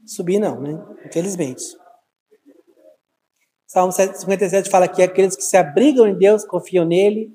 subir, 0.06 0.38
não, 0.38 0.60
né? 0.60 0.72
Infelizmente. 1.06 1.62
Salmo 3.66 3.92
57 3.92 4.68
fala 4.68 4.88
que 4.88 5.02
aqueles 5.02 5.36
que 5.36 5.42
se 5.42 5.56
abrigam 5.56 6.06
em 6.06 6.18
Deus 6.18 6.44
confiam 6.44 6.84
nele 6.84 7.34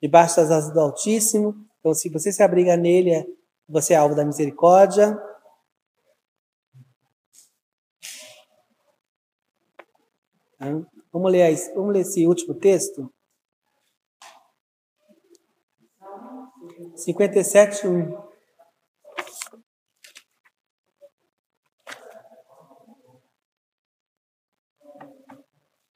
debaixo 0.00 0.36
das 0.36 0.50
asas 0.50 0.72
do 0.72 0.80
Altíssimo. 0.80 1.54
Então, 1.80 1.94
se 1.94 2.08
você 2.08 2.30
se 2.32 2.42
abriga 2.42 2.76
nele, 2.76 3.26
você 3.72 3.94
é 3.94 3.96
alvo 3.96 4.14
da 4.14 4.24
misericórdia. 4.24 5.18
Vamos 11.10 11.32
ler, 11.32 11.56
vamos 11.74 11.92
ler 11.92 12.00
esse 12.00 12.26
último 12.26 12.54
texto? 12.54 13.12
57, 16.94 17.88
1. 17.88 18.32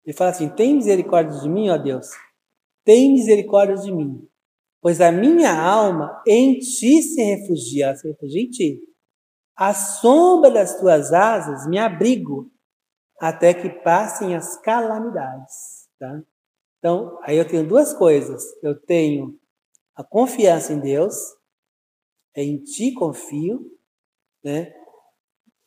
Ele 0.04 0.16
fala 0.16 0.30
assim: 0.30 0.48
Tem 0.48 0.74
misericórdia 0.74 1.38
de 1.40 1.48
mim, 1.48 1.68
ó 1.68 1.76
Deus, 1.76 2.08
tem 2.84 3.12
misericórdia 3.12 3.76
de 3.76 3.92
mim, 3.92 4.28
pois 4.86 5.00
a 5.00 5.10
minha 5.10 5.52
alma 5.52 6.22
em 6.24 6.60
ti 6.60 7.02
se 7.02 7.20
refugia, 7.20 7.96
se 7.96 8.06
refugia 8.06 8.40
em 8.40 8.48
ti. 8.48 8.80
À 9.56 9.74
sombra 9.74 10.48
das 10.48 10.78
tuas 10.78 11.12
asas 11.12 11.68
me 11.68 11.76
abrigo, 11.76 12.48
até 13.18 13.52
que 13.52 13.68
passem 13.68 14.36
as 14.36 14.56
calamidades. 14.60 15.88
Tá? 15.98 16.22
Então, 16.78 17.18
aí 17.24 17.36
eu 17.36 17.44
tenho 17.44 17.66
duas 17.66 17.92
coisas. 17.94 18.44
Eu 18.62 18.80
tenho 18.80 19.36
a 19.92 20.04
confiança 20.04 20.72
em 20.72 20.78
Deus, 20.78 21.16
é 22.32 22.44
em 22.44 22.62
ti 22.62 22.92
confio, 22.92 23.68
né? 24.44 24.72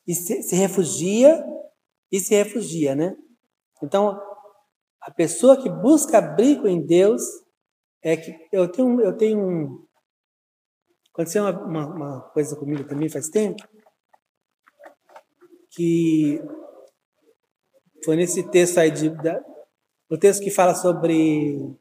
E 0.07 0.15
se, 0.15 0.43
se 0.43 0.55
refugia 0.55 1.45
e 2.09 2.21
se 2.21 2.35
refugia, 2.35 2.95
né? 2.95 3.17
Então, 3.83 4.17
a 5.01 5.11
pessoa 5.11 5.61
que 5.61 5.69
busca 5.69 6.19
abrigo 6.19 6.69
em 6.69 6.85
Deus 6.85 7.21
é 8.01 8.15
que 8.17 8.47
eu 8.51 8.71
tenho 8.71 9.01
eu 9.01 9.15
tenho 9.17 9.39
um 9.39 9.87
aconteceu 11.13 11.43
uma, 11.43 11.65
uma, 11.65 11.85
uma 11.87 12.21
coisa 12.29 12.55
comigo 12.55 12.83
também 12.85 13.09
faz 13.09 13.29
tempo 13.29 13.61
que 15.71 16.41
foi 18.03 18.15
nesse 18.15 18.43
texto 18.49 18.77
aí 18.79 18.91
de, 18.91 19.09
da, 19.09 19.43
o 20.09 20.17
texto 20.17 20.41
que 20.41 20.49
fala 20.49 20.73
sobre 20.73 21.77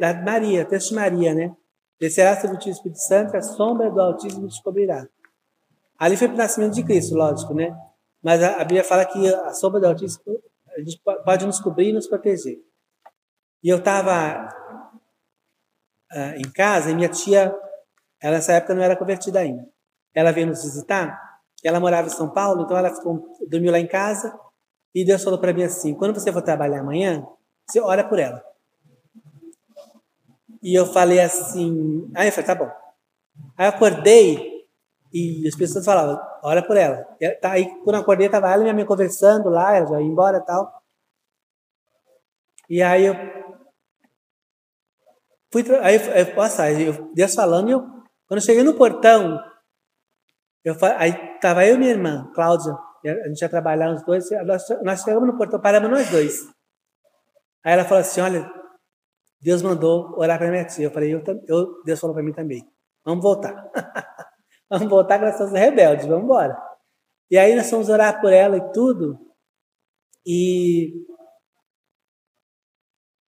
da 0.00 0.12
Maria, 0.22 0.64
texto 0.64 0.90
de 0.90 0.94
Maria, 0.96 1.34
né? 1.34 1.56
Descerá 2.00 2.38
sobre 2.40 2.56
o 2.56 2.68
Espírito 2.68 2.98
Santo, 2.98 3.36
a 3.36 3.42
sombra 3.42 3.90
do 3.90 4.00
Altíssimo 4.00 4.46
descobrirá. 4.46 5.08
Ali 5.96 6.16
foi 6.16 6.28
para 6.28 6.34
o 6.34 6.38
nascimento 6.38 6.74
de 6.74 6.84
Cristo, 6.84 7.14
lógico, 7.14 7.54
né? 7.54 7.76
Mas 8.22 8.42
a, 8.42 8.56
a 8.56 8.64
Bíblia 8.64 8.84
fala 8.84 9.04
que 9.04 9.32
a 9.32 9.52
sombra 9.52 9.80
do 9.80 9.86
Altíssimo 9.86 10.40
a 10.76 10.80
gente 10.80 11.00
pode 11.24 11.46
nos 11.46 11.60
cobrir 11.60 11.90
e 11.90 11.92
nos 11.92 12.06
proteger. 12.06 12.60
E 13.62 13.68
eu 13.68 13.78
estava 13.78 14.48
uh, 16.12 16.36
em 16.36 16.50
casa 16.52 16.90
e 16.90 16.94
minha 16.94 17.08
tia, 17.08 17.54
ela 18.20 18.36
nessa 18.36 18.52
época 18.52 18.74
não 18.74 18.82
era 18.82 18.96
convertida 18.96 19.40
ainda. 19.40 19.66
Ela 20.14 20.32
veio 20.32 20.46
nos 20.46 20.62
visitar, 20.62 21.18
ela 21.64 21.80
morava 21.80 22.08
em 22.08 22.10
São 22.10 22.30
Paulo, 22.30 22.62
então 22.62 22.76
ela 22.76 22.94
ficou, 22.94 23.36
dormiu 23.48 23.72
lá 23.72 23.78
em 23.78 23.86
casa 23.86 24.38
e 24.94 25.04
Deus 25.04 25.22
falou 25.22 25.38
para 25.38 25.52
mim 25.52 25.62
assim: 25.62 25.94
quando 25.94 26.14
você 26.14 26.32
for 26.32 26.42
trabalhar 26.42 26.80
amanhã, 26.80 27.26
você 27.66 27.80
ora 27.80 28.02
por 28.02 28.18
ela. 28.18 28.42
E 30.62 30.74
eu 30.74 30.86
falei 30.86 31.20
assim, 31.20 32.10
aí 32.16 32.28
eu 32.28 32.32
falei, 32.32 32.46
tá 32.46 32.54
bom. 32.54 32.70
Aí 33.56 33.66
eu 33.66 33.70
acordei 33.70 34.66
e 35.12 35.46
as 35.46 35.54
pessoas 35.54 35.84
falavam, 35.84 36.20
ora 36.42 36.66
por 36.66 36.76
ela. 36.76 37.06
E, 37.20 37.30
tá, 37.36 37.52
aí 37.52 37.66
quando 37.84 37.96
eu 37.96 38.02
acordei, 38.02 38.28
tava 38.28 38.50
ela 38.50 38.60
e 38.60 38.64
minha 38.64 38.74
mãe 38.74 38.84
conversando 38.84 39.48
lá, 39.48 39.76
ela 39.76 39.86
já 39.86 40.00
ia 40.00 40.06
embora 40.06 40.38
e 40.38 40.44
tal. 40.44 40.82
E 42.68 42.82
aí 42.82 43.06
eu 43.06 43.14
fui, 45.52 45.64
aí 45.82 45.96
eu, 45.96 46.36
nossa, 46.36 46.70
eu, 46.70 47.12
Deus 47.14 47.34
falando, 47.34 47.70
eu, 47.70 47.80
quando 48.26 48.40
eu 48.40 48.40
cheguei 48.40 48.62
no 48.62 48.74
portão, 48.74 49.38
eu, 50.64 50.74
aí 50.96 51.38
tava 51.40 51.64
eu 51.64 51.76
e 51.76 51.78
minha 51.78 51.90
irmã, 51.90 52.30
Cláudia, 52.34 52.72
a 53.04 53.28
gente 53.28 53.40
ia 53.40 53.48
trabalhar 53.48 53.92
os 53.92 54.02
dois, 54.04 54.28
nós, 54.44 54.64
nós 54.82 55.02
chegamos 55.02 55.26
no 55.26 55.36
portão, 55.36 55.60
paramos 55.60 55.90
nós 55.90 56.10
dois. 56.10 56.46
Aí 57.64 57.72
ela 57.72 57.84
falou 57.84 58.00
assim, 58.00 58.20
olha, 58.20 58.50
Deus 59.40 59.62
mandou 59.62 60.18
orar 60.18 60.38
para 60.38 60.50
minha 60.50 60.64
tia. 60.64 60.86
Eu 60.86 60.90
falei, 60.90 61.14
eu, 61.14 61.22
eu 61.46 61.82
Deus 61.84 62.00
falou 62.00 62.14
para 62.14 62.24
mim 62.24 62.32
também. 62.32 62.68
Vamos 63.04 63.22
voltar. 63.22 63.54
vamos 64.68 64.88
voltar 64.88 65.20
nós 65.20 65.36
somos 65.36 65.52
rebeldes, 65.52 66.06
vamos 66.06 66.24
embora. 66.24 66.56
E 67.30 67.38
aí 67.38 67.54
nós 67.54 67.70
fomos 67.70 67.88
orar 67.88 68.20
por 68.20 68.32
ela 68.32 68.56
e 68.56 68.72
tudo. 68.72 69.18
E 70.26 70.92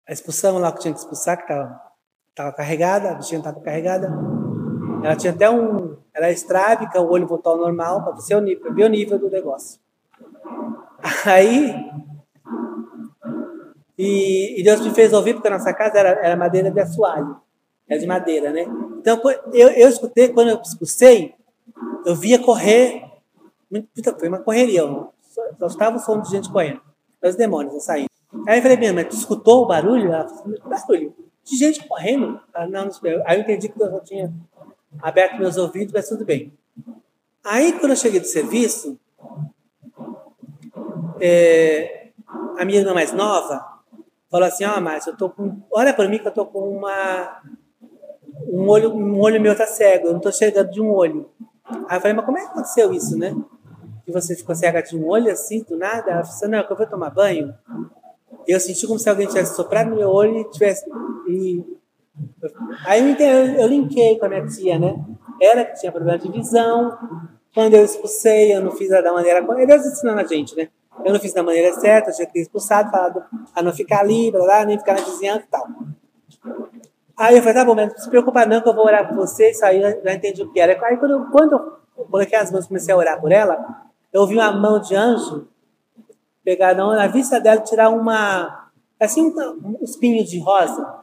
a 0.08 0.12
expulsão 0.12 0.58
lá 0.58 0.72
que 0.72 0.80
tinha 0.80 0.94
que 0.94 1.00
expulsar, 1.00 1.36
que 1.36 1.42
estava 1.42 1.89
tava 2.34 2.52
carregada, 2.52 3.10
a 3.10 3.14
bichinha 3.14 3.38
estava 3.38 3.60
carregada. 3.60 4.08
Ela 5.02 5.16
tinha 5.16 5.32
até 5.32 5.48
um. 5.50 5.96
Ela 6.14 6.26
é 6.26 6.32
estrábica, 6.32 7.00
o 7.00 7.10
olho 7.10 7.26
voltou 7.26 7.52
ao 7.52 7.58
normal, 7.58 8.02
para 8.02 8.72
ver 8.72 8.84
o 8.84 8.88
nível 8.88 9.18
do 9.18 9.30
negócio. 9.30 9.80
Aí 11.24 11.74
e, 14.02 14.58
e, 14.58 14.64
Deus 14.64 14.80
me 14.80 14.94
fez 14.94 15.12
ouvir, 15.12 15.34
porque 15.34 15.48
a 15.48 15.50
nossa 15.50 15.74
casa 15.74 15.98
era, 15.98 16.08
era 16.24 16.34
madeira 16.34 16.70
de 16.70 16.80
assoalho. 16.80 17.36
Era 17.86 18.00
de 18.00 18.06
madeira, 18.06 18.50
né? 18.50 18.64
Então, 18.98 19.20
eu, 19.52 19.68
eu 19.68 19.88
escutei, 19.90 20.30
quando 20.30 20.48
eu 20.48 20.62
expulsei, 20.62 21.34
eu 22.06 22.16
via 22.16 22.38
correr, 22.38 23.04
muita, 23.70 24.18
foi 24.18 24.28
uma 24.28 24.38
correria, 24.38 24.80
só, 24.80 25.42
só 25.58 25.66
estava 25.66 25.96
o 25.96 26.00
som 26.00 26.18
de 26.18 26.30
gente 26.30 26.50
correndo, 26.50 26.80
os 27.22 27.36
demônios 27.36 27.84
saindo. 27.84 28.08
Aí 28.48 28.58
eu 28.58 28.62
falei, 28.62 28.78
minha 28.78 28.94
mas 28.94 29.08
tu 29.08 29.16
escutou 29.16 29.64
o 29.64 29.66
barulho? 29.66 30.10
Ela 30.10 30.26
falou, 30.26 30.58
barulho? 30.64 31.14
De 31.50 31.56
gente 31.56 31.84
correndo? 31.88 32.40
Não 32.70 32.88
Aí 33.26 33.38
eu 33.38 33.42
entendi 33.42 33.68
que 33.68 33.82
eu 33.82 33.90
já 33.90 34.00
tinha 34.00 34.32
aberto 35.02 35.36
meus 35.36 35.56
ouvidos, 35.56 35.92
mas 35.92 36.08
tudo 36.08 36.24
bem. 36.24 36.52
Aí, 37.44 37.72
quando 37.72 37.90
eu 37.90 37.96
cheguei 37.96 38.20
do 38.20 38.26
serviço, 38.26 38.96
é, 41.20 42.10
a 42.56 42.64
minha 42.64 42.78
irmã 42.78 42.94
mais 42.94 43.12
nova, 43.12 43.66
falou 44.30 44.46
assim, 44.46 44.64
ó, 44.64 44.74
oh, 44.76 44.80
Márcio, 44.80 45.10
eu 45.10 45.16
tô 45.16 45.28
com. 45.28 45.60
Olha 45.72 45.92
para 45.92 46.08
mim 46.08 46.20
que 46.20 46.28
eu 46.28 46.32
tô 46.32 46.46
com 46.46 46.60
uma. 46.76 47.42
Um 48.46 48.68
olho, 48.68 48.94
um 48.94 49.18
olho 49.18 49.40
meu 49.40 49.56
tá 49.56 49.66
cego, 49.66 50.06
eu 50.06 50.12
não 50.12 50.20
tô 50.20 50.30
chegando 50.30 50.70
de 50.70 50.80
um 50.80 50.92
olho. 50.92 51.28
Aí 51.88 51.96
eu 51.96 52.00
falei, 52.00 52.12
mas 52.12 52.24
como 52.24 52.38
é 52.38 52.42
que 52.42 52.48
aconteceu 52.48 52.92
isso, 52.92 53.18
né? 53.18 53.34
Que 54.04 54.12
você 54.12 54.36
ficou 54.36 54.54
cega 54.54 54.80
de 54.80 54.96
um 54.96 55.08
olho 55.08 55.32
assim, 55.32 55.64
do 55.64 55.76
nada? 55.76 56.12
Ela 56.12 56.22
falou 56.22 56.36
assim, 56.36 56.46
não, 56.46 56.64
que 56.64 56.72
eu 56.72 56.76
vou 56.76 56.86
tomar 56.86 57.10
banho. 57.10 57.52
Eu 58.46 58.58
senti 58.60 58.86
como 58.86 58.98
se 58.98 59.08
alguém 59.08 59.26
tivesse 59.26 59.54
soprado 59.54 59.90
no 59.90 59.96
meu 59.96 60.08
olho 60.08 60.38
e 60.38 60.50
tivesse. 60.50 60.84
E... 61.28 61.64
Aí 62.84 63.16
eu, 63.18 63.46
eu, 63.60 63.66
linkei 63.68 64.18
com 64.18 64.26
a 64.26 64.28
minha 64.28 64.46
tia, 64.46 64.78
né? 64.78 64.96
Ela 65.40 65.64
que 65.64 65.80
tinha 65.80 65.92
problema 65.92 66.18
de 66.18 66.30
visão. 66.30 66.96
Quando 67.54 67.74
eu 67.74 67.84
expulsei, 67.84 68.54
eu 68.54 68.62
não 68.62 68.72
fiz 68.72 68.88
da 68.88 69.12
maneira. 69.12 69.40
Deus 69.66 69.86
ensinando 69.86 70.20
a 70.20 70.24
gente, 70.24 70.56
né? 70.56 70.68
Eu 71.04 71.12
não 71.12 71.20
fiz 71.20 71.32
da 71.32 71.42
maneira 71.42 71.72
certa, 71.74 72.10
eu 72.10 72.14
tinha 72.14 72.26
que 72.26 72.32
ter 72.34 72.40
expulsado, 72.40 72.90
falado 72.90 73.22
a 73.54 73.62
não 73.62 73.72
ficar 73.72 74.00
ali, 74.00 74.30
blá, 74.30 74.42
blá, 74.42 74.64
nem 74.64 74.78
ficar 74.78 74.94
na 74.94 75.00
vizinhança 75.00 75.44
e 75.46 75.50
tal. 75.50 75.66
Aí 77.16 77.36
eu 77.36 77.42
falei, 77.42 77.54
tá 77.54 77.64
bom, 77.64 77.74
mas 77.74 77.90
não 77.90 77.98
se 77.98 78.08
preocupa 78.08 78.46
não 78.46 78.60
que 78.60 78.68
eu 78.68 78.74
vou 78.74 78.84
orar 78.84 79.08
por 79.08 79.16
você, 79.16 79.50
isso 79.50 79.64
aí 79.64 79.82
eu 79.82 80.02
já 80.02 80.14
entendi 80.14 80.42
o 80.42 80.50
que 80.52 80.60
era. 80.60 80.72
Aí 80.86 80.96
quando, 80.96 81.10
eu, 81.12 81.26
quando 81.30 81.52
eu 81.96 82.04
coloquei 82.06 82.38
as 82.38 82.50
mãos 82.50 82.64
e 82.64 82.68
comecei 82.68 82.92
a 82.92 82.96
orar 82.96 83.20
por 83.20 83.30
ela, 83.30 83.58
eu 84.12 84.26
vi 84.26 84.34
uma 84.34 84.52
mão 84.52 84.80
de 84.80 84.94
anjo 84.94 85.48
pegar 86.44 86.74
na 86.74 87.06
vista 87.06 87.40
dela 87.40 87.60
tirar 87.60 87.90
uma, 87.90 88.70
assim, 88.98 89.32
um 89.62 89.78
espinho 89.82 90.24
de 90.24 90.38
rosa. 90.40 91.00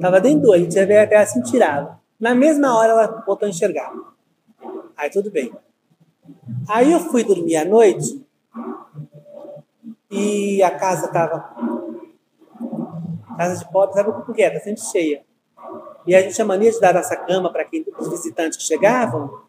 Tava 0.00 0.20
dentro 0.20 0.42
do 0.42 0.50
olho, 0.50 0.68
tinha 0.68 0.84
até 0.84 1.16
assim, 1.16 1.40
tirava. 1.42 2.00
Na 2.18 2.34
mesma 2.34 2.76
hora 2.76 2.92
ela 2.92 3.24
voltou 3.26 3.46
a 3.46 3.48
enxergar. 3.48 3.92
Aí 4.96 5.10
tudo 5.10 5.30
bem. 5.30 5.52
Aí 6.68 6.92
eu 6.92 7.00
fui 7.00 7.22
dormir 7.22 7.56
à 7.56 7.64
noite, 7.64 8.24
e 10.10 10.62
a 10.62 10.70
casa 10.70 11.06
estava. 11.06 11.54
Casa 13.36 13.64
de 13.64 13.70
pobre, 13.70 13.94
sabe 13.94 14.12
por 14.12 14.34
quê? 14.34 14.42
Está 14.42 14.60
sempre 14.60 14.80
cheia. 14.80 15.24
E 16.06 16.14
a 16.14 16.22
gente 16.22 16.34
tinha 16.34 16.44
mania 16.44 16.70
de 16.70 16.78
dar 16.80 16.94
nossa 16.94 17.16
cama 17.16 17.50
para 17.50 17.66
os 17.98 18.08
visitantes 18.08 18.56
que 18.58 18.64
chegavam, 18.64 19.42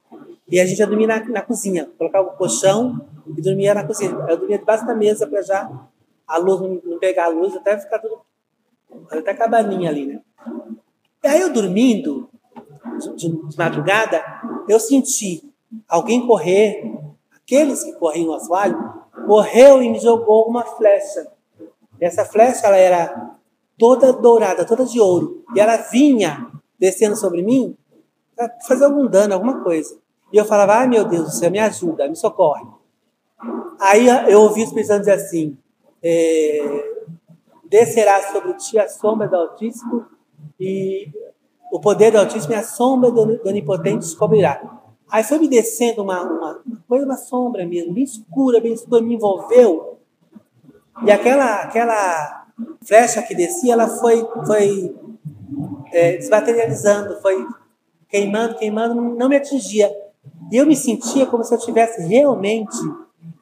e 0.48 0.60
a 0.60 0.66
gente 0.66 0.80
ia 0.80 0.88
dormir 0.88 1.08
na, 1.08 1.24
na 1.26 1.42
cozinha, 1.42 1.90
colocava 1.98 2.28
o 2.28 2.32
colchão 2.32 3.00
e 3.28 3.42
dormia 3.42 3.74
na 3.74 3.86
cozinha. 3.86 4.12
Eu 4.28 4.38
dormia 4.38 4.60
debaixo 4.60 4.86
da 4.86 4.96
mesa 4.96 5.28
para 5.28 5.42
já 5.42 5.70
a 6.28 6.38
luz 6.38 6.62
não, 6.84 7.00
pegar 7.00 7.26
a 7.26 7.30
luz, 7.30 7.56
até 7.56 7.78
ficar 7.78 8.00
tudo. 8.00 8.22
até 9.10 9.32
a 9.32 9.38
cabaninha 9.38 9.90
ali, 9.90 10.06
né? 10.06 10.22
E 11.24 11.28
aí 11.28 11.42
eu 11.42 11.52
dormindo, 11.52 12.30
de, 13.16 13.30
de 13.30 13.58
madrugada, 13.58 14.24
eu 14.68 14.80
senti 14.80 15.44
alguém 15.88 16.26
correr, 16.26 16.92
aqueles 17.36 17.84
que 17.84 17.94
corriam 17.94 18.28
no 18.28 18.34
assoalho, 18.34 18.78
correu 19.26 19.82
e 19.82 19.90
me 19.90 20.00
jogou 20.00 20.48
uma 20.48 20.64
flecha. 20.64 21.32
Essa 22.00 22.26
flecha 22.26 22.68
ela 22.68 22.78
era 22.78 23.38
toda 23.78 24.14
dourada, 24.14 24.66
toda 24.66 24.86
de 24.86 25.00
ouro. 25.00 25.44
E 25.56 25.60
ela 25.60 25.78
vinha 25.78 26.52
descendo 26.78 27.16
sobre 27.16 27.42
mim 27.42 27.76
para 28.36 28.52
fazer 28.68 28.86
algum 28.86 29.08
dano, 29.08 29.34
alguma 29.34 29.64
coisa. 29.64 29.98
E 30.32 30.38
eu 30.38 30.46
falava, 30.46 30.76
ai 30.76 30.88
meu 30.88 31.06
Deus 31.06 31.26
do 31.26 31.32
céu, 31.32 31.50
me 31.50 31.60
ajuda, 31.60 32.08
me 32.08 32.16
socorre. 32.16 32.66
Aí 33.80 34.08
eu 34.30 34.42
ouvi 34.42 34.62
os 34.62 34.70
Espírito 34.70 35.00
dizer 35.00 35.12
assim, 35.12 35.58
é, 36.02 36.60
descerá 37.70 38.22
sobre 38.32 38.54
ti 38.54 38.80
a 38.80 38.88
sombra 38.88 39.28
do 39.28 39.36
Altíssimo 39.36 40.06
e 40.60 41.10
o 41.72 41.80
poder 41.80 42.12
do 42.12 42.20
Altíssimo 42.20 42.54
e 42.54 42.58
a 42.58 42.64
sombra 42.64 43.12
do, 43.12 43.42
Onipotente 43.46 44.00
descobrirá. 44.00 44.62
Aí 45.10 45.24
foi 45.24 45.38
me 45.40 45.48
descendo 45.48 46.02
uma, 46.02 46.22
uma 46.24 46.62
coisa, 46.88 47.06
uma 47.06 47.18
sombra 47.18 47.66
mesmo, 47.66 47.94
bem 47.94 48.04
escura, 48.04 48.60
bem 48.60 48.74
escura, 48.74 49.02
me 49.02 49.16
envolveu. 49.16 50.00
E 51.04 51.12
aquela, 51.12 51.62
aquela 51.62 52.48
flecha 52.82 53.22
que 53.22 53.36
descia, 53.36 53.74
ela 53.74 53.88
foi, 53.88 54.26
foi 54.46 54.96
é, 55.92 56.18
desmaterializando, 56.18 57.22
foi 57.22 57.46
queimando, 58.08 58.56
queimando, 58.56 58.96
não 58.96 59.30
me 59.30 59.36
atingia. 59.36 59.92
E 60.52 60.58
eu 60.58 60.66
me 60.66 60.76
sentia 60.76 61.26
como 61.26 61.44
se 61.44 61.54
eu 61.54 61.60
tivesse 61.60 62.02
realmente. 62.04 62.78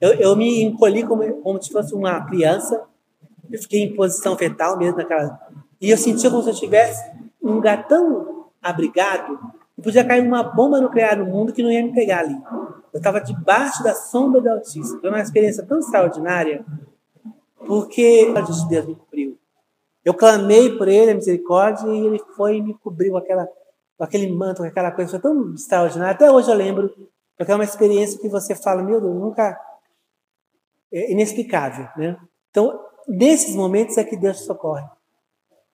Eu, 0.04 0.14
eu 0.16 0.36
me 0.36 0.64
encolhi 0.64 1.04
como, 1.04 1.24
como 1.42 1.62
se 1.62 1.72
fosse 1.72 1.94
uma 1.94 2.26
criança. 2.26 2.84
Eu 3.52 3.62
fiquei 3.62 3.82
em 3.84 3.96
posição 3.96 4.36
fetal 4.38 4.78
mesmo 4.78 4.98
naquela. 4.98 5.40
E 5.80 5.90
eu 5.90 5.98
sentia 5.98 6.30
como 6.30 6.44
se 6.44 6.50
eu 6.50 6.56
tivesse 6.56 7.12
um 7.42 7.54
lugar 7.54 7.88
tão 7.88 8.48
abrigado 8.62 9.40
podia 9.84 10.06
cair 10.06 10.26
uma 10.26 10.42
bomba 10.42 10.80
nuclear 10.80 11.18
no 11.18 11.26
mundo 11.26 11.54
que 11.54 11.62
não 11.62 11.70
ia 11.70 11.84
me 11.84 11.94
pegar 11.94 12.20
ali. 12.20 12.42
Eu 12.94 12.98
estava 12.98 13.20
debaixo 13.20 13.84
da 13.84 13.94
sombra 13.94 14.40
do 14.40 14.50
Altíssimo. 14.50 15.02
Foi 15.02 15.10
uma 15.10 15.20
experiência 15.20 15.64
tão 15.66 15.80
extraordinária, 15.80 16.66
porque 17.68 18.32
a 18.36 18.42
de 18.42 18.68
Deus 18.70 18.86
me 18.88 18.96
cobriu. 18.96 19.38
Eu 20.06 20.14
clamei 20.14 20.78
por 20.78 20.88
ele, 20.88 21.12
a 21.12 21.16
misericórdia, 21.16 21.88
e 21.88 22.06
ele 22.06 22.20
foi 22.36 22.58
e 22.58 22.62
me 22.62 22.74
cobriu 22.74 23.18
aquela. 23.18 23.48
com 23.98 24.04
aquele 24.04 24.32
manto, 24.32 24.62
com 24.62 24.68
aquela 24.68 24.92
coisa, 24.92 25.12
foi 25.12 25.20
tão 25.20 25.54
extraordinária. 25.54 26.14
Até 26.14 26.32
hoje 26.32 26.50
eu 26.50 26.56
lembro, 26.56 26.94
porque 27.38 27.52
é 27.52 27.56
uma 27.56 27.64
experiência 27.64 28.20
que 28.20 28.30
você 28.30 28.56
fala, 28.56 28.82
meu 28.82 29.02
Deus, 29.02 29.14
nunca. 29.14 29.60
É 30.94 31.12
inexplicável, 31.12 31.88
né? 31.98 32.18
Então, 32.50 32.80
nesses 33.08 33.56
momentos 33.56 33.98
é 33.98 34.04
que 34.04 34.16
Deus 34.16 34.46
socorre. 34.46 34.86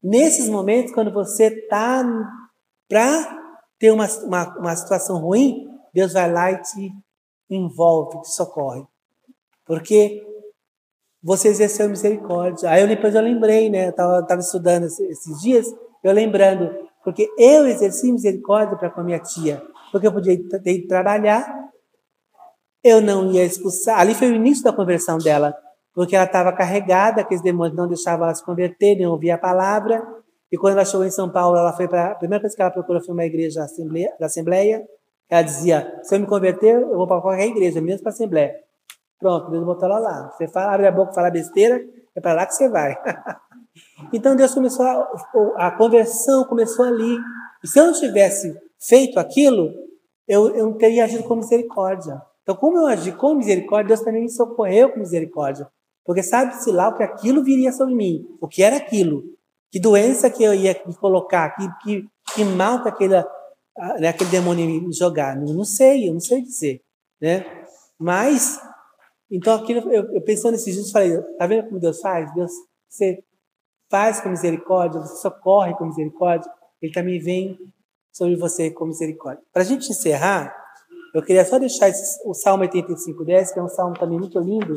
Nesses 0.01 0.47
momentos, 0.47 0.93
quando 0.93 1.11
você 1.11 1.47
está 1.47 2.03
para 2.87 3.37
ter 3.77 3.91
uma, 3.91 4.07
uma, 4.23 4.57
uma 4.57 4.75
situação 4.75 5.19
ruim, 5.19 5.67
Deus 5.93 6.13
vai 6.13 6.31
lá 6.31 6.51
e 6.51 6.61
te 6.61 6.93
envolve, 7.49 8.21
te 8.21 8.29
socorre. 8.33 8.83
Porque 9.65 10.25
você 11.21 11.49
exerceu 11.49 11.89
misericórdia. 11.89 12.69
Aí 12.69 12.81
eu, 12.81 12.87
depois 12.87 13.13
eu 13.13 13.21
lembrei, 13.21 13.69
né? 13.69 13.87
Eu 13.87 13.89
estava 13.91 14.39
estudando 14.39 14.85
esses 14.85 15.41
dias, 15.41 15.67
eu 16.03 16.13
lembrando, 16.13 16.87
porque 17.03 17.29
eu 17.37 17.67
exerci 17.67 18.11
misericórdia 18.11 18.77
para 18.77 18.89
com 18.89 19.01
a 19.01 19.03
minha 19.03 19.19
tia, 19.19 19.61
porque 19.91 20.07
eu 20.07 20.13
podia 20.13 20.37
ter 20.61 20.73
ido 20.73 20.87
trabalhar, 20.87 21.68
eu 22.83 23.01
não 23.01 23.31
ia 23.31 23.43
expulsar. 23.43 23.99
Ali 23.99 24.13
foi 24.13 24.31
o 24.31 24.35
início 24.35 24.63
da 24.63 24.73
conversão 24.73 25.17
dela, 25.17 25.55
porque 25.93 26.15
ela 26.15 26.25
estava 26.25 26.51
carregada, 26.51 27.21
aqueles 27.21 27.43
demônios 27.43 27.75
não 27.75 27.87
deixavam 27.87 28.25
ela 28.25 28.35
se 28.35 28.43
converter, 28.43 28.95
nem 28.95 29.07
ouvir 29.07 29.31
a 29.31 29.37
palavra. 29.37 30.05
E 30.51 30.57
quando 30.57 30.73
ela 30.73 30.85
chegou 30.85 31.05
em 31.05 31.11
São 31.11 31.29
Paulo, 31.29 31.57
ela 31.57 31.73
foi 31.73 31.87
para 31.87 32.11
a 32.11 32.15
primeira 32.15 32.41
coisa 32.41 32.55
que 32.55 32.61
ela 32.61 32.71
procurou 32.71 33.01
foi 33.03 33.13
uma 33.13 33.25
igreja 33.25 33.59
da 34.19 34.25
Assembleia. 34.25 34.83
Ela 35.29 35.41
dizia: 35.43 35.99
se 36.01 36.15
eu 36.15 36.19
me 36.19 36.25
converter, 36.25 36.81
eu 36.81 36.95
vou 36.95 37.07
para 37.07 37.21
qualquer 37.21 37.45
igreja, 37.45 37.79
mesmo 37.81 38.01
para 38.01 38.11
a 38.11 38.13
Assembleia. 38.13 38.55
Pronto, 39.19 39.51
Deus 39.51 39.65
botou 39.65 39.87
ela 39.87 39.99
lá. 39.99 40.31
Você 40.31 40.47
fala, 40.47 40.73
abre 40.73 40.87
a 40.87 40.91
boca, 40.91 41.13
fala 41.13 41.29
besteira, 41.29 41.79
é 42.15 42.21
para 42.21 42.33
lá 42.33 42.45
que 42.45 42.53
você 42.53 42.69
vai. 42.69 42.97
então 44.13 44.35
Deus 44.35 44.53
começou 44.53 44.85
a, 44.85 45.09
a 45.57 45.71
conversão 45.71 46.45
começou 46.45 46.85
ali. 46.85 47.17
E 47.63 47.67
se 47.67 47.77
eu 47.77 47.87
não 47.87 47.93
tivesse 47.93 48.57
feito 48.79 49.19
aquilo, 49.19 49.73
eu, 50.25 50.55
eu 50.55 50.67
não 50.67 50.77
teria 50.77 51.03
agido 51.03 51.23
com 51.23 51.35
misericórdia. 51.35 52.19
Então, 52.49 52.59
como 52.59 52.79
eu 52.79 52.87
agi 52.87 53.11
com 53.11 53.35
misericórdia, 53.35 53.89
Deus 53.89 53.99
também 53.99 54.23
me 54.23 54.29
socorreu 54.31 54.91
com 54.91 54.97
misericórdia. 54.97 55.69
Porque 56.03 56.23
sabe-se 56.23 56.71
lá 56.71 56.89
o 56.89 56.97
que 56.97 57.03
aquilo 57.03 57.43
viria 57.43 57.71
sobre 57.71 57.93
mim. 57.93 58.27
O 58.41 58.47
que 58.47 58.63
era 58.63 58.75
aquilo. 58.75 59.21
Que 59.71 59.79
doença 59.79 60.31
que 60.31 60.43
eu 60.43 60.55
ia 60.55 60.81
me 60.83 60.95
colocar. 60.95 61.51
Que, 61.51 61.69
que, 61.83 62.09
que 62.33 62.43
mal 62.43 62.81
que 62.81 62.89
aquele, 62.89 63.23
né, 63.99 64.07
aquele 64.07 64.31
demônio 64.31 64.67
ia 64.67 64.81
me 64.81 64.91
jogar. 64.91 65.35
Não, 65.35 65.53
não 65.53 65.63
sei, 65.63 66.09
eu 66.09 66.13
não 66.13 66.19
sei 66.19 66.41
dizer. 66.41 66.81
Né? 67.21 67.45
Mas 67.99 68.59
então, 69.29 69.53
aquilo, 69.53 69.81
eu, 69.93 70.11
eu 70.15 70.21
pensando 70.21 70.53
nesses 70.53 70.73
dias, 70.73 70.89
falei, 70.89 71.21
tá 71.37 71.45
vendo 71.45 71.67
como 71.67 71.79
Deus 71.79 72.01
faz? 72.01 72.33
Deus, 72.33 72.51
você 72.89 73.23
faz 73.91 74.21
com 74.21 74.29
misericórdia, 74.29 74.99
você 74.99 75.17
socorre 75.17 75.75
com 75.75 75.85
misericórdia, 75.85 76.51
Ele 76.81 76.91
também 76.91 77.19
vem 77.19 77.59
sobre 78.11 78.35
você 78.35 78.71
com 78.71 78.87
misericórdia. 78.87 79.43
Para 79.53 79.61
a 79.61 79.65
gente 79.65 79.91
encerrar, 79.91 80.51
eu 81.13 81.23
queria 81.23 81.45
só 81.45 81.57
deixar 81.57 81.89
esse, 81.89 82.21
o 82.27 82.33
Salmo 82.33 82.63
85, 82.63 83.25
10, 83.25 83.51
que 83.51 83.59
é 83.59 83.63
um 83.63 83.69
salmo 83.69 83.93
também 83.97 84.19
muito 84.19 84.39
lindo, 84.39 84.75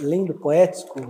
lindo, 0.00 0.38
poético, 0.38 1.00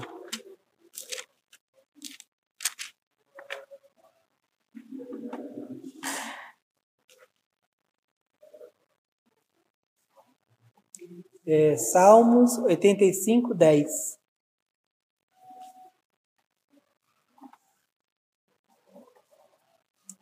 É, 11.49 11.77
Salmos 11.77 12.59
85, 12.59 13.55
10. 13.55 14.19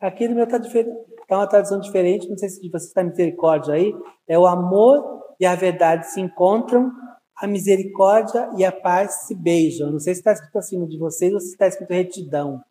Aqui 0.05 0.27
no 0.27 0.35
meu 0.35 0.43
está 0.43 0.59
tá 0.59 1.35
uma 1.35 1.47
tradução 1.47 1.79
diferente, 1.79 2.29
não 2.29 2.37
sei 2.37 2.47
se 2.47 2.69
você 2.69 2.85
está 2.85 3.03
misericórdia 3.03 3.73
aí. 3.73 3.91
É 4.27 4.37
o 4.37 4.45
amor 4.45 5.23
e 5.39 5.45
a 5.47 5.55
verdade 5.55 6.05
se 6.11 6.21
encontram, 6.21 6.91
a 7.35 7.47
misericórdia 7.47 8.51
e 8.55 8.63
a 8.63 8.71
paz 8.71 9.25
se 9.25 9.33
beijam. 9.33 9.91
Não 9.91 9.99
sei 9.99 10.13
se 10.13 10.19
está 10.19 10.31
escrito 10.31 10.59
assim 10.59 10.85
de 10.85 10.99
vocês 10.99 11.33
ou 11.33 11.39
se 11.39 11.47
está 11.47 11.65
escrito 11.65 11.89
retidão. 11.89 12.63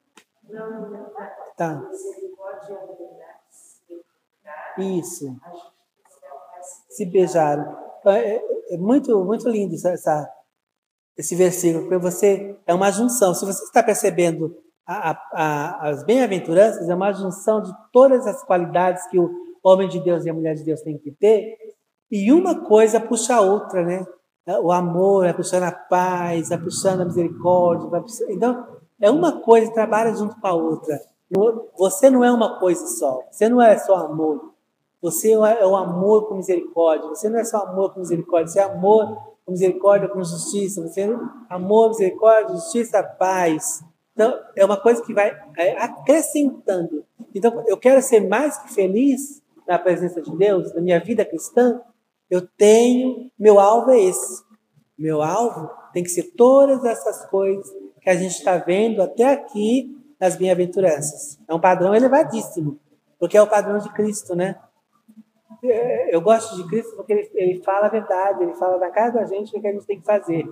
Não, 0.48 0.90
não. 0.90 1.06
Tá. 1.56 1.82
Isso. 4.78 5.36
Se 6.90 7.04
beijaram. 7.04 7.76
É, 8.06 8.74
é, 8.74 8.76
muito, 8.76 9.24
muito 9.24 9.48
lindo 9.48 9.74
essa, 9.74 10.32
esse 11.16 11.34
versículo, 11.34 11.88
porque 11.88 11.98
você 11.98 12.56
é 12.64 12.72
uma 12.72 12.92
junção. 12.92 13.34
Se 13.34 13.44
você 13.44 13.64
está 13.64 13.82
percebendo 13.82 14.56
a, 14.86 15.18
a, 15.32 15.88
as 15.88 16.04
bem-aventuranças, 16.04 16.88
é 16.88 16.94
uma 16.94 17.12
junção 17.12 17.62
de 17.62 17.72
todas 17.92 18.26
as 18.26 18.42
qualidades 18.44 19.06
que 19.08 19.18
o 19.18 19.30
homem 19.62 19.88
de 19.88 20.00
Deus 20.00 20.24
e 20.24 20.30
a 20.30 20.34
mulher 20.34 20.54
de 20.54 20.64
Deus 20.64 20.82
têm 20.82 20.98
que 20.98 21.10
ter, 21.10 21.56
e 22.10 22.30
uma 22.32 22.60
coisa 22.64 23.00
puxa 23.00 23.34
a 23.34 23.40
outra, 23.40 23.82
né? 23.82 24.06
O 24.62 24.70
amor 24.70 25.24
é 25.24 25.32
puxando 25.32 25.62
a 25.62 25.72
paz, 25.72 26.50
é 26.50 26.58
puxando 26.58 27.00
a 27.00 27.04
misericórdia. 27.06 27.88
Puxando... 28.00 28.30
Então, 28.30 28.66
é 29.00 29.10
uma 29.10 29.40
coisa 29.40 29.68
que 29.68 29.74
trabalha 29.74 30.14
junto 30.14 30.38
com 30.38 30.46
a 30.46 30.52
outra. 30.52 31.00
Você 31.78 32.10
não 32.10 32.22
é 32.22 32.30
uma 32.30 32.58
coisa 32.58 32.86
só. 32.86 33.22
Você 33.30 33.48
não 33.48 33.60
é 33.60 33.76
só 33.78 33.96
amor. 33.96 34.52
Você 35.00 35.32
é 35.32 35.66
o 35.66 35.74
amor 35.74 36.28
com 36.28 36.36
misericórdia. 36.36 37.08
Você 37.08 37.28
não 37.28 37.38
é 37.38 37.44
só 37.44 37.62
amor 37.62 37.94
com 37.94 38.00
misericórdia, 38.00 38.52
você 38.52 38.60
é 38.60 38.62
amor 38.62 39.18
com 39.44 39.52
misericórdia, 39.52 40.08
com 40.08 40.22
justiça. 40.22 40.82
Você 40.82 41.00
é 41.00 41.18
amor, 41.48 41.88
misericórdia, 41.88 42.54
justiça, 42.54 43.02
paz. 43.02 43.82
Então, 44.14 44.40
é 44.56 44.64
uma 44.64 44.76
coisa 44.76 45.02
que 45.02 45.12
vai 45.12 45.36
é, 45.56 45.76
acrescentando. 45.76 47.04
Então, 47.34 47.64
eu 47.66 47.76
quero 47.76 48.00
ser 48.00 48.20
mais 48.20 48.56
que 48.58 48.72
feliz 48.72 49.42
na 49.66 49.78
presença 49.78 50.22
de 50.22 50.34
Deus, 50.36 50.72
na 50.72 50.80
minha 50.80 51.00
vida 51.00 51.24
cristã. 51.24 51.80
Eu 52.30 52.46
tenho, 52.46 53.30
meu 53.38 53.58
alvo 53.58 53.90
é 53.90 54.00
esse. 54.00 54.42
Meu 54.96 55.20
alvo 55.20 55.68
tem 55.92 56.02
que 56.02 56.10
ser 56.10 56.32
todas 56.36 56.84
essas 56.84 57.26
coisas 57.26 57.68
que 58.00 58.08
a 58.08 58.14
gente 58.14 58.36
está 58.36 58.56
vendo 58.56 59.02
até 59.02 59.32
aqui 59.32 59.96
nas 60.20 60.36
bem-aventuranças. 60.36 61.38
É 61.48 61.54
um 61.54 61.60
padrão 61.60 61.94
elevadíssimo, 61.94 62.78
porque 63.18 63.36
é 63.36 63.42
o 63.42 63.48
padrão 63.48 63.78
de 63.78 63.92
Cristo, 63.92 64.36
né? 64.36 64.56
eu 66.10 66.20
gosto 66.20 66.56
de 66.56 66.68
Cristo 66.68 66.94
porque 66.94 67.12
ele, 67.12 67.30
ele 67.34 67.62
fala 67.62 67.86
a 67.86 67.90
verdade, 67.90 68.42
ele 68.42 68.54
fala 68.54 68.78
na 68.78 68.90
cara 68.90 69.10
da 69.10 69.24
gente 69.24 69.56
o 69.56 69.60
que 69.60 69.66
a 69.66 69.72
gente 69.72 69.86
tem 69.86 69.98
que 69.98 70.04
fazer. 70.04 70.46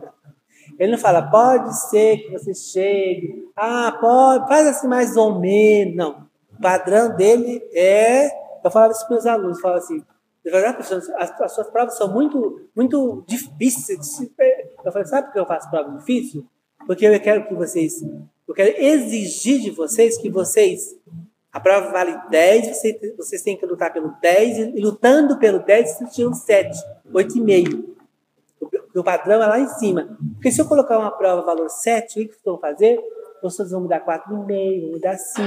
Ele 0.78 0.93
não 0.93 0.99
fala, 0.99 1.23
pode 1.23 1.78
ser 1.89 2.19
que 2.19 2.32
você 2.32 2.55
chegue, 2.55 3.49
ah, 3.57 3.97
pode, 4.01 4.49
faz 4.49 4.66
assim 4.66 4.89
mais 4.89 5.16
ou 5.16 5.39
menos. 5.39 5.97
Não. 5.97 6.27
O 6.59 6.61
padrão 6.61 7.16
dele 7.16 7.62
é. 7.73 8.27
Eu 8.65 8.70
falava 8.70 8.93
isso 8.93 9.07
para 9.07 9.16
os 9.16 9.27
alunos, 9.27 9.57
eu 9.57 9.62
falava 9.62 9.81
assim, 9.81 10.05
as, 11.16 11.40
as 11.40 11.53
suas 11.53 11.69
provas 11.69 11.97
são 11.97 12.12
muito, 12.12 12.61
muito 12.74 13.24
difíceis. 13.27 14.20
Eu 14.85 14.93
falei, 14.93 15.07
sabe 15.07 15.27
por 15.27 15.32
que 15.32 15.39
eu 15.39 15.47
faço 15.47 15.70
prova 15.70 15.97
difícil? 15.99 16.47
Porque 16.86 17.07
eu 17.07 17.20
quero 17.20 17.47
que 17.47 17.55
vocês, 17.55 18.03
eu 18.47 18.55
quero 18.55 18.77
exigir 18.81 19.61
de 19.61 19.70
vocês 19.70 20.16
que 20.19 20.28
vocês 20.28 20.97
a 21.53 21.61
prova 21.61 21.93
vale 21.93 22.19
10, 22.31 22.69
vocês, 22.69 22.97
vocês 23.16 23.43
têm 23.43 23.59
que 23.59 23.66
lutar 23.66 23.93
pelo 23.93 24.15
10, 24.23 24.74
e 24.74 24.81
lutando 24.81 25.39
pelo 25.39 25.59
10, 25.59 25.90
vocês 25.90 26.15
tiram 26.15 26.32
7, 26.32 26.78
8,5. 27.12 27.91
O, 28.94 29.02
padrão 29.02 29.43
é 29.43 29.47
lá 29.47 29.59
em 29.59 29.69
cima. 29.69 30.16
Porque 30.35 30.51
se 30.51 30.60
eu 30.60 30.66
colocar 30.66 30.98
uma 30.98 31.10
prova 31.10 31.43
valor 31.43 31.69
7, 31.69 32.20
o 32.20 32.28
que 32.28 32.35
vocês 32.35 32.44
vão 32.44 32.59
fazer? 32.59 33.01
Vocês 33.43 33.70
vão 33.70 33.82
me 33.82 33.89
dar 33.89 34.05
4,5, 34.05 34.28
vão 34.28 34.47
me 34.47 35.01
dar 35.01 35.16
5. 35.16 35.43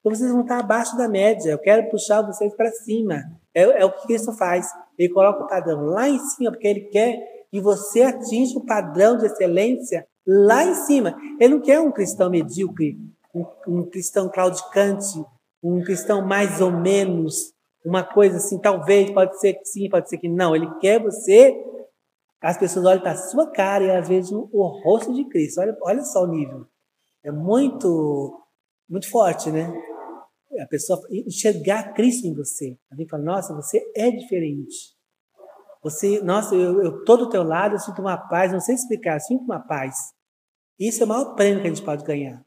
Então 0.00 0.14
vocês 0.14 0.30
vão 0.30 0.42
estar 0.42 0.58
abaixo 0.58 0.96
da 0.96 1.08
média. 1.08 1.50
Eu 1.50 1.58
quero 1.58 1.88
puxar 1.90 2.22
vocês 2.22 2.54
para 2.54 2.70
cima. 2.70 3.22
É, 3.54 3.62
é 3.82 3.84
o 3.84 3.92
que 3.92 4.06
Cristo 4.06 4.32
faz. 4.32 4.66
Ele 4.98 5.12
coloca 5.12 5.44
o 5.44 5.48
padrão 5.48 5.86
lá 5.86 6.08
em 6.08 6.18
cima, 6.18 6.50
porque 6.50 6.68
ele 6.68 6.80
quer 6.82 7.46
que 7.50 7.60
você 7.60 8.02
atinja 8.02 8.58
o 8.58 8.64
padrão 8.64 9.16
de 9.16 9.26
excelência 9.26 10.06
lá 10.26 10.64
em 10.64 10.74
cima. 10.74 11.16
Ele 11.38 11.54
não 11.54 11.60
quer 11.60 11.80
um 11.80 11.90
cristão 11.90 12.30
medíocre 12.30 12.96
um, 13.34 13.46
um 13.66 13.82
cristão 13.84 14.28
claudicante, 14.28 15.24
um 15.62 15.82
cristão 15.82 16.26
mais 16.26 16.60
ou 16.60 16.70
menos, 16.70 17.52
uma 17.84 18.02
coisa 18.02 18.36
assim, 18.36 18.58
talvez, 18.58 19.10
pode 19.10 19.38
ser 19.40 19.54
que 19.54 19.64
sim, 19.64 19.88
pode 19.88 20.08
ser 20.08 20.18
que 20.18 20.28
não. 20.28 20.54
Ele 20.54 20.68
quer 20.80 21.00
você. 21.00 21.54
As 22.42 22.56
pessoas 22.56 22.86
olham 22.86 23.02
para 23.02 23.12
a 23.12 23.16
sua 23.16 23.50
cara 23.50 23.84
e 23.84 23.90
às 23.90 24.08
vezes 24.08 24.32
o 24.32 24.80
rosto 24.82 25.12
de 25.12 25.24
Cristo. 25.28 25.60
Olha, 25.60 25.76
olha 25.82 26.02
só 26.02 26.24
o 26.24 26.26
nível. 26.26 26.66
É 27.22 27.30
muito, 27.30 28.42
muito 28.88 29.10
forte, 29.10 29.50
né? 29.50 29.70
A 30.58 30.66
pessoa 30.66 30.98
enxergar 31.10 31.92
Cristo 31.92 32.26
em 32.26 32.34
você. 32.34 32.78
Alguém 32.90 33.06
fala, 33.06 33.22
nossa, 33.22 33.54
você 33.54 33.80
é 33.94 34.10
diferente. 34.10 34.98
Você, 35.82 36.20
nossa, 36.22 36.54
eu, 36.54 36.82
eu 36.82 37.04
tô 37.04 37.16
do 37.16 37.28
teu 37.28 37.42
lado, 37.42 37.74
eu 37.74 37.78
sinto 37.78 38.00
uma 38.00 38.16
paz, 38.16 38.52
não 38.52 38.60
sei 38.60 38.74
explicar, 38.74 39.16
eu 39.16 39.20
sinto 39.20 39.44
uma 39.44 39.60
paz. 39.60 39.96
Isso 40.78 41.02
é 41.02 41.06
o 41.06 41.08
maior 41.08 41.34
prêmio 41.34 41.60
que 41.60 41.68
a 41.68 41.70
gente 41.70 41.84
pode 41.84 42.04
ganhar. 42.04 42.42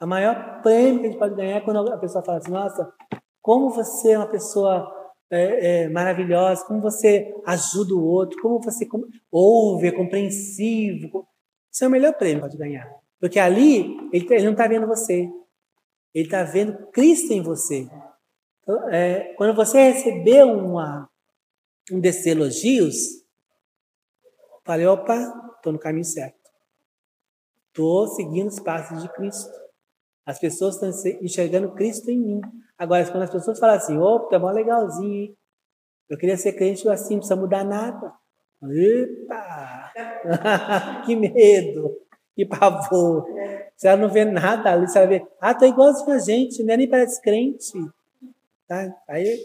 A 0.00 0.06
maior 0.06 0.62
prêmio 0.62 1.00
que 1.00 1.06
a 1.06 1.10
gente 1.10 1.18
pode 1.18 1.34
ganhar 1.34 1.56
é 1.56 1.60
quando 1.60 1.92
a 1.92 1.98
pessoa 1.98 2.24
fala 2.24 2.38
assim: 2.38 2.50
Nossa, 2.50 2.92
como 3.40 3.70
você 3.70 4.12
é 4.12 4.18
uma 4.18 4.28
pessoa 4.28 4.97
é, 5.30 5.82
é, 5.82 5.88
maravilhosa, 5.88 6.64
como 6.64 6.80
você 6.80 7.34
ajuda 7.46 7.94
o 7.94 8.04
outro, 8.04 8.40
como 8.40 8.62
você 8.62 8.88
ouve, 9.30 9.88
é 9.88 9.92
compreensivo. 9.92 11.26
Isso 11.70 11.84
é 11.84 11.88
o 11.88 11.90
melhor 11.90 12.14
prêmio 12.14 12.42
que 12.42 12.48
pode 12.48 12.56
ganhar. 12.56 12.90
Porque 13.20 13.38
ali 13.38 13.96
ele, 14.12 14.26
ele 14.30 14.44
não 14.44 14.52
está 14.52 14.66
vendo 14.66 14.86
você. 14.86 15.30
Ele 16.14 16.24
está 16.24 16.42
vendo 16.44 16.86
Cristo 16.88 17.32
em 17.32 17.42
você. 17.42 17.88
Então, 18.62 18.88
é, 18.90 19.34
quando 19.34 19.54
você 19.54 19.90
recebeu 19.90 20.48
uma, 20.48 21.08
um 21.92 22.00
desses 22.00 22.26
elogios, 22.26 22.96
falei, 24.64 24.86
opa, 24.86 25.16
estou 25.56 25.72
no 25.72 25.78
caminho 25.78 26.04
certo. 26.04 26.38
Estou 27.68 28.08
seguindo 28.08 28.48
os 28.48 28.58
passos 28.58 29.02
de 29.02 29.08
Cristo. 29.12 29.50
As 30.26 30.38
pessoas 30.38 30.74
estão 30.74 30.90
enxergando 31.22 31.74
Cristo 31.74 32.10
em 32.10 32.18
mim. 32.18 32.40
Agora, 32.78 33.04
quando 33.10 33.24
as 33.24 33.30
pessoas 33.30 33.58
falam 33.58 33.74
assim, 33.74 33.98
opa, 33.98 34.30
tá 34.30 34.38
bom 34.38 34.50
legalzinho, 34.50 35.12
hein? 35.12 35.36
Eu 36.08 36.16
queria 36.16 36.36
ser 36.36 36.52
crente 36.52 36.88
assim, 36.88 37.14
não 37.14 37.18
precisa 37.18 37.36
mudar 37.36 37.64
nada. 37.64 38.12
Epa! 38.62 39.92
que 41.04 41.16
medo! 41.16 41.98
Que 42.34 42.46
pavor! 42.46 43.26
Se 43.76 43.88
ela 43.88 43.96
não 44.00 44.08
vê 44.08 44.24
nada 44.24 44.72
ali, 44.72 44.88
se 44.88 44.96
ela 44.96 45.08
vê, 45.08 45.26
ah, 45.40 45.54
tô 45.54 45.66
igualzinho 45.66 46.12
a 46.12 46.18
gente, 46.18 46.62
né? 46.62 46.76
nem 46.76 46.88
parece 46.88 47.20
crente. 47.20 47.72
Tá? 48.66 48.94
Aí, 49.08 49.38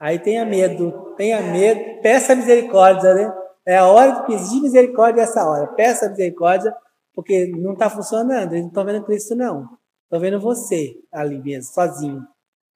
aí 0.00 0.18
tenha 0.18 0.44
medo, 0.44 1.14
tenha 1.16 1.42
medo, 1.42 2.00
peça 2.00 2.34
misericórdia, 2.34 3.14
né? 3.14 3.34
É 3.66 3.76
a 3.76 3.86
hora 3.86 4.12
de 4.12 4.26
pedir 4.26 4.62
misericórdia 4.62 5.22
essa 5.22 5.46
hora. 5.46 5.66
Peça 5.68 6.08
misericórdia, 6.08 6.74
porque 7.14 7.46
não 7.48 7.74
está 7.74 7.90
funcionando, 7.90 8.52
eles 8.52 8.62
não 8.62 8.68
estão 8.68 8.84
vendo 8.84 9.04
Cristo, 9.04 9.34
não. 9.36 9.68
Estão 10.04 10.18
vendo 10.18 10.40
você 10.40 10.94
ali 11.12 11.38
mesmo, 11.38 11.72
sozinho. 11.74 12.26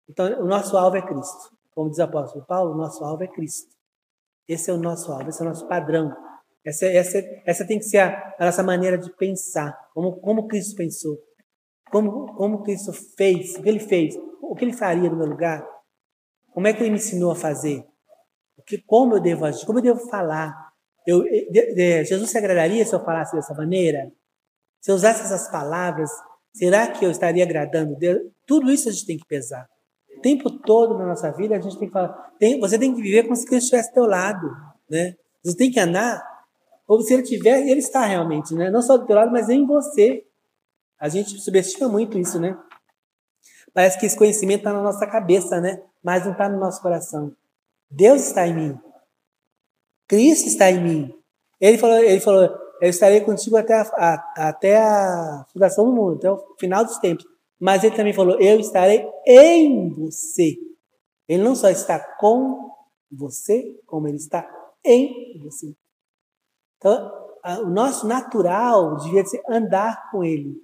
Então, 0.08 0.26
o 0.40 0.46
nosso 0.46 0.76
alvo 0.76 0.96
é 0.96 1.02
Cristo. 1.02 1.50
Como 1.74 1.88
diz 1.88 1.98
o 1.98 2.02
apóstolo 2.02 2.44
Paulo, 2.44 2.72
o 2.72 2.76
nosso 2.76 3.04
alvo 3.04 3.24
é 3.24 3.28
Cristo. 3.28 3.70
Esse 4.46 4.70
é 4.70 4.74
o 4.74 4.78
nosso 4.78 5.10
alvo, 5.12 5.28
esse 5.28 5.40
é 5.40 5.44
o 5.44 5.48
nosso 5.48 5.66
padrão. 5.66 6.14
Essa, 6.64 6.86
essa, 6.86 7.18
essa 7.44 7.66
tem 7.66 7.78
que 7.78 7.84
ser 7.84 7.98
a, 7.98 8.34
a 8.38 8.46
nossa 8.46 8.62
maneira 8.62 8.98
de 8.98 9.10
pensar, 9.16 9.76
como, 9.94 10.20
como 10.20 10.46
Cristo 10.46 10.76
pensou. 10.76 11.18
Como, 11.90 12.34
como 12.34 12.62
Cristo 12.62 12.92
fez, 12.92 13.56
o 13.56 13.62
que 13.62 13.68
ele 13.68 13.80
fez, 13.80 14.14
o 14.40 14.54
que 14.54 14.64
ele 14.64 14.72
faria 14.72 15.10
no 15.10 15.16
meu 15.16 15.26
lugar, 15.26 15.66
como 16.52 16.66
é 16.66 16.72
que 16.72 16.82
ele 16.82 16.90
me 16.90 16.96
ensinou 16.96 17.32
a 17.32 17.36
fazer, 17.36 17.84
o 18.56 18.62
que, 18.62 18.78
como 18.78 19.16
eu 19.16 19.20
devo 19.20 19.44
agir, 19.44 19.66
como 19.66 19.78
eu 19.78 19.82
devo 19.82 20.00
falar. 20.08 20.72
Eu, 21.06 21.22
de, 21.22 21.74
de, 21.74 22.04
Jesus 22.04 22.30
se 22.30 22.38
agradaria 22.38 22.84
se 22.84 22.94
eu 22.94 23.04
falasse 23.04 23.34
dessa 23.34 23.54
maneira? 23.54 24.12
Se 24.80 24.90
eu 24.90 24.94
usasse 24.94 25.22
essas 25.22 25.50
palavras, 25.50 26.10
será 26.54 26.88
que 26.88 27.04
eu 27.04 27.10
estaria 27.10 27.44
agradando 27.44 27.96
Deus? 27.96 28.20
Tudo 28.46 28.70
isso 28.70 28.88
a 28.88 28.92
gente 28.92 29.06
tem 29.06 29.18
que 29.18 29.26
pesar. 29.26 29.68
Tempo 30.22 30.50
todo 30.50 30.96
na 30.96 31.06
nossa 31.06 31.30
vida 31.32 31.56
a 31.56 31.60
gente 31.60 31.78
tem 31.78 31.88
que 31.88 31.92
falar. 31.92 32.32
Tem, 32.38 32.58
você 32.60 32.78
tem 32.78 32.94
que 32.94 33.02
viver 33.02 33.24
como 33.24 33.36
se 33.36 33.44
Cristo 33.44 33.64
estivesse 33.64 33.88
ao 33.88 33.94
teu 33.94 34.06
lado. 34.06 34.48
Né? 34.88 35.14
Você 35.44 35.56
tem 35.56 35.70
que 35.70 35.80
andar 35.80 36.22
como 36.86 37.02
se 37.02 37.12
ele 37.12 37.22
estiver, 37.22 37.64
e 37.64 37.70
ele 37.70 37.80
está 37.80 38.04
realmente, 38.04 38.54
né? 38.54 38.70
não 38.70 38.82
só 38.82 38.98
do 38.98 39.06
teu 39.06 39.16
lado, 39.16 39.32
mas 39.32 39.48
em 39.48 39.66
você. 39.66 40.24
A 40.98 41.08
gente 41.08 41.38
subestima 41.40 41.88
muito 41.88 42.16
isso, 42.16 42.38
né? 42.38 42.56
Parece 43.74 43.98
que 43.98 44.06
esse 44.06 44.16
conhecimento 44.16 44.58
está 44.58 44.72
na 44.72 44.82
nossa 44.82 45.04
cabeça, 45.04 45.60
né? 45.60 45.82
Mas 46.02 46.24
não 46.24 46.32
está 46.32 46.48
no 46.48 46.60
nosso 46.60 46.80
coração. 46.80 47.34
Deus 47.90 48.22
está 48.22 48.46
em 48.46 48.54
mim. 48.54 48.78
Cristo 50.06 50.46
está 50.46 50.70
em 50.70 50.80
mim. 50.80 51.14
Ele 51.60 51.78
falou, 51.78 51.98
ele 51.98 52.20
falou 52.20 52.48
eu 52.82 52.90
estarei 52.90 53.20
contigo 53.20 53.56
até 53.56 53.74
a, 53.74 53.82
a, 53.96 54.48
até 54.48 54.76
a 54.76 55.46
fundação 55.52 55.84
do 55.84 55.92
mundo, 55.92 56.16
até 56.16 56.28
o 56.28 56.56
final 56.58 56.84
dos 56.84 56.98
tempos. 56.98 57.24
Mas 57.62 57.84
ele 57.84 57.94
também 57.94 58.12
falou, 58.12 58.40
eu 58.40 58.58
estarei 58.58 59.08
em 59.24 59.88
você. 59.90 60.56
Ele 61.28 61.44
não 61.44 61.54
só 61.54 61.68
está 61.68 61.96
com 62.18 62.74
você, 63.08 63.80
como 63.86 64.08
ele 64.08 64.16
está 64.16 64.44
em 64.84 65.38
você. 65.40 65.72
Então, 66.76 67.38
o 67.62 67.70
nosso 67.70 68.04
natural 68.08 68.96
devia 68.96 69.24
ser 69.24 69.40
andar 69.48 70.10
com 70.10 70.24
ele. 70.24 70.56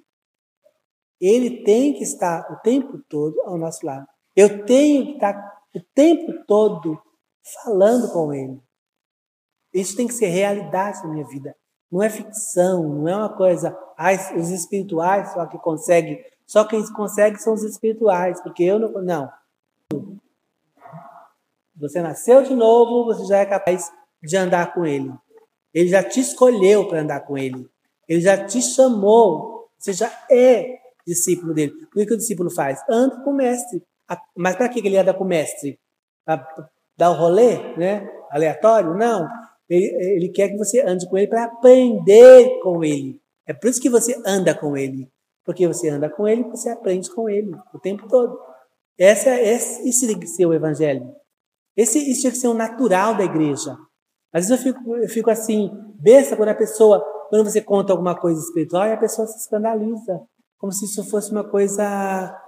Ele 1.20 1.62
tem 1.62 1.95
que 1.95 2.03
estar 2.03 2.51
o 2.51 2.57
tempo 2.62 2.99
todo 3.09 3.41
ao 3.43 3.57
nosso 3.57 3.87
lado. 3.87 4.09
Eu 4.35 4.66
tenho 4.66 5.07
que 5.07 5.12
estar 5.12 5.62
o 5.77 5.81
tempo 5.95 6.45
todo 6.49 7.01
falando 7.62 8.12
com 8.12 8.35
ele. 8.35 8.61
Isso 9.73 9.97
tem 9.97 10.09
que 10.09 10.15
ser 10.15 10.27
realidade 10.27 11.01
na 11.05 11.12
minha 11.12 11.27
vida. 11.29 11.55
Não 11.93 12.03
é 12.03 12.11
ficção, 12.11 12.89
não 12.89 13.07
é 13.09 13.15
uma 13.15 13.37
coisa. 13.37 13.79
Ah, 13.97 14.11
os 14.37 14.51
espirituais 14.51 15.33
só 15.33 15.47
que 15.47 15.59
conseguem. 15.59 16.20
Só 16.49 16.65
quem 16.65 16.83
consegue 16.95 17.37
são 17.39 17.53
os 17.53 17.62
espirituais, 17.62 18.41
porque 18.41 18.65
eu 18.65 18.79
não. 18.79 18.91
Não. 19.03 19.31
Você 21.77 22.01
nasceu 22.01 22.43
de 22.43 22.55
novo, 22.55 23.05
você 23.05 23.27
já 23.27 23.37
é 23.37 23.47
capaz 23.47 23.93
de 24.23 24.35
andar 24.35 24.73
com 24.73 24.87
ele. 24.87 25.12
Ele 25.75 25.89
já 25.91 26.03
te 26.03 26.20
escolheu 26.20 26.89
para 26.89 27.03
andar 27.03 27.20
com 27.20 27.37
ele. 27.37 27.69
Ele 28.09 28.23
já 28.23 28.47
te 28.47 28.62
chamou. 28.62 29.69
Você 29.79 29.93
já 29.93 30.11
é 30.31 30.79
discípulo 31.07 31.53
dele. 31.53 31.73
O 31.95 32.07
que, 32.07 32.15
o 32.15 32.16
discípulo 32.16 32.51
faz? 32.51 32.81
Anda 32.89 33.23
com 33.23 33.31
o 33.31 33.35
mestre. 33.35 33.83
Mas 34.35 34.57
para 34.57 34.70
que 34.70 34.81
ele 34.81 34.97
anda 34.97 35.12
com 35.12 35.25
o 35.25 35.29
mestre? 35.29 35.79
Para 36.25 36.49
dar 36.97 37.11
o 37.11 37.15
rolê, 37.15 37.77
né? 37.77 38.11
Aleatório? 38.31 38.95
Não. 38.95 39.29
Ele, 39.69 39.87
ele 40.16 40.29
quer 40.31 40.49
que 40.49 40.57
você 40.57 40.81
ande 40.81 41.07
com 41.07 41.19
ele 41.19 41.29
para 41.29 41.45
aprender 41.45 42.59
com 42.62 42.83
ele. 42.83 43.20
É 43.47 43.53
por 43.53 43.69
isso 43.69 43.81
que 43.81 43.91
você 43.91 44.20
anda 44.27 44.55
com 44.55 44.77
ele. 44.77 45.07
Porque 45.49 45.66
você 45.66 45.89
anda 45.89 46.11
com 46.11 46.29
ele, 46.29 46.43
você 46.43 46.69
aprende 46.69 47.11
com 47.11 47.27
ele 47.27 47.51
o 47.73 47.79
tempo 47.79 48.07
todo. 48.07 48.39
Essa, 48.99 49.31
essa, 49.31 49.81
isso 49.89 50.07
tem 50.07 50.20
que 50.20 50.27
ser 50.27 50.45
o 50.45 50.53
evangelho. 50.53 51.11
Esse, 51.75 51.99
isso 51.99 52.20
tinha 52.20 52.31
que 52.31 52.37
ser 52.37 52.49
o 52.49 52.55
natural 52.55 53.16
da 53.16 53.25
igreja. 53.25 53.75
Às 54.31 54.47
vezes 54.47 54.51
eu 54.51 54.75
fico, 54.75 54.97
eu 54.97 55.09
fico 55.09 55.31
assim, 55.31 55.70
besta 55.99 56.37
quando 56.37 56.51
a 56.51 56.55
pessoa, 56.55 57.03
quando 57.31 57.51
você 57.51 57.62
conta 57.62 57.95
alguma 57.95 58.15
coisa 58.15 58.39
espiritual 58.39 58.89
e 58.89 58.93
a 58.93 58.99
pessoa 58.99 59.27
se 59.27 59.39
escandaliza. 59.39 60.20
Como 60.59 60.70
se 60.70 60.85
isso 60.85 61.03
fosse 61.09 61.33
uma 61.33 61.49
coisa 61.49 62.39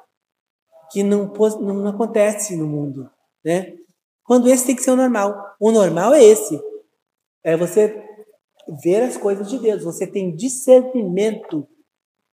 que 0.93 1.03
não, 1.03 1.33
não 1.59 1.89
acontece 1.89 2.55
no 2.55 2.67
mundo. 2.67 3.11
Né? 3.43 3.79
Quando 4.25 4.47
esse 4.47 4.67
tem 4.67 4.77
que 4.77 4.83
ser 4.83 4.91
o 4.91 4.97
normal. 4.97 5.55
O 5.59 5.73
normal 5.73 6.13
é 6.13 6.23
esse. 6.23 6.61
É 7.43 7.57
você 7.57 7.99
ver 8.85 9.05
as 9.05 9.17
coisas 9.17 9.49
de 9.49 9.59
Deus. 9.59 9.85
Você 9.85 10.07
tem 10.07 10.37
discernimento 10.37 11.67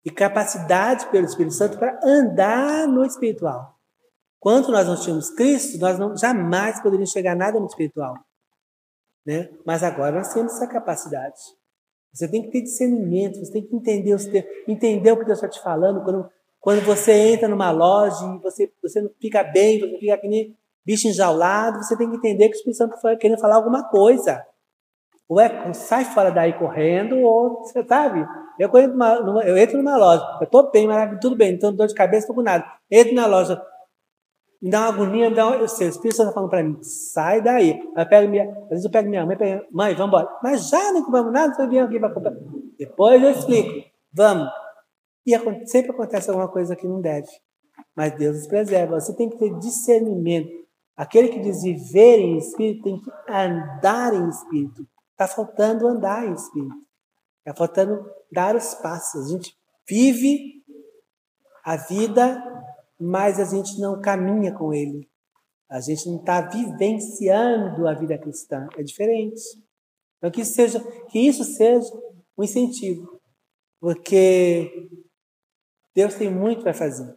e 0.06 0.10
capacidade 0.10 1.08
pelo 1.08 1.26
Espírito 1.26 1.54
Santo 1.54 1.78
para 1.78 2.00
andar 2.04 2.88
no 2.88 3.06
espiritual. 3.06 3.76
Quando 4.40 4.72
nós 4.72 4.88
não 4.88 4.96
tínhamos 4.96 5.30
Cristo, 5.30 5.78
nós 5.80 5.98
não, 6.00 6.16
jamais 6.16 6.80
poderíamos 6.80 7.12
chegar 7.12 7.34
a 7.34 7.36
nada 7.36 7.60
no 7.60 7.66
espiritual. 7.66 8.16
Né? 9.26 9.50
Mas 9.66 9.84
agora 9.84 10.18
nós 10.18 10.34
temos 10.34 10.54
essa 10.54 10.68
capacidade. 10.68 11.36
Você 12.14 12.28
tem 12.28 12.44
que 12.44 12.52
ter 12.52 12.62
discernimento, 12.62 13.40
você 13.40 13.52
tem 13.52 13.64
que 13.64 13.76
entender, 13.76 14.64
entender 14.68 15.12
o 15.12 15.20
que 15.20 15.26
Deus 15.26 15.38
está 15.38 15.50
te 15.50 15.62
falando. 15.62 16.04
Quando, 16.04 16.30
quando 16.60 16.86
você 16.86 17.12
entra 17.12 17.48
numa 17.48 17.72
loja 17.72 18.26
e 18.26 18.40
você, 18.40 18.72
você 18.82 19.02
não 19.02 19.12
fica 19.20 19.44
bem, 19.44 19.80
você 19.80 19.98
fica 20.00 20.18
que 20.18 20.28
nem 20.28 20.58
bicho 20.86 21.08
enjaulado, 21.08 21.84
você 21.84 21.98
tem 21.98 22.10
que 22.10 22.16
entender 22.16 22.48
que 22.48 22.56
o 22.56 22.58
Espírito 22.58 22.78
Santo 22.78 22.96
está 22.96 23.16
querendo 23.18 23.40
falar 23.40 23.56
alguma 23.56 23.84
coisa. 23.90 24.42
Ou 25.30 25.40
é 25.40 25.74
sai 25.74 26.06
fora 26.06 26.32
daí 26.32 26.54
correndo, 26.54 27.18
ou 27.18 27.64
você 27.64 27.84
sabe. 27.86 28.26
Eu, 28.58 28.70
numa, 28.88 29.44
eu 29.44 29.58
entro 29.58 29.78
numa 29.78 29.98
loja, 29.98 30.24
eu 30.40 30.46
estou 30.46 30.72
bem, 30.72 30.88
maravilha, 30.88 31.20
tudo 31.20 31.36
bem, 31.36 31.50
não 31.50 31.56
estou 31.56 31.72
dor 31.74 31.88
de 31.88 31.94
cabeça, 31.94 32.24
estou 32.24 32.36
com 32.36 32.42
nada. 32.42 32.66
Entro 32.90 33.14
na 33.14 33.28
loja, 33.28 33.62
me 34.62 34.72
dá 34.72 34.80
uma 34.82 34.88
agonia, 34.88 35.30
me 35.30 35.36
dá 35.36 35.48
uma, 35.48 35.58
eu 35.58 35.68
sei, 35.68 35.88
o 35.88 35.90
Espírito 35.90 36.16
Santo 36.16 36.30
está 36.30 36.34
falando 36.34 36.50
para 36.50 36.64
mim, 36.64 36.78
sai 36.82 37.42
daí. 37.42 37.80
Eu 37.96 38.06
pego 38.08 38.30
minha, 38.30 38.50
às 38.64 38.70
vezes 38.70 38.86
eu 38.86 38.92
pego 38.92 39.10
minha 39.10 39.26
mãe, 39.26 39.38
pego, 39.38 39.66
mãe, 39.72 39.94
vamos 39.94 40.08
embora. 40.08 40.30
Mas 40.42 40.70
já 40.70 40.92
não 40.92 41.04
compramos 41.04 41.32
nada, 41.32 41.54
você 41.54 41.68
vem 41.68 41.82
aqui 41.82 42.00
para 42.00 42.14
comprar. 42.14 42.34
Depois 42.80 43.22
eu 43.22 43.32
explico, 43.32 43.88
vamos. 44.14 44.50
E 45.26 45.38
sempre 45.68 45.92
acontece 45.92 46.30
alguma 46.30 46.48
coisa 46.48 46.76
que 46.76 46.88
não 46.88 47.02
deve. 47.02 47.28
Mas 47.96 48.14
Deus 48.14 48.38
nos 48.38 48.48
preserva. 48.48 49.00
Você 49.00 49.14
tem 49.14 49.30
que 49.30 49.38
ter 49.38 49.54
discernimento. 49.60 50.50
Aquele 50.96 51.28
que 51.28 51.40
diz 51.40 51.62
viver 51.62 52.20
em 52.20 52.38
espírito 52.38 52.84
tem 52.84 53.00
que 53.00 53.12
andar 53.30 54.14
em 54.14 54.30
espírito. 54.30 54.88
Está 55.18 55.28
faltando 55.28 55.88
andar 55.88 56.28
em 56.28 56.34
espírito. 56.34 56.76
Está 57.40 57.56
faltando 57.56 58.10
dar 58.32 58.56
os 58.56 58.76
passos. 58.76 59.26
A 59.26 59.30
gente 59.30 59.58
vive 59.88 60.64
a 61.64 61.76
vida 61.76 62.58
mas 63.00 63.40
a 63.40 63.46
gente 63.46 63.80
não 63.80 64.02
caminha 64.02 64.54
com 64.54 64.74
ele. 64.74 65.08
A 65.70 65.80
gente 65.80 66.10
não 66.10 66.18
está 66.18 66.42
vivenciando 66.42 67.88
a 67.88 67.94
vida 67.94 68.18
cristã. 68.18 68.68
É 68.78 68.84
diferente. 68.84 69.42
Então 70.18 70.32
que 70.32 70.42
isso 70.42 70.54
seja, 70.54 70.80
que 71.10 71.20
isso 71.20 71.44
seja 71.44 71.88
um 72.38 72.44
incentivo, 72.44 73.22
porque 73.80 74.90
Deus 75.94 76.16
tem 76.16 76.30
muito 76.30 76.64
para 76.64 76.74
fazer 76.74 77.16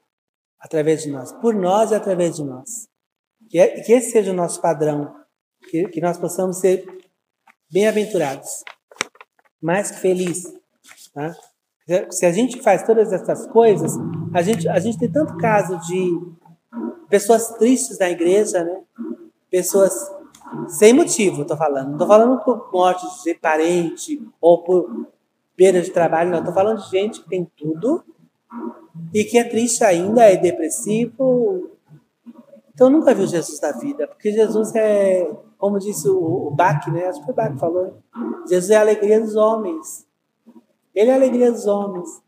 através 0.59 1.03
de 1.03 1.11
nós, 1.11 1.33
por 1.41 1.55
nós 1.55 1.91
e 1.91 1.95
através 1.95 2.37
de 2.37 2.45
nós. 2.45 2.89
Que, 3.49 3.59
é, 3.59 3.81
que 3.81 3.93
esse 3.93 4.11
seja 4.11 4.33
o 4.33 4.35
nosso 4.35 4.61
padrão, 4.61 5.15
que, 5.71 5.89
que 5.89 6.01
nós 6.01 6.19
possamos 6.19 6.59
ser 6.59 6.85
bem-aventurados, 7.71 8.65
mais 9.61 9.91
que 9.91 9.99
felizes. 9.99 10.53
Tá? 11.15 11.35
Se 12.11 12.27
a 12.27 12.33
gente 12.33 12.63
faz 12.63 12.83
todas 12.85 13.13
essas 13.13 13.47
coisas, 13.47 13.93
a 14.33 14.43
gente, 14.43 14.69
a 14.69 14.79
gente 14.79 14.99
tem 14.99 15.11
tanto 15.11 15.37
caso 15.37 15.79
de 15.81 16.21
pessoas 17.09 17.49
tristes 17.59 17.99
na 17.99 18.09
igreja, 18.09 18.63
né? 18.63 18.81
Pessoas 19.51 19.93
sem 20.69 20.93
motivo, 20.93 21.43
estou 21.43 21.57
falando. 21.57 21.87
Não 21.87 21.93
estou 21.95 22.07
falando 22.07 22.45
por 22.45 22.71
morte 22.73 23.07
de 23.25 23.35
parente 23.35 24.23
ou 24.41 24.63
por 24.63 25.09
perda 25.57 25.83
de 25.83 25.91
trabalho, 25.91 26.31
não. 26.31 26.39
Estou 26.39 26.55
falando 26.55 26.83
de 26.83 26.91
gente 26.91 27.21
que 27.21 27.29
tem 27.29 27.51
tudo 27.57 28.05
e 29.13 29.25
que 29.25 29.39
é 29.39 29.45
triste 29.45 29.85
ainda, 29.85 30.25
é 30.25 30.37
depressivo. 30.37 31.71
Então 32.73 32.89
nunca 32.89 33.15
viu 33.15 33.27
Jesus 33.27 33.59
da 33.61 33.73
vida, 33.73 34.07
porque 34.07 34.33
Jesus 34.33 34.75
é, 34.75 35.29
como 35.61 35.79
disse 35.79 36.09
o, 36.09 36.51
Bach, 36.51 36.91
né? 36.91 37.07
Acho 37.07 37.21
que 37.21 37.27
foi 37.27 37.35
o 37.35 37.37
Bach 37.37 37.53
que 37.53 37.61
falou, 37.61 37.99
Jesus 38.49 38.71
é 38.71 38.77
a 38.77 38.81
alegria 38.81 39.21
dos 39.21 39.37
homens. 39.37 40.07
Ele 40.95 41.11
é 41.11 41.13
a 41.13 41.17
alegria 41.17 41.53
dos 41.53 41.67
homens. 41.67 42.23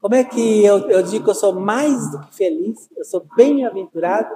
Como 0.00 0.14
é 0.14 0.22
que 0.22 0.64
eu, 0.64 0.88
eu 0.88 1.02
digo 1.02 1.24
que 1.24 1.30
eu 1.30 1.34
sou 1.34 1.52
mais 1.52 2.12
do 2.12 2.20
que 2.20 2.34
feliz? 2.36 2.88
Eu 2.96 3.04
sou 3.04 3.26
bem-aventurado 3.36 4.32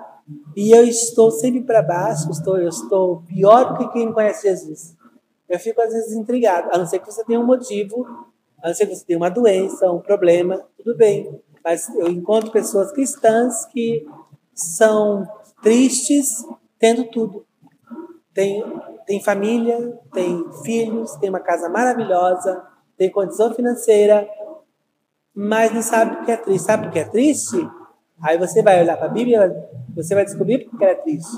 e 0.56 0.76
eu 0.76 0.84
estou 0.84 1.30
sempre 1.30 1.62
para 1.62 1.80
baixo, 1.80 2.28
estou, 2.30 2.58
eu 2.58 2.68
estou 2.68 3.22
pior 3.22 3.72
do 3.72 3.78
que 3.78 3.92
quem 3.92 4.12
conhece 4.12 4.48
Jesus. 4.48 4.96
Eu 5.48 5.60
fico 5.60 5.80
às 5.80 5.92
vezes 5.92 6.12
intrigado, 6.12 6.70
a 6.72 6.78
não 6.78 6.86
ser 6.86 6.98
que 6.98 7.06
você 7.06 7.24
tenha 7.24 7.38
um 7.38 7.46
motivo, 7.46 8.04
a 8.60 8.68
não 8.68 8.74
ser 8.74 8.86
que 8.86 8.96
você 8.96 9.04
tenha 9.04 9.18
uma 9.18 9.30
doença, 9.30 9.90
um 9.92 10.00
problema, 10.00 10.60
tudo 10.76 10.96
bem. 10.96 11.40
Mas 11.64 11.88
eu 11.94 12.08
encontro 12.08 12.50
pessoas 12.50 12.90
cristãs 12.90 13.64
que 13.66 14.04
são 14.52 15.24
tristes 15.62 16.44
tendo 16.80 17.04
tudo. 17.04 17.46
Tem, 18.34 18.64
tem 19.06 19.22
família, 19.22 19.98
tem 20.12 20.44
filhos, 20.64 21.14
tem 21.16 21.28
uma 21.28 21.40
casa 21.40 21.68
maravilhosa, 21.68 22.62
tem 22.96 23.10
condição 23.10 23.52
financeira, 23.54 24.28
mas 25.34 25.72
não 25.72 25.82
sabe 25.82 26.16
o 26.16 26.24
que 26.24 26.32
é 26.32 26.36
triste. 26.36 26.64
Sabe 26.64 26.86
o 26.86 26.90
que 26.90 26.98
é 26.98 27.04
triste? 27.04 27.56
Aí 28.22 28.38
você 28.38 28.62
vai 28.62 28.80
olhar 28.80 28.96
para 28.96 29.06
a 29.06 29.10
Bíblia, 29.10 29.68
você 29.94 30.14
vai 30.14 30.24
descobrir 30.24 30.68
porque 30.68 30.84
ela 30.84 30.92
é 30.92 30.96
triste. 30.96 31.36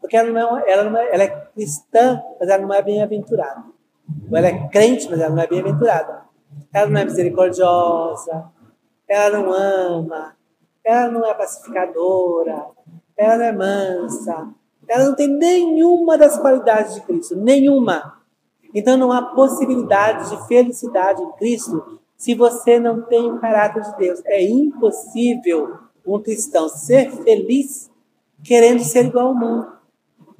Porque 0.00 0.16
ela 0.16 0.30
não 0.30 0.58
é, 0.58 0.70
ela 0.70 0.84
não 0.84 0.98
é, 0.98 1.14
ela 1.14 1.22
é 1.22 1.28
cristã, 1.28 2.22
mas 2.38 2.48
ela 2.48 2.62
não 2.62 2.74
é 2.74 2.82
bem-aventurada. 2.82 3.64
Ou 4.30 4.36
ela 4.36 4.48
é 4.48 4.68
crente, 4.68 5.08
mas 5.10 5.20
ela 5.20 5.34
não 5.34 5.42
é 5.42 5.46
bem-aventurada. 5.46 6.22
Ela 6.72 6.90
não 6.90 7.00
é 7.00 7.04
misericordiosa, 7.04 8.50
ela 9.08 9.38
não 9.38 9.52
ama, 9.52 10.36
ela 10.84 11.10
não 11.10 11.24
é 11.24 11.34
pacificadora, 11.34 12.66
ela 13.16 13.36
não 13.36 13.44
é 13.44 13.52
mansa, 13.52 14.48
ela 14.88 15.04
não 15.06 15.14
tem 15.14 15.28
nenhuma 15.28 16.16
das 16.16 16.38
qualidades 16.38 16.94
de 16.94 17.00
Cristo, 17.02 17.36
nenhuma. 17.36 18.20
Então 18.74 18.96
não 18.96 19.10
há 19.10 19.22
possibilidade 19.22 20.30
de 20.30 20.46
felicidade 20.46 21.22
em 21.22 21.32
Cristo 21.32 22.00
se 22.16 22.34
você 22.34 22.78
não 22.78 23.02
tem 23.02 23.30
o 23.30 23.38
caráter 23.38 23.82
de 23.82 23.96
Deus. 23.96 24.22
É 24.24 24.42
impossível 24.42 25.78
um 26.06 26.20
cristão 26.20 26.68
ser 26.68 27.10
feliz 27.10 27.90
querendo 28.44 28.80
ser 28.80 29.06
igual 29.06 29.28
ao 29.28 29.34
mundo. 29.34 29.72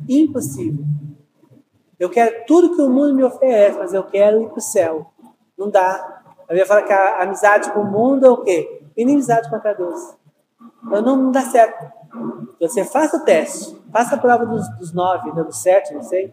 Impossível. 0.09 0.85
Eu 1.98 2.10
quero 2.10 2.44
tudo 2.47 2.77
que 2.77 2.82
o 2.82 2.90
mundo 2.90 3.14
me 3.14 3.24
oferece, 3.24 3.78
mas 3.78 3.94
eu 3.94 4.05
quero 4.05 4.43
ir 4.43 4.48
para 4.48 4.59
o 4.59 4.60
céu. 4.60 5.10
Não 5.56 5.70
dá. 5.70 6.23
Eu 6.48 6.56
ia 6.56 6.66
falar 6.66 6.82
que 6.82 6.93
a 6.93 7.23
amizade 7.23 7.73
com 7.73 7.81
o 7.81 7.90
mundo 7.90 8.27
é 8.27 8.31
o 8.31 8.43
quê? 8.43 8.82
Inimizade 8.97 9.48
contra 9.48 9.73
Deus. 9.73 10.14
Então 10.85 11.02
não, 11.02 11.16
não 11.16 11.31
dá 11.31 11.40
certo. 11.43 11.85
Você 12.60 12.84
faça 12.84 13.16
o 13.16 13.24
teste. 13.24 13.76
Faça 13.93 14.14
a 14.14 14.18
prova 14.18 14.47
dos, 14.47 14.68
dos 14.78 14.93
nove, 14.93 15.32
né, 15.32 15.43
dos 15.43 15.59
sete, 15.59 15.94
não 15.94 16.02
sei. 16.02 16.32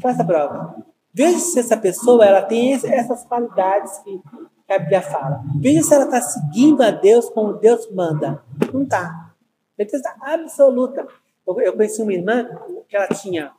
Faça 0.00 0.22
a 0.22 0.26
prova. 0.26 0.76
Veja 1.12 1.38
se 1.38 1.60
essa 1.60 1.76
pessoa 1.76 2.24
ela 2.24 2.42
tem 2.42 2.72
essas 2.72 3.24
qualidades 3.24 3.98
que 3.98 4.20
a 4.68 4.78
Bíblia 4.78 5.02
fala. 5.02 5.42
Veja 5.60 5.82
se 5.82 5.94
ela 5.94 6.04
está 6.04 6.20
seguindo 6.20 6.82
a 6.82 6.90
Deus 6.90 7.28
como 7.30 7.52
Deus 7.52 7.90
manda. 7.92 8.42
Não 8.72 8.82
está. 8.82 9.32
Certeza 9.76 10.14
absoluta. 10.20 11.06
Eu, 11.46 11.60
eu 11.60 11.76
conheci 11.76 12.02
uma 12.02 12.12
irmã 12.12 12.48
que 12.88 12.96
ela 12.96 13.08
tinha. 13.08 13.52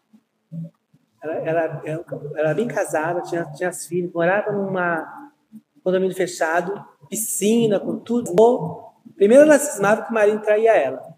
Ela, 1.24 1.34
ela, 1.34 1.82
ela, 1.86 2.06
era 2.36 2.54
bem 2.54 2.68
casada, 2.68 3.22
tinha, 3.22 3.46
tinha 3.54 3.70
as 3.70 3.86
filhas, 3.86 4.12
morava 4.12 4.52
numa 4.52 5.32
condomínio 5.84 6.16
fechado, 6.16 6.84
piscina, 7.10 7.80
com 7.80 8.00
tudo. 8.00 8.34
Primeiro 9.16 9.44
ela 9.44 9.60
cismava 9.60 10.04
que 10.04 10.12
o 10.12 10.14
marido 10.14 10.42
traía 10.42 10.74
ela. 10.74 11.16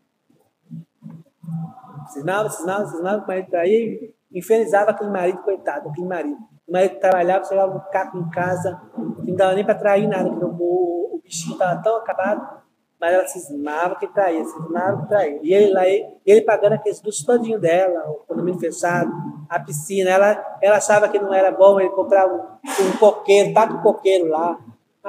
Cismava, 2.10 2.49
cismava, 2.49 2.86
cismava 2.88 3.19
que 3.19 3.26
o 3.26 3.28
marido 3.28 3.49
traía 3.49 4.18
infernizava 4.32 4.91
aquele 4.91 5.10
marido, 5.10 5.40
coitado, 5.40 5.90
aquele 5.90 6.07
marido. 6.07 6.38
O 6.68 6.72
marido 6.72 6.99
trabalhava, 6.99 7.45
chegava 7.45 7.76
um 7.76 7.91
caco 7.91 8.18
em 8.18 8.30
casa, 8.30 8.80
não 8.98 9.36
dava 9.36 9.53
nem 9.53 9.65
para 9.65 9.76
trair 9.76 10.07
nada, 10.07 10.30
porque 10.30 10.45
o, 10.45 10.49
o 10.49 11.22
bichinho 11.24 11.53
estava 11.53 11.82
tão 11.82 11.95
acabado, 11.95 12.61
mas 12.99 13.14
ela 13.14 13.28
cismava 13.28 13.95
que 13.95 14.07
traía, 14.07 14.44
cismava 14.44 15.02
que 15.02 15.07
traía. 15.07 15.40
E 15.41 15.53
ele 15.53 15.72
lá, 15.72 15.88
ele, 15.88 16.06
ele 16.26 16.41
pagando 16.41 16.74
aqueles 16.74 17.02
luxos 17.02 17.26
dela, 17.60 18.10
o 18.10 18.26
condomínio 18.28 18.60
fechado, 18.60 19.11
a 19.49 19.60
piscina, 19.60 20.10
ela, 20.10 20.57
ela 20.61 20.78
achava 20.78 21.07
que 21.07 21.19
não 21.19 21.34
era 21.34 21.52
bom 21.52 21.80
ele 21.80 21.90
comprar 21.91 22.28
um, 22.28 22.40
um 22.40 22.98
coqueiro, 22.99 23.53
bate 23.53 23.74
um 23.74 23.82
coqueiro 23.82 24.28
lá. 24.28 24.57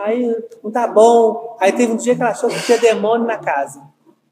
Aí 0.05 0.45
não 0.63 0.71
tá 0.71 0.87
bom. 0.87 1.57
Aí 1.61 1.73
teve 1.73 1.93
um 1.93 1.97
dia 1.97 2.15
que 2.15 2.23
ela 2.23 2.31
achou 2.31 2.49
que 2.49 2.63
tinha 2.63 2.79
demônio 2.79 3.27
na 3.27 3.37
casa. 3.37 3.83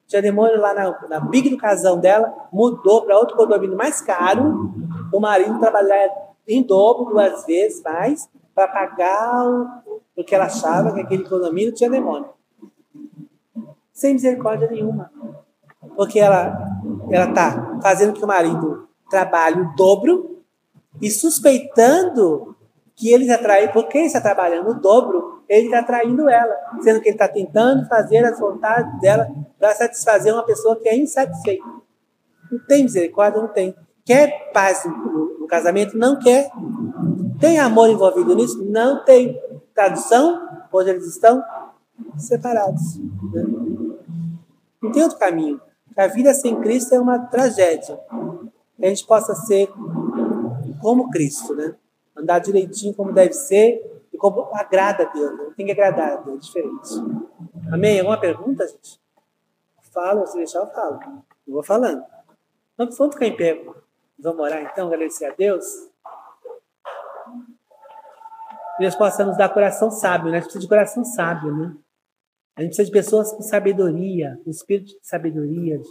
Tinha 0.06 0.22
demônio 0.22 0.60
lá 0.60 0.72
na, 0.72 1.08
na 1.08 1.20
Big 1.20 1.50
do 1.50 1.56
Casão 1.56 1.98
dela, 1.98 2.32
mudou 2.52 3.02
para 3.02 3.18
outro 3.18 3.36
condomínio 3.36 3.76
mais 3.76 4.00
caro. 4.00 4.72
O 5.12 5.18
marido 5.18 5.58
trabalhava 5.58 6.12
em 6.46 6.62
dobro, 6.62 7.06
duas 7.06 7.44
vezes 7.44 7.82
mais, 7.82 8.28
para 8.54 8.68
pagar 8.68 9.48
o, 9.48 10.00
porque 10.14 10.34
ela 10.34 10.44
achava 10.44 10.92
que 10.92 11.00
aquele 11.00 11.28
condomínio 11.28 11.74
tinha 11.74 11.90
demônio. 11.90 12.30
Sem 13.92 14.14
misericórdia 14.14 14.68
nenhuma. 14.68 15.10
Porque 15.96 16.20
ela 16.20 16.56
ela 17.10 17.28
está 17.28 17.78
fazendo 17.82 18.12
que 18.12 18.24
o 18.24 18.28
marido 18.28 18.88
trabalhe 19.10 19.60
o 19.60 19.74
dobro 19.74 20.42
e 21.00 21.10
suspeitando 21.10 22.56
que 22.94 23.12
ele 23.12 23.24
está 23.24 23.38
traindo, 23.38 23.72
porque 23.72 23.98
ele 23.98 24.06
está 24.06 24.20
trabalhando 24.20 24.70
o 24.70 24.80
dobro, 24.80 25.35
ele 25.48 25.66
está 25.66 25.82
traindo 25.82 26.28
ela, 26.28 26.54
sendo 26.80 27.00
que 27.00 27.08
ele 27.08 27.14
está 27.14 27.28
tentando 27.28 27.86
fazer 27.86 28.24
as 28.24 28.38
vontades 28.38 29.00
dela 29.00 29.28
para 29.58 29.74
satisfazer 29.74 30.32
uma 30.32 30.44
pessoa 30.44 30.76
que 30.76 30.88
é 30.88 30.96
insatisfeita. 30.96 31.64
Não 32.50 32.58
tem 32.66 32.82
misericórdia? 32.82 33.40
Não 33.40 33.48
tem. 33.48 33.74
Quer 34.04 34.50
paz 34.52 34.84
no, 34.84 35.46
casamento? 35.46 35.96
Não 35.96 36.18
quer. 36.18 36.50
Tem 37.40 37.58
amor 37.58 37.88
envolvido 37.88 38.34
nisso? 38.34 38.64
Não 38.64 39.04
tem. 39.04 39.40
Tradução? 39.74 40.66
Hoje 40.72 40.90
eles 40.90 41.06
estão 41.06 41.42
separados. 42.16 42.98
Né? 43.32 43.44
Não 44.82 44.92
tem 44.92 45.02
outro 45.02 45.18
caminho. 45.18 45.60
A 45.96 46.06
vida 46.08 46.34
sem 46.34 46.60
Cristo 46.60 46.94
é 46.94 47.00
uma 47.00 47.18
tragédia. 47.18 47.98
A 48.82 48.86
gente 48.86 49.06
possa 49.06 49.34
ser 49.34 49.68
como 50.80 51.10
Cristo, 51.10 51.54
né? 51.54 51.74
Andar 52.16 52.38
direitinho 52.38 52.94
como 52.94 53.12
deve 53.12 53.32
ser 53.32 53.95
e 54.16 54.18
como 54.18 54.48
agrada 54.54 55.04
a 55.04 55.12
Deus. 55.12 55.38
Né? 55.38 55.52
Tem 55.56 55.66
que 55.66 55.72
agradar 55.72 56.12
a 56.12 56.16
Deus, 56.16 56.38
é 56.38 56.46
diferente. 56.46 56.88
Amém? 57.70 58.00
Alguma 58.00 58.18
pergunta, 58.18 58.66
gente? 58.66 58.98
Falo, 59.92 60.26
se 60.26 60.36
deixar 60.36 60.60
eu 60.60 60.66
falo. 60.68 61.00
Eu 61.46 61.54
vou 61.54 61.62
falando. 61.62 62.02
Vamos, 62.76 62.96
vamos 62.96 63.14
ficar 63.14 63.26
em 63.26 63.36
pé. 63.36 63.62
Vamos 64.18 64.40
orar 64.40 64.62
então, 64.62 64.88
agradecer 64.88 65.26
a 65.26 65.34
Deus. 65.34 65.64
Deus 68.78 68.94
possa 68.94 69.24
nos 69.24 69.36
dar 69.36 69.48
coração 69.50 69.90
sábio, 69.90 70.30
né? 70.30 70.38
A 70.38 70.40
gente 70.40 70.44
precisa 70.44 70.62
de 70.62 70.68
coração 70.68 71.04
sábio, 71.04 71.54
né? 71.54 71.76
A 72.56 72.62
gente 72.62 72.70
precisa 72.70 72.86
de 72.86 72.92
pessoas 72.92 73.32
com 73.32 73.42
sabedoria, 73.42 74.40
com 74.42 74.50
espírito 74.50 74.98
de 74.98 75.06
sabedoria, 75.06 75.78
de, 75.78 75.90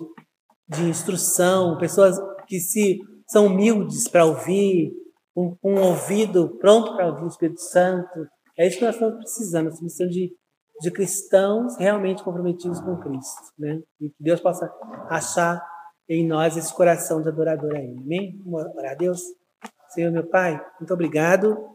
de 0.68 0.89
instrução, 0.89 1.77
pessoas 1.77 2.19
que 2.47 2.60
se 2.60 2.99
são 3.27 3.47
humildes 3.47 4.07
para 4.07 4.26
ouvir, 4.26 4.91
com 5.36 5.57
um 5.64 5.82
ouvido 5.82 6.57
pronto 6.60 6.95
para 6.95 7.07
ouvir 7.07 7.26
o 7.26 7.28
Espírito 7.28 7.60
Santo. 7.60 8.28
É 8.57 8.66
isso 8.66 8.80
que 8.80 8.86
nós 8.86 8.95
estamos 8.95 9.18
precisando, 9.18 9.66
nós 9.66 9.80
precisamos 9.80 10.16
de, 10.16 10.34
de 10.82 10.91
cristãos 10.91 11.78
realmente 11.78 12.24
comprometidos 12.24 12.80
com 12.80 12.98
Cristo, 12.98 13.52
né? 13.60 13.82
E 13.99 14.10
que 14.10 14.24
Deus 14.24 14.40
possa 14.40 14.74
achar 15.10 15.62
em 16.07 16.26
nós 16.26 16.56
esse 16.56 16.74
coração 16.74 17.22
de 17.22 17.28
adorador 17.28 17.76
aí. 17.76 17.98
Amém? 17.98 18.41
Vamos 18.45 18.76
orar 18.76 18.94
a 18.94 18.95
Deus? 18.95 19.22
Senhor, 19.90 20.12
meu 20.12 20.26
Pai, 20.26 20.64
muito 20.80 20.94
obrigado 20.94 21.74